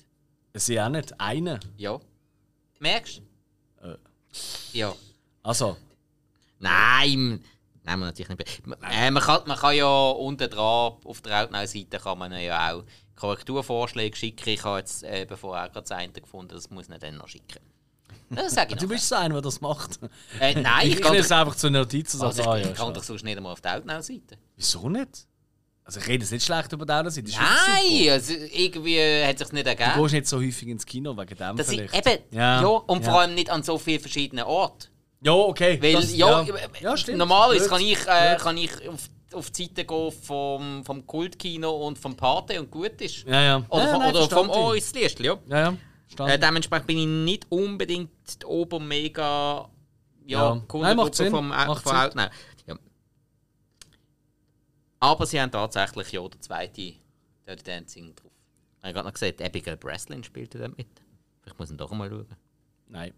Es 0.55 0.64
sind 0.64 0.79
auch 0.79 0.89
nicht 0.89 1.20
eine. 1.20 1.61
Ja. 1.77 2.01
Merkst 2.79 3.20
du? 3.83 3.89
Äh. 3.89 3.99
Ja. 4.72 4.95
Also, 5.43 5.77
Nein, 6.61 7.45
nein, 7.83 7.99
wir 7.99 8.07
natürlich 8.07 8.39
nicht. 8.39 8.62
Äh, 8.91 9.11
man, 9.11 9.22
kann, 9.22 9.43
man 9.47 9.59
kann 9.59 9.77
ja 9.77 10.11
unten 10.11 10.49
dran 10.49 10.95
auf 11.05 11.20
der 11.20 11.45
Outnow-Seite 11.45 11.99
kann 11.99 12.18
man 12.18 12.33
ja 12.33 12.72
auch 12.72 12.85
Korrekturvorschläge 13.16 14.16
schicken. 14.16 14.49
Ich 14.49 14.64
habe 14.64 14.79
jetzt 14.79 15.03
äh, 15.05 15.27
bevor 15.29 15.62
auch 15.62 15.70
gerade 15.70 15.83
das 15.83 15.91
eine 15.91 16.11
gefunden, 16.11 16.55
das 16.55 16.70
muss 16.70 16.89
man 16.89 17.01
dann 17.01 17.18
noch 17.18 17.29
schicken. 17.29 17.74
Das 18.37 18.55
sage 18.55 18.74
ich 18.74 18.80
du 18.80 18.89
bist 18.89 19.12
einer, 19.12 19.35
der 19.35 19.43
das 19.43 19.61
macht. 19.61 19.99
Äh, 20.41 20.55
nein, 20.61 20.87
ich 20.89 20.95
ich 20.95 21.01
kann 21.03 21.14
es 21.16 21.30
einfach 21.32 21.55
zur 21.55 21.70
Notiz 21.70 22.14
und 22.14 22.22
also 22.22 22.55
ich, 22.57 22.66
ich 22.66 22.74
kann 22.74 22.93
doch 22.95 23.03
sonst 23.03 23.24
nicht 23.24 23.37
einmal 23.37 23.53
auf 23.53 23.61
der 23.61 23.76
Outnow-Seite. 23.76 24.37
Wieso 24.57 24.89
nicht? 24.89 25.26
Also 25.87 26.01
ich 26.01 26.09
rede 26.09 26.22
jetzt 26.24 26.32
nicht 26.32 26.47
schlecht 26.47 26.72
über 26.72 26.87
die 26.87 26.93
Seite. 26.93 27.05
das 27.05 27.16
ist 27.18 27.37
Nein, 27.39 28.09
also, 28.11 28.32
irgendwie 28.32 28.99
hat 29.24 29.35
es 29.39 29.41
sich 29.49 29.53
nicht 29.53 29.66
super. 29.68 29.76
Du 29.76 29.82
ergeben. 29.85 30.03
gehst 30.03 30.12
nicht 30.14 30.26
so 30.26 30.37
häufig 30.39 30.68
ins 30.68 30.87
Kino 30.87 31.16
wegen 31.16 31.37
dem 31.37 31.57
Das 31.57 31.68
ich, 31.68 31.91
vielleicht. 31.91 32.07
eben, 32.07 32.22
ja, 32.30 32.62
Ja, 32.62 32.68
und 32.68 33.05
ja. 33.05 33.11
vor 33.11 33.20
allem 33.20 33.35
nicht 33.35 33.51
an 33.51 33.62
so 33.62 33.76
vielen 33.78 34.01
verschiedenen 34.01 34.45
Orten. 34.47 34.89
Ja, 35.20 35.32
okay. 35.32 35.78
Weil, 35.82 35.93
das, 35.95 36.14
ja, 36.16 36.43
ja. 36.43 36.55
Ja, 36.80 36.97
stimmt. 36.97 37.18
normalerweise 37.18 37.68
kann 37.68 37.80
ich, 37.82 37.99
äh, 38.07 38.37
kann 38.39 38.57
ich 38.57 38.70
auf, 38.89 39.09
auf 39.35 39.51
die 39.51 39.64
Seite 39.64 39.85
gehen 39.85 40.12
vom, 40.12 40.85
vom 40.85 41.07
Kultkino 41.07 41.70
und 41.87 41.99
vom 41.99 42.16
Pate 42.16 42.59
und 42.61 42.70
gut 42.70 43.01
ist. 43.01 43.24
Ja, 43.26 43.43
ja. 43.43 43.64
Oder, 43.68 43.85
ja, 43.85 43.91
vom, 43.91 44.01
nein, 44.01 44.11
oder 44.11 44.20
vom 44.20 44.28
verstanden. 44.28 44.51
Oris 44.51 44.95
Liestl, 44.95 45.24
ja. 45.26 45.37
Ja, 45.49 45.61
ja. 45.61 45.76
Äh, 46.19 46.39
dementsprechend 46.39 46.87
bin 46.87 46.99
ich 46.99 47.07
nicht 47.07 47.47
unbedingt 47.51 48.11
die 48.43 48.47
obermega 48.47 49.69
Ja. 50.27 50.55
ja, 50.55 50.63
Nein, 50.81 50.97
macht 50.97 51.15
Sinn. 51.15 51.31
vom, 51.31 51.51
Au- 51.53 51.67
Macht 51.67 51.87
Sinn. 51.89 52.21
Ja. 52.67 52.79
Aber 55.01 55.27
sie 55.27 55.41
haben 55.41 55.51
tatsächlich 55.51 56.13
ja 56.13 56.27
der 56.29 56.41
zweite 56.41 56.95
Dirty 57.47 57.63
Dancing 57.65 58.15
drauf. 58.15 58.31
Ich 58.79 58.85
habe 58.85 58.93
gerade 58.95 59.07
noch 59.09 59.13
gesagt, 59.15 59.43
Abigail 59.43 59.77
Breslin 59.77 60.23
spielte 60.25 60.59
dort 60.59 60.77
mit. 60.77 60.87
Vielleicht 61.43 61.59
muss 61.59 61.69
ich 61.69 61.75
ihn 61.75 61.79
doch 61.79 61.91
mal 61.93 62.09
schauen. 62.09 62.27
Nein. 62.89 63.13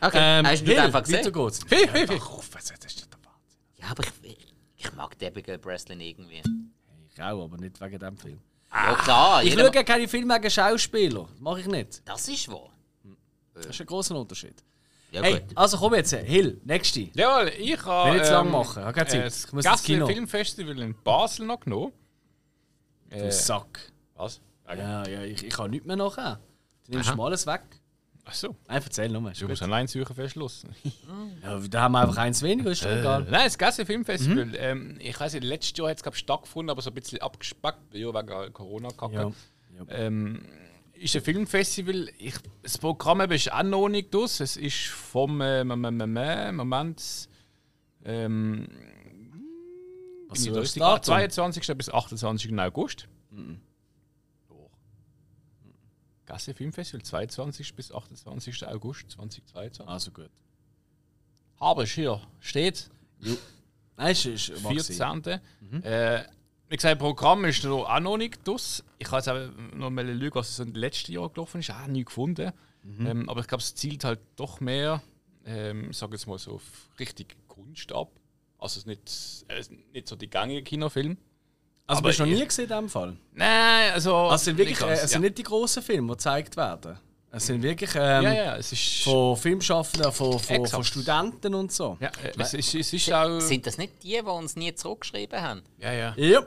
Okay, 0.00 0.18
Ähm, 0.20 0.46
hast 0.46 0.60
du 0.62 0.66
Hill, 0.66 0.78
einfach 0.80 1.02
gesehen? 1.02 1.18
Weiter 1.24 1.32
geht's. 1.32 1.60
Hey, 1.68 1.88
hey, 1.88 2.06
hey. 2.06 2.20
Was- 2.20 2.50
das 2.50 2.70
ist 2.84 3.08
der 3.12 3.18
Wahnsinn. 3.24 3.58
Ja, 3.76 3.88
aber 3.90 4.04
ich, 4.22 4.54
ich 4.76 4.92
mag 4.94 5.16
Abigail 5.22 5.58
Breslin 5.58 6.00
irgendwie. 6.00 6.42
Ich 7.12 7.22
auch, 7.22 7.44
aber 7.44 7.56
nicht 7.58 7.80
wegen 7.80 7.98
dem 7.98 8.16
Film. 8.16 8.40
Ja 8.72 8.94
klar, 8.96 9.42
Ich 9.44 9.54
schaue 9.54 9.74
ja 9.74 9.82
keine 9.82 10.06
Filme 10.08 10.34
wegen 10.34 10.50
Schauspieler. 10.50 11.26
Das 11.30 11.40
mache 11.40 11.60
ich 11.60 11.66
nicht. 11.66 12.02
das 12.04 12.28
ist 12.28 12.48
wahr. 12.48 12.68
Das 13.54 13.66
ist 13.66 13.80
ein 13.80 13.86
großer 13.86 14.14
Unterschied. 14.14 14.62
Ja 15.10 15.22
Hey, 15.22 15.40
gut. 15.40 15.56
also 15.56 15.78
komm 15.78 15.94
jetzt, 15.94 16.12
Hill, 16.12 16.60
nächste. 16.64 17.08
Ja, 17.14 17.44
ich 17.46 17.82
habe. 17.84 18.10
Will 18.10 18.18
nicht 18.18 18.26
zu 18.26 18.32
lang 18.32 18.50
machen, 18.50 18.78
ich 18.80 18.84
habe 18.84 18.92
keine 18.92 19.06
Zeit. 19.08 19.22
äh, 19.22 19.26
Ich 19.26 19.42
Das 19.42 19.52
muss 19.52 19.64
ins 19.64 19.82
Kino. 19.82 20.06
Filmfestival 20.06 20.78
in 20.80 20.94
Basel 21.02 21.46
noch 21.46 21.60
genommen. 21.60 21.92
Du 23.10 23.16
Äh, 23.16 23.32
Sack. 23.32 23.80
was? 24.16 24.40
Ja, 24.68 25.08
ja, 25.08 25.22
ich, 25.22 25.42
ich 25.44 25.50
kann 25.54 25.70
nichts 25.70 25.86
mehr 25.86 25.96
nachher. 25.96 26.38
Du 26.86 26.92
nimmst 26.92 27.08
Aha. 27.08 27.16
mal 27.16 27.26
alles 27.26 27.46
weg. 27.46 27.62
Achso, 28.28 28.54
Nein, 28.68 28.82
erzähl. 28.84 29.26
Ist 29.26 29.40
du 29.40 29.48
musst 29.48 29.62
allein 29.62 29.86
suchen 29.86 30.14
Verschluss. 30.14 30.66
Ja, 31.42 31.58
da 31.70 31.82
haben 31.82 31.92
wir 31.92 32.00
einfach 32.00 32.18
eins 32.18 32.42
weniger, 32.42 32.70
ist 32.70 32.84
doch 32.84 32.90
egal. 32.90 33.22
Nein, 33.30 33.44
das 33.44 33.56
Gassel 33.56 33.86
Filmfestival. 33.86 34.54
Ähm, 34.56 34.98
ich 35.00 35.18
weiß 35.18 35.32
nicht, 35.32 35.44
letztes 35.44 35.78
Jahr 35.78 35.88
hat 35.88 36.04
es 36.04 36.18
stattgefunden, 36.18 36.68
aber 36.68 36.82
so 36.82 36.90
ein 36.90 36.94
bisschen 36.94 37.22
abgespackt, 37.22 37.94
ja, 37.94 38.08
wegen 38.08 38.52
Corona-Kacke. 38.52 39.14
Ja. 39.14 39.32
Ja. 39.78 39.84
Ähm, 39.88 40.42
ist 40.92 41.16
ein 41.16 41.22
Filmfestival. 41.22 42.10
Ich, 42.18 42.34
das 42.62 42.76
Programm 42.76 43.20
ist 43.30 43.50
auch 43.50 43.62
noch 43.62 43.88
nicht 43.88 44.14
aus. 44.14 44.40
Es 44.40 44.58
ist 44.58 44.88
vom 44.88 45.40
äh, 45.40 45.64
Moment. 45.64 47.28
Ähm, 48.04 48.68
Was 50.28 50.44
für 50.44 50.54
richtig? 50.54 50.80
Datum? 50.80 51.14
22. 51.14 51.76
bis 51.78 51.88
28. 51.88 52.58
August. 52.58 53.08
Doch. 53.30 53.38
Gasse 56.28 56.52
Filmfestival, 56.52 57.02
22. 57.02 57.74
bis 57.74 57.90
28. 57.90 58.68
August 58.68 59.10
2022. 59.12 59.88
Also 59.88 60.10
gut. 60.10 60.30
Habe 61.58 61.84
ich 61.84 61.92
hier. 61.92 62.20
Steht. 62.38 62.90
Nein, 63.96 64.12
ist, 64.12 64.26
ist 64.26 64.62
mag 64.62 64.78
sein. 64.78 65.22
14. 65.22 65.82
Äh, 65.82 66.24
wie 66.68 66.76
gesagt, 66.76 66.98
Programm 66.98 67.46
ist 67.46 67.64
noch 67.64 67.88
auch 67.88 68.00
noch 68.00 68.18
nicht 68.18 68.46
aus. 68.46 68.84
Ich 68.98 69.06
kann 69.06 69.20
jetzt 69.20 69.28
auch 69.30 69.48
noch 69.74 69.88
mal 69.88 70.04
schauen, 70.06 70.30
was 70.34 70.56
so 70.56 70.64
im 70.64 70.74
letzten 70.74 71.12
Jahr 71.12 71.30
gelaufen 71.30 71.60
ist. 71.60 71.70
Auch 71.70 71.86
nie 71.86 72.04
gefunden. 72.04 72.52
Ähm, 73.00 73.28
aber 73.28 73.40
ich 73.40 73.46
glaube, 73.46 73.62
es 73.62 73.74
zielt 73.74 74.04
halt 74.04 74.20
doch 74.36 74.60
mehr, 74.60 75.02
ähm, 75.46 75.94
sage 75.94 76.12
jetzt 76.12 76.26
mal 76.26 76.38
so, 76.38 76.56
auf 76.56 76.90
richtig 76.98 77.36
Kunst 77.48 77.90
ab. 77.90 78.10
Also 78.58 78.80
es 78.80 78.84
ist 78.84 78.86
nicht, 78.86 79.46
äh, 79.48 79.76
nicht 79.94 80.08
so 80.08 80.14
die 80.14 80.28
gängigen 80.28 80.64
Kinofilme. 80.64 81.16
Also 81.88 81.98
Aber 82.00 82.08
bist 82.10 82.18
du 82.20 82.24
noch 82.26 82.30
ich- 82.32 82.38
nie 82.38 82.46
gesehen 82.46 82.64
in 82.64 82.70
dem 82.70 82.88
Fall? 82.88 83.16
Nein, 83.32 83.92
also. 83.94 84.14
Also 84.14 84.34
es 84.34 84.44
sind 84.44 84.58
wirklich, 84.58 84.78
nicht 84.78 84.88
äh, 84.88 84.92
es 84.92 85.00
sind 85.10 85.22
ja. 85.22 85.28
nicht 85.28 85.38
die 85.38 85.42
grossen 85.42 85.82
Filme, 85.82 86.06
die 86.08 86.12
gezeigt 86.12 86.56
werden. 86.56 86.98
Es 87.30 87.46
sind 87.46 87.62
wirklich 87.62 87.90
ähm, 87.94 88.22
Ja, 88.24 88.32
ja, 88.32 88.56
es 88.56 88.72
ist. 88.72 89.02
von 89.04 89.36
Filmschaffenden, 89.36 90.12
von, 90.12 90.38
von, 90.38 90.66
von. 90.66 90.84
Studenten 90.84 91.54
und 91.54 91.72
so. 91.72 91.96
ja, 92.00 92.08
äh, 92.22 92.32
es, 92.38 92.54
ist, 92.54 92.74
es 92.74 92.92
ist 92.92 93.12
auch. 93.12 93.40
Sind 93.40 93.66
das 93.66 93.78
nicht 93.78 94.02
die, 94.02 94.10
die 94.12 94.20
uns 94.20 94.54
nie 94.54 94.74
zurückgeschrieben 94.74 95.40
haben? 95.40 95.62
Ja, 95.78 95.92
ja. 95.92 96.14
Ja, 96.16 96.40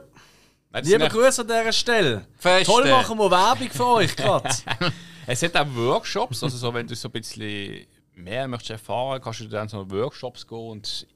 Nein, 0.70 0.84
liebe 0.84 1.00
sind 1.00 1.12
Grüße 1.12 1.42
an 1.42 1.48
dieser 1.48 1.72
Stelle. 1.72 2.26
Feste. 2.38 2.72
Toll 2.72 2.88
machen 2.90 3.18
wir 3.18 3.30
Werbung 3.30 3.70
für 3.70 3.86
euch 3.86 4.16
gerade. 4.16 4.48
Es 5.24 5.40
hat 5.42 5.56
auch 5.56 5.66
Workshops, 5.76 6.42
also 6.42 6.56
so, 6.56 6.74
wenn 6.74 6.84
du 6.86 6.96
so 6.96 7.06
ein 7.08 7.12
bisschen 7.12 7.86
mehr 8.16 8.48
möchtest 8.48 8.70
erfahren, 8.70 9.20
kannst 9.22 9.38
du 9.38 9.44
dann 9.46 9.68
so 9.68 9.88
Workshops 9.88 10.44
gehen 10.44 10.58
und 10.58 11.06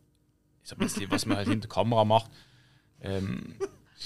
so 0.62 0.74
ein 0.76 0.78
bisschen, 0.78 1.10
was 1.10 1.26
man 1.26 1.38
halt 1.38 1.48
hinter 1.48 1.66
der 1.66 1.74
Kamera 1.74 2.04
macht. 2.04 2.30
Ähm, 3.02 3.56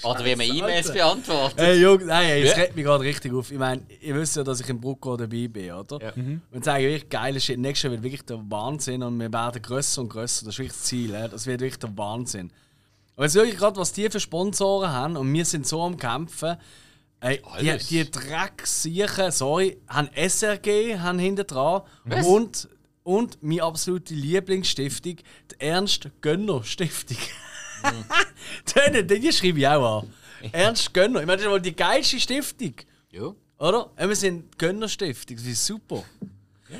Oder 0.03 0.25
wie 0.25 0.35
man 0.35 0.47
E-Mails 0.47 0.91
beantwortet? 0.91 1.59
Hey, 1.59 1.79
Junge, 1.81 2.05
nein, 2.05 2.43
es 2.43 2.51
Ja. 2.51 2.55
regt 2.55 2.75
mich 2.75 2.85
gerade 2.85 3.03
richtig 3.03 3.33
auf. 3.33 3.51
Ich 3.51 3.57
meine, 3.57 3.83
ihr 3.99 4.15
wisst 4.15 4.35
ja, 4.35 4.43
dass 4.43 4.59
ich 4.61 4.69
im 4.69 4.79
Brucko 4.79 5.17
dabei 5.17 5.47
bin, 5.47 5.71
oder? 5.71 6.01
Ja. 6.01 6.13
Und 6.51 6.63
sagen 6.63 6.83
wirklich 6.83 7.09
geile 7.09 7.39
Shit. 7.39 7.59
Nächstes 7.59 7.83
Jahr 7.83 7.91
wird 7.91 8.03
wirklich 8.03 8.23
der 8.25 8.39
Wahnsinn 8.49 9.03
und 9.03 9.19
wir 9.19 9.31
werden 9.31 9.61
grösser 9.61 10.01
und 10.01 10.09
grösser. 10.09 10.45
Das 10.45 10.55
ist 10.55 10.59
wirklich 10.59 10.73
das 10.77 10.83
Ziel. 10.83 11.11
Ja? 11.11 11.27
Das 11.27 11.45
wird 11.45 11.61
wirklich 11.61 11.79
der 11.79 11.95
Wahnsinn. 11.97 12.51
Aber 13.15 13.25
jetzt 13.25 13.35
wirklich 13.35 13.57
gerade, 13.57 13.75
was 13.79 13.91
die 13.93 14.09
für 14.09 14.19
Sponsoren 14.19 14.89
haben 14.91 15.17
und 15.17 15.31
wir 15.31 15.45
sind 15.45 15.67
so 15.67 15.81
am 15.83 15.97
Kämpfen. 15.97 16.55
Ey, 17.19 17.39
die, 17.61 17.77
die 17.77 18.09
Drecksiechen, 18.09 19.29
sorry, 19.29 19.77
haben 19.87 20.09
SRG 20.15 20.97
haben 20.97 21.19
hinten 21.19 21.45
dran 21.45 21.83
und, 22.25 22.67
und 23.03 23.43
meine 23.43 23.61
absolute 23.61 24.15
Lieblingsstiftung, 24.15 25.17
die 25.17 25.59
Ernst 25.59 26.09
Die, 29.07 29.19
die 29.19 29.31
schreibe 29.31 29.59
ich 29.59 29.67
auch 29.67 30.01
an. 30.01 30.13
Ernst 30.51 30.93
Gönner. 30.93 31.19
Ich 31.21 31.25
meine, 31.25 31.37
das 31.37 31.45
ist 31.45 31.51
wohl 31.51 31.61
die 31.61 31.75
geilste 31.75 32.19
Stiftung. 32.19 32.73
Ja. 33.11 33.33
Oder? 33.59 33.89
Ja, 33.99 34.07
Wir 34.07 34.15
sind 34.15 34.57
Gönnerstiftung, 34.57 35.37
das 35.37 35.45
ist 35.45 35.65
super. 35.65 36.03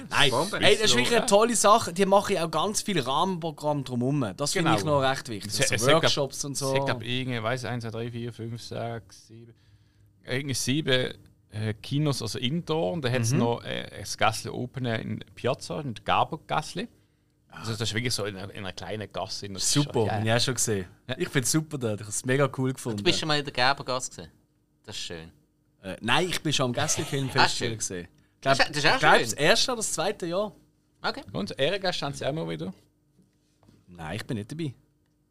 Nein, 0.09 0.31
Bombe. 0.31 0.57
ey, 0.61 0.75
das 0.75 0.85
ist 0.85 0.91
wirklich 0.95 1.11
Ja. 1.11 1.17
eine 1.17 1.25
tolle 1.25 1.55
Sache. 1.55 1.91
Die 1.93 2.05
machen 2.05 2.37
auch 2.37 2.49
ganz 2.49 2.81
viele 2.81 3.05
Rahmenprogramme 3.05 3.83
drumherum. 3.83 4.33
Das 4.37 4.53
finde 4.53 4.69
Genau. 4.69 4.79
ich 4.79 4.85
noch 4.85 5.01
recht 5.01 5.27
wichtig. 5.29 5.51
es- 5.59 5.71
Also 5.71 5.87
es 5.87 5.93
Workshops 5.93 6.45
und 6.45 6.55
so. 6.57 6.73
Ich 6.75 6.85
glaube, 6.85 7.05
irgendwie, 7.05 7.43
weiß 7.43 7.65
1, 7.65 7.83
2, 7.83 7.89
3, 7.91 8.11
4, 8.11 8.31
5, 8.33 8.61
6, 8.61 9.27
7. 9.27 9.53
Irgendwie 10.25 10.53
sieben 10.55 11.13
äh, 11.53 11.73
Kinos, 11.73 12.21
also 12.21 12.39
Indoor. 12.39 12.93
Und 12.93 13.03
dann 13.03 13.11
Mhm. 13.11 13.15
hat 13.15 13.21
es 13.23 13.31
noch 13.33 13.63
äh, 13.65 13.89
ein 13.99 14.05
Gassle 14.17 14.53
Open 14.53 14.85
in 14.85 15.19
Piazza, 15.35 15.81
in 15.81 15.93
Gaber-Gassle. 15.93 16.87
Also, 17.51 17.71
das 17.71 17.81
ist 17.81 17.93
wirklich 17.93 18.13
so 18.13 18.25
in 18.25 18.35
einer, 18.37 18.51
in 18.51 18.59
einer 18.59 18.71
kleinen 18.73 19.11
Gasse. 19.11 19.45
Ist 19.47 19.71
super, 19.71 19.91
schon- 19.93 20.05
ja, 20.07 20.13
habe 20.13 20.25
ich 20.27 20.31
auch 20.33 20.39
schon 20.39 20.53
gesehen. 20.55 20.85
Ich 21.17 21.27
finde 21.29 21.45
es 21.45 21.51
super 21.51 21.77
dort. 21.77 21.95
Ich 22.01 22.05
habe 22.05 22.09
es 22.09 22.25
mega 22.25 22.49
cool 22.57 22.73
gefunden. 22.73 22.97
Du 22.97 23.03
bist 23.03 23.19
schon 23.19 23.27
mal 23.27 23.37
in 23.39 23.45
der 23.45 23.53
Gebergasse 23.53 24.09
gesehen. 24.09 24.31
Das 24.83 24.95
ist 24.95 25.01
schön. 25.03 25.31
äh, 25.83 25.97
nein, 26.01 26.29
ich 26.29 26.41
bin 26.41 26.53
schon 26.53 26.67
am 26.67 26.73
Gästli 26.73 27.03
Filmfestival 27.03 27.49
schön. 27.69 27.77
gesehen. 27.77 28.07
Ich 28.07 28.41
Das 28.41 28.57
glaube, 28.57 28.69
ist- 28.71 28.75
das 28.77 28.83
ist 28.83 28.89
auch 28.89 28.93
ich 28.95 28.99
glaub, 28.99 29.13
schön. 29.15 29.23
das 29.23 29.33
erste 29.33 29.71
oder 29.71 29.77
das 29.77 29.93
zweite 29.93 30.25
Jahr. 30.27 30.55
Okay. 31.01 31.23
Und 31.33 31.59
Ehrengast 31.59 32.01
haben 32.01 32.13
sie 32.13 32.25
auch 32.25 32.33
mal 32.33 32.47
wieder. 32.49 32.73
Nein, 33.87 34.15
ich 34.15 34.25
bin 34.25 34.37
nicht 34.37 34.51
dabei. 34.51 34.73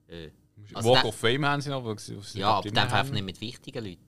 Äh. 0.09 0.31
Also 0.75 0.91
Walk 0.91 1.03
da- 1.03 1.09
of 1.09 1.17
Fame 1.17 1.47
haben 1.47 1.61
sie 1.63 1.71
noch. 1.71 1.83
wo 1.83 1.97
sie- 1.97 2.17
wo 2.17 2.21
sie 2.21 2.39
Ja, 2.41 2.51
aber 2.59 2.71
dann 2.71 2.89
einfach 2.91 3.13
nicht 3.13 3.25
mit 3.25 3.41
wichtigen 3.41 3.85
Leuten. 3.85 4.07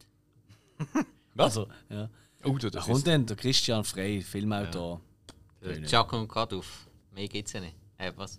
Was? 1.34 1.56
Also, 1.56 1.68
ja. 1.88 2.10
Oh, 2.44 2.50
du, 2.58 2.68
Da 2.70 2.70
das 2.78 2.84
kommt 2.86 3.06
dann 3.06 3.24
der 3.24 3.36
Christian 3.36 3.84
Frey, 3.84 4.20
Filmautor. 4.20 5.00
Ja. 5.62 5.72
Jack 5.86 6.08
kommt 6.08 6.28
gerade 6.28 6.56
auf. 6.56 6.88
Mehr 7.12 7.28
geht's 7.28 7.52
ja 7.52 7.60
nicht. 7.60 7.76
Äh, 8.03 8.12
was? 8.16 8.38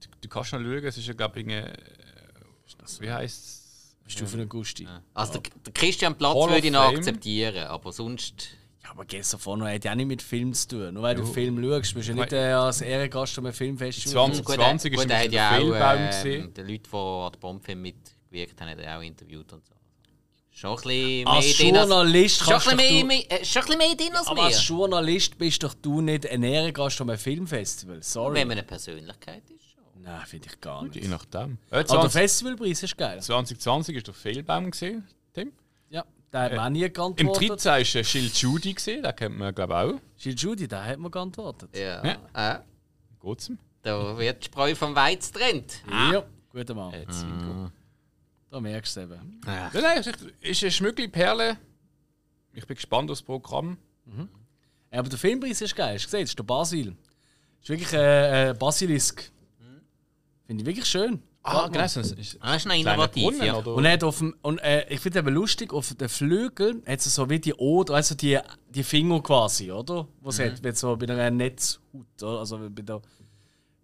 du, 0.00 0.08
du 0.20 0.28
kannst 0.28 0.52
noch 0.52 0.60
schauen, 0.60 0.84
es 0.84 0.98
ist 0.98 1.06
ja, 1.06 1.14
glaube 1.14 1.40
ich, 1.40 1.46
eine, 1.46 1.72
äh, 1.72 3.00
wie 3.00 3.10
heißt 3.10 3.44
es? 3.44 3.96
Bist 4.04 4.20
du 4.20 4.26
für 4.26 4.38
einen 4.38 4.48
Gusti? 4.48 4.88
Also 5.12 5.34
der, 5.34 5.42
der 5.66 5.72
Christian 5.74 6.16
Platz 6.16 6.34
Hall 6.34 6.48
würde 6.50 6.66
ich 6.66 6.72
noch 6.72 6.86
Fame. 6.86 6.96
akzeptieren, 6.96 7.66
aber 7.66 7.92
sonst. 7.92 8.48
Ja, 8.82 8.90
aber 8.92 9.04
gestern 9.04 9.38
vorne 9.38 9.70
hat 9.70 9.84
ja 9.84 9.92
auch 9.92 9.96
nicht 9.96 10.06
mit 10.06 10.22
Film 10.22 10.54
zu 10.54 10.68
tun. 10.68 10.94
Nur 10.94 11.02
weil 11.02 11.14
du 11.14 11.26
Film 11.26 11.62
schaust, 11.62 11.94
bist 11.94 12.08
du 12.08 12.12
ja 12.12 12.18
nicht 12.18 12.32
äh, 12.32 12.52
als 12.52 12.80
Ehrengast 12.80 13.38
am 13.38 13.52
Filmfestival. 13.52 14.12
20. 14.32 14.44
Gut, 14.44 14.54
20 14.54 14.92
ist 14.94 15.02
gut, 15.02 15.10
er 15.10 15.18
ein 15.18 15.30
ja 15.30 15.50
auch 15.50 15.56
Fehlbaum 15.58 15.98
äh, 15.98 16.06
gesehen. 16.06 16.54
die 16.54 16.60
Leute, 16.62 16.78
die 16.78 16.96
an 16.96 17.32
der 17.32 17.38
Bombfilm 17.38 17.82
mitgewirkt 17.82 18.60
haben, 18.60 18.70
hat 18.70 18.78
er 18.78 18.98
auch 18.98 19.02
interviewt 19.02 19.52
und 19.52 19.66
so. 19.66 19.74
Schon 20.60 20.70
ein 20.70 20.76
bisschen 20.76 21.26
Als 21.28 21.44
mehr 21.44 21.80
als- 21.80 21.88
Journalist 21.88 22.38
Schon 22.38 22.46
ein 22.48 22.50
kannst 22.60 22.66
bisschen 22.76 22.76
mehr, 22.78 23.00
du- 23.00 23.06
mehr, 23.06 23.40
äh, 23.40 23.44
schon 23.44 23.62
ein 23.62 23.66
bisschen 23.66 23.78
mehr 23.78 23.94
drin 23.96 24.16
als 24.16 24.26
Aber 24.26 24.42
als 24.42 24.68
wir. 24.68 24.76
Journalist 24.76 25.38
bist 25.38 25.62
doch 25.62 25.74
du 25.74 26.00
nicht 26.00 26.28
ein 26.28 26.42
Ehrengast 26.42 27.00
am 27.00 27.16
Filmfestival. 27.16 28.02
Sorry. 28.02 28.34
Wenn 28.34 28.48
man 28.48 28.58
eine 28.58 28.66
Persönlichkeit 28.66 29.42
ist. 29.50 29.62
Schon. 29.72 30.02
Nein, 30.02 30.20
finde 30.26 30.48
ich 30.50 30.60
gar 30.60 30.82
Je 30.86 31.00
nicht. 31.00 31.08
nachdem. 31.10 31.58
Äh, 31.70 31.74
Aber 31.74 31.76
der 31.82 31.86
20, 31.86 32.12
Festivalpreis 32.12 32.82
ist 32.82 32.98
geil. 32.98 33.20
2020 33.22 33.96
ist 33.96 34.06
der 34.08 34.14
Fehlbaum 34.14 34.70
gesehen, 34.72 35.06
Tim. 35.32 35.52
Ja, 35.90 36.04
da 36.32 36.42
hat 36.42 36.52
man 36.56 36.60
auch 36.66 36.70
nie 36.70 36.82
Im 36.82 36.92
geantwortet. 36.92 37.50
13 37.64 37.82
ist 37.82 37.94
äh, 37.94 38.02
Schild 38.04 38.34
Judy 38.36 38.74
gesehen, 38.74 39.02
den 39.04 39.14
kennt 39.14 39.38
man, 39.38 39.54
glaube 39.54 39.72
ich, 39.74 39.78
auch. 39.94 40.00
Gilles 40.20 40.42
Judy, 40.42 40.66
da 40.66 40.84
hat 40.84 40.98
man 40.98 41.12
geantwortet. 41.12 41.70
Ja. 41.76 42.04
Ja. 42.34 42.56
Äh, 42.56 42.60
Kurzem. 43.20 43.58
da 43.82 44.18
wird 44.18 44.42
die 44.42 44.46
Spreu 44.46 44.74
vom 44.74 44.94
Weiz 44.96 45.32
getrennt. 45.32 45.82
Ja, 45.88 46.24
guter 46.50 46.74
Mann. 46.74 46.92
Äh, 46.94 47.06
Zwingo. 47.06 47.70
Da 48.50 48.60
merkst 48.60 48.96
du 48.96 49.00
es 49.00 49.06
eben. 49.06 49.40
Ja, 49.46 49.70
nein, 49.74 49.98
es 49.98 50.06
ist- 50.06 50.22
ist 50.40 50.62
eine 50.62 50.70
Schmückli-Perle. 50.72 51.56
Ich 52.54 52.66
bin 52.66 52.74
gespannt 52.76 53.10
aufs 53.10 53.22
Programm. 53.22 53.76
Ja, 54.90 55.00
aber 55.00 55.08
der 55.10 55.18
Filmpreis 55.18 55.60
ist 55.60 55.76
geil. 55.76 55.94
Hast 55.94 56.04
du 56.04 56.06
gesehen? 56.06 56.20
Das 56.22 56.30
ist 56.30 56.38
der 56.38 56.44
Basil. 56.44 56.86
Das 56.86 57.62
ist 57.64 57.68
wirklich 57.68 57.92
ein 57.92 58.50
äh, 58.50 58.54
Basilisk. 58.58 59.30
Finde 60.46 60.62
ich 60.62 60.66
wirklich 60.66 60.86
schön. 60.86 61.22
Ah, 61.42 61.68
genau. 61.68 61.80
ein- 61.84 62.18
ist 62.18 62.36
Ah, 62.40 62.54
ist 62.56 62.66
noch 62.66 62.74
innovativ, 62.74 63.22
Brunnen, 63.22 63.42
ja. 63.46 63.54
Und 63.56 63.84
er 63.84 63.92
hat 63.92 64.04
auf 64.04 64.18
dem, 64.18 64.34
und 64.42 64.58
äh, 64.58 64.86
ich 64.88 65.00
finde 65.00 65.18
es 65.18 65.24
eben 65.24 65.34
lustig, 65.34 65.72
auf 65.72 65.94
den 65.94 66.08
Flügeln 66.08 66.82
hat 66.86 66.98
es 67.00 67.14
so 67.14 67.28
wie 67.30 67.38
die 67.38 67.54
Oder, 67.54 67.94
also 67.94 68.14
die, 68.14 68.38
die 68.70 68.82
Finger 68.82 69.22
quasi, 69.22 69.70
oder? 69.70 70.08
Was 70.20 70.38
hat, 70.40 70.64
wie 70.64 70.72
so 70.72 70.96
bei 70.96 71.06
einer 71.06 71.30
Netzhaut, 71.30 72.22
also 72.22 72.58
bei 72.70 72.82
der, 72.82 73.00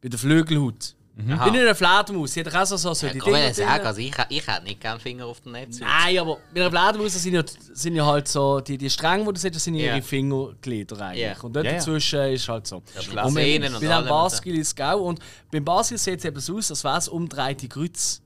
bei 0.00 0.08
der 0.08 0.18
Flügelhaut. 0.18 0.94
Aha. 1.16 1.44
Wie 1.44 1.56
in 1.56 1.62
einer 1.62 1.76
Fledermaus, 1.76 2.36
hat 2.36 2.46
doch 2.48 2.54
auch 2.56 2.66
so, 2.66 2.76
so, 2.76 2.92
so 2.92 3.06
die 3.06 3.18
Ich 3.18 3.22
kann 3.24 3.34
Dinger 3.34 3.54
sagen, 3.54 3.86
also 3.86 4.00
ich, 4.00 4.12
ich 4.30 4.46
hätte 4.48 4.64
nicht 4.64 4.80
gerne 4.80 4.98
Finger 4.98 5.26
auf 5.26 5.40
dem 5.42 5.52
Netz. 5.52 5.78
Nein, 5.78 6.18
aber 6.18 6.38
bei 6.52 6.60
einer 6.60 6.70
Fledermaus 6.70 7.12
sind 7.22 7.34
ja, 7.34 7.42
sind 7.72 7.94
ja 7.94 8.04
halt 8.04 8.26
so, 8.26 8.58
die, 8.60 8.76
die 8.76 8.90
Stränge, 8.90 9.24
die 9.24 9.32
du 9.32 9.38
siehst, 9.38 9.60
sind 9.60 9.74
ja 9.76 9.86
Ja. 9.86 9.94
ihre 9.94 10.02
Fingerglieder 10.02 11.00
eigentlich. 11.00 11.22
Ja. 11.22 11.40
Und 11.40 11.54
dort 11.54 11.66
Ja, 11.66 11.70
ja. 11.72 11.78
dazwischen 11.78 12.20
ist 12.32 12.48
halt 12.48 12.66
so. 12.66 12.82
Ja, 13.14 13.24
und 13.26 13.34
bei, 13.34 13.44
Sehnen 13.44 13.74
und 13.76 13.80
bei 13.80 13.96
dem 14.00 14.08
Baskil 14.08 14.58
ist 14.58 14.76
es 14.76 14.84
auch. 14.84 15.00
Und 15.02 15.20
beim 15.52 15.64
Baskil 15.64 15.98
sieht 15.98 16.18
es 16.18 16.24
eben 16.24 16.40
so 16.40 16.56
aus, 16.56 16.70
als 16.70 16.82
wäre 16.82 16.98
es 16.98 17.08
umdrehte 17.08 17.68
Kreuz. 17.68 18.20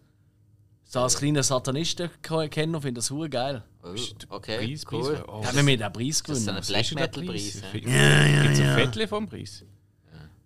So 0.85 1.01
als 1.01 1.19
kleiner 1.19 1.43
Satanisten-Kenner 1.43 2.81
finde 2.81 2.89
ich 3.01 3.05
das 3.05 3.11
hure 3.11 3.29
geil. 3.29 3.63
Oh, 3.83 3.89
okay, 4.31 4.57
Preis, 4.67 4.85
cool. 4.91 5.03
Preis, 5.03 5.23
oh, 5.29 5.41
Da 5.43 5.49
haben 5.49 5.57
wir 5.57 5.63
mit 5.63 5.81
den 5.81 5.93
Preis 5.93 6.23
Das 6.23 6.39
ist 6.39 6.49
ein 6.49 6.63
Black 6.67 6.95
Metal 6.95 7.25
Preis. 7.25 7.63
Ja. 7.75 8.43
Gibt 8.43 8.55
es 8.55 8.61
ein 8.61 8.75
Viertel 8.77 9.07
vom 9.07 9.29
Preis? 9.29 9.63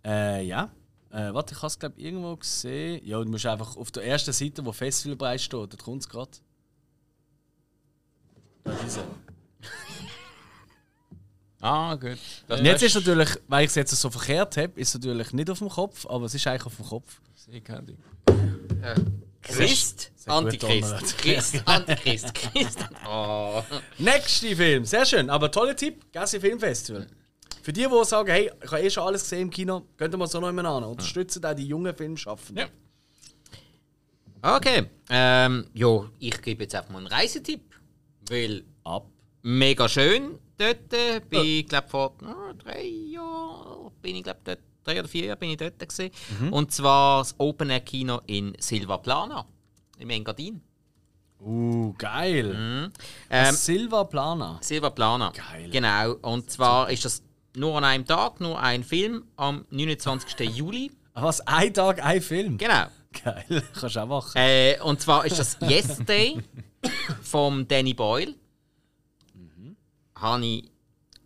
Äh, 0.05 0.45
ja. 0.45 0.69
Äh, 1.13 1.35
warte, 1.35 1.55
ich 1.55 1.59
habe 1.59 1.67
es 1.67 1.79
glaube 1.79 2.01
irgendwo 2.01 2.35
gesehen. 2.37 3.05
Ja, 3.05 3.23
du 3.23 3.29
musst 3.31 3.45
einfach 3.45 3.77
auf 3.77 3.91
der 3.91 4.05
ersten 4.05 4.33
Seite, 4.33 4.65
wo 4.65 4.73
Festivalpreis 4.73 5.45
steht, 5.45 5.53
dort 5.53 5.85
kommt 5.85 6.01
es 6.01 6.09
gerade. 6.09 6.31
Das 8.65 8.83
ist 8.85 8.97
er. 8.97 9.05
Ah, 11.65 11.95
gut. 11.95 12.19
Das 12.49 12.59
Und 12.59 12.67
jetzt 12.67 12.83
ist 12.83 12.97
natürlich, 12.97 13.29
weil 13.47 13.63
ich 13.63 13.69
es 13.69 13.77
jetzt 13.77 13.93
so 13.93 14.11
verkehrt 14.11 14.57
habe, 14.57 14.73
ist 14.81 14.89
es 14.89 14.95
natürlich 14.95 15.33
nicht 15.33 15.49
auf 15.49 15.59
dem 15.59 15.69
Kopf, 15.69 16.05
aber 16.07 16.25
es 16.25 16.35
ist 16.35 16.45
eigentlich 16.49 16.67
auf 16.67 16.75
dem 16.75 16.87
Kopf. 16.87 17.21
Ich 17.53 17.63
kann 17.63 17.87
die. 17.87 17.97
Christ, 19.43 20.11
Antichrist. 20.27 21.19
Christ, 21.19 21.63
Antichrist. 21.67 22.35
Christ. 22.35 22.79
Oh. 23.09 23.63
Nächster 23.99 24.57
Film, 24.57 24.85
sehr 24.85 25.07
schön, 25.07 25.31
aber 25.31 25.53
toller 25.53 25.77
Tipp, 25.77 26.13
Gassi 26.13 26.41
Filmfestival. 26.41 27.07
Für 27.63 27.73
die, 27.73 27.87
die 27.87 28.05
sagen, 28.05 28.31
hey, 28.31 28.51
ich 28.63 28.71
habe 28.71 28.83
eh 28.83 28.91
schon 28.91 29.05
alles 29.05 29.23
gesehen 29.23 29.43
im 29.43 29.51
Kino, 29.51 29.87
könnt 29.97 30.13
ihr 30.13 30.19
mal 30.19 30.27
so 30.27 30.41
noch 30.41 30.49
immer 30.49 30.65
an. 30.65 30.83
Unterstützen 30.83 31.45
auch 31.45 31.55
die 31.55 31.67
jungen 31.67 31.95
Filmschaffenden. 31.95 32.67
Ja. 34.43 34.57
Okay, 34.57 34.91
ähm, 35.09 35.67
ja, 35.73 36.05
ich 36.19 36.43
gebe 36.43 36.65
jetzt 36.65 36.75
einfach 36.75 36.91
mal 36.91 36.99
einen 36.99 37.07
Reisetipp, 37.07 37.63
weil 38.29 38.65
Ab. 38.83 39.07
mega 39.43 39.89
schön 39.89 40.41
dort. 40.59 40.93
äh, 40.93 41.21
Bin, 41.21 41.41
ich 41.45 41.69
glaube 41.69 41.89
vor 41.89 42.17
ah, 42.25 42.53
drei 42.55 42.83
Jahren 42.83 43.93
bin 44.03 44.17
ich 44.17 44.25
glaube 44.25 44.41
dort, 44.43 44.59
drei 44.83 44.99
oder 44.99 45.09
vier 45.09 45.27
Jahre 45.27 45.39
bin 45.39 45.51
ich 45.51 45.59
dort 45.59 45.79
gewesen. 45.79 46.11
Und 46.51 46.73
zwar 46.73 47.21
das 47.21 47.37
Open 47.39 47.71
Air 47.71 47.81
Kino 47.81 48.21
in 48.27 48.57
Silva 48.59 48.97
Plana 48.99 49.47
im 49.99 50.11
Engadin. 50.11 50.61
Uh, 51.39 51.93
geil. 51.99 52.91
Ähm, 53.31 53.55
Silva 53.55 54.05
Plana. 54.05 54.59
Silva 54.61 54.91
Plana. 54.91 55.31
Geil. 55.31 55.71
Genau. 55.71 56.15
Und 56.23 56.51
zwar 56.51 56.91
ist 56.91 57.05
das 57.05 57.23
nur 57.57 57.77
an 57.77 57.85
einem 57.85 58.07
Tag, 58.07 58.41
nur 58.41 58.59
ein 58.61 58.85
Film 58.85 59.25
am 59.37 59.65
29. 59.71 60.41
Juli. 60.57 60.91
Was? 61.15 61.41
Ein 61.47 61.75
Tag, 61.75 62.03
ein 62.05 62.23
Film? 62.23 62.57
Genau. 62.59 62.87
Geil, 63.25 63.63
kannst 63.79 63.97
du 63.97 64.01
auch 64.01 64.07
machen. 64.07 64.33
Äh, 64.37 64.79
und 64.83 65.01
zwar 65.01 65.27
ist 65.27 65.39
das 65.39 65.59
Yesterday 65.61 66.39
vom 67.23 67.69
Danny 67.69 67.95
Boyle. 67.95 68.35
Habe 70.15 70.47
ich 70.47 70.71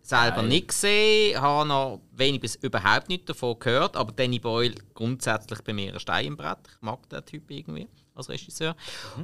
selber 0.01 0.37
Geil. 0.37 0.47
nicht 0.47 0.69
gesehen, 0.69 1.39
habe 1.39 1.67
noch 1.67 2.01
wenig 2.13 2.41
bis 2.41 2.55
überhaupt 2.55 3.09
nicht 3.09 3.29
davon 3.29 3.59
gehört, 3.59 3.95
aber 3.95 4.11
Danny 4.11 4.39
Boyle 4.39 4.73
grundsätzlich 4.93 5.61
bei 5.61 5.73
mir 5.73 5.93
ein 5.93 5.99
Stein 5.99 6.25
im 6.25 6.37
Brett. 6.37 6.59
Ich 6.67 6.81
mag 6.81 7.07
den 7.09 7.23
Typ 7.25 7.49
irgendwie 7.51 7.87
als 8.15 8.29
Regisseur. 8.29 8.75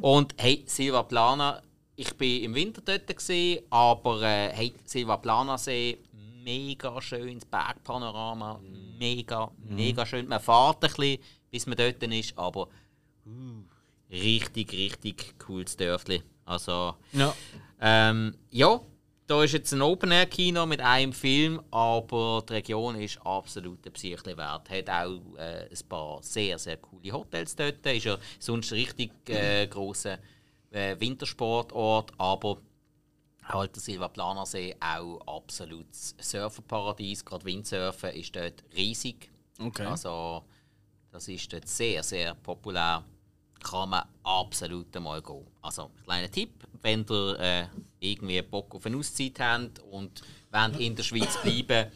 Und 0.02 0.36
hey, 0.38 0.64
Silva 0.68 1.04
Plana, 1.04 1.62
ich 1.96 2.16
bin 2.16 2.44
im 2.44 2.56
Winter 2.56 2.82
dort, 2.82 3.08
gewesen, 3.08 3.64
aber 3.70 4.22
äh, 4.22 4.50
hey, 4.54 4.74
Silva 4.86 5.18
Plana 5.18 5.58
See, 5.58 6.00
mega 6.44 7.02
schönes 7.02 7.46
Bergpanorama, 7.46 8.60
mega, 9.00 9.52
mega 9.64 10.06
schön. 10.06 10.28
Man 10.28 10.40
fährt 10.40 10.84
ein 10.84 10.90
bisschen, 10.92 11.18
bis 11.52 11.66
man 11.68 11.78
dort 11.78 12.02
ist, 12.04 12.38
aber 12.38 12.68
richtig, 14.12 14.72
richtig 14.74 15.38
cooles 15.40 15.76
Dörfli. 15.78 16.22
Also, 16.46 16.96
Ja. 17.14 17.34
ähm, 17.82 18.36
ja, 18.52 18.80
da 19.26 19.44
ist 19.44 19.54
jetzt 19.54 19.72
ein 19.74 19.82
Open-Air-Kino 19.82 20.66
mit 20.66 20.82
einem 20.82 21.14
Film, 21.14 21.62
aber 21.72 22.44
die 22.48 22.54
Region 22.54 22.96
ist 23.00 23.18
absolut 23.26 23.86
ein 23.86 23.94
Psyche 23.94 24.36
wert. 24.38 24.70
Hat 24.70 24.90
auch 24.90 25.38
äh, 25.38 25.70
ein 25.70 25.88
paar 25.88 26.22
sehr, 26.22 26.60
sehr 26.60 26.78
coole 26.78 27.12
Hotels 27.14 27.56
dort. 27.56 27.86
Ist 27.86 28.04
ja 28.04 28.18
sonst 28.40 28.72
ein 28.72 28.76
richtig 28.80 29.12
äh, 29.30 29.68
grosser 29.68 30.18
äh, 30.72 31.00
Wintersportort, 31.00 32.12
aber 32.18 32.58
halt 33.46 33.76
der 33.76 33.82
Silva 33.82 34.08
Plana 34.08 34.46
See 34.46 34.76
auch 34.80 35.20
absolutes 35.28 36.16
Surferparadies. 36.20 37.24
Gerade 37.26 37.46
Windsurfen 37.46 38.12
ist 38.12 38.36
dort 38.36 38.64
riesig. 38.76 39.30
Okay. 39.60 39.86
Also, 39.86 40.44
das 41.12 41.28
ist 41.28 41.52
dort 41.52 41.68
sehr, 41.68 42.04
sehr 42.04 42.36
populär. 42.36 43.04
Kann 43.62 43.90
man 43.90 44.04
absolut 44.24 44.96
einmal 44.96 45.22
gehen. 45.22 45.46
Also, 45.62 45.92
kleiner 46.04 46.30
Tipp, 46.30 46.68
wenn 46.82 47.06
ihr 47.10 47.40
äh, 47.40 47.66
irgendwie 48.00 48.42
Bock 48.42 48.76
auf 48.76 48.86
eine 48.86 48.98
Auszeit 48.98 49.40
habt 49.40 49.80
und 49.80 50.22
wollt 50.52 50.80
in 50.80 50.96
der 50.96 51.04
Schweiz 51.04 51.42
bleiben, 51.42 51.90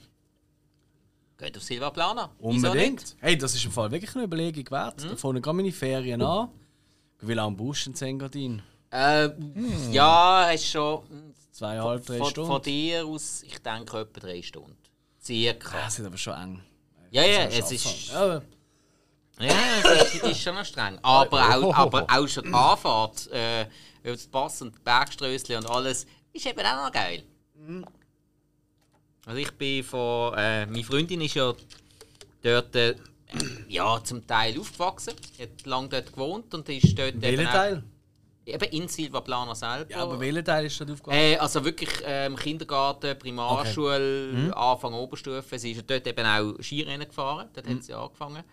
geht 1.38 1.58
auf 1.58 1.64
Silva 1.64 1.90
Plana. 1.90 2.32
Unbedingt. 2.40 3.18
Hey, 3.20 3.38
das 3.38 3.54
ist 3.54 3.66
im 3.66 3.72
Fall 3.72 3.92
wirklich 3.92 4.16
eine 4.16 4.24
Überlegung 4.24 4.70
wert. 4.72 5.04
Mhm. 5.04 5.10
Da 5.10 5.16
fangen 5.18 5.42
gerade 5.42 5.58
meine 5.58 5.72
Ferien 5.72 6.22
an. 6.22 6.50
Ich 7.20 7.28
will 7.28 7.40
auch 7.40 7.48
einen 7.48 7.58
Busch 7.58 7.88
in 7.88 7.96
Engadin. 7.96 8.62
Äh, 8.92 9.30
Ja, 9.92 10.52
es 10.52 10.62
ist 10.62 10.72
schon 10.72 11.02
hm, 11.10 11.34
Zweieinhalb, 11.52 12.06
drei 12.06 12.18
von, 12.20 12.30
Stunden. 12.30 12.52
von 12.52 12.62
dir 12.62 13.06
aus, 13.06 13.44
ich 13.44 13.58
denke, 13.62 14.00
etwa 14.00 14.20
drei 14.20 14.42
Stunden. 14.42 14.78
Circa. 15.22 15.78
Das 15.82 16.00
ist 16.00 16.06
aber 16.06 16.18
schon 16.18 16.34
eng. 16.36 16.64
Ja, 17.12 17.24
ja, 17.24 17.46
es 17.46 17.72
ist. 17.72 18.10
Ja, 18.12 18.42
Ja, 19.40 19.54
es 19.84 20.16
ist, 20.16 20.24
ist 20.24 20.42
schon 20.42 20.56
noch 20.56 20.66
streng. 20.66 20.98
Aber 21.02 21.56
auch, 21.56 21.74
aber 21.76 22.06
auch 22.10 22.28
schon 22.28 22.44
die 22.46 22.54
Anfahrt 22.54 23.28
äh, 23.32 23.62
über 24.04 24.14
das 24.14 24.28
Pass 24.28 24.62
und 24.62 24.84
Bergströssli 24.84 25.56
und 25.56 25.70
alles 25.70 26.06
ist 26.34 26.46
eben 26.46 26.60
auch 26.60 26.86
noch 26.86 26.92
geil. 26.92 27.24
Also 29.26 29.38
ich 29.40 29.52
bin 29.52 29.84
von... 29.84 30.34
Äh, 30.36 30.66
meine 30.66 30.84
Freundin 30.84 31.22
ist 31.22 31.34
ja 31.36 31.54
dort 32.42 32.76
äh, 32.76 32.96
ja, 33.68 34.02
zum 34.04 34.26
Teil 34.26 34.60
aufgewachsen. 34.60 35.14
Sie 35.36 35.44
hat 35.44 35.66
lange 35.66 35.90
dort 35.90 36.14
gewohnt 36.14 36.54
und 36.54 36.70
ist 36.70 36.98
dort 36.98 37.10
eben, 37.16 37.22
welcher 37.22 37.50
auch, 37.50 37.54
Teil? 37.54 37.84
Eben 38.48 38.70
in 38.72 38.88
Silva 38.88 39.22
Plana 39.22 39.54
selber. 39.54 39.92
Ja, 39.92 40.04
aber 40.04 40.20
welcher 40.20 40.44
Teil 40.44 40.66
ist 40.66 40.80
da 40.80 40.86
aufgegangen? 40.86 41.20
Äh, 41.20 41.38
also 41.38 41.64
wirklich 41.64 41.90
ähm, 42.04 42.36
Kindergarten, 42.36 43.18
Primarschule, 43.18 44.52
Anfang 44.56 44.94
Oberstufe. 44.94 45.60
Sie 45.60 45.72
ist 45.72 45.90
dort 45.90 46.08
eben 46.08 46.26
auch 46.26 46.62
Skirennen 46.62 47.08
gefahren. 47.08 47.50
Dort 47.54 47.68
hat 47.68 47.84
sie 47.84 47.94
angefangen. 47.94 48.44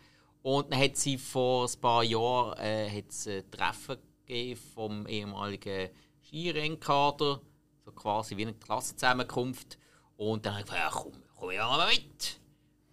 Und 0.42 0.72
dann 0.72 0.80
hat 0.80 0.96
sie 0.96 1.16
vor 1.16 1.66
ein 1.66 1.80
paar 1.80 2.02
Jahren 2.02 2.58
äh, 2.58 2.90
hat's 2.90 3.26
ein 3.26 3.50
Treffen 3.50 3.96
gegeben 4.26 4.60
vom 4.74 5.06
ehemaligen 5.06 5.88
Skirennkader. 6.26 7.40
So 7.84 7.92
quasi 7.92 8.36
wie 8.36 8.42
eine 8.42 8.54
Klassenzusammenkunft. 8.54 9.78
Und 10.16 10.44
dann 10.44 10.54
habe 10.54 10.62
ich 10.62 10.70
gesagt, 10.70 10.94
ja, 10.94 11.00
komm, 11.00 11.12
komm 11.38 11.50
ja 11.50 11.66
mal 11.66 11.88
mit. 11.88 12.40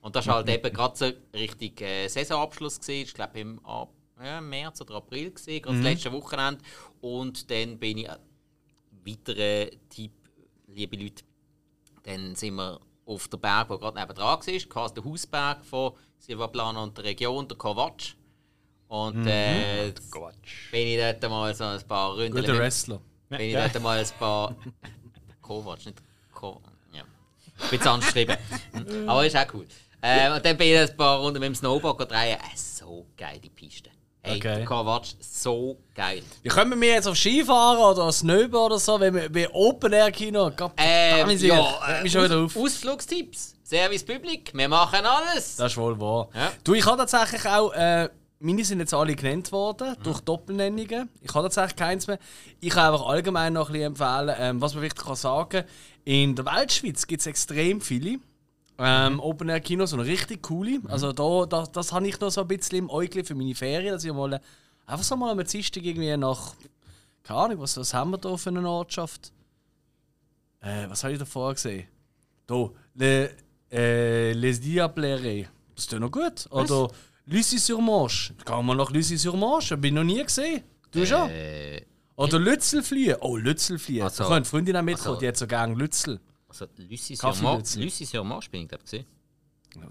Und 0.02 0.16
das 0.16 0.28
war 0.28 0.36
halt 0.36 0.50
eben 0.50 0.74
gerade 0.74 0.98
so 0.98 1.12
richtig 1.34 1.82
äh, 1.82 2.08
Saisonabschluss. 2.08 2.80
Gewesen. 2.80 3.04
Ich 3.04 3.14
glaube 3.14 3.40
im 3.40 3.64
Ab 3.66 3.90
ja, 4.24 4.42
März 4.42 4.82
oder 4.82 4.96
April, 4.96 5.32
gewesen, 5.32 5.62
gerade 5.62 5.78
das 5.78 5.84
letzte 5.84 6.12
Wochenende. 6.12 6.64
Und 7.02 7.50
dann 7.50 7.78
bin 7.78 8.00
ich, 8.00 8.08
äh, 8.08 8.18
weiterer 9.06 9.72
Tipp, 9.90 10.12
liebe 10.68 10.98
Leute, 10.98 11.24
dann 12.04 12.36
sind 12.36 12.56
wir 12.56 12.80
auf 13.06 13.28
der 13.28 13.38
Berg, 13.38 13.68
der 13.68 13.78
gerade 13.78 14.00
nebenan 14.00 14.24
war, 14.24 14.40
quasi 14.40 14.94
der 14.94 15.04
Hausberg 15.04 15.66
von 15.66 15.94
Silvaplana 16.18 16.84
und 16.84 16.98
der 16.98 17.06
Region, 17.06 17.48
der 17.48 17.58
Kovac. 17.58 18.16
Und 18.88 19.26
äh, 19.26 19.94
bin 20.72 20.88
ich 20.88 21.00
dort 21.00 21.32
mal 21.32 21.56
so 21.56 21.64
ein 21.64 21.82
paar 21.88 22.14
Runden 22.14 22.32
Guter 22.32 22.58
Wrestler. 22.58 23.02
bin 23.30 23.40
ich 23.40 23.54
dort 23.54 23.82
mal 23.82 24.00
ein 24.00 24.08
paar. 24.20 24.56
Kovac, 25.42 25.86
nicht 25.86 26.02
Ko. 26.34 26.62
Ja. 26.94 27.04
Ein 27.04 27.70
bisschen 27.70 27.88
angeschrieben. 27.88 28.38
Aber 29.08 29.26
ist 29.26 29.36
auch 29.36 29.54
cool. 29.54 29.66
Äh, 30.02 30.34
und 30.34 30.44
dann 30.44 30.58
bin 30.58 30.68
ich 30.68 30.80
ein 30.80 30.98
paar 30.98 31.20
Runden 31.20 31.40
mit 31.40 31.48
dem 31.48 31.56
Snowboard 31.56 32.10
drehen. 32.12 32.38
Äh, 32.38 32.58
so 32.58 33.06
geil, 33.16 33.40
die 33.40 33.50
Piste. 33.50 33.92
Hey, 34.24 34.38
Okay. 34.38 34.56
der 34.58 34.66
Kovac, 34.66 35.06
so 35.20 35.78
geil. 35.96 36.22
Wie 36.44 36.50
können 36.50 36.80
wir 36.80 36.90
jetzt 36.90 37.08
auf 37.08 37.18
Skifahren 37.18 37.80
oder 37.80 38.12
Snowboard 38.12 38.72
oder 38.72 38.80
so, 38.80 39.00
wenn 39.00 39.16
wir 39.16 39.30
bei 39.32 39.50
Open 39.52 39.94
Air 39.94 40.12
Kino. 40.12 40.52
Gott, 40.56 40.74
Ähm, 40.78 41.18
ja, 41.40 41.62
regt 41.64 42.00
äh, 42.00 42.04
mich 42.04 42.12
schon 42.12 42.24
wieder 42.26 42.38
auf. 42.40 42.56
Ausflugstipps. 42.56 43.56
Service 43.64 44.04
Public. 44.04 44.52
Wir 44.54 44.68
machen 44.70 45.00
alles. 45.06 45.56
Das 45.56 45.72
ist 45.72 45.78
wohl 45.78 46.00
wahr. 46.00 46.30
Ja. 46.36 46.52
Du, 46.64 46.74
ich 46.76 46.86
habe 46.86 46.98
tatsächlich 46.98 47.46
auch. 47.48 47.74
Äh, 47.74 48.10
meine 48.44 48.66
sind 48.66 48.80
jetzt 48.80 48.94
alle 48.94 49.16
genannt 49.16 49.52
worden 49.52 49.96
durch 50.04 50.20
Doppelnennungen. 50.22 51.10
Ich 51.22 51.34
habe 51.34 51.44
tatsächlich 51.44 51.76
keins 51.76 52.08
mehr. 52.08 52.18
Ich 52.60 52.72
kann 52.72 52.92
einfach 52.92 53.06
allgemein 53.08 53.54
noch 53.54 53.70
ein 53.70 53.74
bisschen 53.74 53.88
empfehlen, 53.88 54.36
ähm, 54.38 54.62
was 54.62 54.74
man 54.74 54.84
wirklich 54.84 55.04
kann 55.06 55.16
sagen 55.16 55.64
In 56.06 56.36
der 56.36 56.46
Weltschweiz 56.46 57.06
gibt 57.06 57.22
es 57.22 57.28
extrem 57.28 57.82
viele 57.82 58.18
ähm, 58.82 59.20
Open 59.20 59.50
Air 59.50 59.60
Kinos 59.60 59.94
und 59.94 60.00
richtig 60.02 60.42
coole. 60.44 60.80
Also 60.88 61.12
da, 61.14 61.46
da, 61.46 61.66
das 61.72 61.92
habe 61.94 62.08
ich 62.08 62.20
noch 62.20 62.32
so 62.32 62.42
ein 62.42 62.48
bisschen 62.48 62.80
im 62.80 62.90
Äugel 62.90 63.24
für 63.24 63.36
meine 63.36 63.54
Ferien, 63.56 63.94
dass 63.94 64.04
ich 64.04 64.12
mal 64.14 64.34
äh, 64.34 64.40
einfach 64.86 65.04
so 65.04 65.16
mal 65.16 65.32
am 65.32 65.44
Dienstag 65.46 65.84
irgendwie 65.84 66.16
nach. 66.18 66.56
Keine 67.24 67.40
Ahnung, 67.40 67.60
was, 67.60 67.78
was 67.78 67.94
haben 67.94 68.12
wir 68.12 68.18
da 68.18 68.36
für 68.36 68.50
eine 68.50 68.68
Ortschaft? 68.68 69.32
Äh, 70.62 70.90
was 70.90 71.04
habe 71.04 71.14
ich 71.14 71.20
da 71.20 71.26
vorher 71.26 71.54
gesehen? 71.54 71.88
Da, 72.48 72.70
le, 72.96 73.30
äh, 73.72 74.34
Les 74.34 74.60
Diablerets. 74.60 75.50
Das 75.76 75.86
ist 75.86 75.92
ja 75.92 76.00
noch 76.00 76.12
gut. 76.12 76.48
Oder 76.52 76.90
Lucy-sur-Manche. 77.26 78.34
Kann 78.46 78.66
man 78.66 78.78
nach 78.78 78.92
Lucy-sur-Manche? 78.92 79.78
Bin 79.78 79.96
ich 79.96 79.96
noch 79.96 80.04
nie 80.04 80.24
gesehen. 80.24 80.64
Du 80.92 81.06
schon? 81.06 81.30
Äh, 81.30 81.82
Oder 82.16 82.40
Lützelfliehen. 82.40 83.18
Oh, 83.22 83.38
Lützelfliehen. 83.38 84.04
Also- 84.04 84.24
da 84.24 84.30
kann 84.30 84.38
eine 84.38 84.46
Freundin 84.46 84.76
auch 84.78 84.82
mitkommen, 84.82 85.08
also- 85.10 85.20
die 85.20 85.28
hat 85.28 85.38
so 85.38 85.48
gerne 85.48 85.74
Lützel. 85.76 86.20
Also, 86.52 86.66
Lucy 86.78 87.14
Lützel. 87.16 87.84
Lucy 87.84 88.06
Surmar 88.06 88.42
bin 88.52 88.62
ich 88.64 88.68
glaube 88.70 88.84
gesehen. 88.84 89.06
Ja, 89.76 89.88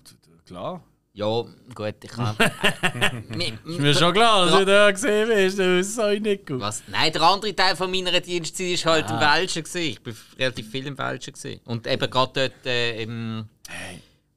klar. 0.47 0.85
Ja, 1.13 1.27
gut, 1.75 1.95
ich 2.05 2.11
kann. 2.11 2.37
Ist 3.65 3.81
mir 3.81 3.95
schon 3.95 4.13
klar, 4.13 4.47
dass 4.47 4.59
du 4.61 4.65
da 4.65 4.91
gesehen 4.93 5.29
bist. 5.29 5.59
Das 5.59 5.95
soll 5.97 6.13
ich 6.15 6.21
nicht 6.21 6.47
gut. 6.47 6.61
Was? 6.61 6.85
Nein, 6.87 7.13
der 7.13 7.23
andere 7.23 7.55
Teil 7.55 7.75
von 7.75 7.91
meiner 7.91 8.21
Dienstzeit 8.21 8.85
war 8.87 8.93
halt 8.93 9.11
im 9.11 9.17
Ah. 9.17 9.35
Welschen. 9.37 9.65
gewesen. 9.65 9.79
Ich 9.99 10.07
war 10.07 10.15
relativ 10.39 10.71
viel 10.71 10.87
im 10.87 10.97
Welschen. 10.97 11.33
gewesen. 11.33 11.61
Und 11.65 11.87
eben 11.89 12.09
gerade 12.11 12.33
dort 12.51 12.67
äh, 12.67 13.03
im, 13.03 13.49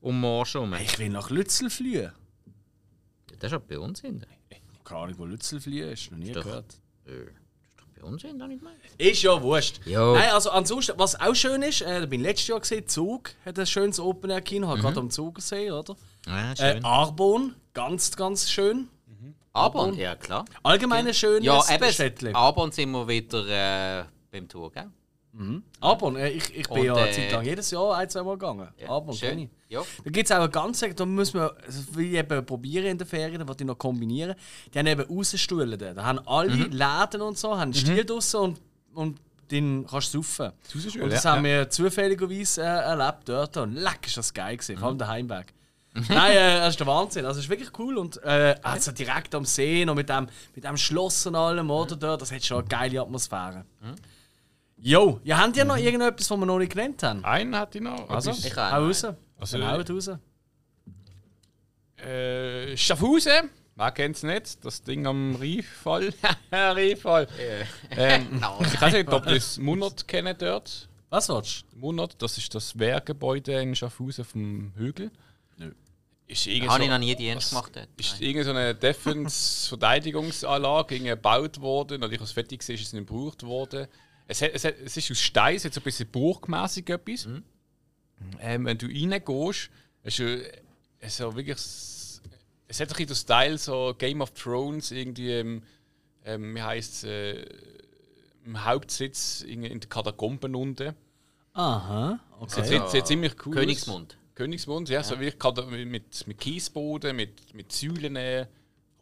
um 0.02 0.20
Marsch 0.20 0.56
herum. 0.56 0.74
Ich 0.82 0.98
will 0.98 1.10
nach 1.10 1.30
Lützelfliehen. 1.30 2.12
Das 3.40 3.52
ist 3.52 3.58
auch 3.58 3.62
bei 3.62 3.78
uns 3.78 4.02
hinten. 4.02 4.26
Keine 4.84 5.00
Ahnung, 5.02 5.16
wo 5.20 5.26
Lützelfliehen 5.26 5.90
ist. 5.90 6.12
Noch 6.12 6.18
nie 6.18 6.32
Doch. 6.32 6.44
gehört. 6.44 6.74
Äh, 7.06 7.12
ist 7.12 7.28
doch 7.28 7.34
bei 7.34 7.43
Unsinn, 8.04 8.38
da 8.40 8.48
nicht 8.48 8.62
mehr. 8.62 8.74
Ist 8.98 9.22
ja 9.24 9.42
wurscht. 9.42 9.80
Jo. 9.86 10.14
Nein, 10.14 10.30
also 10.32 10.52
ansonsten, 10.52 10.94
was 10.98 11.20
auch 11.20 11.34
schön 11.36 11.62
ist, 11.62 11.82
äh, 11.82 12.02
da 12.02 12.06
bin 12.06 12.22
ich 12.22 12.28
letztes 12.28 12.48
Jahr 12.48 12.60
gesehen, 12.60 12.88
Zug 12.88 13.32
hat 13.46 13.58
ein 13.58 13.66
schönes 13.66 14.00
Open 14.00 14.30
Air 14.30 14.42
Kino, 14.42 14.68
habe 14.68 14.82
gerade 14.82 15.00
am 15.00 15.10
Zug 15.10 15.36
gesehen, 15.36 15.74
oder? 15.74 15.96
Ja, 16.28 16.54
Äh, 16.60 16.80
Arbon, 16.84 17.56
ganz, 17.74 18.16
ganz 18.16 18.50
schön. 18.52 18.88
Arbon, 19.56 19.94
ja 19.96 20.16
klar. 20.16 20.46
Allgemein 20.64 21.06
ein 21.08 21.14
schönes 21.14 21.46
Ja, 21.46 21.62
eben, 21.72 21.92
Städtchen. 21.92 22.36
Arbon 22.36 22.72
sind 22.72 22.90
wir 22.92 23.08
wieder 23.08 24.00
äh, 24.02 24.06
beim 24.32 24.48
Tour, 24.48 24.72
gell? 24.72 24.90
Arbon, 25.80 26.16
äh, 26.16 26.30
ich, 26.30 26.56
ich 26.56 26.68
bin 26.70 26.80
Und, 26.80 26.86
ja 26.86 26.94
eine 26.96 27.10
äh, 27.10 27.12
Zeit 27.12 27.32
lang 27.32 27.44
jedes 27.44 27.72
Jahr 27.72 27.96
ein, 27.98 28.08
zwei 28.10 28.22
Mal 28.22 28.34
gegangen. 28.38 28.68
Arbon 28.88 29.16
schön. 29.16 29.30
kenne 29.30 29.42
ich. 29.44 29.50
Ja. 29.70 29.82
Da 30.04 30.12
gibt 30.12 30.26
es 30.30 30.32
auch 30.32 30.42
eine 30.42 30.50
ganze, 30.50 30.94
da 30.94 31.06
muss 31.06 31.34
man, 31.34 31.50
also 31.66 31.96
will 31.96 32.06
ich 32.14 32.20
eben 32.20 32.46
probieren 32.46 32.86
in 32.86 32.98
den 33.00 33.08
Ferien, 33.08 33.40
da 33.40 33.48
wollte 33.48 33.64
ich 33.64 33.68
noch 33.68 33.78
kombinieren. 33.78 34.36
Die 34.74 34.78
haben 34.80 34.86
eben 34.86 35.10
Außenstühle 35.10 35.78
da. 35.78 35.94
Da 35.96 36.04
haben 36.06 36.20
alle 36.28 36.52
Mhm. 36.54 36.72
Läden 36.72 37.22
und 37.22 37.38
so, 37.38 37.52
haben 37.54 37.62
einen 37.62 37.74
Stiel 37.74 38.06
draussen 38.06 38.40
und, 38.42 38.62
und 38.94 39.20
den 39.50 39.88
kannst 39.88 40.14
du 40.14 40.22
saufen. 40.22 40.52
Und 41.02 41.12
das 41.12 41.24
ja, 41.24 41.32
haben 41.32 41.46
ja. 41.46 41.52
wir 41.62 41.70
zufälligerweise 41.70 42.62
äh, 42.62 42.66
erlebt 42.66 43.28
dort. 43.30 43.58
Und 43.58 43.74
leck, 43.74 44.06
ist 44.06 44.18
das 44.18 44.34
geil 44.34 44.58
gewesen, 44.58 44.76
Mhm. 44.76 44.80
vor 44.80 44.88
allem 44.90 44.98
der 45.00 45.08
Heimweg. 45.08 45.54
Nein, 46.10 46.32
äh, 46.38 46.58
das 46.60 46.70
ist 46.70 46.80
der 46.80 46.88
Wahnsinn. 46.88 47.26
Also, 47.26 47.40
es 47.40 47.46
ist 47.46 47.50
wirklich 47.52 47.70
cool. 47.78 47.98
Und 47.98 48.22
äh, 48.24 48.56
also 48.64 48.92
direkt 48.92 49.34
am 49.36 49.46
See 49.46 49.84
und 49.88 49.96
mit 49.96 50.10
dem, 50.10 50.28
mit 50.56 50.64
dem 50.64 50.78
Schloss 50.78 51.26
und 51.28 51.36
allem, 51.36 51.70
oder? 51.70 51.96
Dort, 51.96 52.22
das 52.22 52.32
hat 52.32 52.44
schon 52.44 52.60
eine 52.60 52.68
geile 52.68 53.02
Atmosphäre. 53.02 53.66
Jo, 54.78 55.20
ja, 55.24 55.38
habt 55.38 55.56
ihr 55.58 55.66
noch 55.66 55.78
irgendetwas, 55.78 56.30
was 56.30 56.38
wir 56.38 56.46
noch 56.46 56.60
nicht 56.60 56.74
genannt 56.74 57.02
haben? 57.04 57.24
Einen 57.24 57.56
hatte 57.56 57.78
ich 57.78 57.84
noch. 57.84 58.10
Also, 58.10 58.32
Ich 58.32 58.56
hau 58.56 58.62
auch. 58.62 58.74
raus. 58.88 59.06
Also, 59.40 59.58
Dann 59.58 59.72
haut 59.72 59.90
raus. 59.90 60.10
Äh, 61.98 62.76
Schaffhausen. 62.78 63.50
Wer 63.76 63.92
kennt 63.92 64.16
es 64.18 64.24
nicht? 64.24 64.64
Das 64.66 64.84
Ding 64.84 65.08
am 65.08 65.36
Rieffall. 65.36 66.14
Rieffall. 66.52 67.28
Ähm, 67.92 68.42
ich 68.62 68.82
weiß 68.82 68.94
nicht, 68.94 69.10
ob 69.12 69.26
ihr 69.26 69.36
das 69.36 69.58
Munot 69.58 70.08
kennt 70.08 70.42
dort. 70.42 70.88
Was 71.10 71.30
willst 71.30 71.66
Munot, 71.76 72.16
das 72.20 72.38
ist 72.38 72.54
das 72.54 72.78
Wehrgebäude 72.78 73.54
in 73.62 73.76
Schaffhausen 73.76 74.26
vom 74.26 74.74
Hügel. 74.76 75.10
Nö. 75.58 75.72
Ist 76.28 76.46
irgendwie 76.48 76.68
Habe 76.70 76.80
so- 76.80 76.84
ich 76.86 76.90
noch 76.90 76.98
nie 77.00 77.16
Dienst 77.16 77.46
das 77.46 77.50
gemacht 77.52 77.72
dort. 77.76 77.88
Ist 77.98 78.20
irgend 78.22 78.46
so 78.46 78.52
eine 78.52 78.76
Defense-Verteidigungsanlage 78.76 81.00
gebaut 81.04 81.60
worden. 81.62 82.02
Natürlich, 82.02 82.22
als 82.22 82.30
es 82.30 82.34
fertig 82.34 82.68
war, 82.68 82.76
ist 82.76 82.82
es 82.82 82.94
nicht 82.94 83.08
gebraucht 83.08 83.44
worden. 83.44 83.88
Es, 84.34 84.42
hat, 84.42 84.52
es, 84.54 84.66
hat, 84.66 84.76
es 84.84 84.98
ist 84.98 85.12
aus 85.12 85.20
Stein, 85.20 85.56
es 85.58 85.66
hat 85.66 85.76
so 85.76 85.80
ein 85.80 85.84
bisschen 85.84 86.10
burgmäßig 86.10 86.90
etwas. 86.90 87.28
Ähm, 88.40 88.66
wenn 88.66 88.78
du 88.80 88.88
reingehst, 88.88 89.70
ist 90.02 90.18
ja, 90.18 90.38
es 91.00 91.20
ja 91.20 91.36
wirklich. 91.36 91.56
Es 91.56 92.80
hat 92.80 92.88
ein 92.88 92.88
bisschen 92.88 93.08
den 93.08 93.16
Style 93.16 93.58
so 93.60 93.94
Game 93.96 94.22
of 94.22 94.32
Thrones, 94.32 94.90
irgendwie, 94.90 95.34
ähm, 95.34 95.62
ähm, 96.26 96.56
wie 96.56 96.62
heisst 96.64 96.96
es, 96.96 97.04
äh, 97.04 97.46
im 98.44 98.66
Hauptsitz 98.66 99.42
in, 99.42 99.64
in 99.64 99.80
den 99.80 99.88
Katakomben 99.88 100.56
unten. 100.56 100.96
Aha, 101.54 102.20
okay. 102.40 102.64
sieht, 102.66 102.90
sieht 102.90 103.06
ziemlich 103.06 103.34
cool 103.46 103.54
Königsmund. 103.54 104.14
aus. 104.14 104.18
Königsmund, 104.34 104.90
ja, 104.90 105.04
so 105.04 105.20
wirklich 105.20 105.86
mit, 105.86 106.26
mit 106.26 106.38
Kiesboden, 106.40 107.16
mit, 107.16 107.54
mit 107.54 107.72
Säulen, 107.72 108.16
äh, 108.16 108.48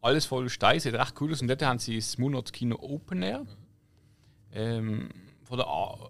alles 0.02 0.26
voll 0.26 0.50
Stein, 0.50 0.82
sieht 0.82 0.96
echt 0.96 1.22
cool 1.22 1.32
aus. 1.32 1.42
Und 1.42 1.48
dort 1.48 1.62
haben 1.62 1.80
sie 1.80 1.96
das 1.96 2.18
Munot 2.18 2.52
Kino 2.52 2.76
Open 2.82 3.24
Air. 3.24 3.46
Ähm, 4.54 5.10
von 5.44 5.58
der 5.58 5.68
A 5.68 6.10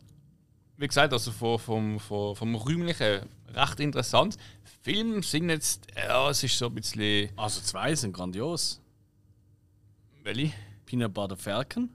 wie 0.82 0.88
gesagt, 0.88 1.14
also 1.14 1.32
vom, 1.32 1.60
vom, 1.60 2.00
vom, 2.00 2.36
vom 2.36 2.56
Räumlichen 2.56 3.30
recht 3.54 3.80
interessant. 3.80 4.36
Film 4.82 5.22
sind 5.22 5.50
jetzt, 5.50 5.86
ja, 5.96 6.28
es 6.30 6.44
ist 6.44 6.58
so 6.58 6.66
ein 6.66 6.74
bisschen. 6.74 7.30
Also 7.38 7.62
zwei 7.62 7.94
sind 7.94 8.14
grandios. 8.14 8.82
Welche? 10.24 10.52
Peanut 10.86 11.14
Butter 11.14 11.38
Falcon, 11.38 11.90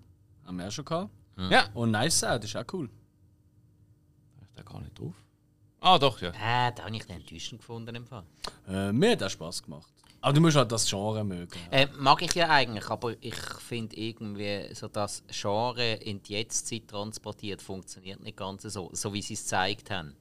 haben 0.45 0.59
wir 0.59 0.69
auch 0.69 0.71
schon 0.71 0.85
gehabt. 0.85 1.11
Ja. 1.51 1.69
Und 1.75 1.91
Nice 1.91 2.23
Out, 2.23 2.45
ist 2.45 2.57
auch 2.57 2.65
cool. 2.73 2.89
Ich 4.41 4.49
da 4.55 4.63
gar 4.63 4.81
nicht 4.81 4.97
drauf. 4.99 5.15
Ah, 5.81 5.99
doch, 5.99 6.21
ja. 6.23 6.29
Äh, 6.31 6.73
da 6.73 6.85
habe 6.85 6.97
ich 6.97 7.05
den 7.05 7.17
enttäuschend 7.17 7.61
gefunden 7.61 7.95
im 7.95 8.07
Fall. 8.07 8.25
Äh, 8.69 8.93
mir 8.93 9.13
hat 9.13 9.23
auch 9.25 9.31
Spaß 9.31 9.65
gemacht. 9.65 9.93
Aber 10.21 10.33
du 10.33 10.41
musst 10.41 10.57
halt 10.57 10.73
das 10.73 10.89
Genre 10.89 11.23
mögen. 11.25 11.59
Äh, 11.71 11.87
mag 11.99 12.21
ich 12.23 12.35
ja 12.35 12.49
eigentlich, 12.49 12.89
aber 12.89 13.15
ich 13.21 13.37
finde 13.37 13.97
irgendwie, 13.97 14.75
so 14.75 14.89
das 14.89 15.23
Genre 15.31 15.95
in 15.95 16.23
die 16.23 16.33
Jetztzeit 16.33 16.89
transportiert, 16.89 17.63
funktioniert 17.63 18.21
nicht 18.23 18.37
ganz 18.37 18.63
so, 18.63 18.91
so 18.93 19.13
wie 19.13 19.23
sie 19.23 19.35
es 19.35 19.43
gezeigt 19.43 19.91
haben. 19.91 20.17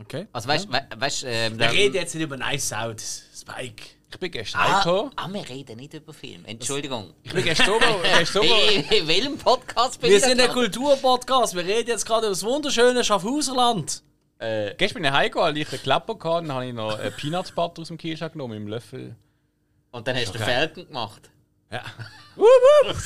Okay. 0.00 0.26
Also 0.32 0.48
weißt 0.48 0.66
du, 0.66 0.72
we, 0.72 0.86
weißt, 0.96 1.24
ähm, 1.26 1.58
Wir 1.58 1.70
reden 1.70 1.94
jetzt 1.94 2.14
nicht 2.14 2.24
über 2.24 2.36
Nice 2.36 2.72
Out, 2.72 3.00
Spike. 3.00 3.82
Ich 4.10 4.18
bin 4.18 4.30
gestern 4.30 4.60
ah, 4.60 4.84
heimgekommen. 4.84 5.12
ah, 5.16 5.28
wir 5.30 5.48
reden 5.48 5.76
nicht 5.78 5.94
über 5.94 6.12
Film. 6.12 6.44
Entschuldigung. 6.44 7.12
Ich 7.22 7.32
bin 7.32 7.44
gestern 7.44 7.74
In, 7.74 9.08
welchem 9.08 9.36
Podcast 9.36 10.00
bin 10.00 10.10
Wir 10.10 10.18
ich? 10.18 10.24
sind 10.24 10.40
ein? 10.40 10.50
Kulturpodcast. 10.50 11.54
Wir 11.54 11.64
reden 11.64 11.88
jetzt 11.90 12.06
gerade 12.06 12.26
über 12.26 12.30
das 12.30 12.44
wunderschöne 12.44 13.02
Schaffhauserland. 13.04 14.02
Gestern 14.38 15.02
bin 15.02 15.04
ich 15.04 15.10
heimgegangen, 15.10 15.54
weil 15.54 15.62
ich 15.62 15.72
einen 15.72 15.82
Klapper 15.82 16.14
hatte, 16.14 16.46
dann 16.46 16.52
habe 16.52 16.66
ich 16.66 16.74
noch 16.74 16.98
einen 16.98 17.12
Peanut 17.14 17.54
Butter 17.54 17.82
aus 17.82 17.88
dem 17.88 17.98
Kühlschrank 17.98 18.32
genommen, 18.32 18.56
im 18.56 18.68
Löffel. 18.68 19.16
Und 19.92 20.06
dann 20.06 20.16
hast 20.16 20.28
du 20.28 20.38
den 20.38 20.42
Falcon 20.42 20.86
gemacht. 20.86 21.30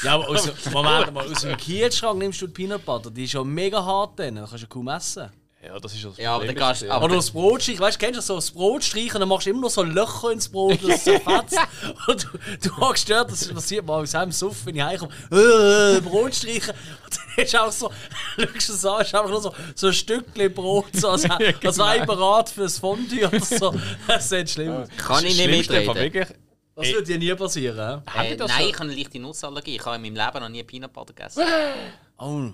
Ja, 0.02 0.14
aber 0.14 0.28
aus, 0.28 0.70
Moment 0.70 1.14
mal, 1.14 1.30
aus 1.30 1.42
dem 1.42 1.56
Kielschrank 1.56 2.18
nimmst 2.18 2.42
du 2.42 2.46
die 2.46 2.52
Peanut 2.52 2.84
Butter. 2.84 3.10
Die 3.10 3.24
ist 3.24 3.32
ja 3.32 3.44
mega 3.44 3.82
hart 3.82 4.18
dann. 4.18 4.34
Dann 4.34 4.46
kannst 4.46 4.64
du 4.64 4.68
kaum 4.68 4.88
essen. 4.88 5.30
Ja, 5.62 5.78
das 5.78 5.92
ist 5.94 6.02
das 6.04 6.16
Ja, 6.16 6.30
aber 6.30 6.38
Problem 6.44 6.56
dann 6.56 6.64
kannst- 6.68 6.84
aber- 6.84 7.04
Oder 7.04 7.16
das 7.16 7.30
Brot 7.32 7.62
streichen. 7.62 7.80
Weißt 7.82 8.00
du, 8.00 8.06
kennst 8.06 8.18
du 8.18 8.22
so 8.22 8.34
das 8.36 8.50
Brot 8.50 8.82
streichen 8.82 9.14
und 9.16 9.20
dann 9.20 9.28
machst 9.28 9.44
du 9.46 9.50
immer 9.50 9.60
noch 9.60 9.68
so 9.70 9.82
Löcher 9.82 10.30
ins 10.32 10.48
Brot, 10.48 10.82
dass 10.82 10.88
es 10.96 11.04
zerfetzt. 11.04 11.58
und 12.08 12.24
du, 12.24 12.28
du 12.68 12.76
hast 12.78 12.92
gestört, 12.92 13.30
das 13.30 13.46
passiert 13.52 13.84
mal 13.84 14.00
aus 14.02 14.14
einem 14.14 14.32
Suff, 14.32 14.64
wenn 14.64 14.76
ich 14.76 14.82
heimkomme. 14.82 15.12
Äh, 15.30 16.00
Brot 16.00 16.34
streichen. 16.34 16.70
Und 17.04 17.18
dann 17.36 17.44
ist 17.44 17.56
auch 17.58 17.70
so, 17.70 17.90
schaust 18.38 18.68
du 18.68 18.72
es 18.72 18.84
an, 18.86 19.00
ist 19.02 19.14
einfach 19.14 19.28
nur 19.28 19.42
so, 19.42 19.54
so 19.74 19.86
ein 19.88 19.92
Stückchen 19.92 20.54
Brot, 20.54 20.86
so, 20.94 21.10
als, 21.10 21.28
als 21.30 21.78
wäre 21.78 21.98
ich 21.98 22.04
bereit 22.06 22.48
fürs 22.48 22.78
Fondue 22.78 23.26
oder 23.28 23.40
so. 23.40 23.74
Das 24.06 24.24
ist 24.24 24.32
nicht 24.32 24.50
schlimm. 24.50 24.84
Kann 24.96 25.24
ich 25.26 25.36
das 25.36 25.46
nicht 25.46 25.70
mitreden. 25.70 26.26
Das 26.74 26.88
würde 26.88 27.02
dir 27.04 27.18
nie 27.18 27.34
passieren. 27.34 28.02
Äh, 28.16 28.34
das 28.36 28.48
nein, 28.48 28.62
so- 28.62 28.68
ich 28.68 28.74
habe 28.78 28.84
eine 28.88 28.94
leichte 28.94 29.18
Nussallergie. 29.18 29.76
Ich 29.76 29.84
habe 29.84 29.96
in 29.96 30.02
meinem 30.02 30.14
Leben 30.26 30.40
noch 30.42 30.48
nie 30.48 30.62
Peanut 30.62 30.92
Butter 30.94 31.12
gegessen. 31.12 31.42
Oh, 32.18 32.48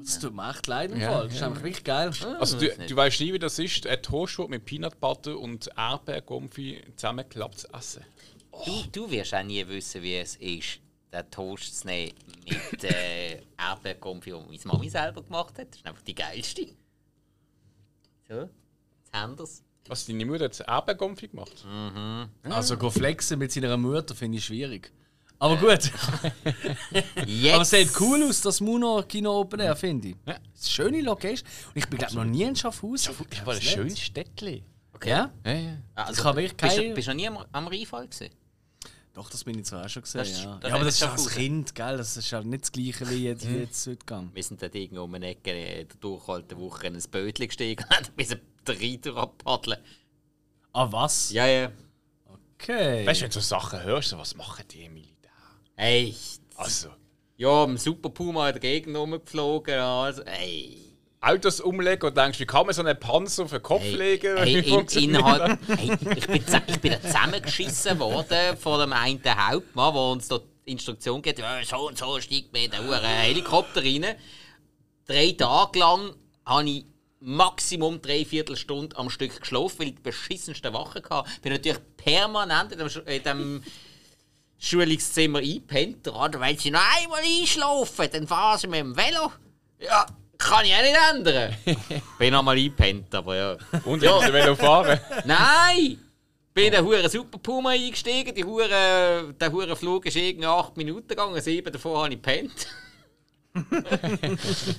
das 0.00 0.18
tut 0.18 0.34
mir 0.34 0.50
echt 0.50 0.66
leid 0.66 0.90
im 0.90 1.00
Fall. 1.00 1.26
Das 1.26 1.34
ist 1.34 1.42
einfach 1.42 1.62
wirklich 1.62 1.84
geil. 1.84 2.10
Also, 2.40 2.58
du, 2.58 2.66
das 2.66 2.78
nicht. 2.78 2.90
du 2.90 2.96
weißt 2.96 3.20
nie, 3.20 3.32
wie 3.32 3.38
das 3.38 3.58
ist, 3.58 3.86
ein 3.86 4.02
Toastbrot 4.02 4.50
mit 4.50 4.64
Peanut 4.64 4.98
Butter 4.98 5.38
und 5.38 5.68
Erdbeergumpfi 5.76 6.82
zusammengeklappt 6.96 7.60
zu 7.60 7.68
essen. 7.72 8.04
Du, 8.64 8.82
du 8.90 9.10
wirst 9.10 9.34
auch 9.34 9.42
nie 9.44 9.66
wissen, 9.68 10.02
wie 10.02 10.16
es 10.16 10.34
ist, 10.36 10.80
den 11.12 11.30
Toast 11.30 11.80
zu 11.80 11.86
nehmen 11.86 12.12
mit 12.44 12.84
äh, 12.84 13.40
Erdbeerkonfit, 13.56 14.34
die 14.34 14.38
meine 14.38 14.58
Mami 14.64 14.90
selber 14.90 15.22
gemacht 15.22 15.58
hat. 15.58 15.68
Das 15.70 15.76
ist 15.78 15.86
einfach 15.86 16.02
die 16.02 16.14
geilste. 16.14 16.66
So, 18.28 18.34
jetzt 18.34 19.12
haben 19.12 19.38
wir 19.38 19.44
es. 19.44 19.62
Was, 19.86 20.06
deine 20.06 20.26
Mutter 20.26 20.46
hat 20.46 20.60
Erdbeergumpfi 20.60 21.28
gemacht? 21.28 21.64
Also, 22.42 22.76
go 22.76 22.90
flexen 22.90 23.38
mit 23.38 23.52
seiner 23.52 23.76
Mutter 23.76 24.14
finde 24.14 24.38
ich 24.38 24.44
schwierig. 24.44 24.92
Aber 25.40 25.56
gut. 25.56 25.90
Aber 27.52 27.62
es 27.62 27.70
sieht 27.70 28.00
cool 28.00 28.22
aus, 28.24 28.40
das 28.40 28.60
Muno 28.60 29.02
Kino 29.06 29.40
Open 29.40 29.60
Air, 29.60 29.76
finde 29.76 30.08
ich. 30.08 30.16
Ja. 30.26 30.36
Schöne 30.60 31.00
Location. 31.00 31.48
Und 31.68 31.76
ich 31.76 31.86
bin, 31.88 31.98
glaube 31.98 32.14
noch 32.16 32.24
nie 32.24 32.42
in 32.42 32.56
Schaffhausen. 32.56 33.14
Das 33.30 33.46
war 33.46 33.54
ein 33.54 33.60
schönes 33.62 34.00
Städtchen. 34.00 34.62
Okay. 34.94 35.10
Ja? 35.10 35.30
Ja, 35.44 35.52
ja. 35.52 35.76
Also, 35.94 36.20
Ich 36.20 36.24
habe 36.24 36.36
wirklich 36.42 36.56
bist, 36.56 36.76
keine- 36.76 36.88
du, 36.88 36.94
bist 36.94 37.06
du 37.06 37.10
noch 37.12 37.16
nie 37.16 37.28
am, 37.28 37.38
am 37.52 37.68
Rheinfall 37.68 38.08
gewesen? 38.08 38.30
Doch, 39.14 39.30
das 39.30 39.44
bin 39.44 39.58
ich 39.58 39.64
zwar 39.64 39.84
auch 39.84 39.88
schon 39.88 40.02
gesehen. 40.02 40.18
Das 40.18 40.28
ist- 40.30 40.42
ja. 40.44 40.58
das 40.60 40.70
ja, 40.70 40.76
aber 40.76 40.86
ist 40.86 40.88
das 40.88 40.94
ist 40.96 41.02
als 41.02 41.10
Schaffhausen. 41.22 41.38
Kind, 41.42 41.74
gell? 41.76 41.96
Das 41.96 42.16
ist 42.16 42.32
halt 42.32 42.46
nicht 42.46 42.62
das 42.64 42.72
gleiche 42.72 43.08
wie 43.10 43.24
jetzt, 43.24 43.48
wie 43.48 43.56
jetzt 43.58 43.86
heute 43.86 43.96
gegangen. 43.98 44.30
Wir 44.34 44.42
sind 44.42 44.60
dort 44.60 44.74
irgendwo 44.74 45.04
um 45.04 45.14
eine 45.14 45.28
Ecke 45.28 45.50
in 45.52 45.86
der 45.88 45.96
durchhalten 46.00 46.58
Woche 46.58 46.88
in 46.88 46.96
ein 46.96 47.02
Bötchen 47.10 47.46
gestiegen 47.46 47.84
und 47.84 47.90
haben 47.96 48.06
bis 48.16 48.28
den 48.28 48.40
Rhein 48.66 49.00
durchpaddeln. 49.00 49.78
Ah, 50.72 50.88
was? 50.90 51.30
Ja, 51.30 51.46
ja. 51.46 51.70
Okay. 52.54 53.06
Weißt 53.06 53.20
du, 53.20 53.24
wenn 53.24 53.30
du 53.30 53.34
so 53.34 53.40
Sachen 53.40 53.82
hörst, 53.84 54.16
was 54.18 54.34
machen 54.34 54.64
die 54.70 54.82
im 54.84 54.94
Hey, 55.80 56.12
Also, 56.56 56.88
ja, 57.36 57.62
im 57.62 57.76
Super 57.76 58.10
Puma 58.10 58.48
in 58.48 58.54
der 58.54 58.60
Gegend 58.60 58.96
rumgeflogen. 58.96 59.78
Also, 59.78 60.24
hey. 60.26 60.76
Autos 61.20 61.60
umlegen 61.60 62.08
und 62.08 62.16
denkst, 62.16 62.40
wie 62.40 62.46
kann 62.46 62.66
man 62.66 62.74
so 62.74 62.82
einen 62.82 62.98
Panzer 62.98 63.44
auf 63.44 63.50
den 63.50 63.62
Kopf 63.62 63.84
legen? 63.84 64.38
Hey, 64.38 64.58
in, 64.58 64.86
innerhalb, 65.04 65.56
hey, 65.68 65.92
ich, 66.16 66.26
bin, 66.26 66.44
ich 66.66 66.80
bin 66.80 67.00
zusammengeschissen 67.00 67.96
worden 68.00 68.56
von 68.56 68.80
dem 68.80 68.92
einen 68.92 69.20
Hauptmann, 69.24 69.94
der 69.94 70.02
uns 70.02 70.26
da 70.26 70.40
die 70.66 70.72
Instruktion 70.72 71.22
gibt, 71.22 71.38
ja, 71.38 71.64
so 71.64 71.86
und 71.86 71.96
so 71.96 72.20
steigt 72.20 72.52
man 72.52 72.62
in 72.62 72.70
den 72.72 73.00
Helikopter 73.00 73.80
rein. 73.80 74.16
Drei 75.06 75.30
Tage 75.30 75.78
lang 75.78 76.12
habe 76.44 76.68
ich 76.68 76.86
Maximum 77.20 78.02
dreiviertel 78.02 78.56
Stunde 78.56 78.96
am 78.96 79.10
Stück 79.10 79.38
geschlafen, 79.38 79.78
weil 79.78 79.88
ich 79.88 79.94
die 79.94 80.02
beschissensten 80.02 80.72
Wachen 80.72 81.04
hatte. 81.08 81.30
Bin 81.40 81.52
natürlich 81.52 81.78
permanent 81.96 82.72
in 82.72 82.78
dem, 82.78 82.88
in 83.06 83.22
dem 83.22 83.62
Schulungszimmer 84.58 85.38
eingepennt. 85.38 86.04
Gerade 86.04 86.40
weil 86.40 86.58
sie 86.58 86.70
noch 86.70 86.82
einmal 87.00 87.22
einschlafen, 87.22 88.08
dann 88.12 88.26
fahren 88.26 88.58
sie 88.58 88.66
mit 88.66 88.80
dem 88.80 88.96
Velo. 88.96 89.32
Ja, 89.80 90.06
kann 90.36 90.64
ich 90.64 90.74
auch 90.74 90.82
nicht 90.82 90.96
ändern. 91.14 91.56
Bin 92.18 92.34
einmal 92.34 92.56
eingepennt, 92.56 93.14
aber 93.14 93.36
ja. 93.36 93.56
Und 93.84 94.02
ja. 94.02 94.20
sie 94.20 94.32
wollen 94.32 94.56
fahren. 94.56 95.00
Nein! 95.24 95.98
Bin 96.54 96.66
in 96.66 96.72
den 96.72 96.84
Huren 96.84 97.08
Super 97.08 97.38
Puma 97.38 97.70
eingestiegen. 97.70 98.34
Die 98.34 98.44
Hure, 98.44 99.34
der 99.38 99.52
Hure 99.52 99.76
Flug 99.76 100.06
ist 100.06 100.16
irgendwie 100.16 100.46
8 100.46 100.76
Minuten 100.76 101.06
gegangen, 101.06 101.40
sieben 101.40 101.72
davon 101.72 101.96
habe 101.96 102.08
ich 102.08 102.20
gepennt. 102.20 102.66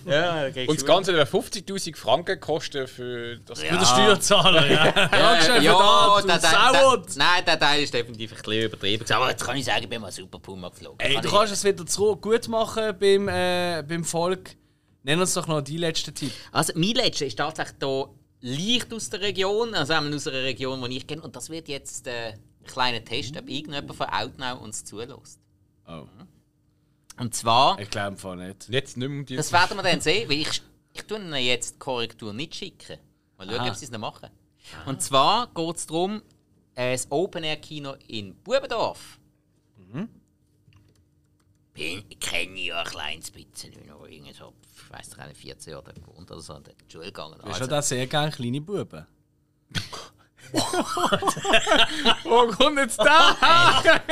Ja, 0.06 0.46
Und 0.46 0.70
das 0.76 0.86
Ganze 0.86 1.20
hat 1.20 1.28
50.000 1.30 1.96
Franken 1.96 2.40
kosten 2.40 2.88
für 2.88 3.38
das 3.46 3.60
Für 3.62 3.76
den 3.76 3.86
Steuerzahler, 3.86 4.66
ja. 4.68 4.86
Ja, 5.12 5.36
das, 5.36 5.46
der, 5.48 5.60
du 5.60 6.28
der, 6.28 6.40
der, 6.40 6.40
Sauer. 6.40 7.06
nein, 7.16 7.44
der 7.46 7.60
Teil 7.60 7.84
ist 7.84 7.94
definitiv 7.94 8.32
ein 8.32 8.38
bisschen 8.42 8.64
übertrieben. 8.66 9.12
Aber 9.12 9.30
jetzt 9.30 9.44
kann 9.44 9.58
ich 9.58 9.66
sagen, 9.66 9.84
ich 9.84 9.90
bin 9.90 10.02
mal 10.02 10.12
super 10.12 10.40
Puma 10.40 10.70
geflogen. 10.70 11.00
Ey, 11.00 11.14
Kann 11.16 11.24
du 11.24 11.28
ich- 11.30 11.34
kannst 11.34 11.54
es 11.54 11.64
wieder 11.64 11.86
zurück 11.86 12.22
gut 12.22 12.48
machen 12.48 12.94
beim, 13.00 13.28
äh, 13.28 13.84
beim 13.88 14.04
Volk. 14.04 14.56
Nenn 15.04 15.20
uns 15.20 15.34
doch 15.34 15.48
noch 15.48 15.62
die 15.62 15.78
letzten 15.78 16.14
Tipp. 16.14 16.32
Also, 16.52 16.74
mein 16.76 16.92
letzter 16.94 17.26
ist 17.26 17.38
tatsächlich 17.38 17.76
hier 17.80 18.10
leicht 18.42 18.94
aus 18.94 19.10
der 19.10 19.22
Region, 19.22 19.74
also 19.74 19.94
aus 19.94 20.28
einer 20.28 20.44
Region, 20.44 20.90
die 20.90 20.98
ich 20.98 21.08
kenne. 21.08 21.22
Und 21.22 21.36
das 21.36 21.50
wird 21.50 21.68
jetzt 21.70 22.06
äh, 22.08 22.34
ein 22.34 22.66
kleiner 22.66 23.04
Test, 23.04 23.36
ob 23.38 23.50
irgendjemand 23.50 23.96
von 23.96 24.08
Outnow 24.08 24.62
uns 24.62 24.84
zulässt. 24.86 25.40
Oh. 25.88 26.04
Und 27.20 27.36
zwar, 27.36 27.80
Ich 27.80 27.90
glaube 27.90 28.18
voll 28.18 28.38
nicht. 28.38 28.70
Jetzt 28.70 28.98
nicht 28.98 29.08
mehr 29.10 29.20
um 29.20 29.26
die. 29.26 29.36
das 29.36 29.52
werden 29.52 29.78
wir 29.78 29.84
dann 29.84 30.02
sehen, 30.02 30.30
weil 30.30 30.38
ich, 30.38 30.62
ich 30.94 31.04
tue 31.04 31.18
ihnen 31.20 31.34
jetzt 31.36 31.76
die 31.76 31.80
Korrektur 31.80 32.34
nicht 32.34 32.56
schicken. 32.56 32.98
Mal 33.38 33.48
schauen, 33.48 33.60
Aha. 33.60 33.70
ob 33.70 33.76
sie 33.76 33.86
es 33.86 33.92
noch 33.92 34.00
machen. 34.00 34.30
Und 34.86 35.02
zwar 35.02 35.48
geht 35.48 35.76
es 35.78 35.86
darum, 35.88 36.22
äh, 36.76 36.92
das 36.94 37.08
Open-Air-Kino 37.12 37.96
in 38.08 38.36
Bubendorf. 38.36 39.18
Bin, 41.74 42.04
kenne 42.20 42.60
ich 42.60 42.66
ja 42.68 42.82
ein 42.82 42.88
kleines 42.88 43.32
bisschen, 43.32 43.72
ich 43.74 43.86
noch 43.86 44.06
irgendwie 44.06 44.34
so, 44.34 44.54
ich 44.76 44.92
weiß 44.92 45.16
nicht, 45.28 45.38
14 45.38 45.72
Jahre 45.74 45.94
gewohnt 45.94 46.30
oder 46.32 46.42
so, 46.42 46.56
in 46.56 46.64
die 46.64 46.92
Schule 46.92 47.06
gegangen. 47.06 47.36
Du 47.38 47.44
hast 47.46 47.54
Also, 47.54 47.64
ja 47.66 47.68
da 47.68 47.82
sehr 47.82 48.08
gerne 48.08 48.32
kleine 48.32 48.60
Buben. 48.62 49.06
Wo 52.24 52.48
kommt 52.48 52.80
jetzt 52.80 52.98
da? 53.00 53.36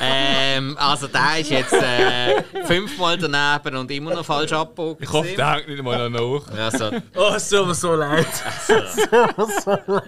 ähm, 0.00 0.76
also 0.78 1.06
der 1.08 1.38
ist 1.40 1.50
jetzt 1.50 1.72
äh, 1.72 2.42
fünfmal 2.64 3.16
daneben 3.18 3.76
und 3.76 3.90
immer 3.90 4.14
noch 4.14 4.24
falsch 4.24 4.52
abgebogen. 4.52 5.02
Ich 5.02 5.12
hoffe, 5.12 5.34
der 5.36 5.50
hängt 5.52 5.68
nicht 5.68 5.82
mal 5.82 6.08
noch 6.10 6.42
nach. 6.48 6.58
Also, 6.58 6.90
Oh, 7.14 7.32
es 7.36 7.48
tut 7.48 7.66
mir 7.66 7.74
so 7.74 7.94
leid. 7.94 8.26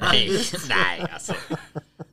nein, 0.00 0.30
nein, 0.68 1.08
also. 1.12 1.34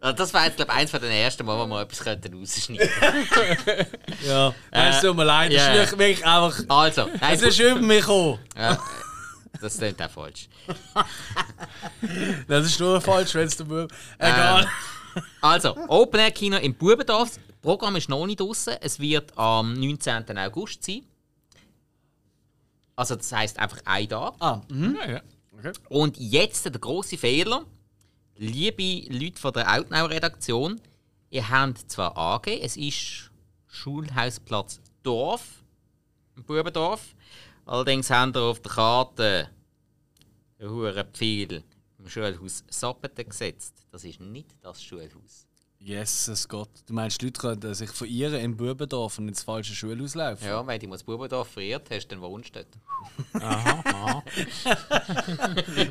Also 0.01 0.17
Das 0.17 0.33
war 0.33 0.45
jetzt, 0.45 0.57
glaube 0.57 0.71
ich, 0.71 0.77
eins 0.77 0.91
von 0.91 1.01
den 1.01 1.11
ersten 1.11 1.45
Mal, 1.45 1.57
wo 1.57 1.65
wir 1.67 1.81
etwas 1.81 1.99
könnten 1.99 2.37
rausschneiden 2.39 2.89
Ja, 4.27 4.53
nein, 4.71 4.91
es 4.91 5.01
tut 5.01 5.15
mir 5.15 5.23
leid. 5.23 5.51
Es 5.51 5.57
ja. 5.57 5.73
ist 5.73 5.79
nicht 5.91 5.99
wirklich 5.99 6.25
einfach. 6.25 6.55
Also, 6.69 7.09
nein, 7.19 7.33
Es 7.33 7.41
ist 7.41 7.59
über 7.59 7.79
mich 7.79 8.01
gekommen. 8.01 8.39
ja, 8.57 8.77
das 9.61 9.77
klingt 9.77 10.01
auch 10.01 10.09
falsch. 10.11 10.47
Das 12.47 12.65
ist 12.65 12.79
nur 12.79 13.01
falsch, 13.01 13.33
wenn 13.35 13.47
es 13.47 13.57
der 13.57 13.63
Bub. 13.63 13.91
Egal. 14.19 14.67
Also, 15.41 15.75
Open 15.87 16.19
Air 16.19 16.31
Kino 16.31 16.57
im 16.57 16.73
Bubendorf. 16.73 17.35
Das 17.35 17.39
Programm 17.61 17.95
ist 17.95 18.09
noch 18.09 18.25
nicht 18.25 18.39
draußen. 18.39 18.75
Es 18.81 18.99
wird 18.99 19.37
am 19.37 19.73
19. 19.73 20.37
August 20.37 20.83
sein. 20.83 21.01
Also, 22.95 23.15
das 23.15 23.31
heisst 23.31 23.59
einfach 23.59 23.79
ein 23.85 24.09
Tag. 24.09 24.33
Ah, 24.39 24.61
mhm. 24.69 24.97
Ja, 24.99 25.11
ja. 25.11 25.21
Und 25.89 26.17
jetzt 26.17 26.65
der 26.65 26.73
große 26.73 27.17
Fehler. 27.17 27.65
Liebe 28.37 29.07
Leute 29.13 29.39
von 29.39 29.53
der 29.53 29.71
Outnow-Redaktion, 29.73 30.81
ihr 31.29 31.49
habt 31.49 31.89
zwar 31.89 32.17
angegeben, 32.17 32.65
es 32.65 32.75
ist 32.75 33.31
Schulhausplatz 33.67 34.81
Dorf, 35.03 35.63
im 36.35 36.43
Bubendorf. 36.43 37.15
Allerdings 37.65 38.09
habt 38.09 38.35
ihr 38.35 38.41
auf 38.41 38.59
der 38.59 38.71
Karte 38.71 39.49
ein 40.59 40.69
hohen 40.69 41.05
Pfeil 41.13 41.63
im 42.05 42.09
Schulhaus 42.09 42.63
Sappeten 42.69 43.27
gesetzt. 43.27 43.73
Das 43.91 44.03
ist 44.03 44.19
nicht 44.19 44.55
das 44.61 44.83
Schulhaus. 44.83 45.47
Jesus 45.79 46.47
Gott. 46.47 46.69
Du 46.87 46.93
meinst, 46.93 47.21
die 47.21 47.25
Leute 47.25 47.39
können 47.39 47.73
sich 47.73 47.89
verirren 47.91 48.39
im 48.41 48.55
Bubendorf 48.57 49.19
und 49.19 49.27
ins 49.27 49.43
falsche 49.43 49.75
Schulhaus 49.75 50.15
laufen? 50.15 50.45
Ja, 50.45 50.65
wenn 50.65 50.79
du 50.79 50.87
mal 50.87 50.95
das 50.95 51.03
Bubendorf 51.03 51.47
verirrt 51.49 51.89
hast, 51.91 52.07
dann 52.07 52.21
wohnst 52.21 52.55
du 52.55 52.63
dort. 52.63 52.67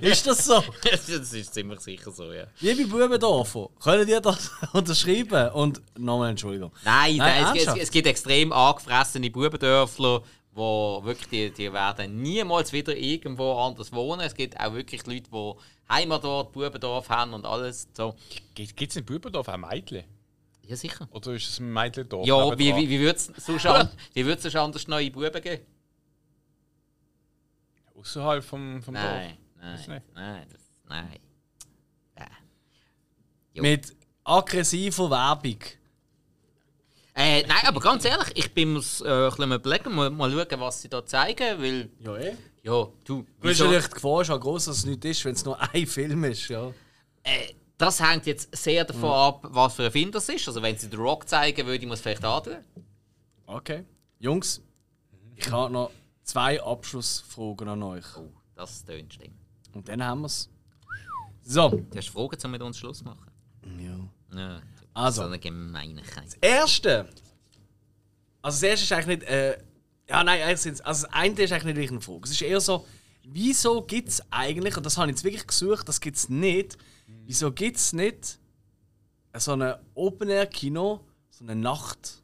Ist 0.01 0.27
das 0.27 0.45
so? 0.45 0.65
das 0.91 1.09
ist 1.09 1.55
ziemlich 1.55 1.81
sicher 1.81 2.11
so, 2.11 2.32
ja. 2.32 2.47
Liebe 2.61 2.86
Bubendorfer, 2.86 3.70
könnt 3.81 4.09
ihr 4.09 4.20
das 4.20 4.51
unterschreiben? 4.73 5.51
Und 5.51 5.82
nochmal 5.99 6.31
Entschuldigung. 6.31 6.73
Nein, 6.85 7.16
Nein, 7.16 7.43
nein 7.43 7.57
es, 7.57 7.66
es, 7.66 7.77
es 7.77 7.91
gibt 7.91 8.07
extrem 8.07 8.53
angefressene 8.53 9.31
Bubendörfler, 9.31 10.23
wo 10.55 11.01
wirklich 11.05 11.28
die, 11.28 11.51
die 11.51 11.73
werden 11.73 12.23
niemals 12.23 12.73
wieder 12.73 12.97
irgendwo 12.97 13.53
anders 13.55 13.93
wohnen. 13.93 14.23
Es 14.23 14.35
gibt 14.35 14.59
auch 14.59 14.73
wirklich 14.73 15.07
Leute, 15.07 15.31
die 15.31 15.55
Heimat 15.89 16.24
dort, 16.24 16.52
Bubendorf 16.52 17.09
haben 17.09 17.35
und 17.35 17.44
alles. 17.44 17.89
So. 17.94 18.15
Gibt 18.55 18.81
es 18.90 18.97
in 18.97 19.05
Bubendorf 19.05 19.48
auch 19.48 19.56
Mädchen? 19.56 20.05
Ja, 20.66 20.77
sicher. 20.77 21.06
Oder 21.11 21.32
ist 21.35 21.48
es 21.48 21.61
ein 21.61 21.73
Mädchendorf? 21.73 22.27
Ja, 22.27 22.59
wie, 22.59 22.74
wie, 22.74 22.89
wie 22.89 23.01
würde 23.01 23.16
es 23.19 23.27
sonst, 23.27 23.66
an- 23.66 23.90
sonst 24.40 24.56
anders 24.56 24.89
neue 24.89 25.11
Buben 25.11 25.43
geben? 25.43 25.62
Außerhalb 27.97 28.43
vom, 28.44 28.82
vom 28.82 28.94
Nein, 28.94 29.36
Weiß 29.61 29.86
nein, 29.89 30.02
nein, 30.15 30.47
das, 30.51 30.61
nein. 30.89 31.19
Ja. 32.19 32.27
Jo. 33.55 33.62
Mit 33.62 33.94
aggressiver 34.24 35.11
Werbung. 35.11 35.59
Äh, 37.15 37.43
nein, 37.47 37.65
aber 37.66 37.78
ganz 37.81 38.05
ehrlich, 38.05 38.32
ich 38.35 38.52
bin 38.52 38.73
mir's, 38.73 39.01
äh, 39.01 39.05
ein 39.09 39.31
bisschen 39.31 39.52
überlegen, 39.52 39.94
mal, 39.94 40.11
mal 40.11 40.31
schauen, 40.31 40.61
was 40.61 40.82
sie 40.82 40.89
da 40.89 41.06
zeigen, 41.06 41.62
weil, 41.62 41.89
Ja, 42.01 42.16
eh. 42.16 42.36
Ja, 42.65 42.73
du, 42.73 42.93
Du 43.05 43.27
wieso- 43.43 43.65
natürlich 43.65 43.86
die 43.89 43.95
Gefahr 43.95 44.23
ist 44.23 44.31
auch 44.31 44.41
groß, 44.41 44.65
dass 44.65 44.78
es 44.78 44.85
nicht 44.86 45.05
ist, 45.05 45.24
wenn 45.24 45.35
es 45.35 45.45
nur 45.45 45.61
ein 45.74 45.86
Film 45.86 46.24
ist. 46.24 46.49
Ja. 46.49 46.69
Äh, 47.23 47.55
das 47.78 48.01
hängt 48.01 48.27
jetzt 48.27 48.57
sehr 48.57 48.85
davon 48.85 49.11
ab, 49.11 49.41
was 49.51 49.74
für 49.74 49.85
ein 49.85 49.93
Film 49.93 50.11
das 50.12 50.28
ist. 50.28 50.47
Also 50.49 50.61
wenn 50.62 50.77
sie 50.77 50.89
The 50.89 50.97
Rock 50.97 51.28
zeigen, 51.28 51.66
würde 51.66 51.85
ich 51.85 51.91
es 51.93 52.01
vielleicht 52.01 52.24
antun. 52.24 52.57
Okay. 53.47 53.85
Jungs, 54.19 54.62
ich 55.36 55.51
habe 55.51 55.73
noch 55.73 55.91
zwei 56.23 56.62
Abschlussfragen 56.62 57.69
an 57.69 57.82
euch. 57.82 58.05
Oh, 58.16 58.31
das 58.55 58.85
tönt 58.85 59.12
schlimm. 59.15 59.35
Und 59.73 59.89
dann 59.89 60.03
haben 60.03 60.20
wir 60.23 60.27
es. 60.27 60.49
So, 61.43 61.69
Du 61.69 61.99
hast 61.99 62.09
Fragen, 62.09 62.36
um 62.45 62.51
mit 62.53 62.62
uns 62.62 62.78
Schluss 62.78 62.99
zu 62.99 63.05
machen? 63.05 63.27
ja. 63.78 63.99
Ja, 64.39 64.61
Also. 64.95 65.23
So 65.23 65.28
eine 65.28 65.39
Gemeinigkeit. 65.39 66.36
erste. 66.41 67.09
Also 68.43 68.57
das 68.57 68.62
erste 68.62 68.85
ist 68.85 68.93
eigentlich 68.93 69.19
nicht. 69.20 69.28
Äh, 69.31 69.59
ja, 70.09 70.22
nein, 70.24 70.43
also 70.43 70.70
das 70.70 71.05
eine 71.06 71.43
ist 71.43 71.52
eigentlich 71.52 71.64
nicht 71.64 71.76
wirklich 71.76 71.90
eine 71.90 72.01
Frage. 72.01 72.20
Es 72.24 72.31
ist 72.31 72.43
eher 72.43 72.60
so, 72.60 72.86
wieso 73.22 73.82
gibt 73.82 74.09
es 74.09 74.22
eigentlich, 74.31 74.76
und 74.76 74.85
das 74.85 74.98
habe 74.98 75.10
ich 75.10 75.16
jetzt 75.16 75.24
wirklich 75.24 75.47
gesucht, 75.47 75.89
das 75.89 76.01
gibt 76.01 76.16
es 76.16 76.28
nicht, 76.28 76.76
wieso 77.06 77.52
gibt 77.52 77.76
es 77.76 77.93
nicht 77.93 78.39
so 79.36 79.52
ein 79.52 79.74
Open-Air-Kino, 79.94 81.01
so 81.31 81.44
eine 81.44 81.56
Nacht, 81.56 82.22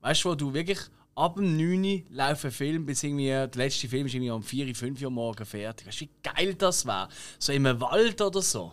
weißt 0.00 0.24
du, 0.24 0.30
wo 0.30 0.34
du 0.34 0.54
wirklich 0.54 0.78
ab 1.14 1.36
dem 1.36 1.56
9 1.56 1.84
Uhr 1.84 2.02
laufen 2.10 2.50
Film, 2.50 2.86
bis 2.86 3.02
irgendwie 3.02 3.28
der 3.28 3.50
letzte 3.54 3.88
Film 3.88 4.06
ist 4.06 4.14
irgendwie 4.14 4.30
um 4.30 4.42
4, 4.42 4.74
5 4.74 5.02
Uhr 5.02 5.10
morgen 5.10 5.44
fertig. 5.46 5.86
Weißt 5.86 6.00
du, 6.00 6.04
wie 6.04 6.10
geil 6.22 6.54
das 6.54 6.84
wäre? 6.86 7.08
So 7.38 7.52
im 7.52 7.64
Wald 7.80 8.20
oder 8.20 8.42
so. 8.42 8.72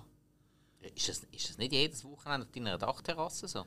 Ist 0.95 1.07
das, 1.07 1.21
ist 1.31 1.49
das 1.49 1.57
nicht 1.57 1.71
jedes 1.71 2.03
Wochenende 2.03 2.45
auf 2.45 2.51
deiner 2.51 2.77
Dachterrasse 2.77 3.47
so? 3.47 3.65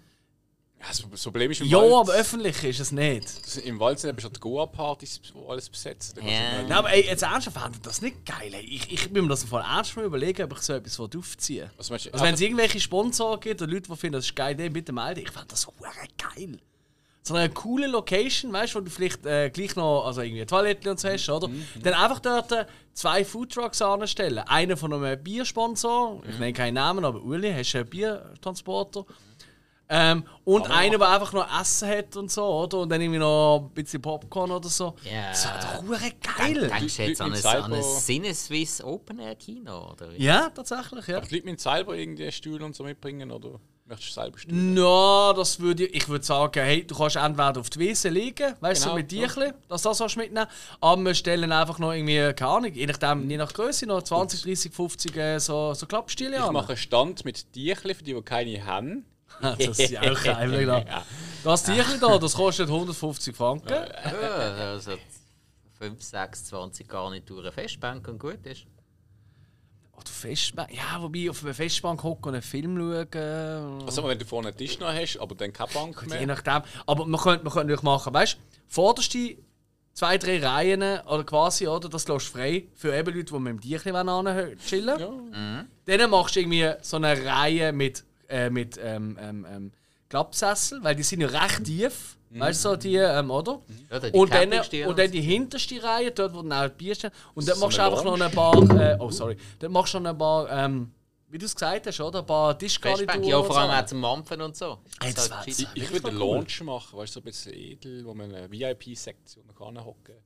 Ja, 0.87 1.07
das 1.11 1.23
Problem 1.23 1.51
ist 1.51 1.61
im 1.63 1.67
Ja, 1.69 1.79
Wald. 1.79 1.93
aber 1.93 2.13
öffentlich 2.13 2.63
ist 2.65 2.81
es 2.81 2.93
nicht. 2.93 3.27
Im 3.65 3.81
Wald 3.81 3.99
sind 3.99 4.11
eben 4.11 4.21
schon 4.21 4.33
die 4.33 4.41
Goa-Partys, 4.41 5.21
wo 5.33 5.49
alles 5.49 5.69
besetzt. 5.71 6.17
Nicht- 6.17 6.27
Nein, 6.27 6.71
aber 6.73 6.93
ey, 6.93 7.07
jetzt 7.07 7.23
ernsthaft, 7.23 7.59
fände 7.59 7.79
das 7.83 8.03
nicht 8.03 8.27
geil. 8.27 8.53
Ey. 8.53 8.61
Ich, 8.61 8.93
ich 8.93 9.11
bin 9.13 9.25
mir 9.25 9.31
das 9.31 9.43
im 9.45 9.49
Fall 9.49 9.63
ernst 9.63 9.97
mal 9.97 10.05
überlegen, 10.05 10.43
ob 10.45 10.53
ich 10.53 10.59
so 10.59 10.75
etwas 10.75 11.01
aufziehen 11.01 11.71
Was 11.77 11.89
meinst 11.91 12.07
du? 12.07 12.13
Also 12.13 12.25
wenn 12.25 12.35
es 12.35 12.41
irgendwelche 12.41 12.81
Sponsoren 12.81 13.41
gibt 13.41 13.63
oder 13.63 13.73
Leute, 13.73 13.89
die 13.91 13.97
finden, 13.97 14.15
das 14.17 14.27
ist 14.27 14.37
geil, 14.37 14.55
dann 14.55 14.73
bitte 14.73 14.93
melden. 14.93 15.21
Ich 15.21 15.31
fände 15.31 15.49
das 15.49 15.67
hure 15.67 15.75
geil. 16.19 16.59
So 17.27 17.35
eine 17.35 17.49
coole 17.49 17.87
Location, 17.87 18.53
weißt 18.53 18.75
du, 18.75 18.81
wo 18.81 18.85
du 18.85 18.91
vielleicht 18.91 19.25
äh, 19.25 19.49
gleich 19.49 19.75
noch 19.77 20.05
also 20.05 20.21
irgendwie 20.21 20.45
Toiletten 20.45 20.91
und 20.91 21.01
so 21.01 21.09
hast, 21.09 21.27
oder? 21.31 21.49
Dann 21.83 21.95
einfach 21.95 22.19
dort 22.21 22.53
äh, 22.53 22.67
zwei 22.93 23.25
Foodtrucks 23.25 23.81
anstellen. 23.81 24.41
Einen 24.41 24.77
von 24.77 24.93
einem 24.93 25.23
Biersponsor, 25.25 26.23
ich 26.29 26.39
nenne 26.39 26.53
keinen 26.53 26.75
Namen, 26.75 27.03
aber 27.03 27.23
Uli, 27.23 27.51
hast 27.51 27.73
du 27.73 27.79
einen 27.79 27.89
Biertransporter. 27.89 29.07
Ähm, 29.89 30.25
und 30.45 30.71
einen, 30.71 30.99
der 30.99 31.09
einfach 31.11 31.33
noch 31.35 31.61
Essen 31.61 31.89
hat 31.89 32.17
und 32.17 32.31
so, 32.31 32.43
oder? 32.45 32.79
Und 32.81 32.89
dann 32.89 33.01
irgendwie 33.01 33.19
noch 33.19 33.69
ein 33.69 33.75
bisschen 33.75 34.01
Popcorn 34.01 34.51
oder 34.51 34.69
so. 34.69 34.95
Ja. 35.05 35.29
Das 35.29 35.45
wäre 35.45 35.59
doch 35.61 35.83
hure 35.83 36.13
geil. 36.39 36.69
Denkst 36.69 36.97
du 36.97 37.03
jetzt 37.03 37.21
an 37.21 37.27
ein, 37.27 37.33
mit 37.33 37.45
an 37.45 37.65
ein 37.65 37.71
selber- 37.83 37.83
Sinneswiss 38.01 38.83
Open 38.83 39.19
Air 39.19 39.35
Kino? 39.37 39.91
Oder? 39.93 40.11
wie? 40.13 40.23
Ja, 40.25 40.49
tatsächlich, 40.49 41.07
ja. 41.07 41.19
Aber 41.19 41.27
die 41.27 41.35
Leute 41.35 41.47
müssen 41.47 41.59
selber 41.59 41.95
irgendwie 41.97 42.33
Stühle 42.33 42.65
und 42.65 42.75
so 42.75 42.83
mitbringen 42.83 43.31
oder 43.31 43.61
möchtest 43.85 44.17
du 44.17 44.21
selber 44.23 44.39
Stühle? 44.39 44.81
Ja, 44.81 45.33
das 45.35 45.61
würde 45.61 45.85
ich, 45.85 45.95
ich 45.95 46.09
würde 46.09 46.25
sagen, 46.25 46.63
hey, 46.65 46.87
du 46.87 46.95
kannst 46.97 47.17
entweder 47.17 47.61
auf 47.61 47.69
die 47.69 47.79
Wiese 47.81 48.09
liegen, 48.09 48.55
weißt 48.61 48.81
du, 48.81 48.85
Genau, 48.87 48.93
so 48.95 48.97
mit 48.97 49.09
Tierchen, 49.11 49.53
dass 49.69 49.83
du 49.83 49.89
das 49.91 49.99
kannst 49.99 50.17
mitnehmen 50.17 50.47
Aber 50.81 51.03
wir 51.03 51.15
stellen 51.15 51.53
einfach 51.53 51.79
noch 51.79 51.93
irgendwie, 51.93 52.33
keine 52.33 52.51
Ahnung, 52.51 52.73
je 52.73 52.87
nachdem, 52.87 53.29
je 53.29 53.37
nach 53.37 53.53
Größe, 53.53 53.85
noch 53.87 54.03
20, 54.03 54.43
30, 54.45 54.73
50 54.73 55.17
äh, 55.17 55.39
so, 55.39 55.75
so 55.75 55.85
Klappstühle 55.87 56.37
Ich 56.37 56.43
an. 56.43 56.55
mache 56.55 56.69
einen 56.69 56.77
Stand 56.79 57.25
mit 57.27 57.53
Tierchen, 57.53 57.95
für 57.95 58.03
die, 58.03 58.15
die 58.15 58.23
keine 58.23 58.65
haben. 58.65 59.05
das 59.59 59.79
ist 59.79 59.99
auch 59.99 60.23
geil, 60.23 60.51
genau. 60.51 60.85
Das 61.45 61.63
Tierchen 61.63 62.01
da, 62.01 62.17
das 62.17 62.33
kostet 62.35 62.69
150 62.69 63.37
Franken. 63.37 63.69
Ja, 63.69 63.83
also 64.73 64.93
5, 65.79 66.03
6, 66.03 66.45
20 66.47 66.89
Garnituren 66.89 67.53
Festbank 67.53 68.09
und 68.09 68.19
gut 68.19 68.47
ist. 68.47 68.65
Oder 69.93 70.07
Festbank, 70.07 70.75
ja, 70.75 71.03
wobei 71.03 71.29
auf 71.29 71.45
einer 71.45 71.53
Festbank 71.53 72.03
hocken 72.03 72.29
und 72.31 72.35
einen 72.35 72.43
Film 72.43 72.79
schauen. 72.79 73.83
Also 73.85 74.09
wenn 74.09 74.19
du 74.19 74.25
vorne 74.25 74.49
einen 74.49 74.57
Tisch 74.57 74.79
noch 74.79 74.93
hast, 74.93 75.19
aber 75.19 75.35
dann 75.35 75.53
keine 75.53 75.71
Bank 75.73 76.03
Je 76.05 76.09
mehr. 76.09 76.27
nachdem. 76.29 76.63
Aber 76.87 77.05
man 77.05 77.21
könnte, 77.21 77.45
man 77.45 77.53
könnte 77.53 77.67
natürlich 77.67 77.83
machen, 77.83 78.15
weißt 78.15 78.35
du, 78.35 78.39
vorderste 78.67 79.37
zwei, 79.93 80.19
drei 80.19 80.45
Reihen 80.45 81.01
oder 81.07 81.25
quasi, 81.25 81.69
oder, 81.69 81.89
das 81.89 82.09
lässt 82.09 82.27
du 82.27 82.33
frei 82.33 82.69
für 82.75 82.95
eben 82.97 83.15
Leute, 83.15 83.33
die 83.33 83.39
mit 83.39 83.53
dem 83.53 83.61
Tierchen 83.61 83.95
wollen 83.95 84.59
chillen 84.59 84.99
wollen. 84.99 85.69
Dann 85.85 86.11
machst 86.11 86.37
du 86.37 86.41
irgendwie 86.41 86.73
so 86.83 86.97
eine 86.97 87.25
Reihe 87.25 87.73
mit, 87.73 88.05
äh, 88.29 88.51
mit 88.51 88.79
ähm, 88.83 89.19
ähm, 89.21 89.47
ähm, 89.49 89.73
Klappsessel, 90.09 90.83
weil 90.83 90.95
die 90.95 91.03
sind 91.03 91.21
ja 91.21 91.29
recht 91.29 91.65
tief. 91.65 92.17
Weißt 92.31 92.65
du, 92.65 92.71
so 92.71 92.77
die, 92.77 92.97
ähm, 92.97 93.31
oder? 93.31 93.61
Ja, 93.91 94.01
die 94.01 94.11
und, 94.11 94.33
dann, 94.33 94.53
und 94.89 94.99
dann 94.99 95.11
die 95.11 95.21
hinterste 95.21 95.81
Reihe, 95.81 96.11
dort 96.11 96.35
wo 96.35 96.43
dann 96.43 96.53
auch 96.53 96.69
die 96.69 96.75
Bier 96.85 96.95
stehen. 96.97 97.13
Und 97.35 97.47
dann 97.49 97.57
So 97.57 97.65
machst 97.65 97.79
du 97.79 97.83
einfach 97.83 98.03
noch 98.05 98.21
ein 98.21 98.31
paar, 98.33 98.81
äh, 98.81 98.97
oh 98.99 99.11
sorry, 99.11 99.37
dann 99.61 99.71
machst 99.71 99.95
du 99.95 100.01
noch 100.01 100.11
ein 100.11 100.19
paar, 100.19 100.51
ähm, 100.51 100.91
wie 101.29 101.39
du 101.39 101.47
es 101.47 101.55
gesagt 101.55 101.87
hast, 101.87 102.01
oder? 102.01 102.21
Ein 102.21 102.27
paar 102.27 102.59
Tischgarnituren. 102.59 103.23
Ja, 103.23 103.41
vor 103.43 103.57
allem 103.57 103.71
und 103.71 103.77
auch 103.77 103.87
zum 103.87 104.01
Mampfen 104.01 104.41
und 104.41 104.57
so. 104.57 104.79
Hey, 105.01 105.15
Das 105.15 105.31
halt. 105.31 105.47
Ich, 105.47 105.67
ich 105.75 105.93
würde 105.93 106.09
einen 106.09 106.19
Launch 106.19 106.61
machen, 106.63 106.99
weißt 106.99 107.15
du, 107.15 107.21
so 107.21 107.21
ein 107.21 107.25
bisschen 107.25 107.55
edel, 107.55 108.05
wo 108.05 108.15
man 108.15 108.35
eine 108.35 108.51
VIP-Sektion 108.51 109.45
kann 109.57 109.85
hocken 109.85 110.17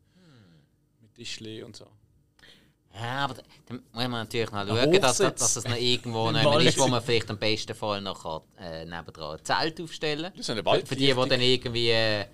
Mit 1.03 1.15
Tischli 1.15 1.63
und 1.63 1.77
so. 1.77 1.87
Ja, 2.95 3.25
aber 3.27 3.35
da 3.35 3.43
da 3.69 3.75
muss 3.75 3.83
man 3.93 4.11
natürlich 4.11 4.51
noch 4.51 4.67
schauen, 4.67 5.01
dass, 5.01 5.19
dass 5.19 5.57
es 5.57 5.65
noch 5.65 5.77
irgendwo 5.77 6.31
noch 6.33 6.59
ist, 6.61 6.79
wo 6.79 6.89
man 6.89 7.03
vielleicht 7.03 7.29
im 7.31 7.37
besten 7.39 7.75
Fall 7.75 8.01
noch 8.01 8.23
kann, 8.23 8.41
äh, 8.59 8.85
nebendran 8.87 9.37
ein 9.39 9.45
Zelt 9.45 9.81
aufstellen 9.81 10.23
kann. 10.25 10.33
Das 10.37 10.49
ist 10.49 10.51
eine 10.51 10.63
Für, 10.65 10.87
für 10.87 10.97
die, 10.97 11.07
die 11.15 11.29
dann 11.29 11.41
irgendwie, 11.41 11.91
äh, 11.91 12.25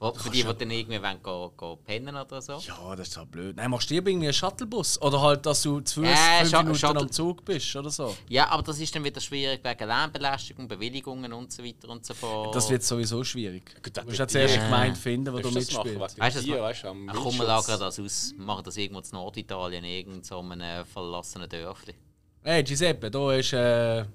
wo- 0.00 0.12
für 0.12 0.28
die, 0.28 0.42
die 0.42 0.54
dann 0.54 0.70
irgendwie 0.70 1.00
wollen, 1.00 1.22
go, 1.22 1.52
go 1.56 1.76
pennen 1.76 2.14
oder 2.16 2.42
so. 2.42 2.54
Ja, 2.66 2.94
das 2.96 3.08
ist 3.08 3.16
halt 3.16 3.30
blöd. 3.30 3.56
Nein, 3.56 3.70
machst 3.70 3.88
du 3.88 3.94
lieber 3.94 4.10
irgendwie 4.10 4.26
einen 4.26 4.34
Shuttlebus? 4.34 5.00
Oder 5.00 5.20
halt, 5.22 5.46
dass 5.46 5.62
du 5.62 5.80
zu 5.80 6.02
Ja, 6.02 6.16
fünf 6.40 6.52
Minuten 6.52 6.78
Shuttle- 6.78 7.00
am 7.02 7.12
Zug 7.12 7.44
bist 7.44 7.74
oder 7.76 7.88
so. 7.90 8.14
Ja, 8.28 8.48
aber 8.50 8.64
das 8.64 8.80
ist 8.80 8.94
dann 8.94 9.04
wieder 9.04 9.20
schwierig 9.20 9.60
wegen 9.64 9.86
Lärmbelästigung, 9.86 10.66
Bewilligungen 10.68 11.32
und 11.32 11.52
so 11.52 11.62
weiter 11.64 11.88
und 11.88 12.04
so 12.04 12.12
fort. 12.12 12.54
Das 12.54 12.68
wird 12.68 12.82
sowieso 12.82 13.22
schwierig. 13.24 13.64
Gut, 13.76 13.86
Du 13.86 13.90
das 13.92 14.04
musst 14.04 14.18
ja 14.18 14.26
zuerst 14.28 14.54
eine 14.56 14.64
Gemeinde 14.64 14.98
finden, 15.00 15.32
wo 15.32 15.38
du 15.38 15.42
das 15.50 15.72
machen? 15.72 15.92
mitspielst. 15.94 16.18
Weißt 16.18 16.82
du, 16.84 16.88
am 16.88 17.08
Ach, 17.08 17.14
komm, 17.22 17.36
wir 17.38 17.44
lagern 17.44 17.78
das 17.80 17.98
aus, 18.00 18.34
machen 18.36 18.64
das 18.64 18.76
irgendwo 18.76 19.00
in 19.00 19.06
Norditalien, 19.12 19.84
irgend 19.98 20.26
so 20.26 20.38
einem 20.40 20.60
äh, 20.60 20.84
verlassenen 20.84 21.48
Dörfli. 21.48 21.94
Hey, 22.42 22.62
Giuseppe, 22.64 23.10
da 23.10 23.32
ist 23.34 23.52
äh, 23.52 24.04
10 24.04 24.08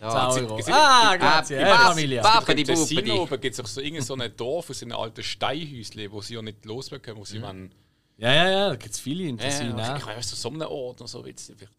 Ja, 0.00 0.28
Euro. 0.30 0.60
sie- 0.60 0.72
Ah, 0.72 1.16
grazie. 1.16 1.58
Was- 1.58 1.94
Familie. 1.94 2.22
Tessin 2.64 3.04
die- 3.04 3.10
oben 3.12 3.40
gibt 3.40 3.54
es 3.54 3.60
auch 3.60 3.66
so, 3.66 3.80
irgend 3.80 4.04
so 4.04 4.14
ein 4.14 4.32
Dorf 4.36 4.70
aus 4.70 4.82
einem 4.82 4.96
alten 4.96 5.22
Steinhäuschen, 5.22 6.10
wo 6.12 6.20
sie 6.20 6.34
ja 6.34 6.42
nicht 6.42 6.64
losbekommen, 6.64 7.20
wo 7.20 7.24
sie 7.24 7.38
Mhm. 7.38 7.42
wollen. 7.42 7.74
Ja, 8.18 8.32
ja, 8.32 8.50
ja, 8.50 8.68
da 8.70 8.76
gibt 8.76 8.94
es 8.94 9.00
viele 9.00 9.24
in 9.24 9.38
Tessin. 9.38 9.70
ja, 9.70 9.78
Ja, 9.78 9.96
ich 9.96 10.06
weiß, 10.06 10.30
so 10.30 10.36
so 10.36 10.48
einen 10.50 10.62
Ort 10.62 11.00
und 11.00 11.06
so. 11.08 11.24
Jetzt, 11.26 11.52
vielleicht- 11.56 11.72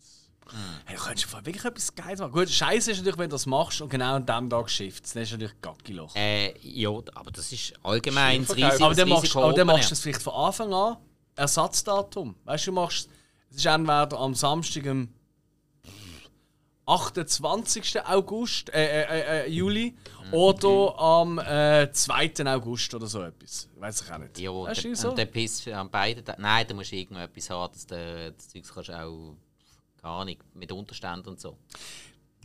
Hey, 0.85 0.97
du 0.97 1.01
könntest 1.01 1.45
wirklich 1.45 1.63
etwas 1.63 1.95
Geiles 1.95 2.19
machen. 2.19 2.33
Gut, 2.33 2.49
Scheiße 2.49 2.91
ist 2.91 2.97
natürlich, 2.97 3.17
wenn 3.17 3.29
du 3.29 3.35
das 3.35 3.45
machst 3.45 3.79
und 3.81 3.89
genau 3.89 4.15
an 4.15 4.25
diesem 4.25 4.49
Tag 4.49 4.69
schifft. 4.69 5.05
Das 5.05 5.15
ist 5.15 5.31
natürlich 5.31 5.53
Gackiloch. 5.61 6.13
Äh, 6.17 6.53
ja, 6.61 6.89
aber 6.89 7.31
das 7.31 7.51
ist 7.53 7.73
allgemein 7.81 8.45
das. 8.45 8.55
Risiko. 8.57 8.85
aber 8.85 8.93
dann 8.93 9.07
das 9.07 9.07
machst, 9.09 9.23
Risiko 9.23 9.39
aber 9.43 9.53
dann 9.53 9.69
oben, 9.69 9.77
machst 9.77 9.89
du 9.91 9.93
es 9.93 10.01
vielleicht 10.01 10.21
von 10.21 10.33
Anfang 10.33 10.73
an 10.73 10.97
Ersatzdatum. 11.37 12.35
Weißt 12.43 12.67
du, 12.67 12.71
du 12.71 12.75
machst 12.75 13.09
es 13.53 13.59
ist 13.59 13.65
entweder 13.65 14.19
am 14.19 14.33
Samstag, 14.35 14.87
am 14.87 15.09
28. 16.85 18.01
August, 18.05 18.69
äh, 18.73 19.03
äh, 19.03 19.45
äh, 19.45 19.49
Juli 19.49 19.95
oder 20.31 20.99
am 20.99 21.39
äh, 21.39 21.89
2. 21.91 22.33
August 22.45 22.93
oder 22.93 23.07
so 23.07 23.21
etwas. 23.21 23.69
Weiß 23.77 24.01
ich 24.01 24.11
auch 24.11 24.17
nicht. 24.17 24.37
Ja, 24.39 24.51
weißt 24.51 24.83
du, 24.83 24.89
und, 24.89 24.95
so? 24.97 25.09
und 25.11 25.17
dann 25.17 25.27
bist 25.29 25.65
du 25.65 25.77
an 25.77 25.89
beiden 25.89 26.25
Tagen- 26.25 26.41
Nein, 26.41 26.65
da 26.67 26.73
musst 26.73 26.91
du 26.91 26.95
irgendetwas 26.97 27.49
haben, 27.49 27.71
dass 27.73 27.85
du 27.87 28.33
das 28.37 28.49
Zeug 28.49 28.63
kannst 28.73 28.89
auch, 28.91 29.35
keine 30.01 30.13
Ahnung, 30.13 30.37
mit 30.55 30.71
Unterständen 30.73 31.29
und 31.29 31.39
so. 31.39 31.57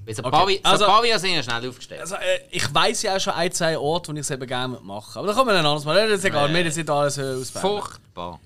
Weil 0.04 0.14
so 0.14 0.22
Okay, 0.22 0.30
Pavi, 0.30 0.60
also- 0.62 0.84
so 0.84 0.90
Pavia 0.90 1.18
sind 1.18 1.34
ja 1.34 1.42
schnell 1.42 1.68
aufgestellt. 1.68 2.00
Also, 2.02 2.14
äh, 2.14 2.40
ich 2.52 2.72
weiß 2.72 3.02
ja 3.02 3.16
auch 3.16 3.20
schon 3.20 3.32
ein, 3.32 3.50
zwei 3.50 3.76
Orte, 3.76 4.12
wo 4.12 4.14
ich 4.14 4.20
es 4.20 4.30
eben 4.30 4.46
gerne 4.46 4.78
mache. 4.80 5.18
Aber 5.18 5.26
da 5.26 5.34
kommen 5.34 5.48
wir 5.48 5.54
ein 5.58 5.66
anderes 5.66 5.84
Mal. 5.84 6.08
Das 6.08 6.20
ist 6.20 6.24
egal, 6.24 6.48
wir 6.48 6.56
haben 6.58 6.64
jetzt 6.66 6.76
nicht 6.76 6.88
alles 6.88 7.18
äh, 7.18 7.22
ausbauen. 7.22 7.62
Furchtbar. 7.82 8.40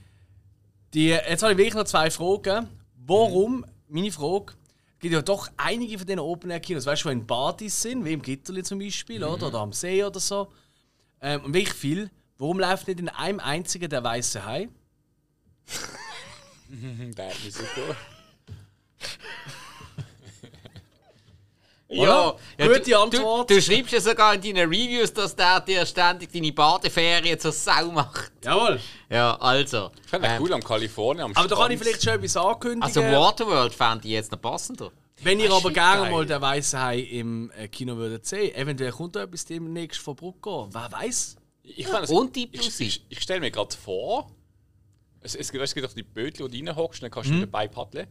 Die, 0.94 1.08
jetzt 1.08 1.42
habe 1.42 1.52
ich 1.52 1.58
wirklich 1.58 1.74
noch 1.74 1.84
zwei 1.84 2.10
Fragen. 2.10 2.68
Warum, 2.96 3.64
meine 3.88 4.12
Frage, 4.12 4.52
es 4.94 5.00
gibt 5.00 5.14
ja 5.14 5.22
doch 5.22 5.48
einige 5.56 5.98
von 5.98 6.06
diesen 6.06 6.20
Open-Air-Kinos, 6.20 6.86
weißt 6.86 7.04
du, 7.04 7.08
die 7.08 7.14
in 7.14 7.26
Badis 7.26 7.80
sind, 7.82 8.04
wie 8.04 8.12
im 8.12 8.22
Gitterli 8.22 8.62
zum 8.62 8.78
Beispiel, 8.78 9.24
oder, 9.24 9.48
oder 9.48 9.58
am 9.60 9.72
See 9.72 10.04
oder 10.04 10.20
so. 10.20 10.52
Ähm, 11.20 11.44
und 11.44 11.54
wirklich 11.54 11.74
viel. 11.74 12.10
Warum 12.38 12.60
läuft 12.60 12.88
nicht 12.88 13.00
in 13.00 13.08
einem 13.08 13.40
einzigen 13.40 13.88
der 13.88 14.04
Weiße 14.04 14.44
Hai? 14.44 14.68
Der 17.16 17.28
hat 17.28 17.44
mich. 17.44 17.54
Oder? 21.98 22.36
Gute 22.58 22.98
Antwort. 22.98 23.50
Du, 23.50 23.54
du 23.54 23.60
schreibst 23.62 23.92
ja 23.92 24.00
sogar 24.00 24.34
in 24.34 24.40
deinen 24.40 24.68
Reviews, 24.68 25.12
dass 25.12 25.34
der 25.36 25.60
dir 25.60 25.84
ständig 25.86 26.32
deine 26.32 26.52
Badeferien 26.52 27.38
zur 27.38 27.52
Sau 27.52 27.90
macht. 27.92 28.32
Jawohl. 28.44 28.80
Ja, 29.10 29.36
also. 29.40 29.90
Ich 30.04 30.08
fände 30.10 30.28
ähm, 30.28 30.42
cool 30.42 30.52
am 30.54 30.62
Kalifornien, 30.62 31.24
am 31.26 31.32
Aber 31.36 31.48
da 31.48 31.56
kann 31.56 31.70
ich 31.70 31.78
Strand. 31.78 31.88
vielleicht 31.96 32.02
schon 32.04 32.12
etwas 32.14 32.36
ankündigen. 32.36 32.82
Also 32.82 33.00
Waterworld 33.02 33.74
fände 33.74 34.06
ich 34.06 34.12
jetzt 34.12 34.32
noch 34.32 34.40
passender. 34.40 34.90
Wenn 35.22 35.38
ihr 35.38 35.52
Ah, 35.52 35.56
aber 35.58 35.70
gerne 35.70 36.02
geil. 36.02 36.10
mal 36.10 36.26
den 36.26 36.40
Weißen 36.40 36.80
Hai 36.80 36.98
im 36.98 37.50
äh, 37.56 37.68
Kino 37.68 37.96
würdet 37.96 38.26
sehen, 38.26 38.54
eventuell 38.56 38.90
kommt 38.90 39.14
da 39.14 39.22
etwas 39.22 39.44
demnächst 39.44 40.00
von 40.00 40.16
Brucko. 40.16 40.68
Wer 40.72 40.90
weiß? 40.90 41.36
Ich, 41.62 41.86
fand 41.86 42.04
es- 42.04 42.10
Und 42.10 42.34
die 42.34 42.48
ich, 42.50 42.60
Plussi. 42.60 42.84
ich, 42.86 43.04
ich 43.08 43.20
stelle 43.20 43.38
mir 43.40 43.50
gerade 43.52 43.76
vor, 43.76 44.28
es, 45.22 45.34
es, 45.34 45.50
gibt- 45.52 45.62
es 45.64 45.74
gibt 45.74 45.86
auch 45.86 45.92
die 45.92 46.02
Bötel, 46.02 46.44
wo 46.44 46.48
du 46.48 46.56
reinhockst, 46.56 47.02
dann 47.02 47.10
kannst 47.10 47.30
Mhm. 47.30 47.34
du 47.34 47.40
dabei 47.46 47.68
paddeln. 47.68 48.06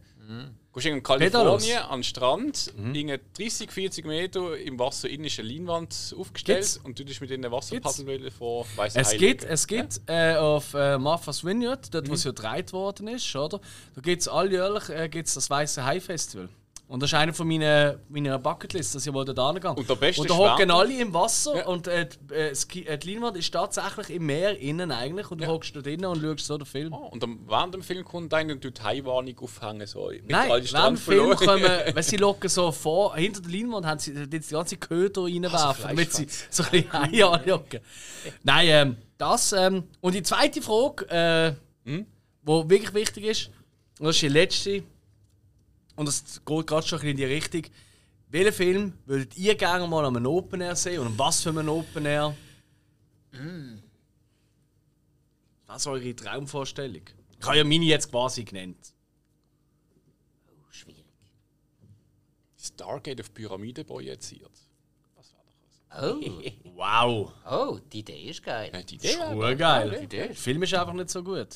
Gehst 0.72 0.86
in 0.86 1.02
Kalifornien 1.02 1.78
an 1.78 1.98
den 1.98 2.04
Strand, 2.04 2.72
Mhm. 2.76 2.94
irgendwie 2.94 3.20
30, 3.34 3.70
40 3.70 4.06
Meter 4.06 4.56
im 4.56 4.78
Wasser 4.78 5.08
innen 5.10 5.24
ist 5.26 5.38
eine 5.38 5.48
Leinwand 5.48 6.14
aufgestellt 6.18 6.60
Gibt's? 6.60 6.76
und 6.78 6.98
du 6.98 7.04
dich 7.04 7.20
mit 7.20 7.30
in 7.30 7.42
der 7.42 7.50
Gibt's? 7.50 7.70
Wasserpaddelwelle 7.70 8.30
vor 8.30 8.64
weiße 8.76 8.98
Es 8.98 9.10
gibt, 9.16 9.44
es 9.44 9.66
gibt 9.66 10.00
äh, 10.06 10.36
auf 10.36 10.72
äh, 10.74 10.96
Martha's 10.96 11.44
Vineyard, 11.44 11.92
dort 11.92 12.08
wo 12.08 12.14
es 12.14 12.24
ja 12.24 12.30
gedreht 12.30 12.72
worden 12.72 13.08
ist, 13.08 13.34
oder? 13.36 13.60
Da 13.94 14.00
gibt 14.00 14.22
es 14.22 14.28
alljährlich 14.28 14.88
äh, 14.88 15.08
gibt's 15.10 15.34
das 15.34 15.50
Weiße 15.50 15.84
Hai 15.84 16.00
Festival. 16.00 16.48
Und 16.92 17.00
das 17.02 17.08
ist 17.10 17.14
einer 17.14 17.32
von 17.32 17.48
meinen, 17.48 17.98
meiner 18.10 18.38
Bucketlist, 18.38 18.94
dass 18.94 19.06
ich 19.06 19.12
mal 19.14 19.24
dort 19.24 19.38
hingehe. 19.54 19.70
Und 19.72 19.88
der 19.88 19.94
beste 19.94 20.20
Und 20.20 20.28
da 20.30 20.36
hocken 20.36 20.70
alle 20.70 21.00
im 21.00 21.14
Wasser 21.14 21.56
Ja. 21.56 21.66
und 21.66 21.88
äh, 21.88 22.06
die, 22.30 22.34
äh, 22.34 22.50
äh, 22.92 22.98
die 22.98 23.14
Leinwand 23.14 23.34
ist 23.38 23.50
tatsächlich 23.50 24.10
im 24.10 24.26
Meer 24.26 24.58
innen 24.58 24.90
eigentlich 24.92 25.30
und 25.30 25.38
du 25.40 25.44
Ja. 25.44 25.50
hockst 25.50 25.74
dort 25.74 25.86
innen 25.86 26.04
und 26.04 26.20
schaust 26.20 26.44
so 26.46 26.58
den 26.58 26.66
Film. 26.66 26.92
Oh, 26.92 27.06
und 27.06 27.22
dann, 27.22 27.38
während 27.48 27.72
dem 27.72 27.82
Film 27.82 28.04
kommt 28.04 28.34
einer 28.34 28.52
und 28.52 28.60
tut 28.60 28.76
die 28.78 28.82
Haiwarnung 28.82 29.38
aufhängen. 29.38 29.86
So, 29.86 30.08
mit 30.10 30.28
Nein, 30.28 30.50
all 30.50 30.62
während 30.70 30.88
dem 30.90 30.96
Film 30.98 31.34
kommen, 31.34 31.62
wenn 31.94 32.02
sie 32.02 32.18
locken 32.18 32.50
so 32.50 32.70
vor, 32.72 33.16
hinter 33.16 33.40
der 33.40 33.50
Leinwand 33.52 33.86
haben 33.86 33.98
sie 33.98 34.28
die 34.28 34.40
ganze 34.40 34.76
Köder 34.76 35.22
reinwerfen, 35.24 35.84
damit 35.88 36.12
sie 36.12 36.26
so 36.50 36.62
ein 36.64 36.70
bisschen 36.72 36.92
Haie 37.10 37.26
anlocken. 37.26 37.80
Nein, 38.42 38.66
ähm, 38.68 38.96
das. 39.16 39.52
Ähm, 39.54 39.84
und 40.02 40.14
die 40.14 40.22
zweite 40.22 40.60
Frage, 40.60 41.08
äh, 41.08 41.88
Hm? 41.88 42.04
wo 42.42 42.68
wirklich 42.68 42.92
wichtig 42.92 43.24
ist, 43.24 43.50
und 43.98 44.08
das 44.08 44.16
ist 44.16 44.22
die 44.22 44.28
letzte, 44.28 44.82
und 45.96 46.06
das 46.06 46.42
geht 46.44 46.66
gerade 46.66 46.86
schon 46.86 46.98
ein 46.98 47.02
bisschen 47.02 47.10
in 47.10 47.16
die 47.16 47.24
Richtung. 47.24 47.62
Welchen 48.28 48.52
Film 48.52 48.92
würdet 49.06 49.36
ihr 49.36 49.54
gerne 49.54 49.86
mal 49.86 50.04
an 50.06 50.16
einem 50.16 50.26
Open 50.26 50.60
Air 50.60 50.74
sehen 50.76 51.00
und 51.00 51.18
was 51.18 51.42
für 51.42 51.50
einen 51.50 51.68
Open 51.68 52.06
Air? 52.06 52.34
Was 55.66 55.82
ist 55.82 55.86
eure 55.86 56.14
Traumvorstellung? 56.16 57.02
Ich 57.38 57.46
habe 57.46 57.58
ja 57.58 57.64
meine 57.64 57.84
jetzt 57.84 58.10
quasi 58.10 58.44
genannt. 58.44 58.92
Oh, 60.48 60.70
schwierig. 60.70 61.04
Stargate 62.58 63.20
auf 63.20 63.32
Pyramide 63.34 63.84
projiziert. 63.84 64.50
Das 65.16 65.32
wäre 65.32 65.42
doch 65.44 66.22
was. 66.22 66.64
Oh, 66.64 66.70
Wow! 66.74 67.32
oh, 67.50 67.78
die 67.92 67.98
Idee 68.00 68.30
ist 68.30 68.42
geil. 68.42 68.70
Ja, 68.72 68.82
die 68.82 68.94
Idee. 68.96 69.16
Urgeil. 69.34 69.90
Die 69.90 69.96
Idee 70.04 70.16
Der 70.18 70.30
ist 70.30 70.40
Film 70.42 70.62
ist 70.62 70.74
einfach 70.74 70.92
nicht 70.94 71.10
so 71.10 71.22
gut. 71.22 71.48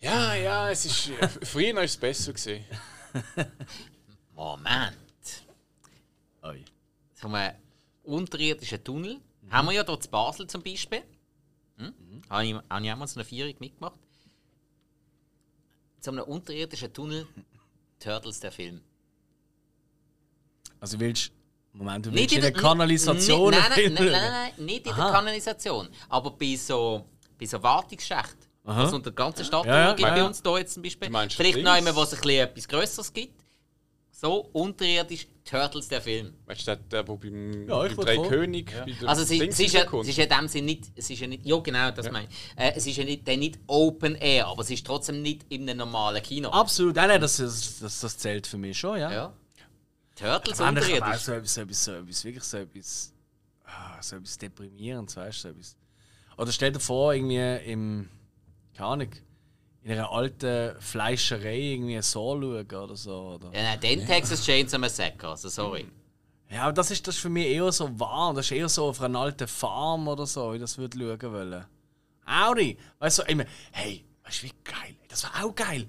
Ja, 0.00 0.34
ja, 0.34 0.70
es 0.70 0.84
ist. 0.84 1.08
äh, 1.10 1.28
Früher 1.46 1.74
war 1.74 1.82
es 1.84 1.96
besser. 1.96 2.32
Gewesen. 2.32 2.64
Moment. 4.34 5.44
Oi. 6.42 6.64
So 7.14 7.28
einem 7.28 7.54
unterirdischen 8.02 8.82
Tunnel. 8.82 9.20
Haben 9.50 9.68
wir 9.68 9.72
ja 9.72 9.84
dort 9.84 10.04
in 10.04 10.10
Basel 10.10 10.46
zum 10.46 10.62
Beispiel. 10.62 11.02
Hm? 11.76 11.94
Habe 12.28 12.46
ich, 12.46 12.54
habe 12.54 12.84
ich 12.84 12.92
auch 12.92 12.96
mal 12.96 13.06
so 13.06 13.20
eine 13.20 13.24
Vierung 13.24 13.54
mitgemacht. 13.58 13.98
So 16.00 16.10
einem 16.10 16.24
unterirdischen 16.24 16.92
Tunnel 16.92 17.26
Turtles 17.98 18.40
der 18.40 18.52
Film. 18.52 18.80
Also 20.80 21.00
willst 21.00 21.32
Moment, 21.72 22.06
du 22.06 22.10
Nicht 22.10 22.30
willst 22.30 22.34
in 22.36 22.40
der 22.42 22.52
Kanalisation 22.52 23.50
Nein, 23.50 23.60
nein, 23.60 23.72
einen 23.72 23.94
nein, 23.94 24.04
nein, 24.12 24.12
nein, 24.12 24.64
nicht 24.64 24.86
in 24.86 24.92
Aha. 24.92 25.04
der 25.04 25.12
Kanalisation. 25.12 25.88
Aber 26.08 26.30
bei 26.30 26.54
so, 26.56 27.04
bei 27.38 27.46
so 27.46 27.62
Wartungsschächten. 27.62 28.53
Aha. 28.64 28.84
Was 28.84 28.92
unter 28.92 29.10
der 29.10 29.14
ganzen 29.16 29.44
Stadt 29.44 29.66
Ja, 29.66 29.78
ja, 29.88 29.92
gibt 29.94 30.08
bei 30.08 30.16
ja. 30.18 30.26
uns 30.26 30.42
hier 30.42 30.58
jetzt 30.58 30.74
zum 30.74 30.82
Beispiel. 30.82 31.08
Du 31.08 31.12
meinst 31.12 31.36
Vielleicht 31.36 31.62
noch 31.62 31.72
einmal, 31.72 31.94
wo 31.94 32.02
es 32.02 32.14
ein 32.14 32.20
bisschen 32.20 32.40
etwas 32.48 32.66
Größeres 32.68 33.12
gibt. 33.12 33.44
So 34.10 34.36
unterirdisch 34.52 35.26
Turtles 35.44 35.88
der 35.88 36.00
Film. 36.00 36.32
Weißt 36.46 36.62
du, 36.62 36.64
der, 36.66 36.76
der, 36.76 37.02
der 37.02 37.16
beim, 37.16 37.68
Ja, 37.68 37.84
ich 37.84 37.94
beim 37.94 38.06
Drei. 38.06 38.16
König. 38.28 38.72
bei 38.72 38.90
der 38.92 39.08
Also 39.08 39.22
es, 39.22 39.30
ist- 39.30 39.40
Dings 39.42 39.54
es, 39.56 39.60
ist 39.66 39.72
ja, 39.74 39.82
es 40.00 40.08
ist 40.08 40.16
ja 40.16 40.24
in 40.24 40.30
dem 40.30 40.48
Sinn 40.48 40.64
nicht, 40.64 40.84
es 40.94 41.10
ist 41.10 41.20
ja 41.20 41.26
nicht, 41.26 41.44
ja 41.44 41.58
genau, 41.58 41.90
das 41.90 42.10
meine 42.10 42.28
ich. 42.28 42.34
Äh, 42.56 42.72
es 42.76 42.86
ist 42.86 42.96
ja 42.96 43.04
nicht, 43.04 43.28
dann 43.28 43.40
nicht 43.40 43.58
Open 43.66 44.14
Air, 44.14 44.46
aber 44.46 44.62
es 44.62 44.70
ist 44.70 44.86
trotzdem 44.86 45.20
nicht 45.20 45.44
in 45.50 45.68
einem 45.68 45.78
normalen 45.78 46.22
Kino. 46.22 46.48
Absolut, 46.48 46.94
nein, 46.96 47.08
nein, 47.08 47.20
das, 47.20 47.36
das, 47.36 47.80
das, 47.80 48.00
das 48.00 48.16
zählt 48.16 48.46
für 48.46 48.56
mich 48.56 48.78
schon, 48.78 48.98
ja. 48.98 49.12
Ja. 49.12 49.32
Turtles 50.14 50.60
Aber 50.60 50.78
ich 50.80 50.84
unterirdisch. 50.94 51.20
so 51.22 51.32
etwas, 51.32 51.54
so 51.54 51.60
etwas, 51.60 51.84
so 51.84 51.92
etwas, 51.92 52.24
wirklich 52.24 52.44
so 52.44 52.56
etwas, 52.58 53.12
ah, 53.66 54.00
so 54.00 54.16
etwas 54.16 54.38
deprimierendes, 54.38 55.16
weißt 55.16 55.38
du, 55.38 55.42
so 55.42 55.48
etwas. 55.48 55.76
Oder 56.38 56.52
stell 56.52 56.72
dir 56.72 56.80
vor, 56.80 57.12
irgendwie 57.12 57.70
im. 57.70 58.08
Keine 58.76 58.88
Ahnung. 58.88 59.10
In 59.82 59.92
einer 59.92 60.10
alten 60.10 60.80
Fleischerei 60.80 61.58
irgendwie 61.58 62.00
so 62.02 62.40
schauen 62.40 62.44
oder 62.44 62.96
so. 62.96 63.34
Oder? 63.34 63.52
Ja, 63.52 63.62
nein, 63.62 63.80
den 63.80 64.06
Texas 64.06 64.44
Chainsaw 64.44 64.78
Massacre, 64.78 65.28
also 65.28 65.48
sorry. 65.48 65.86
Ja, 66.50 66.62
aber 66.62 66.72
das 66.72 66.90
ist, 66.90 67.06
das 67.06 67.16
ist 67.16 67.20
für 67.20 67.28
mich 67.28 67.46
eher 67.46 67.70
so 67.72 67.98
warm. 67.98 68.36
Das 68.36 68.46
ist 68.46 68.52
eher 68.52 68.68
so 68.68 68.86
auf 68.86 69.00
einer 69.00 69.18
alten 69.18 69.48
Farm 69.48 70.08
oder 70.08 70.26
so, 70.26 70.52
wie 70.52 70.56
ich 70.56 70.62
das 70.62 70.78
würde 70.78 70.98
schauen 70.98 71.32
wollen. 71.32 71.64
Audi! 72.26 72.78
Weißt 72.98 73.18
du, 73.18 73.22
immer, 73.24 73.44
hey, 73.72 74.04
weißt 74.24 74.42
du, 74.42 74.46
wie 74.46 74.52
geil? 74.62 74.96
Das 75.08 75.24
war 75.24 75.44
auch 75.44 75.54
geil. 75.54 75.86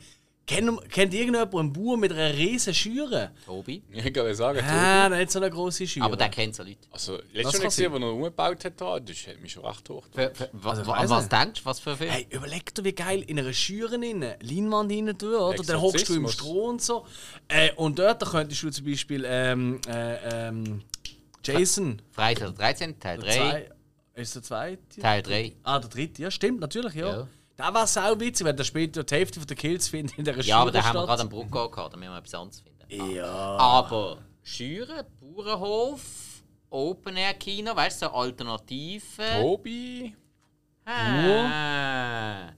Kennt, 0.48 0.90
kennt 0.92 1.12
irgendjemand 1.12 1.56
einen 1.56 1.74
Bauer 1.74 1.98
mit 1.98 2.12
einer 2.12 2.32
riesen 2.32 2.72
Schüre? 2.74 3.32
Tobi. 3.48 3.82
Ich 3.92 4.04
kann 4.14 4.26
dir 4.26 4.36
sagen, 4.36 4.60
Ah, 4.64 5.10
nicht 5.10 5.32
so 5.32 5.40
eine 5.40 5.50
große 5.50 5.88
Schüre. 5.88 6.06
Aber 6.06 6.16
der 6.16 6.30
kennt 6.30 6.54
so 6.54 6.62
Leute. 6.62 6.78
also 6.92 7.18
letztes 7.34 7.58
Mal 7.60 7.66
gesehen, 7.66 7.92
wo 7.92 7.98
er 7.98 8.14
umgebaut 8.14 8.64
hat, 8.64 8.80
da, 8.80 9.00
das 9.00 9.26
hat 9.26 9.42
mich 9.42 9.54
schon 9.54 9.66
recht 9.66 9.90
hoch. 9.90 10.06
Für, 10.14 10.32
für, 10.36 10.50
Also, 10.64 10.86
wa- 10.86 10.98
weiss 11.00 11.10
was 11.10 11.24
nicht. 11.24 11.32
denkst 11.32 11.62
du, 11.62 11.66
was 11.66 11.80
für 11.80 11.92
ein 11.92 11.98
Film? 11.98 12.12
Hey, 12.12 12.28
überleg 12.30 12.76
dir, 12.76 12.84
wie 12.84 12.94
geil 12.94 13.24
in 13.24 13.40
einer 13.40 13.54
Schüre 13.54 13.94
rein, 14.00 14.22
Leinwand 14.40 14.92
rein 14.92 15.18
tun, 15.18 15.34
oder? 15.34 15.64
Dann 15.64 15.82
hockst 15.82 16.08
du 16.10 16.14
im. 16.14 16.28
Stroh 16.28 16.70
und 16.70 16.82
so. 16.82 17.08
Äh, 17.48 17.72
und 17.78 17.98
dort 17.98 18.22
da 18.22 18.26
könntest 18.28 18.62
du 18.62 18.70
zum 18.70 18.86
Beispiel 18.86 19.24
ähm, 19.28 19.82
äh, 19.88 20.48
ähm, 20.50 20.84
Jason. 21.44 22.02
Freitag 22.12 22.50
der 22.50 22.74
13. 22.74 23.00
Teil 23.00 23.18
3. 23.18 23.32
Zwei, 23.32 23.70
ist 24.14 24.36
der 24.36 24.44
zweite? 24.44 25.02
Teil 25.02 25.24
3. 25.24 25.54
Ah, 25.64 25.80
der 25.80 25.90
dritte, 25.90 26.22
ja, 26.22 26.30
stimmt, 26.30 26.60
natürlich, 26.60 26.94
ja. 26.94 27.10
Ja. 27.22 27.28
Da 27.58 27.74
war 27.74 27.86
es 27.86 27.98
auch 27.98 28.20
witzig, 28.20 28.46
wenn 28.46 28.58
der 28.58 28.64
später 28.66 29.04
die 29.04 29.16
Hälfte 29.16 29.40
der 29.46 29.56
Kills 29.56 29.88
findet 29.88 30.18
in 30.18 30.26
der 30.26 30.34
Schüre. 30.34 30.46
Ja, 30.46 30.60
aber 30.60 30.72
da 30.72 30.84
haben 30.84 30.96
wir 30.96 31.06
gerade 31.06 31.22
einen 31.22 31.30
Brucko 31.30 31.70
gehabt, 31.70 31.94
da 31.94 31.98
müssen 31.98 32.12
wir 32.12 32.18
etwas 32.18 32.34
anderes 32.36 32.62
finden. 32.62 33.14
Ja. 33.16 33.26
Aber 33.26 34.18
Schüre, 34.44 35.06
Bauernhof, 35.22 36.02
Open 36.70 37.16
Air 37.16 37.34
Kino, 37.36 37.76
weißt 37.76 38.02
du, 38.02 38.08
so 38.08 38.12
Alternativen. 38.14 39.42
Tobi? 39.42 40.14
Ah. 40.86 42.50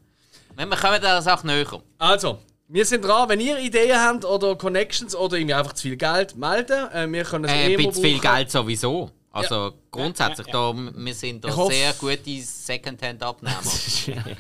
Wir 0.56 0.66
wir 0.68 0.76
kommen 0.78 1.02
der 1.02 1.22
Sache 1.22 1.46
näher. 1.46 1.82
Also, 2.00 2.40
wir 2.68 2.84
sind 2.86 3.06
dran. 3.06 3.30
Wenn 3.30 3.40
ihr 3.40 3.60
Ideen 3.60 3.96
habt 3.98 4.26
oder 4.26 4.56
Connections 4.56 5.16
oder 5.16 5.38
irgendwie 5.38 5.54
einfach 5.54 5.74
zu 5.74 5.84
viel 5.84 5.96
Geld, 5.98 6.36
melden. 6.36 6.92
Äh, 6.92 7.10
wir 7.12 7.24
können 7.24 7.46
es 7.46 7.52
Äh, 7.52 7.74
immer 7.74 7.84
ein 7.84 7.88
bisschen 7.90 8.04
viel. 8.04 8.20
Geld 8.20 8.52
sowieso. 8.52 9.12
Also 9.32 9.74
grundsätzlich, 9.92 10.48
Da, 10.48 10.74
wir 10.74 11.14
sind 11.14 11.44
da 11.46 11.56
hoffe- 11.56 11.72
sehr 11.74 11.94
gute 11.94 12.42
Secondhand-Abnehmer. 12.42 13.62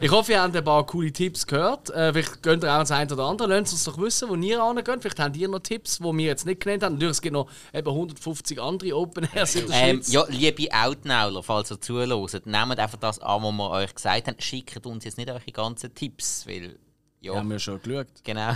Ich 0.00 0.10
hoffe, 0.10 0.32
ihr 0.32 0.42
habt 0.42 0.54
ein 0.54 0.64
paar 0.64 0.84
coole 0.84 1.12
Tipps 1.12 1.46
gehört. 1.46 1.88
Äh, 1.90 2.12
vielleicht 2.12 2.42
könnt 2.42 2.64
ihr 2.64 2.70
auch 2.74 2.80
das 2.80 2.90
eine 2.90 3.10
oder 3.12 3.24
andere. 3.24 3.48
Lasst 3.48 3.72
uns 3.72 3.84
doch 3.84 3.96
wissen, 3.98 4.28
wo 4.28 4.34
ihr 4.34 4.60
angeht. 4.62 4.98
Vielleicht 5.00 5.20
habt 5.20 5.36
ihr 5.36 5.48
noch 5.48 5.60
Tipps, 5.60 5.98
die 5.98 6.04
wir 6.04 6.26
jetzt 6.26 6.44
nicht 6.44 6.60
genannt 6.60 6.82
haben. 6.82 6.94
Natürlich, 6.94 7.12
es 7.12 7.22
gibt 7.22 7.32
noch 7.34 7.48
eben 7.72 7.88
150 7.88 8.60
andere 8.60 8.94
Open 8.96 9.26
Airs 9.32 9.54
in 9.54 9.68
der 9.68 9.76
ähm, 9.76 9.96
Schweiz. 10.02 10.12
ja, 10.12 10.24
liebe 10.28 10.68
Outnauler, 10.74 11.42
falls 11.42 11.70
ihr 11.70 11.80
zuhört, 11.80 12.44
nehmt 12.44 12.78
einfach 12.78 12.98
das 12.98 13.20
an, 13.20 13.42
was 13.42 13.52
wir 13.52 13.70
euch 13.70 13.94
gesagt 13.94 14.26
haben. 14.26 14.36
Schickt 14.40 14.84
uns 14.84 15.04
jetzt 15.04 15.16
nicht 15.18 15.30
eure 15.30 15.40
ganzen 15.52 15.94
Tipps, 15.94 16.46
weil... 16.46 16.78
Ja, 17.20 17.36
haben 17.36 17.48
wir 17.48 17.58
schon 17.60 17.80
geschaut. 17.80 18.08
genau. 18.24 18.52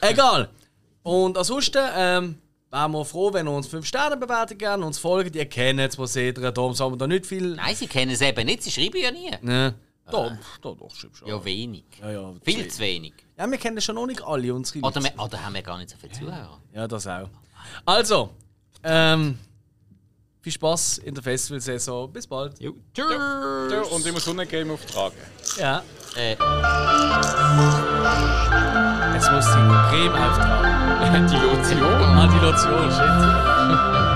Egal. 0.00 0.48
Und 1.02 1.36
ansonsten 1.38 1.82
ähm, 1.96 2.38
wären 2.74 2.92
wir 2.92 3.04
froh, 3.04 3.32
wenn 3.32 3.46
ihr 3.46 3.52
uns 3.52 3.68
5 3.68 3.86
Sterne 3.86 4.16
bewerten 4.16 4.58
gerne, 4.58 4.84
uns 4.84 4.98
folgt. 4.98 5.36
Ihr 5.36 5.46
kennt 5.46 5.78
das 5.78 5.96
Prozedere, 5.96 6.52
darum 6.52 6.74
sagen 6.74 6.92
wir 6.92 6.98
da 6.98 7.06
nicht 7.06 7.24
viel. 7.24 7.54
Nein, 7.54 7.74
sie 7.74 7.86
kennen 7.86 8.10
es 8.12 8.20
eben 8.20 8.44
nicht, 8.46 8.62
sie 8.62 8.70
schreiben 8.70 9.00
ja 9.00 9.10
nie. 9.10 9.30
Ne. 9.42 9.74
Da, 10.10 10.38
da, 10.60 10.74
doch, 10.74 10.94
stimmt 10.94 11.16
schon. 11.16 11.28
Ja, 11.28 11.42
wenig. 11.42 11.84
ja, 12.02 12.10
ja, 12.10 12.34
Viel 12.42 12.68
zu 12.68 12.80
wenig. 12.80 13.14
Ja, 13.38 13.50
wir 13.50 13.56
kennen 13.56 13.80
schon 13.80 13.94
noch 13.94 14.06
nicht 14.06 14.22
alle 14.22 14.52
unsere 14.52 14.84
Oder, 14.84 15.02
wir, 15.02 15.18
oder 15.18 15.42
haben 15.42 15.54
wir 15.54 15.62
gar 15.62 15.78
nicht 15.78 15.90
so 15.90 15.96
viele 15.96 16.12
Zuhörer? 16.12 16.60
Ja, 16.74 16.86
das 16.86 17.06
auch. 17.06 17.30
Also, 17.86 18.30
ähm, 18.82 19.38
viel 20.42 20.52
Spaß 20.52 20.98
in 20.98 21.14
der 21.14 21.22
Festivalsaison. 21.22 22.12
Bis 22.12 22.26
bald. 22.26 22.60
Jo. 22.60 22.74
Ja, 22.98 23.82
und 23.90 24.04
ich 24.04 24.12
muss 24.12 24.24
Sonnengame 24.26 24.74
auftragen. 24.74 25.16
Ja. 25.58 25.82
Äh, 26.16 26.36
Jetzt 29.14 29.32
muss 29.32 29.46
die 29.46 29.60
Creme 29.90 30.14
auftragen. 30.14 31.26
Die 31.28 31.36
Lotion. 31.36 32.02
Ah, 32.02 32.28
die 32.28 32.38
Lotion, 32.44 32.90
shit. 32.90 34.10